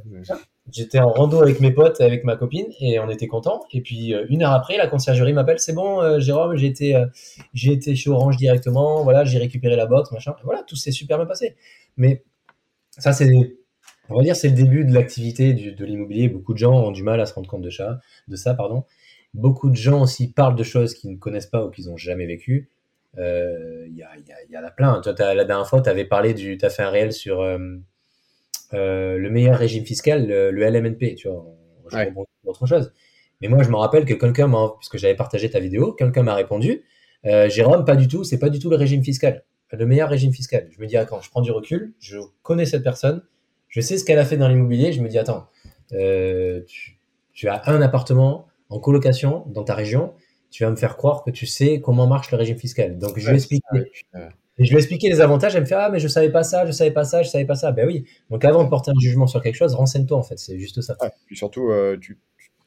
J'étais 0.72 0.98
en 1.00 1.12
rando 1.12 1.40
avec 1.40 1.60
mes 1.60 1.72
potes, 1.72 2.02
avec 2.02 2.24
ma 2.24 2.36
copine, 2.36 2.66
et 2.80 3.00
on 3.00 3.10
était 3.12 3.28
contents. 3.28 3.62
Et 3.72 3.82
puis, 3.82 4.16
euh, 4.16 4.26
une 4.30 4.42
heure 4.42 4.54
après, 4.54 4.76
la 4.76 4.88
conciergerie 4.88 5.34
m'appelle, 5.34 5.60
c'est 5.60 5.74
bon, 5.74 6.02
euh, 6.02 6.20
Jérôme, 6.20 6.56
j'ai 6.56 6.66
été, 6.66 6.96
euh, 6.96 7.06
j'ai 7.54 7.74
été 7.74 7.96
chez 7.96 8.10
Orange 8.10 8.38
directement, 8.38 9.04
voilà, 9.04 9.24
j'ai 9.24 9.38
récupéré 9.38 9.76
la 9.76 9.86
box, 9.86 10.12
machin. 10.12 10.36
Voilà, 10.44 10.64
tout 10.64 10.76
s'est 10.76 10.92
super 10.92 11.18
bien 11.18 11.28
passé. 11.28 11.56
Mais 11.96 12.24
ça, 12.98 13.14
c'est, 13.14 13.30
on 14.10 14.16
va 14.16 14.24
dire, 14.24 14.36
c'est 14.36 14.50
le 14.50 14.56
début 14.56 14.84
de 14.84 14.94
l'activité 14.94 15.54
de 15.54 15.86
l'immobilier. 15.86 16.28
Beaucoup 16.28 16.54
de 16.54 16.58
gens 16.58 16.74
ont 16.74 16.92
du 16.92 17.04
mal 17.04 17.22
à 17.22 17.28
se 17.28 17.36
rendre 17.36 17.48
compte 17.48 17.62
de 17.62 17.70
ça, 17.70 18.00
de 18.28 18.36
ça, 18.36 18.56
pardon. 18.56 18.84
Beaucoup 19.38 19.70
de 19.70 19.76
gens 19.76 20.02
aussi 20.02 20.32
parlent 20.32 20.56
de 20.56 20.64
choses 20.64 20.96
qu'ils 20.96 21.12
ne 21.12 21.16
connaissent 21.16 21.46
pas 21.46 21.64
ou 21.64 21.70
qu'ils 21.70 21.86
n'ont 21.86 21.96
jamais 21.96 22.26
vécues. 22.26 22.72
Il 23.16 23.20
euh, 23.20 23.88
y, 23.90 24.02
a, 24.02 24.10
y, 24.18 24.52
y, 24.52 24.58
en 24.58 24.64
a 24.64 24.72
plein. 24.72 25.00
Toi, 25.02 25.14
la 25.36 25.46
dernière 25.46 25.68
fois, 25.68 25.80
tu 25.80 25.90
avais 25.90 26.06
parlé 26.06 26.34
du. 26.34 26.58
Tu 26.58 26.66
as 26.66 26.72
fait 26.72 26.82
un 26.82 26.90
réel 26.90 27.14
sur 27.14 27.42
euh, 27.42 27.60
euh, 28.74 29.16
le 29.16 29.30
meilleur 29.30 29.60
régime 29.60 29.86
fiscal, 29.86 30.28
le, 30.28 30.52
LMNP. 30.52 31.14
Tu 31.16 31.28
vois, 31.28 31.46
autre 32.46 32.66
chose. 32.66 32.92
Mais 33.40 33.48
moi, 33.48 33.62
je 33.62 33.70
me 33.70 33.76
rappelle 33.76 34.06
que 34.06 34.16
quelqu'un 34.16 34.48
m'a. 34.48 34.74
Puisque 34.80 34.98
j'avais 34.98 35.16
partagé 35.16 35.52
ta 35.52 35.60
vidéo, 35.60 35.94
quelqu'un 35.94 36.24
m'a 36.24 36.36
répondu 36.36 36.84
Jérôme, 37.24 37.86
pas 37.86 37.96
du 37.96 38.08
tout, 38.08 38.24
c'est 38.24 38.40
pas 38.40 38.50
du 38.50 38.58
tout 38.58 38.72
le 38.72 38.76
régime 38.76 39.04
fiscal. 39.04 39.44
Le 39.72 39.86
meilleur 39.86 40.10
régime 40.10 40.34
fiscal. 40.34 40.68
Je 40.72 40.82
me 40.82 40.88
dis, 40.88 40.98
attends, 40.98 41.22
je 41.22 41.30
prends 41.30 41.42
du 41.42 41.52
recul, 41.52 41.94
je 42.00 42.18
connais 42.42 42.66
cette 42.66 42.84
personne, 42.84 43.22
je 43.68 43.82
sais 43.82 43.98
ce 43.98 44.06
qu'elle 44.06 44.18
a 44.18 44.26
fait 44.26 44.38
dans 44.38 44.48
l'immobilier. 44.48 44.94
Je 44.94 45.02
me 45.02 45.10
dis, 45.10 45.20
attends, 45.20 45.48
tu, 45.92 47.00
tu 47.34 47.48
as 47.50 47.62
un 47.70 47.82
appartement 47.82 48.47
en 48.70 48.80
colocation 48.80 49.46
dans 49.48 49.64
ta 49.64 49.76
région 49.76 50.14
tu 50.50 50.64
vas 50.64 50.70
me 50.70 50.76
faire 50.76 50.98
croire 50.98 51.24
que 51.24 51.32
tu 51.32 51.46
sais 51.46 51.82
comment 51.82 52.08
marche 52.08 52.32
le 52.32 52.38
régime 52.38 52.58
fiscal. 52.58 52.98
Donc, 52.98 53.18
je 53.18 53.28
vais 53.28 53.36
expliquer. 53.36 53.92
Je 54.60 54.72
vais 54.72 54.80
expliquer 54.80 55.10
les 55.10 55.22
avantages. 55.22 55.56
Elle 55.56 55.62
me 55.62 55.66
fait 55.68 55.76
Ah, 55.76 55.90
mais 55.92 56.00
je 56.00 56.08
savais 56.08 56.32
pas 56.32 56.44
ça, 56.44 56.66
je 56.66 56.72
savais 56.72 56.92
pas 56.92 57.04
ça, 57.04 57.22
je 57.22 57.30
savais 57.30 57.46
pas 57.46 57.56
ça. 57.56 57.72
Ben 57.72 57.86
oui. 57.86 58.06
Donc, 58.30 58.44
avant 58.44 58.64
de 58.64 58.70
porter 58.70 58.92
un 58.92 59.00
jugement 59.00 59.28
sur 59.28 59.42
quelque 59.42 59.56
chose, 59.56 59.76
renseigne-toi, 59.76 60.18
en 60.18 60.24
fait. 60.24 60.40
C'est 60.40 60.58
juste 60.58 60.82
ça. 60.82 60.96
puis 61.26 61.38
surtout, 61.38 61.70
euh, 61.70 61.98
tu, 62.00 62.18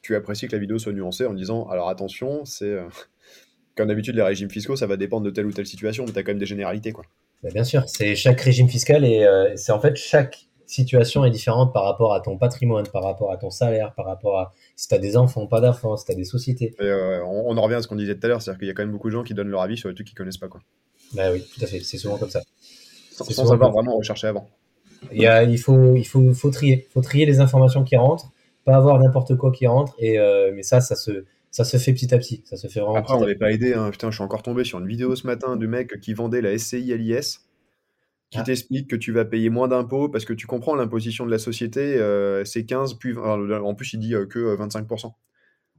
tu, 0.03 0.15
apprécies 0.15 0.47
que 0.47 0.53
la 0.53 0.61
vidéo 0.61 0.79
soit 0.79 0.93
nuancée 0.93 1.27
en 1.27 1.35
disant 1.35 1.69
Alors, 1.69 1.89
attention, 1.89 2.45
c'est. 2.45 2.67
Euh, 2.67 2.85
comme 3.77 3.89
d'habitude, 3.89 4.15
les 4.15 4.23
régimes 4.23 4.51
fiscaux, 4.51 4.77
ça 4.77 4.87
va 4.87 4.97
dépendre 4.97 5.25
de 5.25 5.31
telle 5.31 5.47
ou 5.47 5.53
telle 5.53 5.67
situation, 5.67 6.05
mais 6.05 6.13
tu 6.13 6.19
as 6.19 6.23
quand 6.23 6.33
même 6.33 6.39
des 6.39 6.47
généralités. 6.47 6.93
Quoi. 6.93 7.05
Ben, 7.43 7.53
bien 7.53 7.65
sûr, 7.65 7.83
c'est 7.89 8.15
chaque 8.15 8.41
régime 8.41 8.69
fiscal 8.69 9.05
et 9.05 9.25
euh, 9.25 9.57
c'est 9.57 9.73
en 9.73 9.81
fait 9.81 9.97
chaque 9.97 10.47
situation 10.71 11.25
est 11.25 11.31
différente 11.31 11.73
par 11.73 11.85
rapport 11.85 12.15
à 12.15 12.21
ton 12.21 12.39
patrimoine, 12.39 12.87
par 12.87 13.03
rapport 13.03 13.33
à 13.33 13.37
ton 13.37 13.51
salaire, 13.51 13.93
par 13.95 14.07
rapport 14.07 14.39
à 14.39 14.53
si 14.77 14.89
tu 14.89 14.95
as 14.95 14.99
des 14.99 15.17
enfants, 15.17 15.47
pas 15.47 15.61
d'enfants, 15.61 15.97
si 15.97 16.05
tu 16.07 16.13
as 16.13 16.15
des 16.15 16.25
sociétés. 16.25 16.75
Euh, 16.81 17.21
on, 17.25 17.57
en 17.57 17.63
revient 17.63 17.75
à 17.75 17.83
ce 17.83 17.89
qu'on 17.89 17.97
disait 17.97 18.15
tout 18.15 18.25
à 18.27 18.29
l'heure, 18.29 18.41
c'est-à-dire 18.41 18.59
qu'il 18.59 18.69
y 18.69 18.71
a 18.71 18.75
quand 18.75 18.83
même 18.83 18.93
beaucoup 18.93 19.09
de 19.09 19.13
gens 19.13 19.25
qui 19.25 19.35
donnent 19.35 19.49
leur 19.49 19.63
avis 19.63 19.77
sur 19.77 19.89
les 19.89 19.95
trucs 19.95 20.07
qu'ils 20.07 20.17
connaissent 20.17 20.39
pas. 20.39 20.49
Quoi. 20.49 20.61
Bah 21.15 21.33
oui, 21.33 21.45
tout 21.55 21.63
à 21.65 21.67
fait, 21.67 21.81
c'est 21.81 21.99
souvent 21.99 22.19
comme 22.19 22.31
ça. 22.31 22.41
Sans, 23.11 23.25
sans 23.25 23.53
avoir 23.53 23.73
vraiment 23.73 23.97
recherché 23.97 24.29
avant. 24.29 24.49
Il, 25.13 25.21
y 25.21 25.27
a, 25.27 25.43
il, 25.43 25.59
faut, 25.59 25.97
il 25.97 26.05
faut, 26.05 26.33
faut 26.33 26.51
trier, 26.51 26.87
faut 26.93 27.01
trier 27.01 27.27
les 27.27 27.41
informations 27.41 27.85
qui 27.85 27.97
rentrent, 27.97 28.31
pas 28.65 28.77
avoir 28.77 28.99
n'importe 28.99 29.37
quoi 29.37 29.51
qui 29.51 29.67
rentre, 29.67 29.95
et, 29.99 30.19
euh, 30.19 30.53
mais 30.55 30.63
ça, 30.63 30.81
ça 30.81 30.95
se, 30.95 31.25
ça 31.51 31.65
se 31.65 31.79
fait 31.79 31.93
petit 31.93 32.15
à 32.15 32.19
petit. 32.19 32.43
Ça 32.45 32.57
se 32.57 32.69
fait 32.69 32.81
vraiment 32.81 32.95
Après, 32.95 33.15
on 33.15 33.21
n'avait 33.21 33.35
pas 33.35 33.51
aidé. 33.51 33.75
Hein. 33.75 33.91
Putain, 33.91 34.11
je 34.11 34.17
suis 34.17 34.25
encore 34.25 34.43
tombé 34.43 34.63
sur 34.63 34.79
une 34.79 34.87
vidéo 34.87 35.17
ce 35.17 35.27
matin 35.27 35.57
du 35.57 35.67
mec 35.67 36.01
qui 36.01 36.15
vendait 36.15 36.43
la 36.43 36.57
SCI 36.57 36.93
à 36.93 36.97
l'IS 36.97 37.41
qui 38.31 38.39
ah. 38.39 38.43
t'explique 38.43 38.89
que 38.89 38.97
tu 38.97 39.13
vas 39.13 39.25
payer 39.25 39.51
moins 39.51 39.69
d'impôts 39.69 40.09
parce 40.09 40.25
que 40.25 40.33
tu 40.33 40.47
comprends 40.47 40.77
l'imposition 40.77 41.27
de 41.27 41.31
la 41.31 41.39
société, 41.39 41.97
euh, 41.99 42.45
c'est 42.45 42.65
15, 42.65 42.95
puis 42.95 43.17
en 43.17 43.75
plus 43.75 43.93
il 43.93 43.99
dit 43.99 44.15
euh, 44.15 44.27
que 44.27 44.57
25%. 44.57 45.13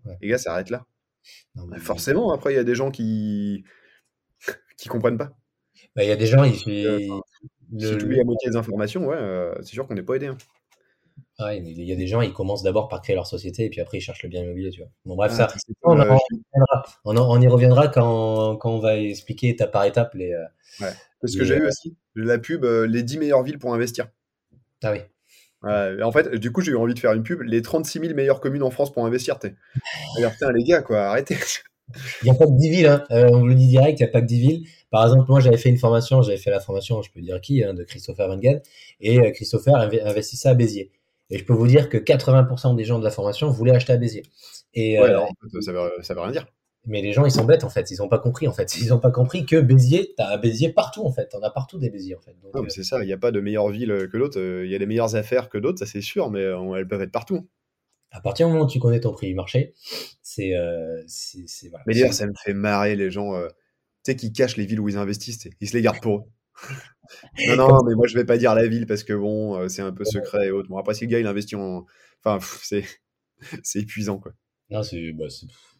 Euh, 0.07 0.09
Les 0.21 0.27
gars, 0.27 0.37
ça 0.37 0.53
arrête 0.53 0.69
là. 0.69 0.85
Bah, 1.55 1.77
forcément, 1.79 2.33
après, 2.33 2.51
il 2.53 2.55
y 2.55 2.59
a 2.59 2.63
des 2.63 2.75
gens 2.75 2.91
qui 2.91 3.63
qui 4.77 4.89
comprennent 4.89 5.17
pas. 5.17 5.31
Bah, 5.95 6.03
il 6.03 6.09
y 6.09 6.11
a 6.11 6.15
des 6.15 6.25
gens, 6.25 6.43
il 6.43 6.55
fait... 6.55 7.07
Si 7.79 7.97
tu 7.97 8.03
oublies 8.03 8.17
la 8.17 8.25
moitié 8.25 8.49
des 8.49 8.57
informations, 8.57 9.07
ouais, 9.07 9.53
c'est 9.61 9.73
sûr 9.73 9.87
qu'on 9.87 9.93
n'est 9.93 10.03
pas 10.03 10.15
aidé. 10.15 10.27
Hein. 10.27 10.37
Il 11.49 11.83
y 11.83 11.91
a 11.91 11.95
des 11.95 12.07
gens, 12.07 12.21
ils 12.21 12.33
commencent 12.33 12.63
d'abord 12.63 12.87
par 12.87 13.01
créer 13.01 13.15
leur 13.15 13.27
société 13.27 13.65
et 13.65 13.69
puis 13.69 13.81
après 13.81 13.97
ils 13.97 14.01
cherchent 14.01 14.23
le 14.23 14.29
bien 14.29 14.41
immobilier, 14.41 14.69
tu 14.69 14.81
vois. 14.81 14.89
Bon, 15.05 15.15
bref, 15.15 15.31
ah, 15.35 15.47
ça, 15.47 15.55
on, 15.83 17.17
on, 17.17 17.41
y 17.41 17.47
reviendra 17.47 17.87
quand, 17.87 18.57
quand, 18.57 18.71
on 18.71 18.79
va 18.79 18.97
expliquer 18.97 19.49
étape 19.49 19.71
par 19.71 19.85
étape 19.85 20.13
les. 20.13 20.35
Ouais. 20.79 20.91
Parce 21.21 21.35
que 21.35 21.43
j'ai 21.43 21.55
eu 21.55 21.67
aussi 21.67 21.95
la 22.15 22.39
pub, 22.39 22.63
les 22.63 23.03
10 23.03 23.19
meilleures 23.19 23.43
villes 23.43 23.59
pour 23.59 23.73
investir. 23.73 24.07
Ah 24.83 24.91
oui. 24.91 24.99
en 25.63 26.11
fait, 26.11 26.35
du 26.35 26.51
coup, 26.51 26.61
j'ai 26.61 26.71
eu 26.71 26.77
envie 26.77 26.93
de 26.93 26.99
faire 26.99 27.13
une 27.13 27.23
pub. 27.23 27.41
Les 27.41 27.61
36 27.61 27.99
000 27.99 28.13
meilleures 28.13 28.41
communes 28.41 28.63
en 28.63 28.71
France 28.71 28.91
pour 28.91 29.05
investir, 29.05 29.37
t'es. 29.39 29.55
putain, 30.15 30.51
les 30.51 30.63
gars, 30.63 30.81
quoi, 30.81 31.01
arrêtez. 31.01 31.37
Il 32.21 32.25
n'y 32.25 32.31
a 32.31 32.35
pas 32.35 32.45
que 32.45 32.57
10 32.57 32.69
villes, 32.69 32.87
hein. 32.87 33.03
Euh, 33.11 33.29
on 33.31 33.45
le 33.45 33.55
dit 33.55 33.67
direct, 33.67 33.99
il 33.99 34.03
n'y 34.03 34.09
a 34.09 34.11
pas 34.11 34.21
que 34.21 34.27
10 34.27 34.39
villes. 34.39 34.67
Par 34.89 35.03
exemple, 35.03 35.25
moi, 35.29 35.39
j'avais 35.39 35.57
fait 35.57 35.69
une 35.69 35.77
formation, 35.77 36.21
j'avais 36.21 36.37
fait 36.37 36.49
la 36.49 36.59
formation, 36.59 37.01
je 37.01 37.11
peux 37.11 37.21
dire 37.21 37.39
qui, 37.41 37.63
hein, 37.63 37.73
de 37.73 37.83
Christopher 37.83 38.27
Van 38.27 38.39
et 38.99 39.19
euh, 39.19 39.31
Christopher 39.31 39.75
investissait 39.75 40.49
à 40.49 40.53
Béziers. 40.53 40.91
Et 41.31 41.37
je 41.37 41.45
peux 41.45 41.53
vous 41.53 41.67
dire 41.67 41.89
que 41.89 41.97
80% 41.97 42.75
des 42.75 42.83
gens 42.83 42.99
de 42.99 43.03
la 43.03 43.11
formation 43.11 43.49
voulaient 43.49 43.71
acheter 43.71 43.93
à 43.93 43.97
Béziers. 43.97 44.23
Et, 44.73 44.99
ouais, 44.99 45.09
euh, 45.09 45.19
ça, 45.61 45.71
veut, 45.71 45.91
ça 46.01 46.13
veut 46.13 46.21
rien 46.21 46.31
dire. 46.31 46.45
Mais 46.85 47.01
les 47.01 47.13
gens, 47.13 47.25
ils 47.25 47.45
bêtes, 47.45 47.63
en 47.63 47.69
fait. 47.69 47.89
Ils 47.91 47.97
n'ont 47.97 48.09
pas 48.09 48.19
compris, 48.19 48.47
en 48.47 48.53
fait. 48.53 48.75
Ils 48.81 48.89
n'ont 48.89 48.99
pas 48.99 49.11
compris 49.11 49.45
que 49.45 49.59
Béziers, 49.59 50.13
tu 50.17 50.23
as 50.23 50.29
un 50.29 50.37
Béziers 50.37 50.73
partout, 50.73 51.05
en 51.05 51.11
fait. 51.11 51.33
On 51.33 51.41
a 51.41 51.49
partout 51.49 51.77
des 51.79 51.89
Béziers, 51.89 52.15
en 52.15 52.21
fait. 52.21 52.35
Donc, 52.53 52.69
c'est 52.69 52.83
ça. 52.83 53.01
Il 53.01 53.07
n'y 53.07 53.13
a 53.13 53.17
pas 53.17 53.31
de 53.31 53.39
meilleure 53.39 53.69
ville 53.69 54.09
que 54.11 54.17
d'autres. 54.17 54.39
Il 54.39 54.69
y 54.69 54.75
a 54.75 54.79
des 54.79 54.85
meilleures 54.85 55.15
affaires 55.15 55.49
que 55.49 55.57
d'autres, 55.57 55.79
ça 55.79 55.85
c'est 55.85 56.01
sûr, 56.01 56.29
mais 56.29 56.41
elles 56.41 56.87
peuvent 56.87 57.01
être 57.01 57.11
partout 57.11 57.47
à 58.11 58.19
partir 58.19 58.47
du 58.47 58.53
moment 58.53 58.65
où 58.65 58.69
tu 58.69 58.79
connais 58.79 58.99
ton 58.99 59.13
prix 59.13 59.27
du 59.27 59.35
marché, 59.35 59.73
c'est. 60.21 60.53
Euh, 60.55 61.01
voilà. 61.69 61.83
Mais 61.87 61.93
d'ailleurs, 61.93 62.13
ça 62.13 62.27
me 62.27 62.33
fait 62.43 62.53
marrer 62.53 62.95
les 62.95 63.09
gens 63.09 63.35
euh, 63.35 63.47
tu 64.03 64.11
sais, 64.11 64.15
qui 64.15 64.33
cachent 64.33 64.57
les 64.57 64.65
villes 64.65 64.79
où 64.79 64.89
ils 64.89 64.97
investissent, 64.97 65.47
ils 65.59 65.69
se 65.69 65.73
les 65.73 65.81
gardent 65.81 66.01
pour 66.01 66.17
eux. 66.17 66.23
Non, 67.47 67.55
non, 67.69 67.83
mais 67.85 67.95
moi 67.95 68.07
je 68.07 68.15
vais 68.15 68.25
pas 68.25 68.37
dire 68.37 68.55
la 68.55 68.67
ville 68.67 68.85
parce 68.85 69.03
que 69.03 69.13
bon, 69.13 69.57
euh, 69.57 69.67
c'est 69.67 69.81
un 69.81 69.91
peu 69.91 70.05
secret 70.05 70.47
et 70.47 70.51
autres. 70.51 70.69
Bon, 70.69 70.77
après, 70.77 70.93
si 70.93 71.05
le 71.05 71.11
gars 71.11 71.19
il 71.19 71.27
investit 71.27 71.55
en. 71.55 71.85
Enfin, 72.23 72.39
c'est, 73.63 73.79
épuisant 73.79 74.19
quoi. 74.19 74.33
Non, 74.69 74.83
c'est, 74.83 75.11
bah, 75.13 75.25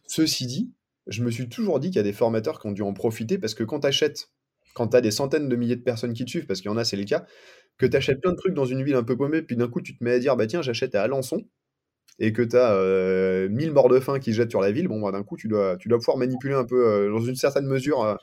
Ceci 0.06 0.46
dit, 0.46 0.72
je 1.06 1.22
me 1.22 1.30
suis 1.30 1.48
toujours 1.48 1.80
dit 1.80 1.88
qu'il 1.88 1.96
y 1.96 2.00
a 2.00 2.04
des 2.04 2.12
formateurs 2.12 2.60
qui 2.60 2.66
ont 2.66 2.72
dû 2.72 2.82
en 2.82 2.92
profiter 2.92 3.38
parce 3.38 3.54
que 3.54 3.64
quand 3.64 3.80
tu 3.80 3.86
achètes, 3.86 4.30
quand 4.74 4.88
tu 4.88 4.96
as 4.96 5.00
des 5.00 5.10
centaines 5.10 5.48
de 5.48 5.56
milliers 5.56 5.76
de 5.76 5.82
personnes 5.82 6.12
qui 6.12 6.24
te 6.24 6.30
suivent, 6.30 6.46
parce 6.46 6.60
qu'il 6.60 6.70
y 6.70 6.74
en 6.74 6.76
a, 6.76 6.84
c'est 6.84 6.96
le 6.96 7.04
cas, 7.04 7.24
que 7.78 7.86
tu 7.86 7.96
achètes 7.96 8.20
plein 8.20 8.32
de 8.32 8.36
trucs 8.36 8.54
dans 8.54 8.66
une 8.66 8.82
ville 8.82 8.94
un 8.94 9.04
peu 9.04 9.16
paumée, 9.16 9.42
puis 9.42 9.56
d'un 9.56 9.68
coup 9.68 9.80
tu 9.80 9.96
te 9.96 10.04
mets 10.04 10.12
à 10.12 10.18
dire, 10.18 10.36
bah 10.36 10.46
tiens, 10.46 10.62
j'achète 10.62 10.94
à 10.94 11.02
Alençon, 11.02 11.44
et 12.18 12.32
que 12.32 12.42
tu 12.42 12.56
as 12.56 13.48
1000 13.48 13.72
morts 13.72 13.88
de 13.88 14.00
faim 14.00 14.18
qui 14.18 14.32
jettent 14.32 14.50
sur 14.50 14.60
la 14.60 14.70
ville, 14.70 14.88
bon, 14.88 15.00
bah, 15.00 15.12
d'un 15.12 15.22
coup, 15.22 15.36
tu 15.36 15.48
dois, 15.48 15.76
tu 15.76 15.88
dois 15.88 15.98
pouvoir 15.98 16.18
manipuler 16.18 16.54
un 16.54 16.64
peu, 16.64 16.86
euh, 16.86 17.10
dans 17.10 17.20
une 17.20 17.36
certaine 17.36 17.66
mesure. 17.66 18.02
Euh. 18.02 18.14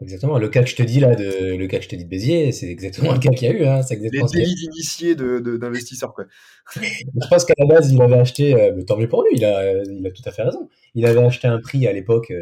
Exactement, 0.00 0.38
le 0.38 0.48
cas 0.48 0.62
que 0.62 0.68
je 0.68 0.76
te 0.76 0.82
dis 0.82 1.00
là, 1.00 1.14
de, 1.14 1.56
le 1.56 1.66
cas 1.66 1.78
que 1.78 1.84
je 1.84 1.88
te 1.88 1.96
dis 1.96 2.04
de 2.04 2.08
Béziers, 2.08 2.52
c'est 2.52 2.68
exactement 2.68 3.12
le 3.12 3.18
cas 3.18 3.30
qu'il 3.30 3.48
y 3.48 3.50
a 3.50 3.54
eu. 3.54 3.64
Hein, 3.64 3.82
c'est 3.82 3.94
exactement 3.94 4.26
Les 4.32 4.40
délits 4.40 4.54
d'initiés 4.54 5.14
d'investisseurs. 5.16 6.14
De, 6.16 6.82
je 6.82 7.28
pense 7.28 7.44
qu'à 7.44 7.54
la 7.58 7.66
base, 7.66 7.90
il 7.90 8.00
avait 8.00 8.18
acheté, 8.18 8.54
euh, 8.54 8.82
tant 8.82 8.96
mieux 8.96 9.08
pour 9.08 9.24
lui, 9.24 9.30
il 9.34 9.44
a, 9.44 9.82
il 9.82 10.06
a 10.06 10.10
tout 10.10 10.22
à 10.24 10.30
fait 10.30 10.42
raison. 10.42 10.68
Il 10.94 11.04
avait 11.04 11.22
acheté 11.22 11.48
un 11.48 11.58
prix 11.58 11.86
à 11.86 11.92
l'époque 11.92 12.32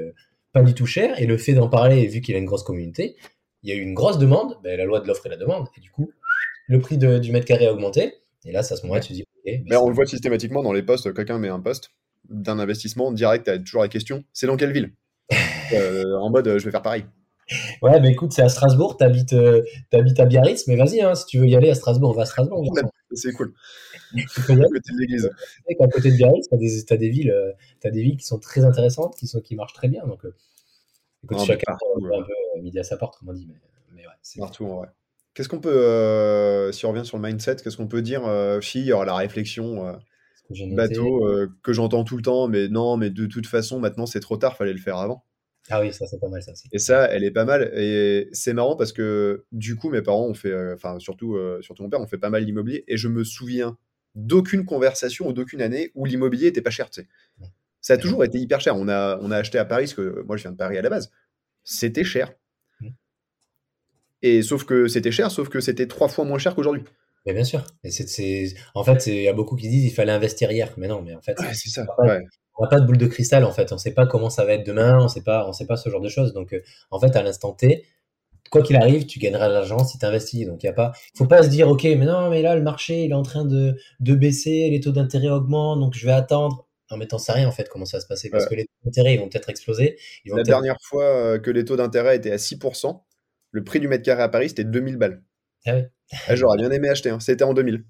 pas 0.57 0.63
du 0.63 0.73
tout 0.73 0.87
cher, 0.87 1.21
et 1.21 1.27
le 1.27 1.37
fait 1.37 1.53
d'en 1.53 1.69
parler, 1.69 2.07
vu 2.07 2.23
qu'il 2.23 2.35
a 2.35 2.39
une 2.39 2.47
grosse 2.47 2.63
communauté, 2.63 3.17
il 3.63 3.69
y 3.69 3.73
a 3.75 3.77
eu 3.77 3.83
une 3.83 3.93
grosse 3.93 4.19
demande, 4.19 4.57
ben, 4.65 4.79
la 4.79 4.87
loi 4.87 5.01
de 5.01 5.07
l'offre 5.07 5.27
et 5.27 5.29
la 5.29 5.37
demande, 5.37 5.67
et 5.77 5.81
du 5.83 5.91
coup, 5.91 6.11
le 6.67 6.81
prix 6.81 6.97
du 6.97 7.31
mètre 7.31 7.45
carré 7.45 7.67
a 7.67 7.73
augmenté. 7.75 8.15
Et 8.47 8.53
là, 8.53 8.61
à 8.61 8.63
ce 8.63 8.81
moment-là, 8.83 9.01
tu 9.01 9.13
dis, 9.13 9.25
mais 9.45 9.77
on 9.77 9.89
le 9.89 9.95
voit 9.95 10.07
systématiquement 10.07 10.63
dans 10.63 10.73
les 10.73 10.83
posts, 10.83 11.13
quelqu'un 11.13 11.39
met 11.39 11.49
un 11.51 11.61
post 11.61 11.91
d'un 12.31 12.59
investissement 12.59 13.13
direct, 13.13 13.53
tu 13.53 13.65
toujours 13.65 13.83
la 13.83 13.89
question, 13.89 14.25
c'est 14.33 14.47
dans 14.47 14.57
quelle 14.57 14.73
ville? 14.73 14.93
Euh, 15.73 16.15
En 16.21 16.31
mode, 16.31 16.47
je 16.59 16.65
vais 16.65 16.71
faire 16.71 16.81
pareil. 16.81 17.05
Ouais, 17.82 18.01
mais 18.01 18.11
écoute, 18.11 18.32
c'est 18.32 18.42
à 18.42 18.49
Strasbourg, 18.49 18.97
t'habites 18.97 19.32
euh, 19.32 19.62
habites 19.92 20.18
à 20.18 20.24
Biarritz, 20.24 20.66
mais 20.66 20.76
vas-y, 20.76 21.01
hein, 21.01 21.14
si 21.14 21.26
tu 21.26 21.38
veux 21.38 21.47
y 21.47 21.55
aller 21.55 21.70
à 21.70 21.74
Strasbourg, 21.74 22.14
va 22.14 22.22
à 22.22 22.26
Strasbourg. 22.26 22.64
C'est 23.12 23.32
cool. 23.32 23.55
À 24.14 24.18
côté 24.18 24.92
de 24.92 25.01
l'église. 25.01 25.30
À 25.70 25.86
côté 25.86 26.11
de 26.11 26.16
Biarritz, 26.16 26.49
t'as 26.51 26.57
des, 26.57 26.84
as 26.90 26.97
des 26.97 27.09
villes, 27.09 27.30
euh, 27.30 27.53
as 27.84 27.90
des 27.90 28.03
villes 28.03 28.16
qui 28.16 28.26
sont 28.26 28.38
très 28.38 28.64
intéressantes, 28.64 29.16
qui 29.16 29.26
sont 29.26 29.40
qui 29.40 29.55
marchent 29.55 29.74
très 29.74 29.88
bien. 29.88 30.05
Donc, 30.07 30.22
écoute, 31.24 31.38
chacun 31.47 31.72
un 31.72 32.22
peu 32.22 32.61
midi 32.61 32.78
à 32.78 32.84
sa 32.84 32.97
porte, 32.97 33.18
comme 33.18 33.28
on 33.28 33.32
dit, 33.32 33.47
mais, 33.49 33.61
mais 33.94 34.03
ouais, 34.03 34.14
c'est 34.22 34.40
partout 34.40 34.66
vrai. 34.66 34.88
Qu'est-ce 35.36 35.51
qu'on 35.51 35.61
peut, 35.61 35.68
euh, 35.68 36.72
si 36.72 36.86
on 36.86 36.92
revient 36.92 37.05
sur 37.05 37.18
le 37.18 37.22
mindset, 37.22 37.57
qu'est-ce 37.57 37.76
qu'on 37.76 37.88
peut 37.88 38.01
dire 38.01 38.24
euh, 38.24 38.59
y 38.74 38.90
aura 38.90 39.05
la 39.05 39.14
réflexion 39.14 39.86
euh, 39.86 39.92
bateau 40.74 41.28
que 41.62 41.74
j'entends 41.74 42.05
tout 42.05 42.16
le 42.16 42.22
temps, 42.22 42.49
mais 42.49 42.68
non, 42.68 42.97
mais 42.97 43.11
de 43.11 43.26
toute 43.26 43.47
façon, 43.47 43.78
maintenant 43.78 44.07
c'est 44.07 44.20
trop 44.20 44.38
tard, 44.38 44.57
fallait 44.57 44.72
le 44.72 44.78
faire 44.78 44.97
avant. 44.97 45.24
Ah 45.69 45.81
oui, 45.81 45.93
ça 45.93 46.07
c'est 46.07 46.21
pas 46.21 46.29
mal 46.29 46.43
ça 46.43 46.53
Et 46.73 46.79
ça, 46.79 47.07
elle 47.11 47.25
est 47.25 47.31
pas 47.31 47.45
mal. 47.45 47.71
Et 47.75 48.29
c'est 48.33 48.53
marrant 48.53 48.77
parce 48.77 48.93
que 48.93 49.45
du 49.53 49.77
coup, 49.77 49.91
mes 49.91 50.03
parents 50.03 50.27
ont 50.27 50.35
fait, 50.35 50.55
enfin 50.73 50.99
surtout, 50.99 51.39
surtout 51.61 51.83
mon 51.83 51.91
père, 51.91 52.01
ont 52.01 52.07
fait 52.07 52.19
pas 52.19 52.31
mal 52.31 52.45
l'immobilier. 52.45 52.85
Et 52.89 52.97
je 52.97 53.09
me 53.09 53.25
souviens 53.25 53.77
d'aucune 54.14 54.64
conversation 54.64 55.29
ou 55.29 55.33
d'aucune 55.33 55.62
année 55.62 55.93
où 55.95 56.05
l'immobilier 56.07 56.49
était 56.49 56.62
pas 56.62 56.71
cher. 56.71 56.91
Tu 56.91 57.03
sais. 57.03 57.09
Ça 57.81 57.95
a 57.95 57.99
toujours 57.99 58.25
été 58.25 58.39
hyper 58.39 58.61
cher. 58.61 58.77
On 58.77 58.89
a, 58.89 59.19
on 59.21 59.31
a 59.31 59.37
acheté 59.37 59.59
à 59.59 59.64
Paris, 59.64 59.85
parce 59.85 59.95
que 59.95 60.23
moi 60.27 60.37
je 60.37 60.43
viens 60.43 60.53
de 60.53 60.57
Paris 60.57 60.79
à 60.79 60.83
la 60.83 60.91
base. 60.91 61.12
C'était 61.62 62.05
cher. 62.05 62.33
Et 64.23 64.43
sauf 64.43 64.64
que 64.64 64.89
c'était 64.89 65.12
cher, 65.12 65.31
sauf 65.31 65.49
que 65.49 65.61
c'était 65.61 65.87
trois 65.87 66.09
fois 66.09 66.25
moins 66.25 66.39
cher 66.39 66.55
qu'aujourd'hui. 66.55 66.83
Mais 67.27 67.35
bien 67.35 67.45
sûr. 67.45 67.64
Et 67.85 67.91
c'est, 67.91 68.55
En 68.75 68.83
fait, 68.83 69.07
il 69.07 69.23
y 69.23 69.29
a 69.29 69.33
beaucoup 69.33 69.57
qui 69.57 69.69
disent 69.69 69.85
qu'il 69.85 69.95
fallait 69.95 70.12
investir 70.12 70.51
hier. 70.51 70.73
Mais 70.79 70.89
non, 70.89 71.03
mais 71.03 71.14
en 71.14 71.21
fait, 71.21 71.37
c'est 71.53 71.69
ça. 71.69 71.87
On 72.59 72.65
n'a 72.65 72.69
pas 72.69 72.81
de 72.81 72.87
boule 72.87 72.99
de 72.99 73.07
cristal, 73.07 73.45
en 73.45 73.53
fait. 73.53 73.73
On 73.73 73.77
ne 73.77 73.81
sait 73.81 73.93
pas 73.93 74.07
comment 74.07 74.31
ça 74.31 74.45
va 74.45 74.55
être 74.55 74.67
demain. 74.67 74.99
On 74.99 75.05
ne 75.05 75.09
sait 75.09 75.23
pas, 75.23 75.47
on 75.47 75.53
sait 75.53 75.67
pas 75.67 75.77
ce 75.77 75.91
genre 75.91 76.01
de 76.01 76.09
choses. 76.09 76.33
Donc, 76.33 76.53
euh, 76.53 76.61
en 76.91 76.99
fait, 76.99 77.15
à 77.17 77.23
l'instant 77.23 77.53
T, 77.53 77.85
quoi 78.51 78.63
qu'il 78.63 78.77
arrive, 78.77 79.07
tu 79.07 79.19
gagneras 79.19 79.49
de 79.49 79.53
l'argent 79.53 79.85
si 79.85 79.99
tu 79.99 80.07
investis. 80.07 80.47
Donc, 80.47 80.63
il 80.63 80.67
y 80.67 80.69
a 80.69 80.73
pas, 80.73 80.93
faut 81.15 81.27
pas 81.27 81.43
se 81.43 81.49
dire, 81.49 81.69
OK, 81.69 81.85
mais 81.85 81.97
non, 81.97 82.31
mais 82.31 82.43
là, 82.43 82.57
le 82.57 82.63
marché, 82.63 83.05
il 83.05 83.11
est 83.11 83.15
en 83.15 83.23
train 83.23 83.45
de, 83.45 83.77
de 84.01 84.15
baisser, 84.15 84.71
les 84.71 84.81
taux 84.81 84.93
d'intérêt 84.93 85.29
augmentent, 85.29 85.81
donc 85.81 85.95
je 85.95 86.07
vais 86.07 86.13
attendre. 86.13 86.67
Non, 86.91 86.97
mais 86.97 87.07
t'en 87.07 87.19
sais 87.19 87.33
rien, 87.33 87.49
en 87.49 87.53
fait, 87.53 87.69
comment 87.69 87.85
ça 87.85 87.97
va 87.97 88.01
se 88.01 88.07
passer. 88.07 88.31
Parce 88.31 88.47
que 88.47 88.55
les 88.55 88.65
taux 88.65 88.73
d'intérêt, 88.85 89.15
ils 89.15 89.21
vont 89.21 89.29
peut-être 89.29 89.51
exploser. 89.51 89.99
La 90.25 90.45
dernière 90.45 90.77
fois 90.81 91.05
euh, 91.05 91.39
que 91.39 91.51
les 91.51 91.65
taux 91.65 91.77
d'intérêt 91.77 92.17
étaient 92.17 92.31
à 92.31 92.37
6%, 92.37 93.03
le 93.51 93.65
prix 93.65 93.81
du 93.81 93.89
mètre 93.89 94.05
carré 94.05 94.23
à 94.23 94.29
Paris, 94.29 94.51
c'était 94.51 94.65
2000 94.65 94.97
balles. 94.97 95.23
Ah 95.67 95.81
ah, 96.29 96.37
j'aurais 96.37 96.57
bien 96.59 96.71
aimé 96.71 96.89
acheter. 96.89 97.11
Hein. 97.11 97.19
C'était 97.21 97.45
en 97.45 97.55
2000. 97.55 97.85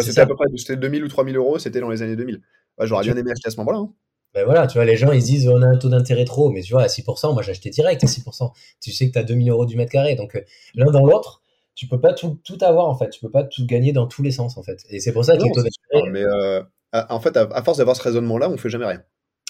c'était 0.00 0.20
à 0.20 0.26
peu 0.26 0.34
près 0.34 0.46
c'était 0.56 0.76
2000 0.76 1.04
ou 1.04 1.08
3000 1.08 1.36
euros. 1.36 1.58
C'était 1.58 1.80
dans 1.80 1.90
les 1.90 2.02
années 2.02 2.16
2000. 2.16 2.40
j'aurais 2.80 3.04
bien 3.04 3.16
aimé 3.16 3.30
acheter 3.30 3.48
à 3.48 3.50
ce 3.50 3.56
moment-là. 3.58 3.78
Hein. 3.78 3.94
Ben 4.32 4.44
voilà, 4.44 4.66
tu 4.66 4.74
vois, 4.74 4.84
les 4.84 4.96
gens, 4.96 5.10
ils 5.12 5.22
disent 5.22 5.48
on 5.48 5.60
a 5.62 5.66
un 5.66 5.76
taux 5.76 5.88
d'intérêt 5.88 6.24
trop, 6.24 6.50
mais 6.50 6.62
tu 6.62 6.72
vois, 6.72 6.82
à 6.82 6.86
6%, 6.86 7.32
moi 7.32 7.42
j'achetais 7.42 7.70
direct 7.70 8.04
à 8.04 8.06
6%. 8.06 8.52
Tu 8.80 8.92
sais 8.92 9.08
que 9.08 9.12
tu 9.12 9.18
as 9.18 9.24
2000 9.24 9.50
euros 9.50 9.66
du 9.66 9.76
mètre 9.76 9.90
carré. 9.90 10.14
Donc, 10.14 10.36
euh, 10.36 10.40
l'un 10.74 10.90
dans 10.90 11.04
l'autre, 11.04 11.42
tu 11.74 11.88
peux 11.88 12.00
pas 12.00 12.12
tout, 12.12 12.38
avoir, 12.60 12.86
en 12.86 12.96
fait. 12.96 13.10
Tu 13.10 13.20
peux 13.20 13.30
pas 13.30 13.42
tout 13.42 13.66
gagner 13.66 13.92
dans 13.92 14.06
tous 14.06 14.22
les 14.22 14.30
sens, 14.30 14.56
en 14.56 14.62
fait. 14.62 14.84
Et 14.88 15.00
c'est 15.00 15.12
pour 15.12 15.24
ça 15.24 15.36
que 15.36 15.42
les 15.42 15.50
taux 15.50 15.62
d'intérêt. 15.62 16.10
Mais 16.10 16.22
euh, 16.24 16.62
en 16.92 17.20
fait, 17.20 17.36
à, 17.36 17.62
force 17.62 17.78
d'avoir 17.78 17.96
ce 17.96 18.02
raisonnement-là, 18.02 18.50
on 18.50 18.56
fait 18.56 18.68
jamais 18.68 18.86
rien. 18.86 19.02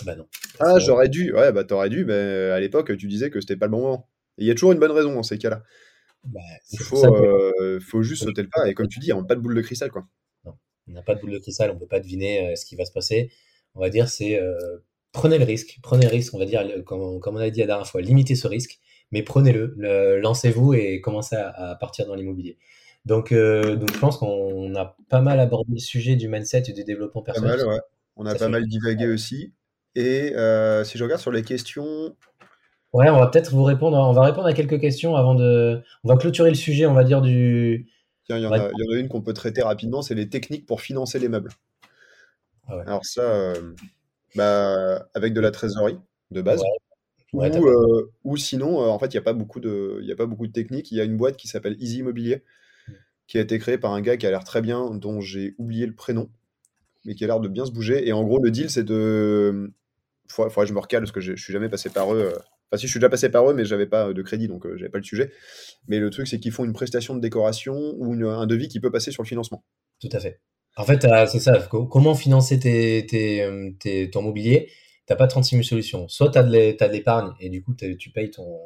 Bah 0.06 0.16
non. 0.16 0.26
Ah, 0.60 0.78
j'aurais 0.78 1.08
dû. 1.08 1.34
Ouais, 1.34 1.52
bah 1.52 1.64
t'aurais 1.64 1.90
dû, 1.90 2.04
mais 2.06 2.14
à 2.14 2.60
l'époque, 2.60 2.96
tu 2.96 3.06
disais 3.06 3.28
que 3.28 3.40
c'était 3.40 3.56
pas 3.56 3.66
le 3.66 3.72
bon 3.72 3.80
moment. 3.82 4.08
Il 4.38 4.46
y 4.46 4.50
a 4.50 4.54
toujours 4.54 4.72
une 4.72 4.78
bonne 4.78 4.92
raison 4.92 5.12
dans 5.12 5.22
ces 5.22 5.36
cas-là. 5.36 5.62
Bah, 6.24 6.40
il 6.70 6.78
faut, 6.78 7.04
euh, 7.04 7.80
faut 7.80 8.02
juste 8.02 8.24
sauter 8.24 8.42
le 8.42 8.48
pas. 8.48 8.68
Et 8.68 8.74
comme 8.74 8.88
tu 8.88 8.98
dis, 8.98 9.12
on 9.12 9.22
n'a 9.22 9.26
pas 9.26 9.34
de 9.34 9.40
boule 9.40 9.54
de 9.54 9.60
cristal. 9.62 9.90
Quoi. 9.90 10.06
Non, 10.44 10.54
on 10.88 10.92
n'a 10.92 11.02
pas 11.02 11.14
de 11.14 11.20
boule 11.20 11.32
de 11.32 11.38
cristal, 11.38 11.70
on 11.70 11.74
ne 11.74 11.78
peut 11.78 11.86
pas 11.86 12.00
deviner 12.00 12.52
euh, 12.52 12.56
ce 12.56 12.64
qui 12.64 12.76
va 12.76 12.84
se 12.84 12.92
passer. 12.92 13.30
On 13.74 13.80
va 13.80 13.90
dire, 13.90 14.08
c'est 14.08 14.40
euh, 14.40 14.54
prenez 15.12 15.38
le 15.38 15.44
risque. 15.44 15.78
Prenez 15.82 16.06
le 16.06 16.10
risque, 16.10 16.34
on 16.34 16.38
va 16.38 16.46
dire, 16.46 16.62
comme, 16.84 17.20
comme, 17.20 17.36
on 17.36 17.40
a 17.40 17.50
dit 17.50 17.60
la 17.60 17.66
dernière 17.66 17.86
fois, 17.86 18.00
limitez 18.00 18.34
ce 18.34 18.48
risque, 18.48 18.78
mais 19.10 19.22
prenez-le, 19.22 20.18
lancez-vous 20.20 20.74
et 20.74 21.00
commencez 21.00 21.36
à, 21.36 21.76
partir 21.80 22.06
dans 22.06 22.14
l'immobilier. 22.14 22.58
Donc, 23.06 23.32
donc, 23.32 23.92
je 23.92 23.98
pense 23.98 24.18
qu'on 24.18 24.74
a 24.74 24.96
pas 25.08 25.20
mal 25.20 25.40
abordé 25.40 25.72
le 25.72 25.78
sujet 25.78 26.16
du 26.16 26.28
mindset 26.28 26.64
et 26.68 26.72
du 26.72 26.84
développement 26.84 27.22
personnel. 27.22 27.60
On 28.16 28.26
a 28.26 28.34
pas 28.34 28.48
mal 28.48 28.66
divagué 28.66 29.06
aussi. 29.06 29.52
Et 29.94 30.28
si 30.84 30.98
je 30.98 31.02
regarde 31.02 31.20
sur 31.20 31.32
les 31.32 31.42
questions, 31.42 32.14
Ouais, 32.92 33.08
on 33.08 33.18
va 33.18 33.28
peut-être 33.28 33.52
vous 33.52 33.62
répondre. 33.62 33.96
On 33.96 34.12
va 34.12 34.22
répondre 34.22 34.46
à 34.46 34.52
quelques 34.52 34.80
questions 34.80 35.14
avant 35.14 35.34
de. 35.34 35.80
On 36.02 36.08
va 36.08 36.16
clôturer 36.16 36.48
le 36.48 36.56
sujet, 36.56 36.86
on 36.86 36.94
va 36.94 37.04
dire 37.04 37.22
du. 37.22 37.88
Tiens, 38.24 38.38
il 38.38 38.42
y, 38.42 38.46
en 38.46 38.52
a, 38.52 38.70
une 38.94 39.08
qu'on 39.08 39.22
peut 39.22 39.32
traiter 39.32 39.62
rapidement, 39.62 40.02
c'est 40.02 40.14
les 40.14 40.28
techniques 40.28 40.66
pour 40.66 40.80
financer 40.80 41.18
les 41.18 41.28
meubles. 41.28 41.52
Ah 42.70 42.82
Alors 42.86 43.04
ça, 43.04 43.22
euh, 43.22 43.74
bah, 44.34 45.08
avec 45.14 45.32
de 45.32 45.40
la 45.40 45.50
trésorerie 45.50 45.98
de 46.30 46.42
base. 46.42 46.62
Euh, 47.34 48.10
ou, 48.24 48.36
sinon, 48.36 48.82
euh, 48.82 48.88
en 48.88 48.98
fait, 48.98 49.06
il 49.06 49.12
n'y 49.12 49.18
a 49.18 49.22
pas 49.22 49.32
beaucoup 49.32 49.60
de, 49.60 50.00
il 50.02 50.10
a 50.10 50.16
pas 50.16 50.26
beaucoup 50.26 50.46
de 50.46 50.52
techniques. 50.52 50.90
Il 50.90 50.98
y 50.98 51.00
a 51.00 51.04
une 51.04 51.16
boîte 51.16 51.36
qui 51.36 51.48
s'appelle 51.48 51.76
Easy 51.78 51.98
Immobilier, 51.98 52.42
mm. 52.88 52.92
qui 53.28 53.38
a 53.38 53.40
été 53.40 53.58
créée 53.58 53.78
par 53.78 53.92
un 53.92 54.00
gars 54.00 54.16
qui 54.16 54.26
a 54.26 54.30
l'air 54.30 54.44
très 54.44 54.62
bien, 54.62 54.90
dont 54.90 55.20
j'ai 55.20 55.54
oublié 55.58 55.86
le 55.86 55.94
prénom, 55.94 56.30
mais 57.04 57.14
qui 57.14 57.24
a 57.24 57.26
l'air 57.26 57.40
de 57.40 57.48
bien 57.48 57.66
se 57.66 57.72
bouger. 57.72 58.06
Et 58.06 58.12
en 58.12 58.24
gros, 58.24 58.42
le 58.42 58.50
deal, 58.50 58.70
c'est 58.70 58.84
de, 58.84 59.72
faudrait, 60.28 60.50
faudrait 60.50 60.66
que 60.66 60.70
je 60.70 60.74
me 60.74 60.80
recale 60.80 61.00
parce 61.02 61.12
que 61.12 61.20
je 61.20 61.34
suis 61.34 61.52
jamais 61.52 61.68
passé 61.68 61.90
par 61.90 62.12
eux 62.14 62.32
Enfin, 62.70 62.78
si 62.78 62.86
je 62.86 62.92
suis 62.92 63.00
déjà 63.00 63.08
passé 63.08 63.28
par 63.30 63.50
eux, 63.50 63.54
mais 63.54 63.64
j'avais 63.64 63.86
pas 63.86 64.12
de 64.12 64.22
crédit, 64.22 64.46
donc 64.46 64.64
je 64.64 64.76
j'avais 64.76 64.90
pas 64.90 64.98
le 64.98 65.04
sujet. 65.04 65.32
Mais 65.88 65.98
le 65.98 66.08
truc, 66.08 66.28
c'est 66.28 66.38
qu'ils 66.38 66.52
font 66.52 66.64
une 66.64 66.72
prestation 66.72 67.16
de 67.16 67.20
décoration 67.20 67.94
ou 67.96 68.12
un 68.28 68.46
devis 68.46 68.68
qui 68.68 68.78
peut 68.78 68.92
passer 68.92 69.10
sur 69.10 69.24
le 69.24 69.28
financement. 69.28 69.64
Tout 70.00 70.08
à 70.12 70.20
fait. 70.20 70.40
En 70.80 70.84
fait, 70.84 71.06
c'est 71.28 71.40
ça. 71.40 71.58
Comment 71.68 72.14
financer 72.14 72.58
tes, 72.58 73.42
euh, 73.42 74.06
ton 74.10 74.22
mobilier? 74.22 74.70
T'as 75.04 75.14
pas 75.14 75.26
36 75.26 75.56
000 75.56 75.62
solutions. 75.62 76.08
Soit 76.08 76.30
tu 76.30 76.38
as 76.38 76.42
de 76.42 76.92
l'épargne 76.92 77.34
et 77.38 77.50
du 77.50 77.62
coup, 77.62 77.74
tu 77.74 78.10
payes 78.10 78.30
ton, 78.30 78.58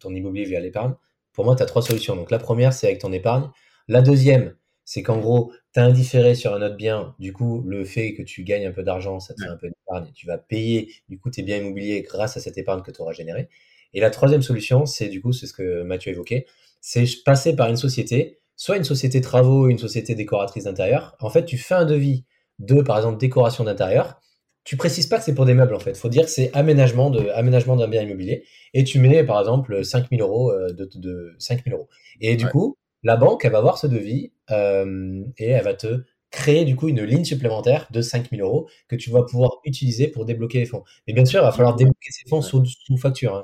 ton 0.00 0.12
immobilier 0.12 0.46
via 0.46 0.58
l'épargne. 0.58 0.94
Pour 1.32 1.44
moi, 1.44 1.54
tu 1.54 1.62
as 1.62 1.66
trois 1.66 1.82
solutions. 1.82 2.16
Donc, 2.16 2.32
la 2.32 2.38
première, 2.38 2.72
c'est 2.72 2.88
avec 2.88 2.98
ton 2.98 3.12
épargne. 3.12 3.50
La 3.86 4.02
deuxième, 4.02 4.56
c'est 4.84 5.04
qu'en 5.04 5.18
gros, 5.18 5.52
tu 5.72 5.78
as 5.78 5.84
indifféré 5.84 6.34
sur 6.34 6.52
un 6.54 6.60
autre 6.60 6.74
bien, 6.74 7.14
du 7.20 7.32
coup, 7.32 7.62
le 7.64 7.84
fait 7.84 8.14
que 8.14 8.22
tu 8.22 8.42
gagnes 8.42 8.66
un 8.66 8.72
peu 8.72 8.82
d'argent, 8.82 9.20
ça 9.20 9.34
te 9.34 9.40
fait 9.40 9.48
un 9.48 9.56
peu 9.56 9.68
d'épargne, 9.68 10.10
tu 10.12 10.26
vas 10.26 10.38
payer, 10.38 10.92
du 11.08 11.20
coup, 11.20 11.30
tes 11.30 11.42
biens 11.42 11.58
immobiliers 11.58 12.02
grâce 12.02 12.36
à 12.36 12.40
cette 12.40 12.58
épargne 12.58 12.82
que 12.82 12.90
tu 12.90 13.00
auras 13.00 13.12
générée. 13.12 13.48
Et 13.94 14.00
la 14.00 14.10
troisième 14.10 14.42
solution, 14.42 14.86
c'est 14.86 15.08
du 15.08 15.22
coup, 15.22 15.32
c'est 15.32 15.46
ce 15.46 15.52
que 15.52 15.82
Mathieu 15.84 16.10
évoquait, 16.10 16.46
c'est 16.80 17.04
passer 17.24 17.54
par 17.54 17.68
une 17.68 17.76
société, 17.76 18.40
soit 18.60 18.76
une 18.76 18.84
société 18.84 19.22
travaux, 19.22 19.68
une 19.68 19.78
société 19.78 20.14
décoratrice 20.14 20.64
d'intérieur. 20.64 21.16
En 21.20 21.30
fait, 21.30 21.46
tu 21.46 21.56
fais 21.56 21.72
un 21.72 21.86
devis 21.86 22.26
de, 22.58 22.82
par 22.82 22.98
exemple, 22.98 23.16
décoration 23.16 23.64
d'intérieur. 23.64 24.20
Tu 24.64 24.76
précises 24.76 25.06
pas 25.06 25.16
que 25.16 25.24
c'est 25.24 25.34
pour 25.34 25.46
des 25.46 25.54
meubles, 25.54 25.74
en 25.74 25.78
fait. 25.78 25.92
Il 25.92 25.96
faut 25.96 26.10
dire 26.10 26.24
que 26.24 26.30
c'est 26.30 26.50
aménagement 26.52 27.08
de, 27.08 27.30
aménagement 27.30 27.74
d'un 27.74 27.88
bien 27.88 28.02
immobilier. 28.02 28.44
Et 28.74 28.84
tu 28.84 28.98
mets, 28.98 29.24
par 29.24 29.40
exemple, 29.40 29.82
5000 29.82 30.20
euros 30.20 30.52
euh, 30.52 30.74
de, 30.74 30.86
de 30.94 31.34
5000 31.38 31.72
euros. 31.72 31.88
Et 32.20 32.36
du 32.36 32.46
coup, 32.48 32.76
la 33.02 33.16
banque, 33.16 33.46
elle 33.46 33.52
va 33.52 33.62
voir 33.62 33.78
ce 33.78 33.86
devis 33.86 34.30
euh, 34.50 35.24
et 35.38 35.48
elle 35.48 35.64
va 35.64 35.72
te 35.72 36.04
créer 36.30 36.66
du 36.66 36.76
coup 36.76 36.88
une 36.88 37.02
ligne 37.02 37.24
supplémentaire 37.24 37.88
de 37.90 38.02
5000 38.02 38.42
euros 38.42 38.68
que 38.88 38.94
tu 38.94 39.10
vas 39.10 39.22
pouvoir 39.22 39.52
utiliser 39.64 40.06
pour 40.08 40.26
débloquer 40.26 40.58
les 40.58 40.66
fonds. 40.66 40.84
Mais 41.08 41.14
bien 41.14 41.24
sûr, 41.24 41.40
il 41.40 41.44
va 41.44 41.52
falloir 41.52 41.76
débloquer 41.76 42.10
ces 42.10 42.28
fonds 42.28 42.42
sous, 42.42 42.62
facture. 42.98 43.36
Hein, 43.36 43.42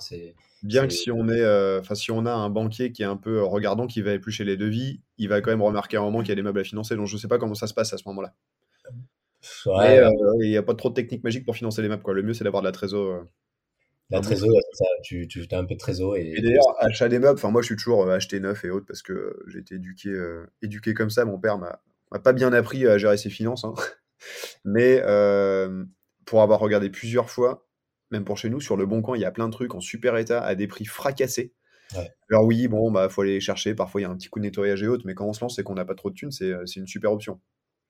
bien 0.63 0.87
que 0.87 0.93
si 0.93 1.11
on 1.11 1.29
est, 1.29 1.41
euh, 1.41 1.83
si 1.95 2.11
on 2.11 2.27
a 2.27 2.33
un 2.33 2.51
banquier 2.51 2.93
qui 2.93 3.03
est 3.03 3.07
un 3.07 3.17
peu 3.17 3.43
regardant, 3.43 3.87
qui 3.87 4.03
va 4.03 4.13
éplucher 4.13 4.45
les 4.45 4.57
devis, 4.57 5.01
il 5.19 5.29
va 5.29 5.41
quand 5.41 5.51
même 5.51 5.63
remarquer 5.63 5.97
à 5.97 6.01
un 6.01 6.05
moment 6.05 6.21
qu'il 6.21 6.31
y 6.31 6.33
a 6.33 6.37
des 6.37 6.43
meubles 6.43 6.61
à 6.61 6.65
financer. 6.65 6.97
Donc 6.97 7.07
je 7.07 7.15
ne 7.15 7.19
sais 7.19 7.29
pas 7.29 7.39
comment 7.39 7.55
ça 7.55 7.67
se 7.67 7.75
passe 7.75 7.93
à 7.93 7.99
ce 7.99 8.05
moment-là. 8.07 8.35
Euh, 9.67 10.11
il 10.43 10.51
n'y 10.51 10.57
a 10.57 10.63
pas 10.63 10.75
trop 10.75 10.89
de 10.89 10.95
technique 10.95 11.23
magique 11.23 11.45
pour 11.45 11.55
financer 11.55 11.83
les 11.83 11.89
meubles. 11.89 12.03
Quoi. 12.03 12.15
Le 12.15 12.23
mieux, 12.23 12.35
c'est 12.35 12.45
d'avoir 12.45 12.63
de 12.63 12.69
la 12.69 12.73
trésor. 12.73 13.25
La 14.11 14.21
trésor, 14.21 14.49
ça, 14.73 14.85
tu, 15.03 15.27
tu 15.29 15.47
as 15.51 15.59
un 15.59 15.65
peu 15.65 15.75
de 15.75 15.81
trésor. 15.81 16.17
Et, 16.17 16.31
et 16.31 16.41
d'ailleurs, 16.41 16.77
achat 16.79 17.09
des 17.09 17.19
meubles, 17.19 17.41
moi 17.51 17.61
je 17.61 17.67
suis 17.67 17.77
toujours 17.77 18.09
acheté 18.09 18.39
neuf 18.39 18.65
et 18.65 18.71
autres 18.71 18.87
parce 18.87 19.03
que 19.03 19.37
j'ai 19.49 19.59
été 19.59 19.77
éduqué, 19.77 20.11
éduqué 20.63 20.95
comme 20.95 21.11
ça. 21.11 21.25
Mon 21.25 21.39
père 21.39 21.59
m'a 21.59 21.81
m'a 22.13 22.19
pas 22.19 22.33
bien 22.33 22.53
appris 22.53 22.87
à 22.87 22.99
gérer 22.99 23.17
ses 23.17 23.31
finances, 23.31 23.65
hein. 23.65 23.75
mais 24.65 25.03
euh, 25.05 25.85
pour 26.25 26.43
avoir 26.43 26.61
regardé 26.61 26.91
plusieurs 26.91 27.31
fois, 27.31 27.66
même 28.11 28.25
pour 28.25 28.39
chez 28.39 28.49
nous, 28.49 28.61
sur 28.61 28.77
le 28.77 28.87
bon 28.87 29.03
coin, 29.03 29.17
il 29.17 29.21
y 29.21 29.25
a 29.25 29.31
plein 29.31 29.47
de 29.47 29.53
trucs 29.53 29.75
en 29.75 29.81
super 29.81 30.17
état 30.17 30.43
à 30.43 30.55
des 30.55 30.67
prix 30.67 30.85
fracassés. 30.85 31.53
Alors 32.31 32.45
oui, 32.45 32.67
bon, 32.69 32.91
bah 32.91 33.09
faut 33.09 33.23
aller 33.23 33.35
les 33.35 33.41
chercher. 33.41 33.75
Parfois, 33.75 34.01
il 34.01 34.05
y 34.05 34.07
a 34.07 34.11
un 34.11 34.17
petit 34.17 34.29
coup 34.29 34.41
de 34.41 34.45
nettoyage 34.45 34.83
et 34.83 34.89
autres, 34.89 35.05
mais 35.07 35.15
quand 35.15 35.27
on 35.27 35.33
se 35.33 35.41
lance 35.41 35.59
et 35.59 35.63
qu'on 35.63 35.75
n'a 35.75 35.85
pas 35.85 35.95
trop 35.95 36.11
de 36.11 36.15
thunes, 36.15 36.33
c'est 36.33 36.55
une 36.77 36.87
super 36.87 37.13
option. 37.13 37.41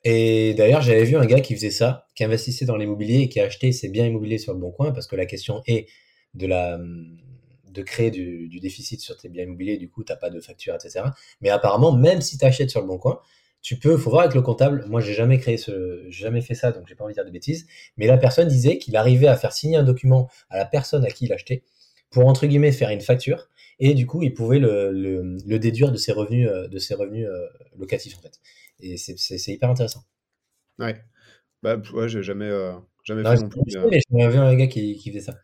Et 0.05 0.55
d'ailleurs, 0.55 0.83
j'avais 0.83 1.05
vu 1.05 1.17
un 1.17 1.25
gars 1.25 1.41
qui 1.41 1.55
faisait 1.55 1.71
ça, 1.71 2.07
qui 2.15 2.23
investissait 2.23 2.67
dans 2.67 2.77
l'immobilier 2.77 3.23
et 3.23 3.29
qui 3.29 3.41
a 3.41 3.45
acheté 3.45 3.73
ses 3.73 3.89
biens 3.89 4.07
immobiliers 4.07 4.39
sur 4.39 4.53
le 4.53 4.61
bon 4.61 4.71
coin, 4.71 4.93
parce 4.93 5.07
que 5.07 5.17
la 5.17 5.27
question 5.27 5.63
est 5.67 5.89
de 6.35 6.47
la 6.47 6.79
de 7.65 7.83
créer 7.83 8.11
du, 8.11 8.49
du 8.49 8.59
déficit 8.59 9.01
sur 9.01 9.19
tes 9.19 9.29
biens 9.29 9.45
immobiliers, 9.45 9.77
du 9.77 9.91
coup, 9.91 10.03
tu 10.03 10.11
n'as 10.11 10.17
pas 10.17 10.31
de 10.31 10.41
facture, 10.41 10.75
etc. 10.75 11.05
Mais 11.43 11.51
apparemment, 11.51 11.95
même 11.95 12.23
si 12.23 12.39
tu 12.39 12.45
achètes 12.45 12.71
sur 12.71 12.81
le 12.81 12.87
bon 12.87 12.99
coin, 12.99 13.21
tu 13.67 13.77
peux, 13.77 13.97
faut 13.97 14.11
voir 14.11 14.23
avec 14.23 14.37
le 14.37 14.43
comptable. 14.43 14.85
Moi, 14.87 15.01
j'ai 15.01 15.13
jamais 15.13 15.39
créé 15.39 15.57
ce, 15.57 16.05
j'ai 16.09 16.23
jamais 16.23 16.41
fait 16.41 16.55
ça, 16.55 16.71
donc 16.71 16.87
j'ai 16.87 16.95
pas 16.95 17.03
envie 17.03 17.15
de 17.15 17.17
dire 17.17 17.25
de 17.25 17.33
bêtises. 17.33 17.67
Mais 17.97 18.07
la 18.07 18.17
personne 18.17 18.47
disait 18.47 18.79
qu'il 18.79 18.95
arrivait 18.95 19.27
à 19.27 19.35
faire 19.35 19.53
signer 19.53 19.77
un 19.77 19.83
document 19.83 20.31
à 20.51 20.57
la 20.57 20.67
personne 20.67 21.05
à 21.05 21.09
qui 21.09 21.25
il 21.25 21.33
achetait 21.33 21.65
pour 22.11 22.29
entre 22.29 22.47
guillemets 22.47 22.71
faire 22.71 22.91
une 22.91 23.01
facture, 23.01 23.49
et 23.81 23.95
du 23.95 24.07
coup, 24.07 24.23
il 24.23 24.35
pouvait 24.35 24.61
le, 24.61 24.93
le, 24.93 25.59
déduire 25.59 25.91
de 25.91 25.97
ses 25.97 26.13
revenus, 26.13 26.49
euh, 26.49 26.69
de 26.69 26.79
ses 26.79 26.95
revenus 26.95 27.27
euh, 27.27 27.49
locatifs 27.77 28.17
en 28.17 28.21
fait. 28.21 28.39
Et 28.79 28.97
c'est 28.99 29.53
hyper 29.53 29.69
intéressant. 29.69 30.05
Ouais. 30.79 31.03
Bah 31.65 31.77
ouais, 31.93 32.09
j'ai 32.09 32.23
jamais, 32.23 32.49
euh, 32.49 32.73
jamais 33.03 33.25
fait 33.25 33.43
non 33.43 33.49
plus. 33.49 33.63
J'ai 33.67 34.29
vu 34.29 34.39
un 34.39 34.55
gars 34.55 34.69
qui, 34.69 34.95
qui 34.95 35.11
faisait 35.11 35.23
ça. 35.23 35.41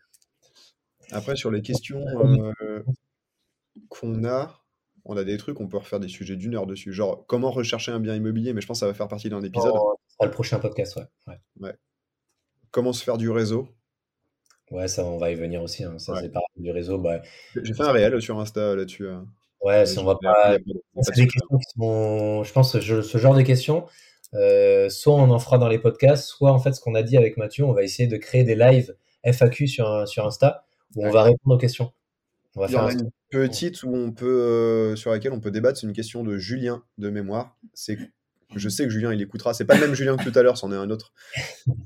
Après, 1.11 1.35
sur 1.35 1.51
les 1.51 1.61
questions 1.61 2.05
qu'on 3.89 4.23
a, 4.23 4.62
on 5.05 5.17
a 5.17 5.23
des 5.23 5.37
trucs, 5.37 5.59
on 5.59 5.67
peut 5.67 5.77
refaire 5.77 5.99
des 5.99 6.07
sujets 6.07 6.35
d'une 6.35 6.55
heure 6.55 6.65
dessus. 6.65 6.93
Genre, 6.93 7.25
comment 7.27 7.51
rechercher 7.51 7.91
un 7.91 7.99
bien 7.99 8.15
immobilier, 8.15 8.53
mais 8.53 8.61
je 8.61 8.67
pense 8.67 8.77
que 8.77 8.79
ça 8.81 8.87
va 8.87 8.93
faire 8.93 9.07
partie 9.07 9.29
d'un 9.29 9.41
épisode. 9.41 9.73
Oh, 9.75 9.95
ça 10.07 10.13
sera 10.15 10.25
le 10.25 10.31
prochain 10.31 10.59
podcast, 10.59 10.97
ouais. 11.27 11.37
ouais. 11.59 11.73
Comment 12.71 12.93
se 12.93 13.03
faire 13.03 13.17
du 13.17 13.29
réseau 13.29 13.67
Ouais, 14.71 14.87
ça, 14.87 15.05
on 15.05 15.17
va 15.17 15.31
y 15.31 15.35
venir 15.35 15.61
aussi. 15.61 15.83
Hein. 15.83 15.99
Ça, 15.99 16.15
c'est 16.19 16.29
pareil 16.29 16.47
du 16.55 16.71
réseau. 16.71 16.97
Bah... 16.97 17.21
J'ai 17.55 17.73
fait 17.73 17.83
un 17.83 17.91
réel 17.91 18.21
sur 18.21 18.39
Insta 18.39 18.75
là-dessus. 18.75 19.07
Hein. 19.07 19.27
Ouais, 19.61 19.83
on 19.97 20.03
va 20.03 20.15
pas. 20.21 20.57
C'est 21.01 21.15
des 21.15 21.27
questions 21.27 21.57
qui 21.57 21.65
sont. 21.77 22.43
Je 22.43 22.51
pense 22.51 22.73
que 22.73 23.01
ce 23.01 23.17
genre 23.17 23.35
de 23.35 23.41
questions, 23.43 23.85
euh, 24.33 24.89
soit 24.89 25.13
on 25.15 25.29
en 25.29 25.39
fera 25.39 25.57
dans 25.57 25.67
les 25.67 25.79
podcasts, 25.79 26.27
soit 26.27 26.51
en 26.51 26.59
fait, 26.59 26.73
ce 26.73 26.81
qu'on 26.81 26.95
a 26.95 27.03
dit 27.03 27.17
avec 27.17 27.37
Mathieu, 27.37 27.65
on 27.65 27.73
va 27.73 27.83
essayer 27.83 28.07
de 28.07 28.17
créer 28.17 28.43
des 28.43 28.55
lives 28.55 28.95
FAQ 29.23 29.67
sur, 29.67 30.07
sur 30.07 30.25
Insta 30.25 30.65
où 30.95 31.05
on 31.05 31.11
va 31.11 31.23
répondre 31.23 31.55
aux 31.55 31.59
questions. 31.59 31.91
On 32.55 32.61
va 32.61 32.67
faire 32.67 32.89
une 32.89 33.09
petite 33.29 33.83
où 33.83 33.95
on 33.95 34.11
peut, 34.11 34.41
euh, 34.41 34.95
sur 34.95 35.11
laquelle 35.11 35.33
on 35.33 35.39
peut 35.39 35.51
débattre. 35.51 35.79
C'est 35.79 35.87
une 35.87 35.93
question 35.93 36.23
de 36.23 36.37
Julien 36.37 36.83
de 36.99 37.09
mémoire. 37.09 37.57
C'est, 37.73 37.97
je 38.55 38.69
sais 38.69 38.83
que 38.83 38.91
Julien 38.91 39.11
il 39.11 39.21
écoutera. 39.21 39.53
C'est 39.53 39.65
pas 39.65 39.73
le 39.75 39.81
même 39.81 39.95
Julien 39.95 40.15
que 40.17 40.23
tout 40.23 40.37
à 40.37 40.43
l'heure, 40.43 40.57
c'en 40.57 40.71
est 40.71 40.75
un 40.75 40.89
autre. 40.91 41.13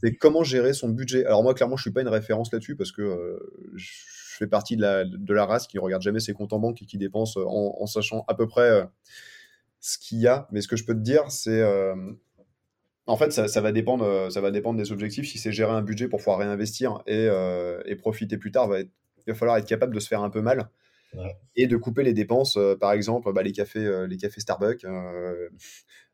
C'est 0.04 0.16
comment 0.16 0.44
gérer 0.44 0.74
son 0.74 0.90
budget. 0.90 1.26
Alors 1.26 1.44
moi, 1.44 1.54
clairement, 1.54 1.78
je 1.78 1.84
suis 1.84 1.92
pas 1.92 2.02
une 2.02 2.10
référence 2.10 2.52
là-dessus 2.52 2.76
parce 2.76 2.92
que 2.92 3.02
euh, 3.02 3.40
je 3.76 3.90
fais 4.38 4.48
partie 4.48 4.76
de 4.76 4.82
la, 4.82 5.06
de 5.06 5.34
la 5.34 5.46
race 5.46 5.68
qui 5.68 5.80
regarde 5.80 6.02
jamais 6.02 6.20
ses 6.20 6.34
comptes 6.34 6.52
en 6.52 6.60
banque 6.60 6.82
et 6.82 6.86
qui 6.86 6.98
dépense 6.98 7.38
en, 7.38 7.86
sachant 7.86 8.26
à 8.28 8.36
peu 8.36 8.48
près 8.48 8.70
euh, 8.70 8.84
ce 9.80 9.98
qu'il 9.98 10.20
y 10.20 10.28
a. 10.28 10.50
Mais 10.52 10.60
ce 10.60 10.68
que 10.68 10.76
je 10.76 10.84
peux 10.84 10.94
te 10.94 11.00
dire, 11.00 11.32
c'est 11.32 11.64
en 13.10 13.16
fait, 13.16 13.32
ça, 13.32 13.62
va 13.62 13.72
dépendre, 13.72 14.30
ça 14.30 14.42
va 14.42 14.52
dépendre 14.52 14.78
des 14.78 14.92
objectifs. 14.92 15.30
Si 15.30 15.38
c'est 15.38 15.54
gérer 15.54 15.72
un 15.72 15.82
budget 15.82 16.10
pour 16.10 16.20
pouvoir 16.20 16.40
réinvestir 16.40 17.02
et, 17.08 17.30
et 17.86 17.96
profiter 17.96 18.38
plus 18.38 18.52
tard, 18.52 18.68
va 18.68 18.82
être 18.82 18.92
il 19.28 19.34
va 19.34 19.38
falloir 19.38 19.58
être 19.58 19.68
capable 19.68 19.94
de 19.94 20.00
se 20.00 20.08
faire 20.08 20.24
un 20.24 20.30
peu 20.30 20.42
mal 20.42 20.70
et 21.56 21.68
de 21.68 21.78
couper 21.78 22.04
les 22.04 22.14
dépenses, 22.14 22.58
euh, 22.58 22.76
par 22.76 22.92
exemple 22.92 23.32
bah, 23.34 23.42
les, 23.42 23.52
cafés, 23.52 23.86
euh, 23.86 24.08
les 24.08 24.18
cafés 24.18 24.42
Starbucks, 24.42 24.86
euh, 24.86 25.50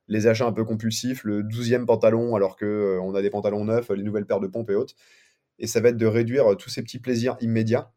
les 0.08 0.28
achats 0.28 0.46
un 0.46 0.54
peu 0.54 0.64
compulsifs, 0.64 1.24
le 1.24 1.44
12e 1.44 1.86
pantalon 1.86 2.36
alors 2.36 2.58
qu'on 2.58 2.66
on 2.66 3.16
a 3.16 3.22
des 3.22 3.30
pantalons 3.30 3.66
neufs, 3.66 3.90
les 3.90 4.04
nouvelles 4.04 4.26
paires 4.26 4.40
de 4.40 4.48
pompes 4.48 4.70
et 4.70 4.76
autres. 4.76 4.96
Et 5.60 5.68
ça 5.68 5.82
va 5.82 5.90
être 5.90 5.98
de 5.98 6.06
réduire 6.06 6.58
tous 6.58 6.70
ces 6.70 6.82
petits 6.82 7.00
plaisirs 7.00 7.38
immédiats 7.42 7.92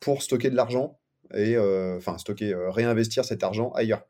pour 0.00 0.22
stocker 0.22 0.50
de 0.50 0.56
l'argent 0.56 0.98
et 1.34 1.56
enfin 1.58 2.18
stocker, 2.18 2.54
réinvestir 2.68 3.24
cet 3.24 3.42
argent 3.42 3.70
ailleurs. 3.72 4.06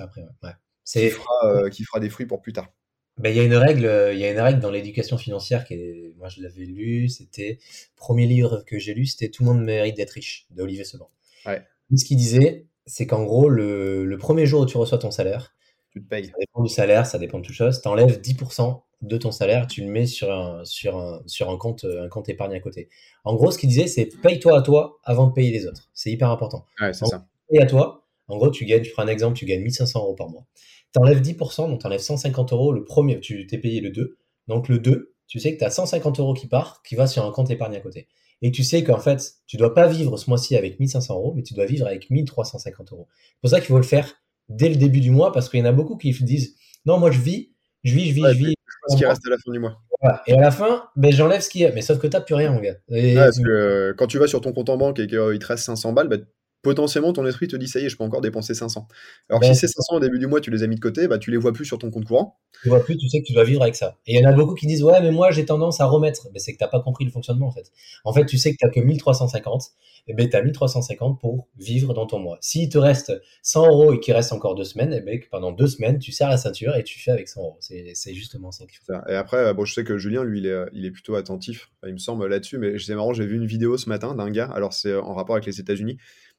après, 0.00 0.22
ouais. 0.42 0.50
Qui 0.84 1.10
fera, 1.10 1.70
qui 1.70 1.84
fera 1.84 2.00
des 2.00 2.10
fruits 2.10 2.26
pour 2.26 2.42
plus 2.42 2.52
tard. 2.52 2.72
Ben, 3.18 3.30
il 3.30 3.36
y 3.36 3.40
a 3.40 3.44
une 3.44 3.54
règle, 3.54 4.10
il 4.12 4.18
y 4.18 4.24
a 4.24 4.32
une 4.32 4.40
règle 4.40 4.60
dans 4.60 4.70
l'éducation 4.70 5.16
financière 5.16 5.64
qui 5.64 5.74
est, 5.74 6.14
moi 6.18 6.28
je 6.28 6.42
l'avais 6.42 6.64
lu, 6.64 7.08
c'était 7.08 7.58
premier 7.94 8.26
livre 8.26 8.64
que 8.66 8.78
j'ai 8.78 8.92
lu, 8.92 9.06
c'était 9.06 9.28
Tout 9.28 9.44
le 9.44 9.52
monde 9.52 9.64
mérite 9.64 9.96
d'être 9.96 10.10
riche 10.10 10.46
de 10.50 10.62
Olivier 10.62 10.84
Seban. 10.84 11.08
Ouais. 11.46 11.62
Ce 11.96 12.04
qu'il 12.04 12.16
disait, 12.16 12.66
c'est 12.86 13.06
qu'en 13.06 13.22
gros 13.22 13.48
le, 13.48 14.04
le, 14.04 14.18
premier 14.18 14.46
jour 14.46 14.62
où 14.62 14.66
tu 14.66 14.76
reçois 14.78 14.98
ton 14.98 15.12
salaire, 15.12 15.54
tu 15.90 16.02
te 16.02 16.08
payes. 16.08 16.26
Ça 16.26 16.32
dépend 16.40 16.62
du 16.62 16.68
salaire, 16.68 17.06
ça 17.06 17.18
dépend 17.18 17.38
de 17.38 17.44
toute 17.44 17.54
chose. 17.54 17.80
Tu 17.80 17.86
enlèves 17.86 18.20
10% 18.20 18.82
de 19.02 19.16
ton 19.16 19.30
salaire, 19.30 19.68
tu 19.68 19.82
le 19.82 19.88
mets 19.88 20.06
sur 20.06 20.32
un, 20.32 20.64
sur 20.64 20.98
un, 20.98 21.22
sur 21.26 21.50
un 21.50 21.56
compte, 21.56 21.84
un 21.84 22.08
compte 22.08 22.28
épargne 22.28 22.54
à 22.54 22.60
côté. 22.60 22.88
En 23.22 23.34
gros, 23.36 23.52
ce 23.52 23.58
qu'il 23.58 23.68
disait, 23.68 23.86
c'est 23.86 24.06
paye-toi 24.06 24.58
à 24.58 24.62
toi 24.62 24.98
avant 25.04 25.28
de 25.28 25.32
payer 25.32 25.52
les 25.52 25.66
autres. 25.66 25.88
C'est 25.94 26.10
hyper 26.10 26.30
important. 26.30 26.66
Ouais, 26.80 26.92
c'est 26.92 27.06
ça. 27.06 27.26
Paye 27.48 27.60
à 27.60 27.66
toi. 27.66 28.06
En 28.26 28.38
gros, 28.38 28.50
tu 28.50 28.64
gagnes, 28.64 28.82
je 28.82 28.90
prends 28.90 29.02
un 29.02 29.08
exemple, 29.08 29.36
tu 29.36 29.44
gagnes 29.44 29.62
1500 29.62 30.00
euros 30.00 30.14
par 30.14 30.30
mois 30.30 30.46
t'enlèves 30.94 31.20
10%, 31.20 31.68
donc 31.68 31.80
t'enlèves 31.80 32.00
150 32.00 32.52
euros 32.52 32.72
le 32.72 32.84
premier, 32.84 33.20
tu 33.20 33.46
t'es 33.46 33.58
payé 33.58 33.80
le 33.80 33.90
2. 33.90 34.16
Donc 34.48 34.68
le 34.68 34.78
2, 34.78 35.14
tu 35.26 35.40
sais 35.40 35.52
que 35.52 35.58
tu 35.58 35.64
as 35.64 35.70
150 35.70 36.20
euros 36.20 36.32
qui 36.32 36.46
part, 36.46 36.82
qui 36.82 36.94
va 36.94 37.06
sur 37.06 37.26
un 37.26 37.30
compte 37.30 37.50
épargne 37.50 37.76
à 37.76 37.80
côté. 37.80 38.08
Et 38.40 38.50
tu 38.50 38.62
sais 38.62 38.84
qu'en 38.84 38.98
fait, 38.98 39.34
tu 39.46 39.56
dois 39.56 39.74
pas 39.74 39.86
vivre 39.86 40.16
ce 40.16 40.28
mois-ci 40.30 40.56
avec 40.56 40.78
1500 40.78 41.14
euros, 41.14 41.32
mais 41.34 41.42
tu 41.42 41.54
dois 41.54 41.66
vivre 41.66 41.86
avec 41.86 42.10
1350 42.10 42.92
euros. 42.92 43.08
C'est 43.10 43.40
pour 43.40 43.50
ça 43.50 43.60
qu'il 43.60 43.68
faut 43.68 43.76
le 43.76 43.82
faire 43.82 44.14
dès 44.48 44.68
le 44.68 44.76
début 44.76 45.00
du 45.00 45.10
mois, 45.10 45.32
parce 45.32 45.48
qu'il 45.48 45.60
y 45.60 45.62
en 45.62 45.66
a 45.66 45.72
beaucoup 45.72 45.96
qui 45.96 46.12
disent, 46.12 46.54
non, 46.84 46.98
moi 46.98 47.10
je 47.10 47.20
vis, 47.20 47.52
je 47.82 47.94
vis, 47.94 48.10
je 48.10 48.14
vis, 48.14 48.22
je 48.22 48.44
vis. 48.44 48.54
Ce 48.88 48.96
qui 48.96 49.06
reste 49.06 49.26
à 49.26 49.30
la 49.30 49.36
fin 49.38 49.50
du 49.50 49.58
mois. 49.58 49.80
Et 50.26 50.34
à 50.34 50.40
la 50.40 50.50
fin, 50.50 50.84
ben, 50.96 51.10
j'enlève 51.10 51.40
ce 51.40 51.48
qu'il 51.48 51.62
y 51.62 51.64
a. 51.64 51.72
Mais 51.72 51.80
sauf 51.80 51.98
que 51.98 52.06
tu 52.06 52.14
n'as 52.14 52.20
plus 52.20 52.34
rien, 52.34 52.52
mon 52.52 52.60
gars. 52.60 52.76
parce 52.88 53.38
que 53.38 53.48
euh, 53.48 53.94
quand 53.96 54.06
tu 54.06 54.18
vas 54.18 54.26
sur 54.26 54.42
ton 54.42 54.52
compte 54.52 54.68
en 54.68 54.76
banque 54.76 54.98
et 54.98 55.06
qu'il 55.06 55.38
te 55.38 55.46
reste 55.46 55.64
500 55.64 55.94
balles, 55.94 56.08
ben, 56.08 56.26
potentiellement 56.64 57.12
ton 57.12 57.24
esprit 57.26 57.46
te 57.46 57.54
dit 57.54 57.68
ça 57.68 57.78
y 57.78 57.84
est, 57.84 57.88
je 57.88 57.96
peux 57.96 58.02
encore 58.02 58.20
dépenser 58.20 58.54
500. 58.54 58.88
Alors 59.30 59.44
si 59.44 59.54
ces 59.54 59.68
500 59.68 59.96
au 59.96 60.00
début 60.00 60.18
du 60.18 60.26
mois, 60.26 60.40
tu 60.40 60.50
les 60.50 60.64
as 60.64 60.66
mis 60.66 60.74
de 60.74 60.80
côté, 60.80 61.06
bah 61.06 61.18
tu 61.18 61.30
les 61.30 61.36
vois 61.36 61.52
plus 61.52 61.64
sur 61.64 61.78
ton 61.78 61.90
compte 61.90 62.06
courant. 62.06 62.40
Tu 62.62 62.68
vois 62.68 62.82
plus, 62.82 62.96
tu 62.96 63.08
sais 63.08 63.20
que 63.20 63.26
tu 63.26 63.32
dois 63.32 63.44
vivre 63.44 63.62
avec 63.62 63.76
ça. 63.76 63.98
Et 64.06 64.14
il 64.14 64.20
y 64.20 64.26
en 64.26 64.28
a 64.28 64.32
beaucoup 64.32 64.54
qui 64.54 64.66
disent 64.66 64.82
ouais, 64.82 65.00
mais 65.00 65.12
moi 65.12 65.30
j'ai 65.30 65.44
tendance 65.44 65.80
à 65.80 65.86
remettre. 65.86 66.28
Mais 66.32 66.40
c'est 66.40 66.52
que 66.52 66.58
t'as 66.58 66.68
pas 66.68 66.80
compris 66.80 67.04
le 67.04 67.12
fonctionnement 67.12 67.46
en 67.46 67.52
fait. 67.52 67.70
En 68.04 68.12
fait, 68.12 68.26
tu 68.26 68.38
sais 68.38 68.50
que 68.50 68.56
tu 68.56 68.66
t'as 68.66 68.70
que 68.70 68.80
1350. 68.80 69.70
Et 70.06 70.12
ben 70.12 70.28
t'as 70.28 70.42
1350 70.42 71.18
pour 71.18 71.48
vivre 71.58 71.94
dans 71.94 72.06
ton 72.06 72.18
mois. 72.18 72.36
S'il 72.42 72.68
te 72.68 72.76
reste 72.76 73.12
100 73.42 73.68
euros 73.68 73.92
et 73.94 74.00
qu'il 74.00 74.12
reste 74.12 74.32
encore 74.32 74.54
deux 74.54 74.64
semaines, 74.64 74.92
et 74.92 75.00
ben 75.00 75.18
pendant 75.30 75.50
deux 75.50 75.66
semaines 75.66 75.98
tu 75.98 76.12
serres 76.12 76.28
la 76.28 76.36
ceinture 76.36 76.76
et 76.76 76.84
tu 76.84 76.98
fais 76.98 77.10
avec 77.10 77.28
100 77.28 77.40
euros. 77.40 77.56
C'est 77.60 78.14
justement 78.14 78.50
ça 78.50 78.66
qu'il 78.66 78.78
faut. 78.84 78.92
Et 79.08 79.14
après, 79.14 79.54
bon, 79.54 79.64
je 79.64 79.72
sais 79.72 79.84
que 79.84 79.96
Julien, 79.96 80.24
lui, 80.24 80.40
il 80.40 80.46
est, 80.46 80.64
il 80.72 80.84
est 80.84 80.90
plutôt 80.90 81.14
attentif. 81.14 81.70
il 81.86 81.94
me 81.94 81.98
semble 81.98 82.26
là-dessus, 82.26 82.58
mais 82.58 82.78
c'est 82.78 82.94
marrant, 82.94 83.14
j'ai 83.14 83.26
vu 83.26 83.36
une 83.36 83.46
vidéo 83.46 83.78
ce 83.78 83.88
matin 83.88 84.14
d'un 84.14 84.30
gars. 84.30 84.50
Alors 84.54 84.74
c'est 84.74 84.94
en 84.94 85.14
rapport 85.14 85.36
avec 85.36 85.46
les 85.46 85.58
États-Unis 85.60 85.96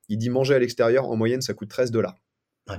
il 0.09 0.17
dit 0.17 0.29
manger 0.29 0.55
à 0.55 0.59
l'extérieur, 0.59 1.09
en 1.09 1.15
moyenne, 1.15 1.41
ça 1.41 1.53
coûte 1.53 1.69
13 1.69 1.91
dollars. 1.91 2.15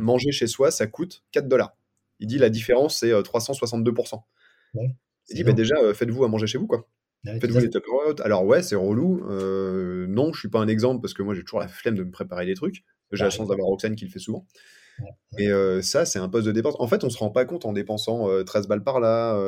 Manger 0.00 0.32
chez 0.32 0.46
soi, 0.46 0.70
ça 0.70 0.86
coûte 0.86 1.22
4 1.32 1.48
dollars. 1.48 1.76
Il 2.18 2.26
dit 2.26 2.38
la 2.38 2.50
différence, 2.50 2.98
c'est 2.98 3.12
362%. 3.12 4.14
Euh, 4.76 4.80
il 5.28 5.36
dit 5.36 5.44
bah, 5.44 5.52
déjà, 5.52 5.76
euh, 5.76 5.94
faites-vous 5.94 6.24
à 6.24 6.28
manger 6.28 6.46
chez 6.46 6.58
vous, 6.58 6.66
quoi. 6.66 6.88
faites-vous 7.24 7.68
Tupperware. 7.68 8.14
Alors 8.24 8.44
ouais, 8.44 8.62
c'est 8.62 8.76
relou. 8.76 9.24
Euh, 9.28 10.06
non, 10.08 10.32
je 10.32 10.40
suis 10.40 10.48
pas 10.48 10.60
un 10.60 10.68
exemple 10.68 11.00
parce 11.02 11.14
que 11.14 11.22
moi 11.22 11.34
j'ai 11.34 11.42
toujours 11.42 11.60
la 11.60 11.68
flemme 11.68 11.94
de 11.94 12.04
me 12.04 12.10
préparer 12.10 12.46
des 12.46 12.54
trucs. 12.54 12.84
J'ai 13.12 13.24
la 13.24 13.30
chance 13.30 13.48
d'avoir 13.48 13.68
Roxane 13.68 13.94
qui 13.94 14.04
le 14.04 14.10
fait 14.10 14.18
souvent. 14.18 14.46
Et 15.38 15.50
ça, 15.82 16.04
c'est 16.04 16.18
un 16.18 16.28
poste 16.28 16.46
de 16.46 16.52
dépense. 16.52 16.74
En 16.78 16.88
fait, 16.88 17.04
on 17.04 17.10
se 17.10 17.18
rend 17.18 17.30
pas 17.30 17.44
compte 17.44 17.64
en 17.64 17.72
dépensant 17.72 18.28
13 18.44 18.66
balles 18.66 18.82
par 18.82 18.98
là, 18.98 19.38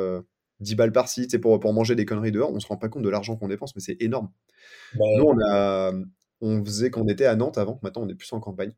10 0.61 0.75
balles 0.75 0.91
par 0.91 1.09
ci, 1.09 1.27
pour, 1.39 1.59
pour 1.59 1.73
manger 1.73 1.95
des 1.95 2.05
conneries 2.05 2.31
dehors, 2.31 2.53
on 2.53 2.59
se 2.59 2.67
rend 2.67 2.77
pas 2.77 2.87
compte 2.87 3.03
de 3.03 3.09
l'argent 3.09 3.35
qu'on 3.35 3.47
dépense, 3.47 3.75
mais 3.75 3.81
c'est 3.81 3.97
énorme. 3.99 4.29
Nous, 4.95 5.23
on 5.23 5.37
a, 5.41 5.91
on 6.41 6.63
faisait 6.63 6.89
quand 6.91 7.01
on 7.01 7.07
était 7.07 7.25
à 7.25 7.35
Nantes 7.35 7.57
avant, 7.57 7.79
maintenant 7.83 8.03
on 8.03 8.09
est 8.09 8.15
plus 8.15 8.31
en 8.33 8.39
campagne. 8.39 8.73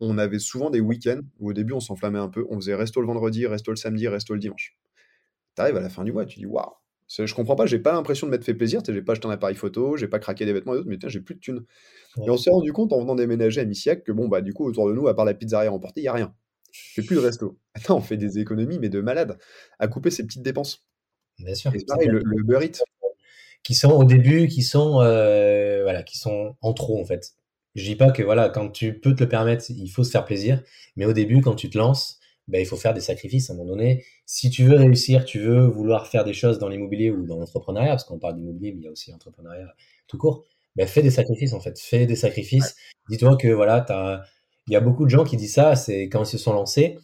on 0.00 0.18
avait 0.18 0.38
souvent 0.38 0.70
des 0.70 0.80
week-ends 0.80 1.20
où 1.40 1.50
au 1.50 1.52
début 1.52 1.72
on 1.72 1.80
s'enflammait 1.80 2.18
un 2.18 2.28
peu, 2.28 2.46
on 2.50 2.56
faisait 2.56 2.74
resto 2.74 3.00
le 3.00 3.06
vendredi, 3.06 3.46
resto 3.46 3.70
le 3.72 3.76
samedi, 3.76 4.08
resto 4.08 4.34
le 4.34 4.40
dimanche. 4.40 4.76
T'arrives 5.54 5.76
à 5.76 5.80
la 5.80 5.90
fin 5.90 6.04
du 6.04 6.12
mois, 6.12 6.24
tu 6.24 6.38
dis 6.38 6.46
waouh, 6.46 6.72
je 7.08 7.34
comprends 7.34 7.56
pas, 7.56 7.66
j'ai 7.66 7.78
pas 7.78 7.92
l'impression 7.92 8.26
de 8.26 8.30
m'être 8.30 8.44
fait 8.44 8.54
plaisir, 8.54 8.80
j'ai 8.86 9.02
pas 9.02 9.12
acheté 9.12 9.26
un 9.26 9.30
appareil 9.30 9.56
photo, 9.56 9.96
j'ai 9.96 10.08
pas 10.08 10.18
craqué 10.18 10.44
des 10.44 10.52
vêtements 10.52 10.74
et 10.74 10.78
autres, 10.78 10.88
mais 10.88 10.98
j'ai 11.06 11.20
plus 11.20 11.34
de 11.34 11.40
thunes. 11.40 11.64
Et 12.24 12.30
on 12.30 12.36
s'est 12.36 12.50
rendu 12.50 12.72
compte 12.72 12.92
en 12.92 13.00
venant 13.00 13.14
déménager 13.14 13.60
à 13.60 13.64
Missiac 13.64 14.04
que 14.04 14.12
bon 14.12 14.28
bah 14.28 14.40
du 14.40 14.52
coup 14.52 14.64
autour 14.64 14.88
de 14.88 14.94
nous, 14.94 15.08
à 15.08 15.16
part 15.16 15.24
la 15.24 15.34
pizzeria 15.34 15.72
emportée, 15.72 16.00
il 16.00 16.04
y 16.04 16.08
a 16.08 16.12
rien. 16.12 16.34
Je 16.70 16.92
fais 16.94 17.02
plus 17.02 17.16
de 17.16 17.20
resto. 17.20 17.58
Attends, 17.74 17.96
on 17.96 18.00
fait 18.02 18.16
des 18.16 18.38
économies, 18.38 18.78
mais 18.78 18.88
de 18.88 19.00
malade, 19.00 19.38
à 19.78 19.88
couper 19.88 20.10
ces 20.10 20.24
petites 20.26 20.42
dépenses. 20.42 20.86
Bien 21.38 21.54
sûr. 21.54 21.74
Et 21.74 21.84
pareil, 21.86 22.08
le, 22.08 22.20
le 22.24 22.40
Uber 22.40 22.58
Eats. 22.62 22.82
Qui 23.62 23.74
sont 23.74 23.90
au 23.90 24.04
début, 24.04 24.48
qui 24.48 24.62
sont 24.62 25.00
euh, 25.02 25.82
voilà, 25.82 26.02
qui 26.02 26.16
sont 26.18 26.56
en 26.62 26.72
trop 26.72 27.00
en 27.00 27.04
fait. 27.04 27.34
Je 27.74 27.84
dis 27.84 27.96
pas 27.96 28.10
que 28.10 28.22
voilà, 28.22 28.48
quand 28.48 28.70
tu 28.70 28.98
peux 28.98 29.14
te 29.14 29.22
le 29.22 29.28
permettre, 29.28 29.64
il 29.70 29.88
faut 29.88 30.04
se 30.04 30.10
faire 30.10 30.24
plaisir, 30.24 30.62
mais 30.96 31.04
au 31.04 31.12
début, 31.12 31.42
quand 31.42 31.54
tu 31.54 31.70
te 31.70 31.78
lances, 31.78 32.18
ben, 32.48 32.60
il 32.60 32.66
faut 32.66 32.76
faire 32.76 32.94
des 32.94 33.00
sacrifices 33.00 33.50
à 33.50 33.52
un 33.52 33.56
moment 33.56 33.70
donné. 33.70 34.04
Si 34.26 34.50
tu 34.50 34.64
veux 34.64 34.76
réussir, 34.76 35.24
tu 35.24 35.38
veux 35.38 35.66
vouloir 35.66 36.06
faire 36.06 36.24
des 36.24 36.32
choses 36.32 36.58
dans 36.58 36.68
l'immobilier 36.68 37.10
ou 37.10 37.26
dans 37.26 37.38
l'entrepreneuriat, 37.38 37.90
parce 37.90 38.04
qu'on 38.04 38.18
parle 38.18 38.36
d'immobilier, 38.36 38.72
mais 38.72 38.80
il 38.80 38.84
y 38.84 38.88
a 38.88 38.90
aussi 38.90 39.10
l'entrepreneuriat 39.10 39.74
tout 40.06 40.18
court, 40.18 40.44
ben, 40.74 40.86
fais 40.86 41.02
des 41.02 41.10
sacrifices 41.10 41.52
en 41.52 41.60
fait. 41.60 41.78
Fais 41.78 42.06
des 42.06 42.16
sacrifices. 42.16 42.74
Dis-toi 43.10 43.36
que 43.36 43.48
voilà, 43.48 43.84
il 44.66 44.72
y 44.72 44.76
a 44.76 44.80
beaucoup 44.80 45.04
de 45.04 45.10
gens 45.10 45.24
qui 45.24 45.36
disent 45.36 45.54
ça, 45.54 45.76
c'est 45.76 46.08
quand 46.08 46.22
ils 46.22 46.26
se 46.26 46.38
sont 46.38 46.52
lancés, 46.52 46.98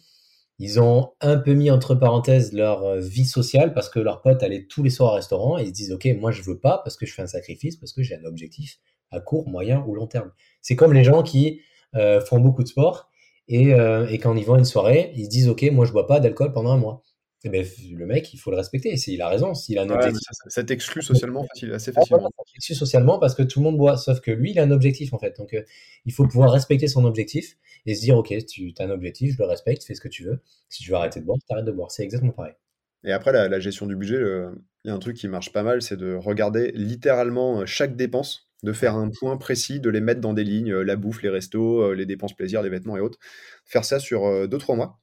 ils 0.57 0.79
ont 0.79 1.11
un 1.21 1.37
peu 1.37 1.53
mis 1.53 1.69
entre 1.69 1.95
parenthèses 1.95 2.53
leur 2.53 2.83
euh, 2.83 2.99
vie 2.99 3.25
sociale 3.25 3.73
parce 3.73 3.89
que 3.89 3.99
leurs 3.99 4.21
potes 4.21 4.41
allaient 4.41 4.65
tous 4.65 4.83
les 4.83 4.89
soirs 4.89 5.11
au 5.11 5.15
restaurant 5.15 5.57
et 5.57 5.63
ils 5.63 5.67
se 5.67 5.73
disent 5.73 5.91
ok 5.91 6.07
moi 6.19 6.31
je 6.31 6.41
veux 6.43 6.57
pas 6.57 6.81
parce 6.83 6.95
que 6.95 7.05
je 7.05 7.13
fais 7.13 7.21
un 7.21 7.27
sacrifice 7.27 7.75
parce 7.75 7.93
que 7.93 8.03
j'ai 8.03 8.15
un 8.15 8.23
objectif 8.25 8.79
à 9.11 9.19
court, 9.19 9.47
moyen 9.47 9.83
ou 9.87 9.95
long 9.95 10.07
terme. 10.07 10.31
C'est 10.61 10.75
comme 10.75 10.93
les 10.93 11.03
gens 11.03 11.23
qui 11.23 11.61
euh, 11.95 12.21
font 12.21 12.39
beaucoup 12.39 12.63
de 12.63 12.67
sport 12.67 13.09
et, 13.47 13.73
euh, 13.73 14.07
et, 14.07 14.17
quand 14.17 14.35
ils 14.35 14.45
vont 14.45 14.55
à 14.55 14.59
une 14.59 14.65
soirée, 14.65 15.11
ils 15.15 15.25
se 15.25 15.29
disent 15.29 15.49
ok 15.49 15.63
moi 15.71 15.85
je 15.85 15.91
bois 15.91 16.07
pas 16.07 16.19
d'alcool 16.19 16.51
pendant 16.53 16.71
un 16.71 16.77
mois. 16.77 17.03
Eh 17.47 17.49
ben, 17.49 17.63
le 17.91 18.07
mec, 18.07 18.33
il 18.33 18.37
faut 18.37 18.49
le 18.49 18.57
respecter. 18.57 18.95
Il 19.07 19.21
a 19.21 19.29
raison. 19.29 19.53
S'il 19.53 19.77
a 19.77 19.83
un 19.83 19.89
objectif. 19.89 20.19
Ça, 20.47 20.63
t'exclut 20.63 21.03
socialement 21.03 21.45
facile, 21.45 21.73
assez 21.73 21.91
facilement. 21.91 22.23
ça 22.23 22.43
t'exclut 22.51 22.73
socialement 22.73 23.19
parce 23.19 23.35
que 23.35 23.43
tout 23.43 23.59
le 23.59 23.65
monde 23.65 23.77
boit. 23.77 23.97
Sauf 23.97 24.19
que 24.19 24.31
lui, 24.31 24.51
il 24.51 24.59
a 24.59 24.63
un 24.63 24.71
objectif, 24.71 25.13
en 25.13 25.19
fait. 25.19 25.37
Donc, 25.37 25.53
euh, 25.53 25.61
il 26.05 26.11
faut 26.11 26.25
pouvoir 26.25 26.51
respecter 26.51 26.87
son 26.87 27.05
objectif 27.05 27.55
et 27.85 27.93
se 27.93 28.01
dire, 28.01 28.17
OK, 28.17 28.33
tu 28.47 28.73
as 28.79 28.83
un 28.83 28.89
objectif, 28.89 29.33
je 29.33 29.37
le 29.37 29.45
respecte, 29.47 29.83
fais 29.83 29.93
ce 29.93 30.01
que 30.01 30.07
tu 30.07 30.23
veux. 30.23 30.39
Si 30.69 30.81
tu 30.81 30.89
veux 30.89 30.97
arrêter 30.97 31.19
de 31.19 31.25
boire, 31.25 31.37
tu 31.37 31.53
arrêtes 31.53 31.65
de 31.65 31.71
boire. 31.71 31.91
C'est 31.91 32.01
exactement 32.01 32.31
pareil. 32.31 32.53
Et 33.03 33.11
après, 33.11 33.31
la, 33.31 33.47
la 33.47 33.59
gestion 33.59 33.85
du 33.85 33.95
budget, 33.95 34.19
il 34.83 34.87
y 34.87 34.89
a 34.89 34.95
un 34.95 34.99
truc 34.99 35.15
qui 35.15 35.27
marche 35.27 35.53
pas 35.53 35.61
mal, 35.61 35.83
c'est 35.83 35.97
de 35.97 36.15
regarder 36.15 36.71
littéralement 36.71 37.61
euh, 37.61 37.65
chaque 37.67 37.95
dépense, 37.95 38.49
de 38.63 38.73
faire 38.73 38.95
un 38.95 39.11
point 39.11 39.37
précis, 39.37 39.79
de 39.79 39.91
les 39.91 40.01
mettre 40.01 40.19
dans 40.19 40.33
des 40.33 40.43
lignes, 40.43 40.73
euh, 40.73 40.83
la 40.83 40.95
bouffe, 40.95 41.21
les 41.21 41.29
restos, 41.29 41.93
les 41.93 42.07
dépenses 42.07 42.33
plaisir, 42.33 42.63
les 42.63 42.69
vêtements 42.69 42.97
et 42.97 43.01
autres. 43.01 43.19
Faire 43.65 43.85
ça 43.85 43.99
sur 43.99 44.23
2-3 44.47 44.75
mois 44.75 44.99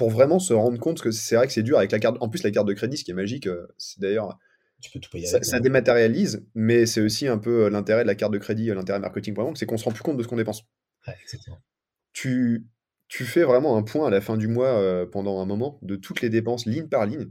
pour 0.00 0.08
vraiment 0.08 0.38
se 0.38 0.54
rendre 0.54 0.78
compte 0.78 1.02
que 1.02 1.10
c'est 1.10 1.36
vrai 1.36 1.46
que 1.46 1.52
c'est 1.52 1.62
dur 1.62 1.76
avec 1.76 1.92
la 1.92 1.98
carte. 1.98 2.16
En 2.20 2.30
plus, 2.30 2.42
la 2.42 2.50
carte 2.50 2.66
de 2.66 2.72
crédit, 2.72 2.96
ce 2.96 3.04
qui 3.04 3.10
est 3.10 3.14
magique, 3.14 3.46
euh, 3.46 3.66
c'est 3.76 4.00
d'ailleurs. 4.00 4.38
Tu 4.80 4.90
peux 4.90 4.98
tout 4.98 5.10
payer 5.10 5.26
ça, 5.26 5.42
ça, 5.42 5.60
dématérialise, 5.60 6.46
mais 6.54 6.86
c'est 6.86 7.02
aussi 7.02 7.28
un 7.28 7.36
peu 7.36 7.64
euh, 7.64 7.68
l'intérêt 7.68 8.00
de 8.00 8.06
la 8.06 8.14
carte 8.14 8.32
de 8.32 8.38
crédit, 8.38 8.70
euh, 8.70 8.74
l'intérêt 8.74 8.98
marketing, 8.98 9.36
c'est 9.56 9.66
qu'on 9.66 9.76
se 9.76 9.84
rend 9.84 9.90
plus 9.90 10.02
compte 10.02 10.16
de 10.16 10.22
ce 10.22 10.28
qu'on 10.28 10.38
dépense. 10.38 10.62
Tu, 12.14 12.64
tu 13.08 13.24
fais 13.24 13.42
vraiment 13.42 13.76
un 13.76 13.82
point 13.82 14.06
à 14.06 14.10
la 14.10 14.22
fin 14.22 14.38
du 14.38 14.48
mois 14.48 15.06
pendant 15.10 15.38
un 15.42 15.44
moment 15.44 15.78
de 15.82 15.96
toutes 15.96 16.22
les 16.22 16.30
dépenses 16.30 16.64
ligne 16.64 16.88
par 16.88 17.04
ligne, 17.04 17.30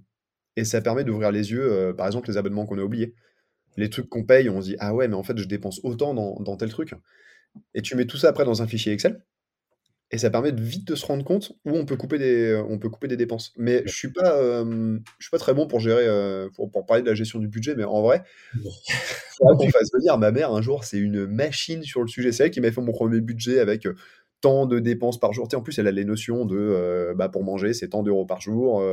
et 0.56 0.64
ça 0.64 0.80
permet 0.80 1.04
d'ouvrir 1.04 1.32
les 1.32 1.50
yeux, 1.50 1.96
par 1.98 2.06
exemple, 2.06 2.30
les 2.30 2.38
abonnements 2.38 2.68
qu'on 2.68 2.78
a 2.78 2.84
oubliés. 2.84 3.16
Les 3.78 3.90
trucs 3.90 4.10
qu'on 4.10 4.26
paye, 4.26 4.48
on 4.48 4.62
se 4.62 4.68
dit 4.68 4.76
Ah 4.78 4.94
ouais, 4.94 5.08
mais 5.08 5.16
en 5.16 5.24
fait, 5.24 5.40
je 5.40 5.46
dépense 5.46 5.80
autant 5.84 6.14
dans, 6.14 6.40
dans 6.40 6.56
tel 6.56 6.70
truc. 6.70 6.94
Et 7.74 7.82
tu 7.82 7.96
mets 7.96 8.06
tout 8.06 8.18
ça 8.18 8.30
après 8.30 8.46
dans 8.46 8.62
un 8.62 8.68
fichier 8.68 8.94
Excel 8.94 9.24
et 10.12 10.18
ça 10.18 10.30
permet 10.32 10.52
de 10.52 10.62
vite 10.62 10.88
de 10.88 10.96
se 10.96 11.06
rendre 11.06 11.24
compte 11.24 11.52
où 11.66 11.72
on 11.72 11.86
peut 11.86 11.96
couper 11.96 12.18
des, 12.18 12.60
on 12.68 12.80
peut 12.80 12.90
couper 12.90 13.08
des 13.08 13.18
dépenses. 13.18 13.54
Mais 13.58 13.84
je 13.86 13.96
suis 13.96 14.12
pas, 14.12 14.64
je 14.64 15.00
suis 15.20 15.30
pas 15.30 15.38
très 15.38 15.54
bon 15.54 15.68
pour 15.68 15.80
gérer, 15.80 16.08
pour, 16.56 16.86
parler 16.86 17.04
de 17.04 17.08
la 17.08 17.14
gestion 17.14 17.38
du 17.38 17.48
budget, 17.48 17.76
mais 17.76 17.84
en 17.84 18.02
vrai, 18.02 18.24
faut 18.54 19.56
qu'on 19.56 19.70
fasse 19.70 19.92
venir 19.94 20.18
ma 20.18 20.32
mère 20.32 20.52
un 20.52 20.62
jour, 20.62 20.84
c'est 20.84 20.98
une 20.98 21.28
machine 21.28 21.84
sur 21.84 22.02
le 22.02 22.08
sujet. 22.08 22.32
C'est 22.32 22.46
elle 22.46 22.52
qui 22.52 22.60
m'a 22.60 22.72
fait 22.72 22.82
mon 22.82 22.92
premier 22.92 23.22
budget 23.22 23.60
avec 23.60 23.88
tant 24.42 24.66
de 24.66 24.80
dépenses 24.80 25.20
par 25.20 25.32
jour. 25.32 25.48
Tu 25.48 25.52
sais, 25.52 25.58
en 25.58 25.62
plus, 25.62 25.78
elle 25.78 25.88
a 25.88 25.92
les 25.92 26.06
notions 26.06 26.46
de, 26.46 27.14
bah, 27.16 27.30
pour 27.30 27.44
manger, 27.44 27.74
c'est 27.74 27.90
tant 27.90 28.02
d'euros 28.02 28.26
par 28.26 28.42
jour. 28.42 28.84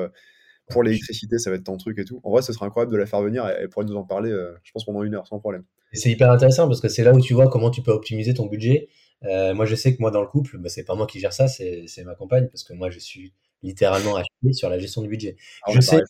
pour 0.68 0.82
l'électricité, 0.82 1.38
ça 1.38 1.48
va 1.48 1.56
être 1.56 1.64
tant 1.64 1.76
de 1.76 1.80
trucs 1.80 1.98
et 1.98 2.04
tout. 2.04 2.20
En 2.24 2.30
vrai, 2.30 2.42
ce 2.42 2.52
serait 2.52 2.66
incroyable 2.66 2.92
de 2.92 2.98
la 2.98 3.06
faire 3.06 3.22
venir. 3.22 3.46
Elle 3.46 3.70
pourrait 3.70 3.86
nous 3.86 3.96
en 3.96 4.04
parler, 4.04 4.36
je 4.62 4.70
pense, 4.70 4.84
pendant 4.84 5.02
une 5.02 5.14
heure, 5.14 5.26
sans 5.26 5.38
problème. 5.38 5.64
C'est 5.94 6.10
hyper 6.10 6.30
intéressant 6.30 6.66
parce 6.66 6.82
que 6.82 6.88
c'est 6.88 7.04
là 7.04 7.14
où 7.14 7.20
tu 7.20 7.32
vois 7.32 7.48
comment 7.48 7.70
tu 7.70 7.80
peux 7.80 7.92
optimiser 7.92 8.34
ton 8.34 8.44
budget 8.46 8.88
euh, 9.24 9.54
moi, 9.54 9.66
je 9.66 9.74
sais 9.74 9.94
que 9.96 10.00
moi, 10.00 10.10
dans 10.10 10.20
le 10.20 10.26
couple, 10.26 10.58
bah, 10.58 10.68
c'est 10.68 10.84
pas 10.84 10.94
moi 10.94 11.06
qui 11.06 11.20
gère 11.20 11.32
ça, 11.32 11.48
c'est 11.48 12.04
ma 12.04 12.14
compagne, 12.14 12.48
parce 12.48 12.64
que 12.64 12.72
moi, 12.72 12.90
je 12.90 12.98
suis 12.98 13.32
littéralement 13.62 14.16
acheté 14.16 14.52
sur 14.52 14.68
la 14.68 14.78
gestion 14.78 15.02
du 15.02 15.08
budget. 15.08 15.36
Ah 15.66 15.72
je 15.74 15.80
sais, 15.80 16.00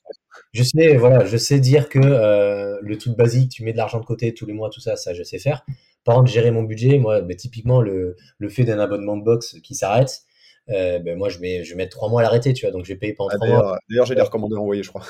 je 0.53 0.63
sais, 0.63 0.97
voilà, 0.97 1.25
je 1.25 1.37
sais 1.37 1.61
dire 1.61 1.89
que 1.89 1.99
euh, 2.03 2.79
le 2.83 2.99
truc 2.99 3.17
basique, 3.17 3.51
tu 3.53 3.63
mets 3.65 3.73
de 3.73 3.77
l'argent 3.79 4.01
de 4.01 4.05
côté 4.05 4.35
tous 4.35 4.47
les 4.47 4.53
mois, 4.53 4.71
tout 4.71 4.81
ça, 4.81 4.97
ça, 4.97 5.15
je 5.15 5.23
sais 5.23 5.39
faire. 5.39 5.65
Par 6.05 6.17
contre, 6.17 6.31
gérer 6.31 6.51
mon 6.51 6.63
budget, 6.63 6.99
moi, 6.99 7.21
bah, 7.21 7.35
typiquement, 7.35 7.81
le, 7.81 8.17
le 8.39 8.49
fait 8.49 8.65
d'un 8.65 8.79
abonnement 8.79 9.17
de 9.17 9.25
box 9.25 9.57
qui 9.63 9.75
s'arrête, 9.75 10.23
euh, 10.69 10.99
ben 10.99 11.17
moi, 11.17 11.29
je, 11.29 11.39
mets, 11.39 11.65
je 11.65 11.71
vais 11.71 11.77
mettre 11.77 11.97
trois 11.97 12.09
mois 12.09 12.21
à 12.21 12.25
l'arrêter, 12.25 12.53
tu 12.53 12.67
vois, 12.67 12.73
donc 12.73 12.85
je 12.85 12.93
vais 12.93 12.99
payer 12.99 13.15
pendant 13.15 13.31
ah, 13.33 13.37
trois 13.37 13.49
mois. 13.49 13.79
D'ailleurs, 13.89 14.07
j'ai 14.07 14.17
des 14.17 14.23
recommandés 14.23 14.57
envoyer, 14.57 14.83
je 14.83 14.89
crois. 14.89 15.05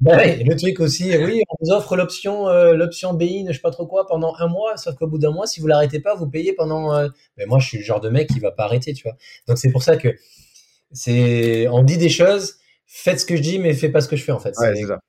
Bah 0.00 0.24
le 0.24 0.54
truc 0.54 0.78
aussi, 0.78 1.16
oui, 1.16 1.42
on 1.48 1.56
vous 1.60 1.72
offre 1.72 1.96
l'option 1.96 2.48
euh, 2.48 2.74
l'option 2.74 3.14
BI, 3.14 3.44
je 3.48 3.52
sais 3.52 3.58
pas 3.58 3.72
trop 3.72 3.86
quoi, 3.86 4.06
pendant 4.06 4.32
un 4.38 4.46
mois, 4.46 4.76
sauf 4.76 4.94
qu'au 4.94 5.08
bout 5.08 5.18
d'un 5.18 5.32
mois, 5.32 5.48
si 5.48 5.60
vous 5.60 5.66
l'arrêtez 5.66 5.98
pas, 5.98 6.14
vous 6.14 6.28
payez 6.28 6.52
pendant. 6.52 6.94
Euh, 6.94 7.08
mais 7.36 7.46
moi, 7.46 7.58
je 7.58 7.66
suis 7.66 7.78
le 7.78 7.84
genre 7.84 8.00
de 8.00 8.08
mec 8.08 8.28
qui 8.28 8.38
va 8.38 8.52
pas 8.52 8.64
arrêter, 8.64 8.92
tu 8.92 9.02
vois. 9.02 9.16
Donc 9.48 9.58
c'est 9.58 9.72
pour 9.72 9.82
ça 9.82 9.96
que 9.96 10.14
c'est, 10.92 11.66
on 11.66 11.82
dit 11.82 11.98
des 11.98 12.10
choses, 12.10 12.58
faites 12.86 13.18
ce 13.18 13.26
que 13.26 13.34
je 13.34 13.42
dis, 13.42 13.58
mais 13.58 13.74
faites 13.74 13.92
pas 13.92 14.00
ce 14.00 14.08
que 14.08 14.14
je 14.14 14.22
fais 14.22 14.30
en 14.30 14.38
fait. 14.38 14.54
Ouais, 14.58 14.72
c'est 14.76 14.86
ça. 14.86 15.00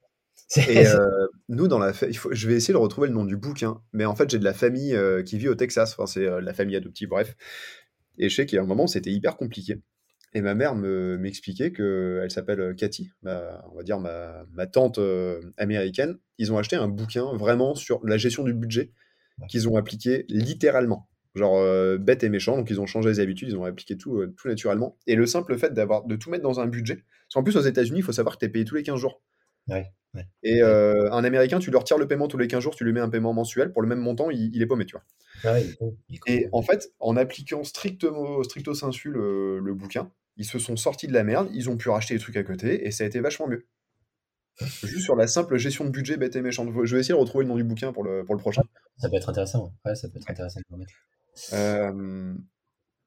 Et 0.71 0.87
euh, 0.87 1.27
nous, 1.49 1.67
dans 1.67 1.77
la, 1.77 1.93
il 2.07 2.17
faut... 2.17 2.33
je 2.33 2.47
vais 2.47 2.55
essayer 2.55 2.73
de 2.73 2.79
retrouver 2.79 3.09
le 3.09 3.13
nom 3.13 3.25
du 3.25 3.37
bouquin, 3.37 3.81
mais 3.93 4.05
en 4.05 4.15
fait, 4.15 4.27
j'ai 4.31 4.39
de 4.39 4.43
la 4.43 4.53
famille 4.53 4.97
qui 5.23 5.37
vit 5.37 5.49
au 5.49 5.55
Texas. 5.55 5.93
Enfin, 5.93 6.07
c'est 6.07 6.27
la 6.41 6.53
famille 6.55 6.75
adoptive, 6.75 7.09
bref. 7.09 7.35
Et 8.17 8.27
je 8.27 8.35
sais 8.35 8.47
qu'il 8.47 8.55
y 8.55 8.59
a 8.59 8.63
un 8.63 8.67
moment, 8.67 8.87
c'était 8.87 9.11
hyper 9.11 9.37
compliqué. 9.37 9.79
Et 10.33 10.41
ma 10.41 10.53
mère 10.53 10.75
m'expliquait 10.75 11.71
qu'elle 11.71 12.29
s'appelle 12.29 12.61
euh, 12.61 12.73
Cathy, 12.73 13.09
on 13.23 13.75
va 13.75 13.83
dire 13.83 13.99
ma, 13.99 14.45
ma 14.53 14.67
tante 14.67 14.99
euh, 14.99 15.41
américaine. 15.57 16.17
Ils 16.37 16.53
ont 16.53 16.57
acheté 16.57 16.75
un 16.75 16.87
bouquin 16.87 17.33
vraiment 17.35 17.73
sur 17.73 18.05
la 18.05 18.17
gestion 18.17 18.43
du 18.43 18.53
budget 18.53 18.91
qu'ils 19.47 19.67
ont 19.67 19.75
appliqué 19.75 20.25
littéralement. 20.29 21.07
Genre 21.35 21.57
euh, 21.57 21.97
bête 21.97 22.23
et 22.23 22.29
méchant, 22.29 22.57
donc 22.57 22.69
ils 22.69 22.79
ont 22.79 22.85
changé 22.85 23.09
les 23.09 23.19
habitudes, 23.19 23.49
ils 23.49 23.57
ont 23.57 23.63
appliqué 23.63 23.97
tout, 23.97 24.25
tout 24.37 24.47
naturellement. 24.47 24.97
Et 25.07 25.15
le 25.15 25.25
simple 25.25 25.57
fait 25.57 25.73
d'avoir 25.73 26.05
de 26.05 26.15
tout 26.15 26.29
mettre 26.29 26.43
dans 26.43 26.59
un 26.59 26.67
budget, 26.67 26.95
parce 26.95 27.33
qu'en 27.33 27.43
plus 27.43 27.55
aux 27.55 27.61
États-Unis, 27.61 27.99
il 27.99 28.03
faut 28.03 28.11
savoir 28.11 28.35
que 28.35 28.39
tu 28.39 28.45
es 28.45 28.49
payé 28.49 28.65
tous 28.65 28.75
les 28.75 28.83
15 28.83 28.99
jours. 28.99 29.21
Et 30.43 30.61
un 30.61 31.23
Américain, 31.23 31.59
tu 31.59 31.69
lui 31.69 31.77
retires 31.77 31.99
le 31.99 32.07
paiement 32.07 32.27
tous 32.27 32.37
les 32.37 32.47
15 32.47 32.61
jours, 32.61 32.75
tu 32.75 32.83
lui 32.83 32.93
mets 32.93 32.99
un 32.99 33.09
paiement 33.09 33.33
mensuel, 33.33 33.71
pour 33.71 33.81
le 33.81 33.87
même 33.87 33.99
montant, 33.99 34.29
il, 34.31 34.61
est 34.61 34.65
paumé, 34.65 34.85
tu 34.85 34.95
vois. 34.95 35.03
et 36.27 36.47
en 36.51 36.61
fait, 36.63 36.91
en 36.99 37.15
appliquant 37.15 37.63
strictement, 37.63 38.41
stricto 38.43 38.73
sensu 38.73 39.11
le, 39.11 39.59
le 39.59 39.73
bouquin, 39.75 40.11
ils 40.39 40.45
se 40.45 40.57
sont 40.57 40.77
sortis 40.77 41.07
de 41.07 41.13
la 41.13 41.23
merde, 41.23 41.49
ils 41.53 41.69
ont 41.69 41.77
pu 41.77 41.89
racheter 41.89 42.15
des 42.15 42.19
trucs 42.19 42.37
à 42.37 42.43
côté, 42.43 42.87
et 42.87 42.91
ça 42.91 43.03
a 43.03 43.07
été 43.07 43.19
vachement 43.19 43.47
mieux. 43.47 43.67
Juste 44.83 45.03
sur 45.03 45.15
la 45.15 45.27
simple 45.27 45.57
gestion 45.57 45.85
de 45.85 45.89
budget 45.89 46.17
bête 46.17 46.35
et 46.35 46.41
méchante. 46.41 46.69
Je 46.83 46.95
vais 46.95 47.01
essayer 47.01 47.13
de 47.13 47.19
retrouver 47.19 47.45
le 47.45 47.49
nom 47.49 47.55
du 47.55 47.63
bouquin 47.63 47.93
pour 47.93 48.03
le, 48.03 48.25
pour 48.25 48.35
le 48.35 48.41
prochain. 48.41 48.61
Ça 48.97 49.09
peut 49.09 49.15
être 49.15 49.29
intéressant. 49.29 49.73
Ouais, 49.85 49.95
ça 49.95 50.09
peut 50.09 50.17
être 50.17 50.29
intéressant 50.29 50.59
euh... 51.53 52.33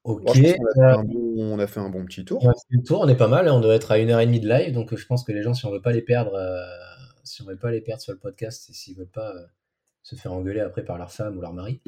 Ok. 0.03 0.21
on, 0.25 0.81
a 0.81 0.99
euh, 0.99 1.03
bon, 1.03 1.53
on, 1.55 1.59
a 1.59 1.67
fait 1.67 1.79
un 1.79 1.89
bon 1.89 2.05
petit 2.05 2.25
tour. 2.25 2.43
On, 2.43 2.49
a 2.49 2.53
fait 2.53 2.77
un 2.77 2.81
tour, 2.81 3.01
on 3.01 3.07
est 3.07 3.15
pas 3.15 3.27
mal. 3.27 3.47
Hein. 3.47 3.53
On 3.53 3.61
doit 3.61 3.75
être 3.75 3.91
à 3.91 3.99
une 3.99 4.09
heure 4.09 4.19
et 4.19 4.25
demie 4.25 4.41
de 4.41 4.49
live, 4.49 4.73
donc 4.73 4.93
je 4.93 5.05
pense 5.05 5.23
que 5.23 5.31
les 5.31 5.43
gens, 5.43 5.53
si 5.53 5.65
on 5.65 5.71
veut 5.71 5.81
pas 5.81 5.93
les 5.93 6.01
perdre, 6.01 6.33
euh, 6.35 6.65
si 7.23 7.41
on 7.41 7.45
veut 7.45 7.57
pas 7.57 7.71
les 7.71 7.81
perdre 7.81 8.01
sur 8.01 8.11
le 8.11 8.19
podcast, 8.19 8.69
et 8.69 8.73
s'ils 8.73 8.97
veulent 8.97 9.07
pas 9.07 9.33
euh, 9.33 9.45
se 10.01 10.15
faire 10.15 10.33
engueuler 10.33 10.59
après 10.59 10.83
par 10.83 10.97
leur 10.97 11.11
femme 11.11 11.37
ou 11.37 11.41
leur 11.41 11.53
mari, 11.53 11.81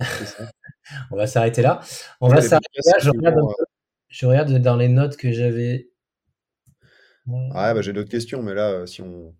on 1.12 1.16
va 1.16 1.26
s'arrêter 1.26 1.62
là. 1.62 1.80
On 2.20 2.28
va 2.28 2.40
s'arrêter 2.40 2.80
là. 2.84 2.98
Je 3.00 3.10
regarde 3.10 3.36
je 4.10 4.26
regarde 4.26 4.52
dans 4.58 4.76
les 4.76 4.88
notes 4.88 5.16
que 5.16 5.32
j'avais. 5.32 5.88
Ah, 7.54 7.72
bah, 7.72 7.80
j'ai 7.80 7.92
d'autres 7.92 8.10
questions, 8.10 8.42
mais 8.42 8.54
là, 8.54 8.70
euh, 8.70 8.86
si 8.86 9.02
on. 9.02 9.34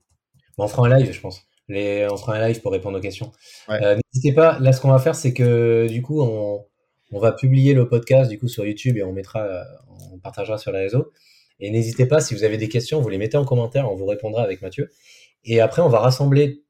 on 0.58 0.68
fera 0.68 0.86
un 0.86 0.96
live, 0.96 1.12
je 1.12 1.20
pense. 1.20 1.42
Les... 1.68 2.06
On 2.10 2.16
fera 2.16 2.36
un 2.36 2.48
live 2.48 2.60
pour 2.62 2.72
répondre 2.72 2.96
aux 2.96 3.00
questions. 3.00 3.32
Euh, 3.68 3.96
n'hésitez 4.14 4.32
pas, 4.32 4.58
là, 4.60 4.72
ce 4.72 4.80
qu'on 4.80 4.90
va 4.90 5.00
faire, 5.00 5.16
c'est 5.16 5.34
que 5.34 5.88
du 5.88 6.02
coup, 6.02 6.22
on... 6.22 6.64
on, 7.12 7.18
va 7.18 7.32
publier 7.32 7.74
le 7.74 7.88
podcast 7.88 8.30
du 8.30 8.38
coup 8.38 8.48
sur 8.48 8.64
YouTube 8.64 8.96
et 8.96 9.02
on 9.02 9.12
mettra, 9.12 9.64
on 10.12 10.18
partagera 10.18 10.56
sur 10.56 10.70
les 10.70 10.78
réseaux. 10.78 11.12
Et 11.58 11.70
n'hésitez 11.70 12.06
pas, 12.06 12.20
si 12.20 12.34
vous 12.34 12.44
avez 12.44 12.56
des 12.56 12.68
questions, 12.68 13.00
vous 13.00 13.08
les 13.08 13.18
mettez 13.18 13.36
en 13.36 13.44
commentaire, 13.44 13.90
on 13.90 13.96
vous 13.96 14.06
répondra 14.06 14.42
avec 14.42 14.62
Mathieu. 14.62 14.90
Et 15.44 15.60
après, 15.60 15.82
on 15.82 15.88
va 15.88 15.98
rassembler 15.98 16.62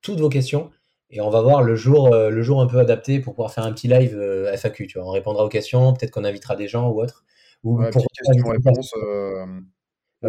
toutes 0.00 0.20
vos 0.20 0.28
questions 0.28 0.70
et 1.10 1.20
on 1.20 1.30
va 1.30 1.40
voir 1.40 1.62
le 1.62 1.74
jour, 1.74 2.14
euh, 2.14 2.30
le 2.30 2.42
jour 2.42 2.60
un 2.60 2.66
peu 2.66 2.78
adapté 2.78 3.18
pour 3.18 3.34
pouvoir 3.34 3.52
faire 3.52 3.64
un 3.64 3.72
petit 3.72 3.88
live 3.88 4.16
FAQ. 4.54 4.86
Tu 4.86 4.98
vois, 4.98 5.08
on 5.08 5.10
répondra 5.10 5.44
aux 5.44 5.48
questions, 5.48 5.92
peut-être 5.92 6.12
qu'on 6.12 6.24
invitera 6.24 6.54
des 6.54 6.68
gens 6.68 6.88
ou 6.88 7.02
autre. 7.02 7.24
Ou 7.64 7.82
pour 7.90 8.06
question-réponse, 8.12 8.92
euh, 9.02 9.46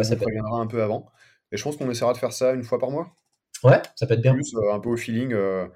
ça 0.02 0.16
préviendra 0.16 0.60
un 0.60 0.66
peu 0.66 0.82
avant. 0.82 1.06
Et 1.52 1.56
je 1.56 1.62
pense 1.62 1.76
qu'on 1.76 1.90
essaiera 1.90 2.12
de 2.12 2.18
faire 2.18 2.32
ça 2.32 2.52
une 2.52 2.62
fois 2.64 2.78
par 2.78 2.90
mois. 2.90 3.12
Ouais, 3.64 3.80
ça 3.96 4.06
peut 4.06 4.14
être 4.14 4.22
bien. 4.22 4.34
Plus, 4.34 4.54
euh, 4.54 4.72
un 4.72 4.80
peu 4.80 4.88
au 4.90 4.96
feeling. 4.96 5.32
Euh, 5.32 5.66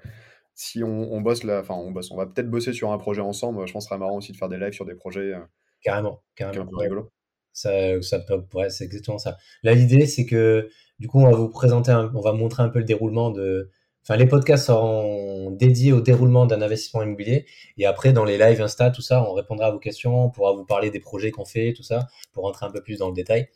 si 0.53 0.83
on, 0.83 1.19
bosse 1.21 1.43
là, 1.43 1.59
enfin 1.59 1.73
on 1.73 1.91
bosse, 1.91 2.11
on 2.11 2.17
va 2.17 2.25
peut-être 2.25 2.49
bosser 2.49 2.71
sur 2.71 2.91
un 2.91 2.97
projet 2.97 3.21
ensemble. 3.21 3.67
Je 3.67 3.73
pense 3.73 3.83
que 3.83 3.85
ce 3.85 3.89
serait 3.89 3.99
marrant 3.99 4.17
aussi 4.17 4.31
de 4.31 4.37
faire 4.37 4.47
des 4.49 4.57
lives 4.57 4.73
sur 4.73 4.85
des 4.85 4.95
projets. 4.95 5.33
carrément, 5.81 6.23
qui 6.35 6.43
est 6.43 6.45
un 6.45 6.51
carrément. 6.51 6.71
peu 6.71 6.77
rigolo. 6.77 7.11
Ça, 7.51 8.01
ça 8.01 8.19
peut, 8.19 8.41
ouais, 8.53 8.69
c'est 8.69 8.85
exactement 8.85 9.17
ça. 9.17 9.37
Là, 9.63 9.73
l'idée, 9.73 10.07
c'est 10.07 10.25
que 10.25 10.69
du 10.99 11.07
coup, 11.07 11.19
on 11.19 11.29
va 11.29 11.35
vous 11.35 11.49
présenter, 11.49 11.91
un- 11.91 12.11
on 12.15 12.21
va 12.21 12.31
montrer 12.33 12.63
un 12.63 12.69
peu 12.69 12.79
le 12.79 12.85
déroulement 12.85 13.31
de. 13.31 13.69
Enfin, 14.07 14.17
les 14.17 14.27
podcasts 14.27 14.67
seront 14.67 15.49
dédiés 15.49 15.91
au 15.91 15.99
déroulement 15.99 16.45
d'un 16.45 16.61
investissement 16.61 17.01
immobilier. 17.01 17.47
Et 17.77 17.87
après, 17.87 18.13
dans 18.13 18.23
les 18.23 18.37
lives 18.37 18.61
Insta, 18.61 18.91
tout 18.91 19.01
ça, 19.01 19.27
on 19.27 19.33
répondra 19.33 19.67
à 19.67 19.71
vos 19.71 19.79
questions, 19.79 20.25
on 20.25 20.29
pourra 20.29 20.53
vous 20.53 20.63
parler 20.63 20.91
des 20.91 20.99
projets 20.99 21.31
qu'on 21.31 21.45
fait, 21.45 21.73
tout 21.73 21.81
ça, 21.81 22.07
pour 22.31 22.43
rentrer 22.43 22.67
un 22.67 22.71
peu 22.71 22.83
plus 22.83 22.99
dans 22.99 23.07
le 23.07 23.15
détail. 23.15 23.49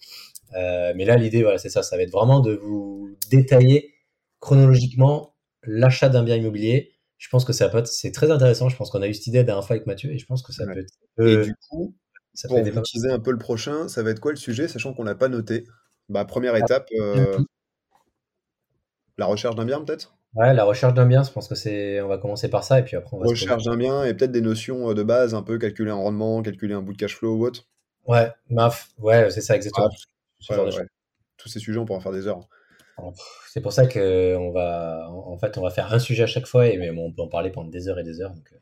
Euh, 0.57 0.93
mais 0.95 1.05
là, 1.05 1.17
l'idée, 1.17 1.43
voilà, 1.43 1.59
c'est 1.59 1.69
ça. 1.69 1.83
Ça 1.83 1.97
va 1.97 2.01
être 2.03 2.11
vraiment 2.11 2.39
de 2.39 2.53
vous 2.53 3.15
détailler 3.29 3.93
chronologiquement 4.39 5.35
l'achat 5.63 6.09
d'un 6.09 6.23
bien 6.23 6.35
immobilier. 6.37 6.93
Je 7.19 7.29
pense 7.29 7.45
que 7.45 7.53
ça 7.53 7.69
peut 7.69 7.77
être, 7.77 7.87
c'est 7.87 8.11
très 8.11 8.31
intéressant. 8.31 8.69
Je 8.69 8.75
pense 8.75 8.89
qu'on 8.89 9.03
a 9.03 9.07
eu 9.07 9.13
cette 9.13 9.27
idée 9.27 9.39
la 9.39 9.43
dernière 9.43 9.65
fois 9.65 9.75
avec 9.75 9.85
Mathieu 9.85 10.11
et 10.11 10.17
je 10.17 10.25
pense 10.25 10.41
que 10.41 10.51
ça 10.51 10.65
Ouais. 10.65 10.73
peut 10.73 10.79
être. 10.79 10.93
Et 11.19 11.35
euh, 11.35 11.43
du 11.43 11.53
coup, 11.69 11.93
ça 12.33 12.47
peut 12.47 12.53
pour 12.53 12.57
être 12.59 12.63
des 12.65 12.71
vous 12.71 12.81
teaser 12.81 13.11
un 13.11 13.19
peu 13.19 13.31
le 13.31 13.37
prochain, 13.37 13.87
ça 13.87 14.01
va 14.01 14.09
être 14.09 14.19
quoi 14.19 14.31
le 14.31 14.37
sujet, 14.37 14.67
sachant 14.67 14.93
qu'on 14.93 15.03
l'a 15.03 15.15
pas 15.15 15.27
noté? 15.27 15.65
Bah, 16.07 16.25
première 16.25 16.55
étape, 16.55 16.87
euh, 16.93 17.37
la 19.17 19.25
recherche 19.27 19.55
d'un 19.55 19.65
bien 19.65 19.81
peut-être? 19.81 20.15
Ouais, 20.35 20.53
la 20.53 20.63
recherche 20.63 20.93
d'un 20.93 21.05
bien, 21.07 21.23
je 21.23 21.31
pense 21.31 21.47
que 21.47 21.55
c'est. 21.55 22.01
On 22.01 22.07
va 22.07 22.17
commencer 22.17 22.49
par 22.49 22.63
ça 22.63 22.79
et 22.79 22.83
puis 22.83 22.95
après 22.95 23.17
on 23.17 23.19
va. 23.19 23.25
Recherche 23.27 23.63
d'un 23.63 23.77
bien 23.77 24.03
et 24.03 24.13
peut-être 24.13 24.31
des 24.31 24.41
notions 24.41 24.91
euh, 24.91 24.93
de 24.93 25.01
base, 25.03 25.33
un 25.33 25.41
peu 25.41 25.57
calculer 25.57 25.89
un 25.91 25.95
rendement, 25.95 26.41
calculer 26.43 26.73
un 26.75 26.81
bout 26.81 26.93
de 26.93 26.97
cash 26.97 27.15
flow 27.15 27.35
ou 27.35 27.45
autre. 27.45 27.65
Ouais, 28.07 28.31
maf, 28.49 28.89
ouais, 28.99 29.29
c'est 29.31 29.41
ça 29.41 29.55
exactement. 29.55 29.87
Ah, 30.49 30.53
Ouais, 30.63 30.75
ouais. 30.77 30.85
Tous 31.37 31.49
ces 31.49 31.59
sujets, 31.59 31.79
on 31.79 31.85
peut 31.85 31.93
en 31.93 31.99
faire 31.99 32.11
des 32.11 32.27
heures. 32.27 32.41
C'est 33.47 33.61
pour 33.61 33.71
ça 33.73 33.85
que 33.87 34.35
on 34.35 34.51
va, 34.51 35.09
en 35.09 35.37
fait, 35.37 35.57
on 35.57 35.61
va 35.61 35.69
faire 35.69 35.93
un 35.93 35.99
sujet 35.99 36.23
à 36.23 36.27
chaque 36.27 36.45
fois 36.47 36.67
et 36.67 36.77
mais 36.77 36.91
bon, 36.91 37.07
on 37.07 37.11
peut 37.11 37.21
en 37.21 37.27
parler 37.27 37.49
pendant 37.49 37.69
des 37.69 37.87
heures 37.87 37.99
et 37.99 38.03
des 38.03 38.19
heures. 38.21 38.31
Donc, 38.33 38.51
euh. 38.53 38.57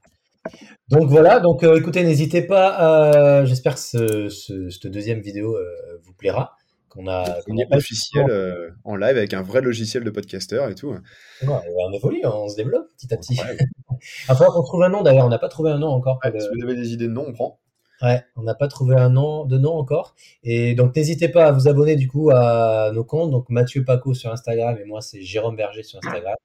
Donc 0.90 1.10
voilà. 1.10 1.40
Donc 1.40 1.64
euh, 1.64 1.76
écoutez, 1.78 2.04
n'hésitez 2.04 2.42
pas. 2.42 3.40
à- 3.40 3.46
J'espère 3.46 3.76
que 3.76 3.80
ce, 3.82 4.30
ce- 4.30 4.70
cette 4.70 4.88
deuxième 4.92 5.22
vidéo 5.22 5.56
euh, 5.56 5.66
vous 6.04 6.14
plaira. 6.14 6.57
Qu'on 6.98 7.08
a, 7.08 7.26
qu'on 7.26 7.42
Premier 7.52 7.68
a 7.72 7.78
officiel 7.78 8.26
euh, 8.30 8.72
en 8.84 8.96
live 8.96 9.16
avec 9.18 9.34
un 9.34 9.44
vrai 9.44 9.62
logiciel 9.62 10.04
de 10.04 10.10
podcaster 10.10 10.66
et 10.72 10.76
tout. 10.76 10.90
Ouais, 10.90 10.98
on 11.44 11.94
évolue, 11.94 12.22
hein, 12.24 12.32
on 12.34 12.50
se 12.50 12.56
développe 12.56 12.88
petit 12.98 13.14
à 13.14 13.18
petit. 13.18 13.40
Ouais. 13.40 13.58
Après, 14.28 14.46
on 14.54 14.64
trouve 14.64 14.82
un 14.84 14.90
nom 14.90 15.04
d'ailleurs. 15.04 15.26
On 15.26 15.30
n'a 15.30 15.38
pas 15.40 15.48
trouvé 15.50 15.70
un 15.72 15.78
nom 15.78 15.90
encore. 15.90 16.20
le- 16.24 16.40
Si 16.40 16.48
vous 16.56 16.64
avez 16.64 16.76
des 16.76 16.94
idées 16.94 17.08
de 17.08 17.12
nom, 17.14 17.26
on 17.28 17.34
prend. 17.34 17.60
Ouais, 18.02 18.24
on 18.36 18.44
n'a 18.44 18.54
pas 18.56 18.68
trouvé 18.68 18.96
un 18.96 19.10
nom 19.10 19.46
de 19.46 19.58
nom 19.58 19.74
encore. 19.74 20.16
Et 20.44 20.76
donc 20.76 20.96
n'hésitez 20.96 21.30
pas 21.30 21.48
à 21.48 21.52
vous 21.52 21.68
abonner 21.68 21.96
du 21.96 22.08
coup 22.08 22.30
à 22.32 22.92
nos 22.94 23.04
comptes. 23.04 23.32
Donc 23.32 23.50
Mathieu 23.50 23.84
Paco 23.84 24.14
sur 24.14 24.32
Instagram 24.32 24.78
et 24.80 24.86
moi 24.86 25.02
c'est 25.02 25.22
Jérôme 25.22 25.56
Berger 25.56 25.82
sur 25.84 26.00
Instagram. 26.04 26.36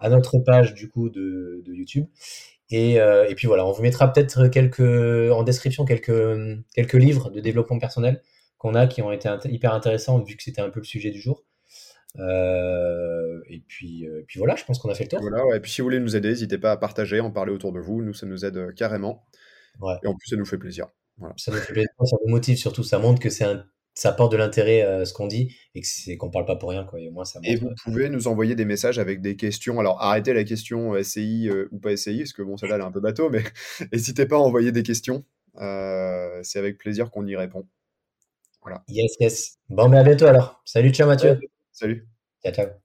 À 0.00 0.08
notre 0.08 0.38
page 0.38 0.72
du 0.74 0.88
coup 0.90 1.10
de, 1.10 1.62
de 1.66 1.72
YouTube. 1.74 2.06
Et, 2.70 2.98
euh, 3.00 3.26
et 3.28 3.34
puis 3.34 3.46
voilà, 3.46 3.66
on 3.66 3.72
vous 3.72 3.82
mettra 3.82 4.10
peut-être 4.12 4.48
quelques 4.48 5.30
en 5.30 5.42
description 5.42 5.84
quelques 5.84 6.58
quelques 6.74 6.94
livres 6.94 7.28
de 7.30 7.40
développement 7.40 7.78
personnel 7.78 8.22
qu'on 8.64 8.74
a 8.74 8.86
qui 8.86 9.02
ont 9.02 9.12
été 9.12 9.28
int- 9.28 9.46
hyper 9.50 9.74
intéressants 9.74 10.18
vu 10.22 10.36
que 10.36 10.42
c'était 10.42 10.62
un 10.62 10.70
peu 10.70 10.80
le 10.80 10.84
sujet 10.84 11.10
du 11.10 11.20
jour. 11.20 11.44
Euh, 12.18 13.40
et 13.50 13.60
puis 13.66 14.06
euh, 14.06 14.24
puis 14.26 14.38
voilà, 14.38 14.56
je 14.56 14.64
pense 14.64 14.78
qu'on 14.78 14.88
a 14.88 14.94
fait 14.94 15.04
le 15.04 15.10
tour. 15.10 15.20
Voilà, 15.20 15.44
ouais. 15.46 15.58
Et 15.58 15.60
puis 15.60 15.70
si 15.70 15.82
vous 15.82 15.86
voulez 15.86 16.00
nous 16.00 16.16
aider, 16.16 16.28
n'hésitez 16.30 16.56
pas 16.56 16.72
à 16.72 16.76
partager, 16.78 17.20
en 17.20 17.30
parler 17.30 17.52
autour 17.52 17.72
de 17.72 17.80
vous. 17.80 18.02
Nous, 18.02 18.14
ça 18.14 18.24
nous 18.24 18.44
aide 18.44 18.56
euh, 18.56 18.72
carrément. 18.72 19.26
Ouais. 19.80 19.96
Et 20.02 20.06
en 20.06 20.14
plus, 20.14 20.30
ça 20.30 20.36
nous 20.36 20.46
fait 20.46 20.56
plaisir. 20.56 20.86
Ça 21.36 21.52
nous 21.52 21.58
fait 21.58 21.72
plaisir, 21.72 21.90
ça 22.04 22.16
nous 22.24 22.30
motive 22.30 22.56
surtout, 22.56 22.82
ça 22.82 22.98
montre 22.98 23.20
que 23.20 23.30
c'est 23.30 23.44
un 23.44 23.64
ça 23.96 24.08
apporte 24.08 24.32
de 24.32 24.36
l'intérêt 24.36 24.82
à 24.82 25.04
ce 25.04 25.12
qu'on 25.12 25.28
dit 25.28 25.54
et 25.76 25.80
que 25.80 26.16
qu'on 26.16 26.28
parle 26.30 26.46
pas 26.46 26.56
pour 26.56 26.70
rien 26.70 26.84
quoi. 26.84 26.98
Et 27.00 27.10
moi 27.10 27.24
ça 27.24 27.38
Et 27.44 27.54
vous 27.54 27.70
pouvez 27.84 28.08
nous 28.08 28.26
envoyer 28.26 28.56
des 28.56 28.64
messages 28.64 28.98
avec 28.98 29.20
des 29.20 29.36
questions. 29.36 29.78
Alors, 29.78 30.02
arrêtez 30.02 30.32
la 30.32 30.42
question 30.42 30.94
euh, 30.94 31.02
SCI 31.04 31.48
euh, 31.48 31.68
ou 31.70 31.78
pas 31.78 31.96
SCI, 31.96 32.18
parce 32.18 32.32
que 32.32 32.42
bon, 32.42 32.56
celle-là, 32.56 32.76
elle 32.76 32.80
est 32.80 32.84
un 32.84 32.90
peu 32.90 33.00
bateau, 33.00 33.30
mais 33.30 33.44
n'hésitez 33.92 34.26
pas 34.26 34.34
à 34.36 34.40
envoyer 34.40 34.72
des 34.72 34.82
questions. 34.82 35.24
Euh, 35.60 36.40
c'est 36.42 36.58
avec 36.58 36.78
plaisir 36.78 37.10
qu'on 37.12 37.26
y 37.26 37.36
répond. 37.36 37.68
Yes, 38.88 39.16
yes. 39.20 39.58
Bon, 39.68 39.88
mais 39.88 39.98
à 39.98 40.02
bientôt 40.02 40.26
alors. 40.26 40.60
Salut, 40.64 40.92
ciao 40.92 41.06
Mathieu. 41.06 41.38
Salut. 41.72 42.08
Ciao, 42.42 42.52
ciao. 42.52 42.83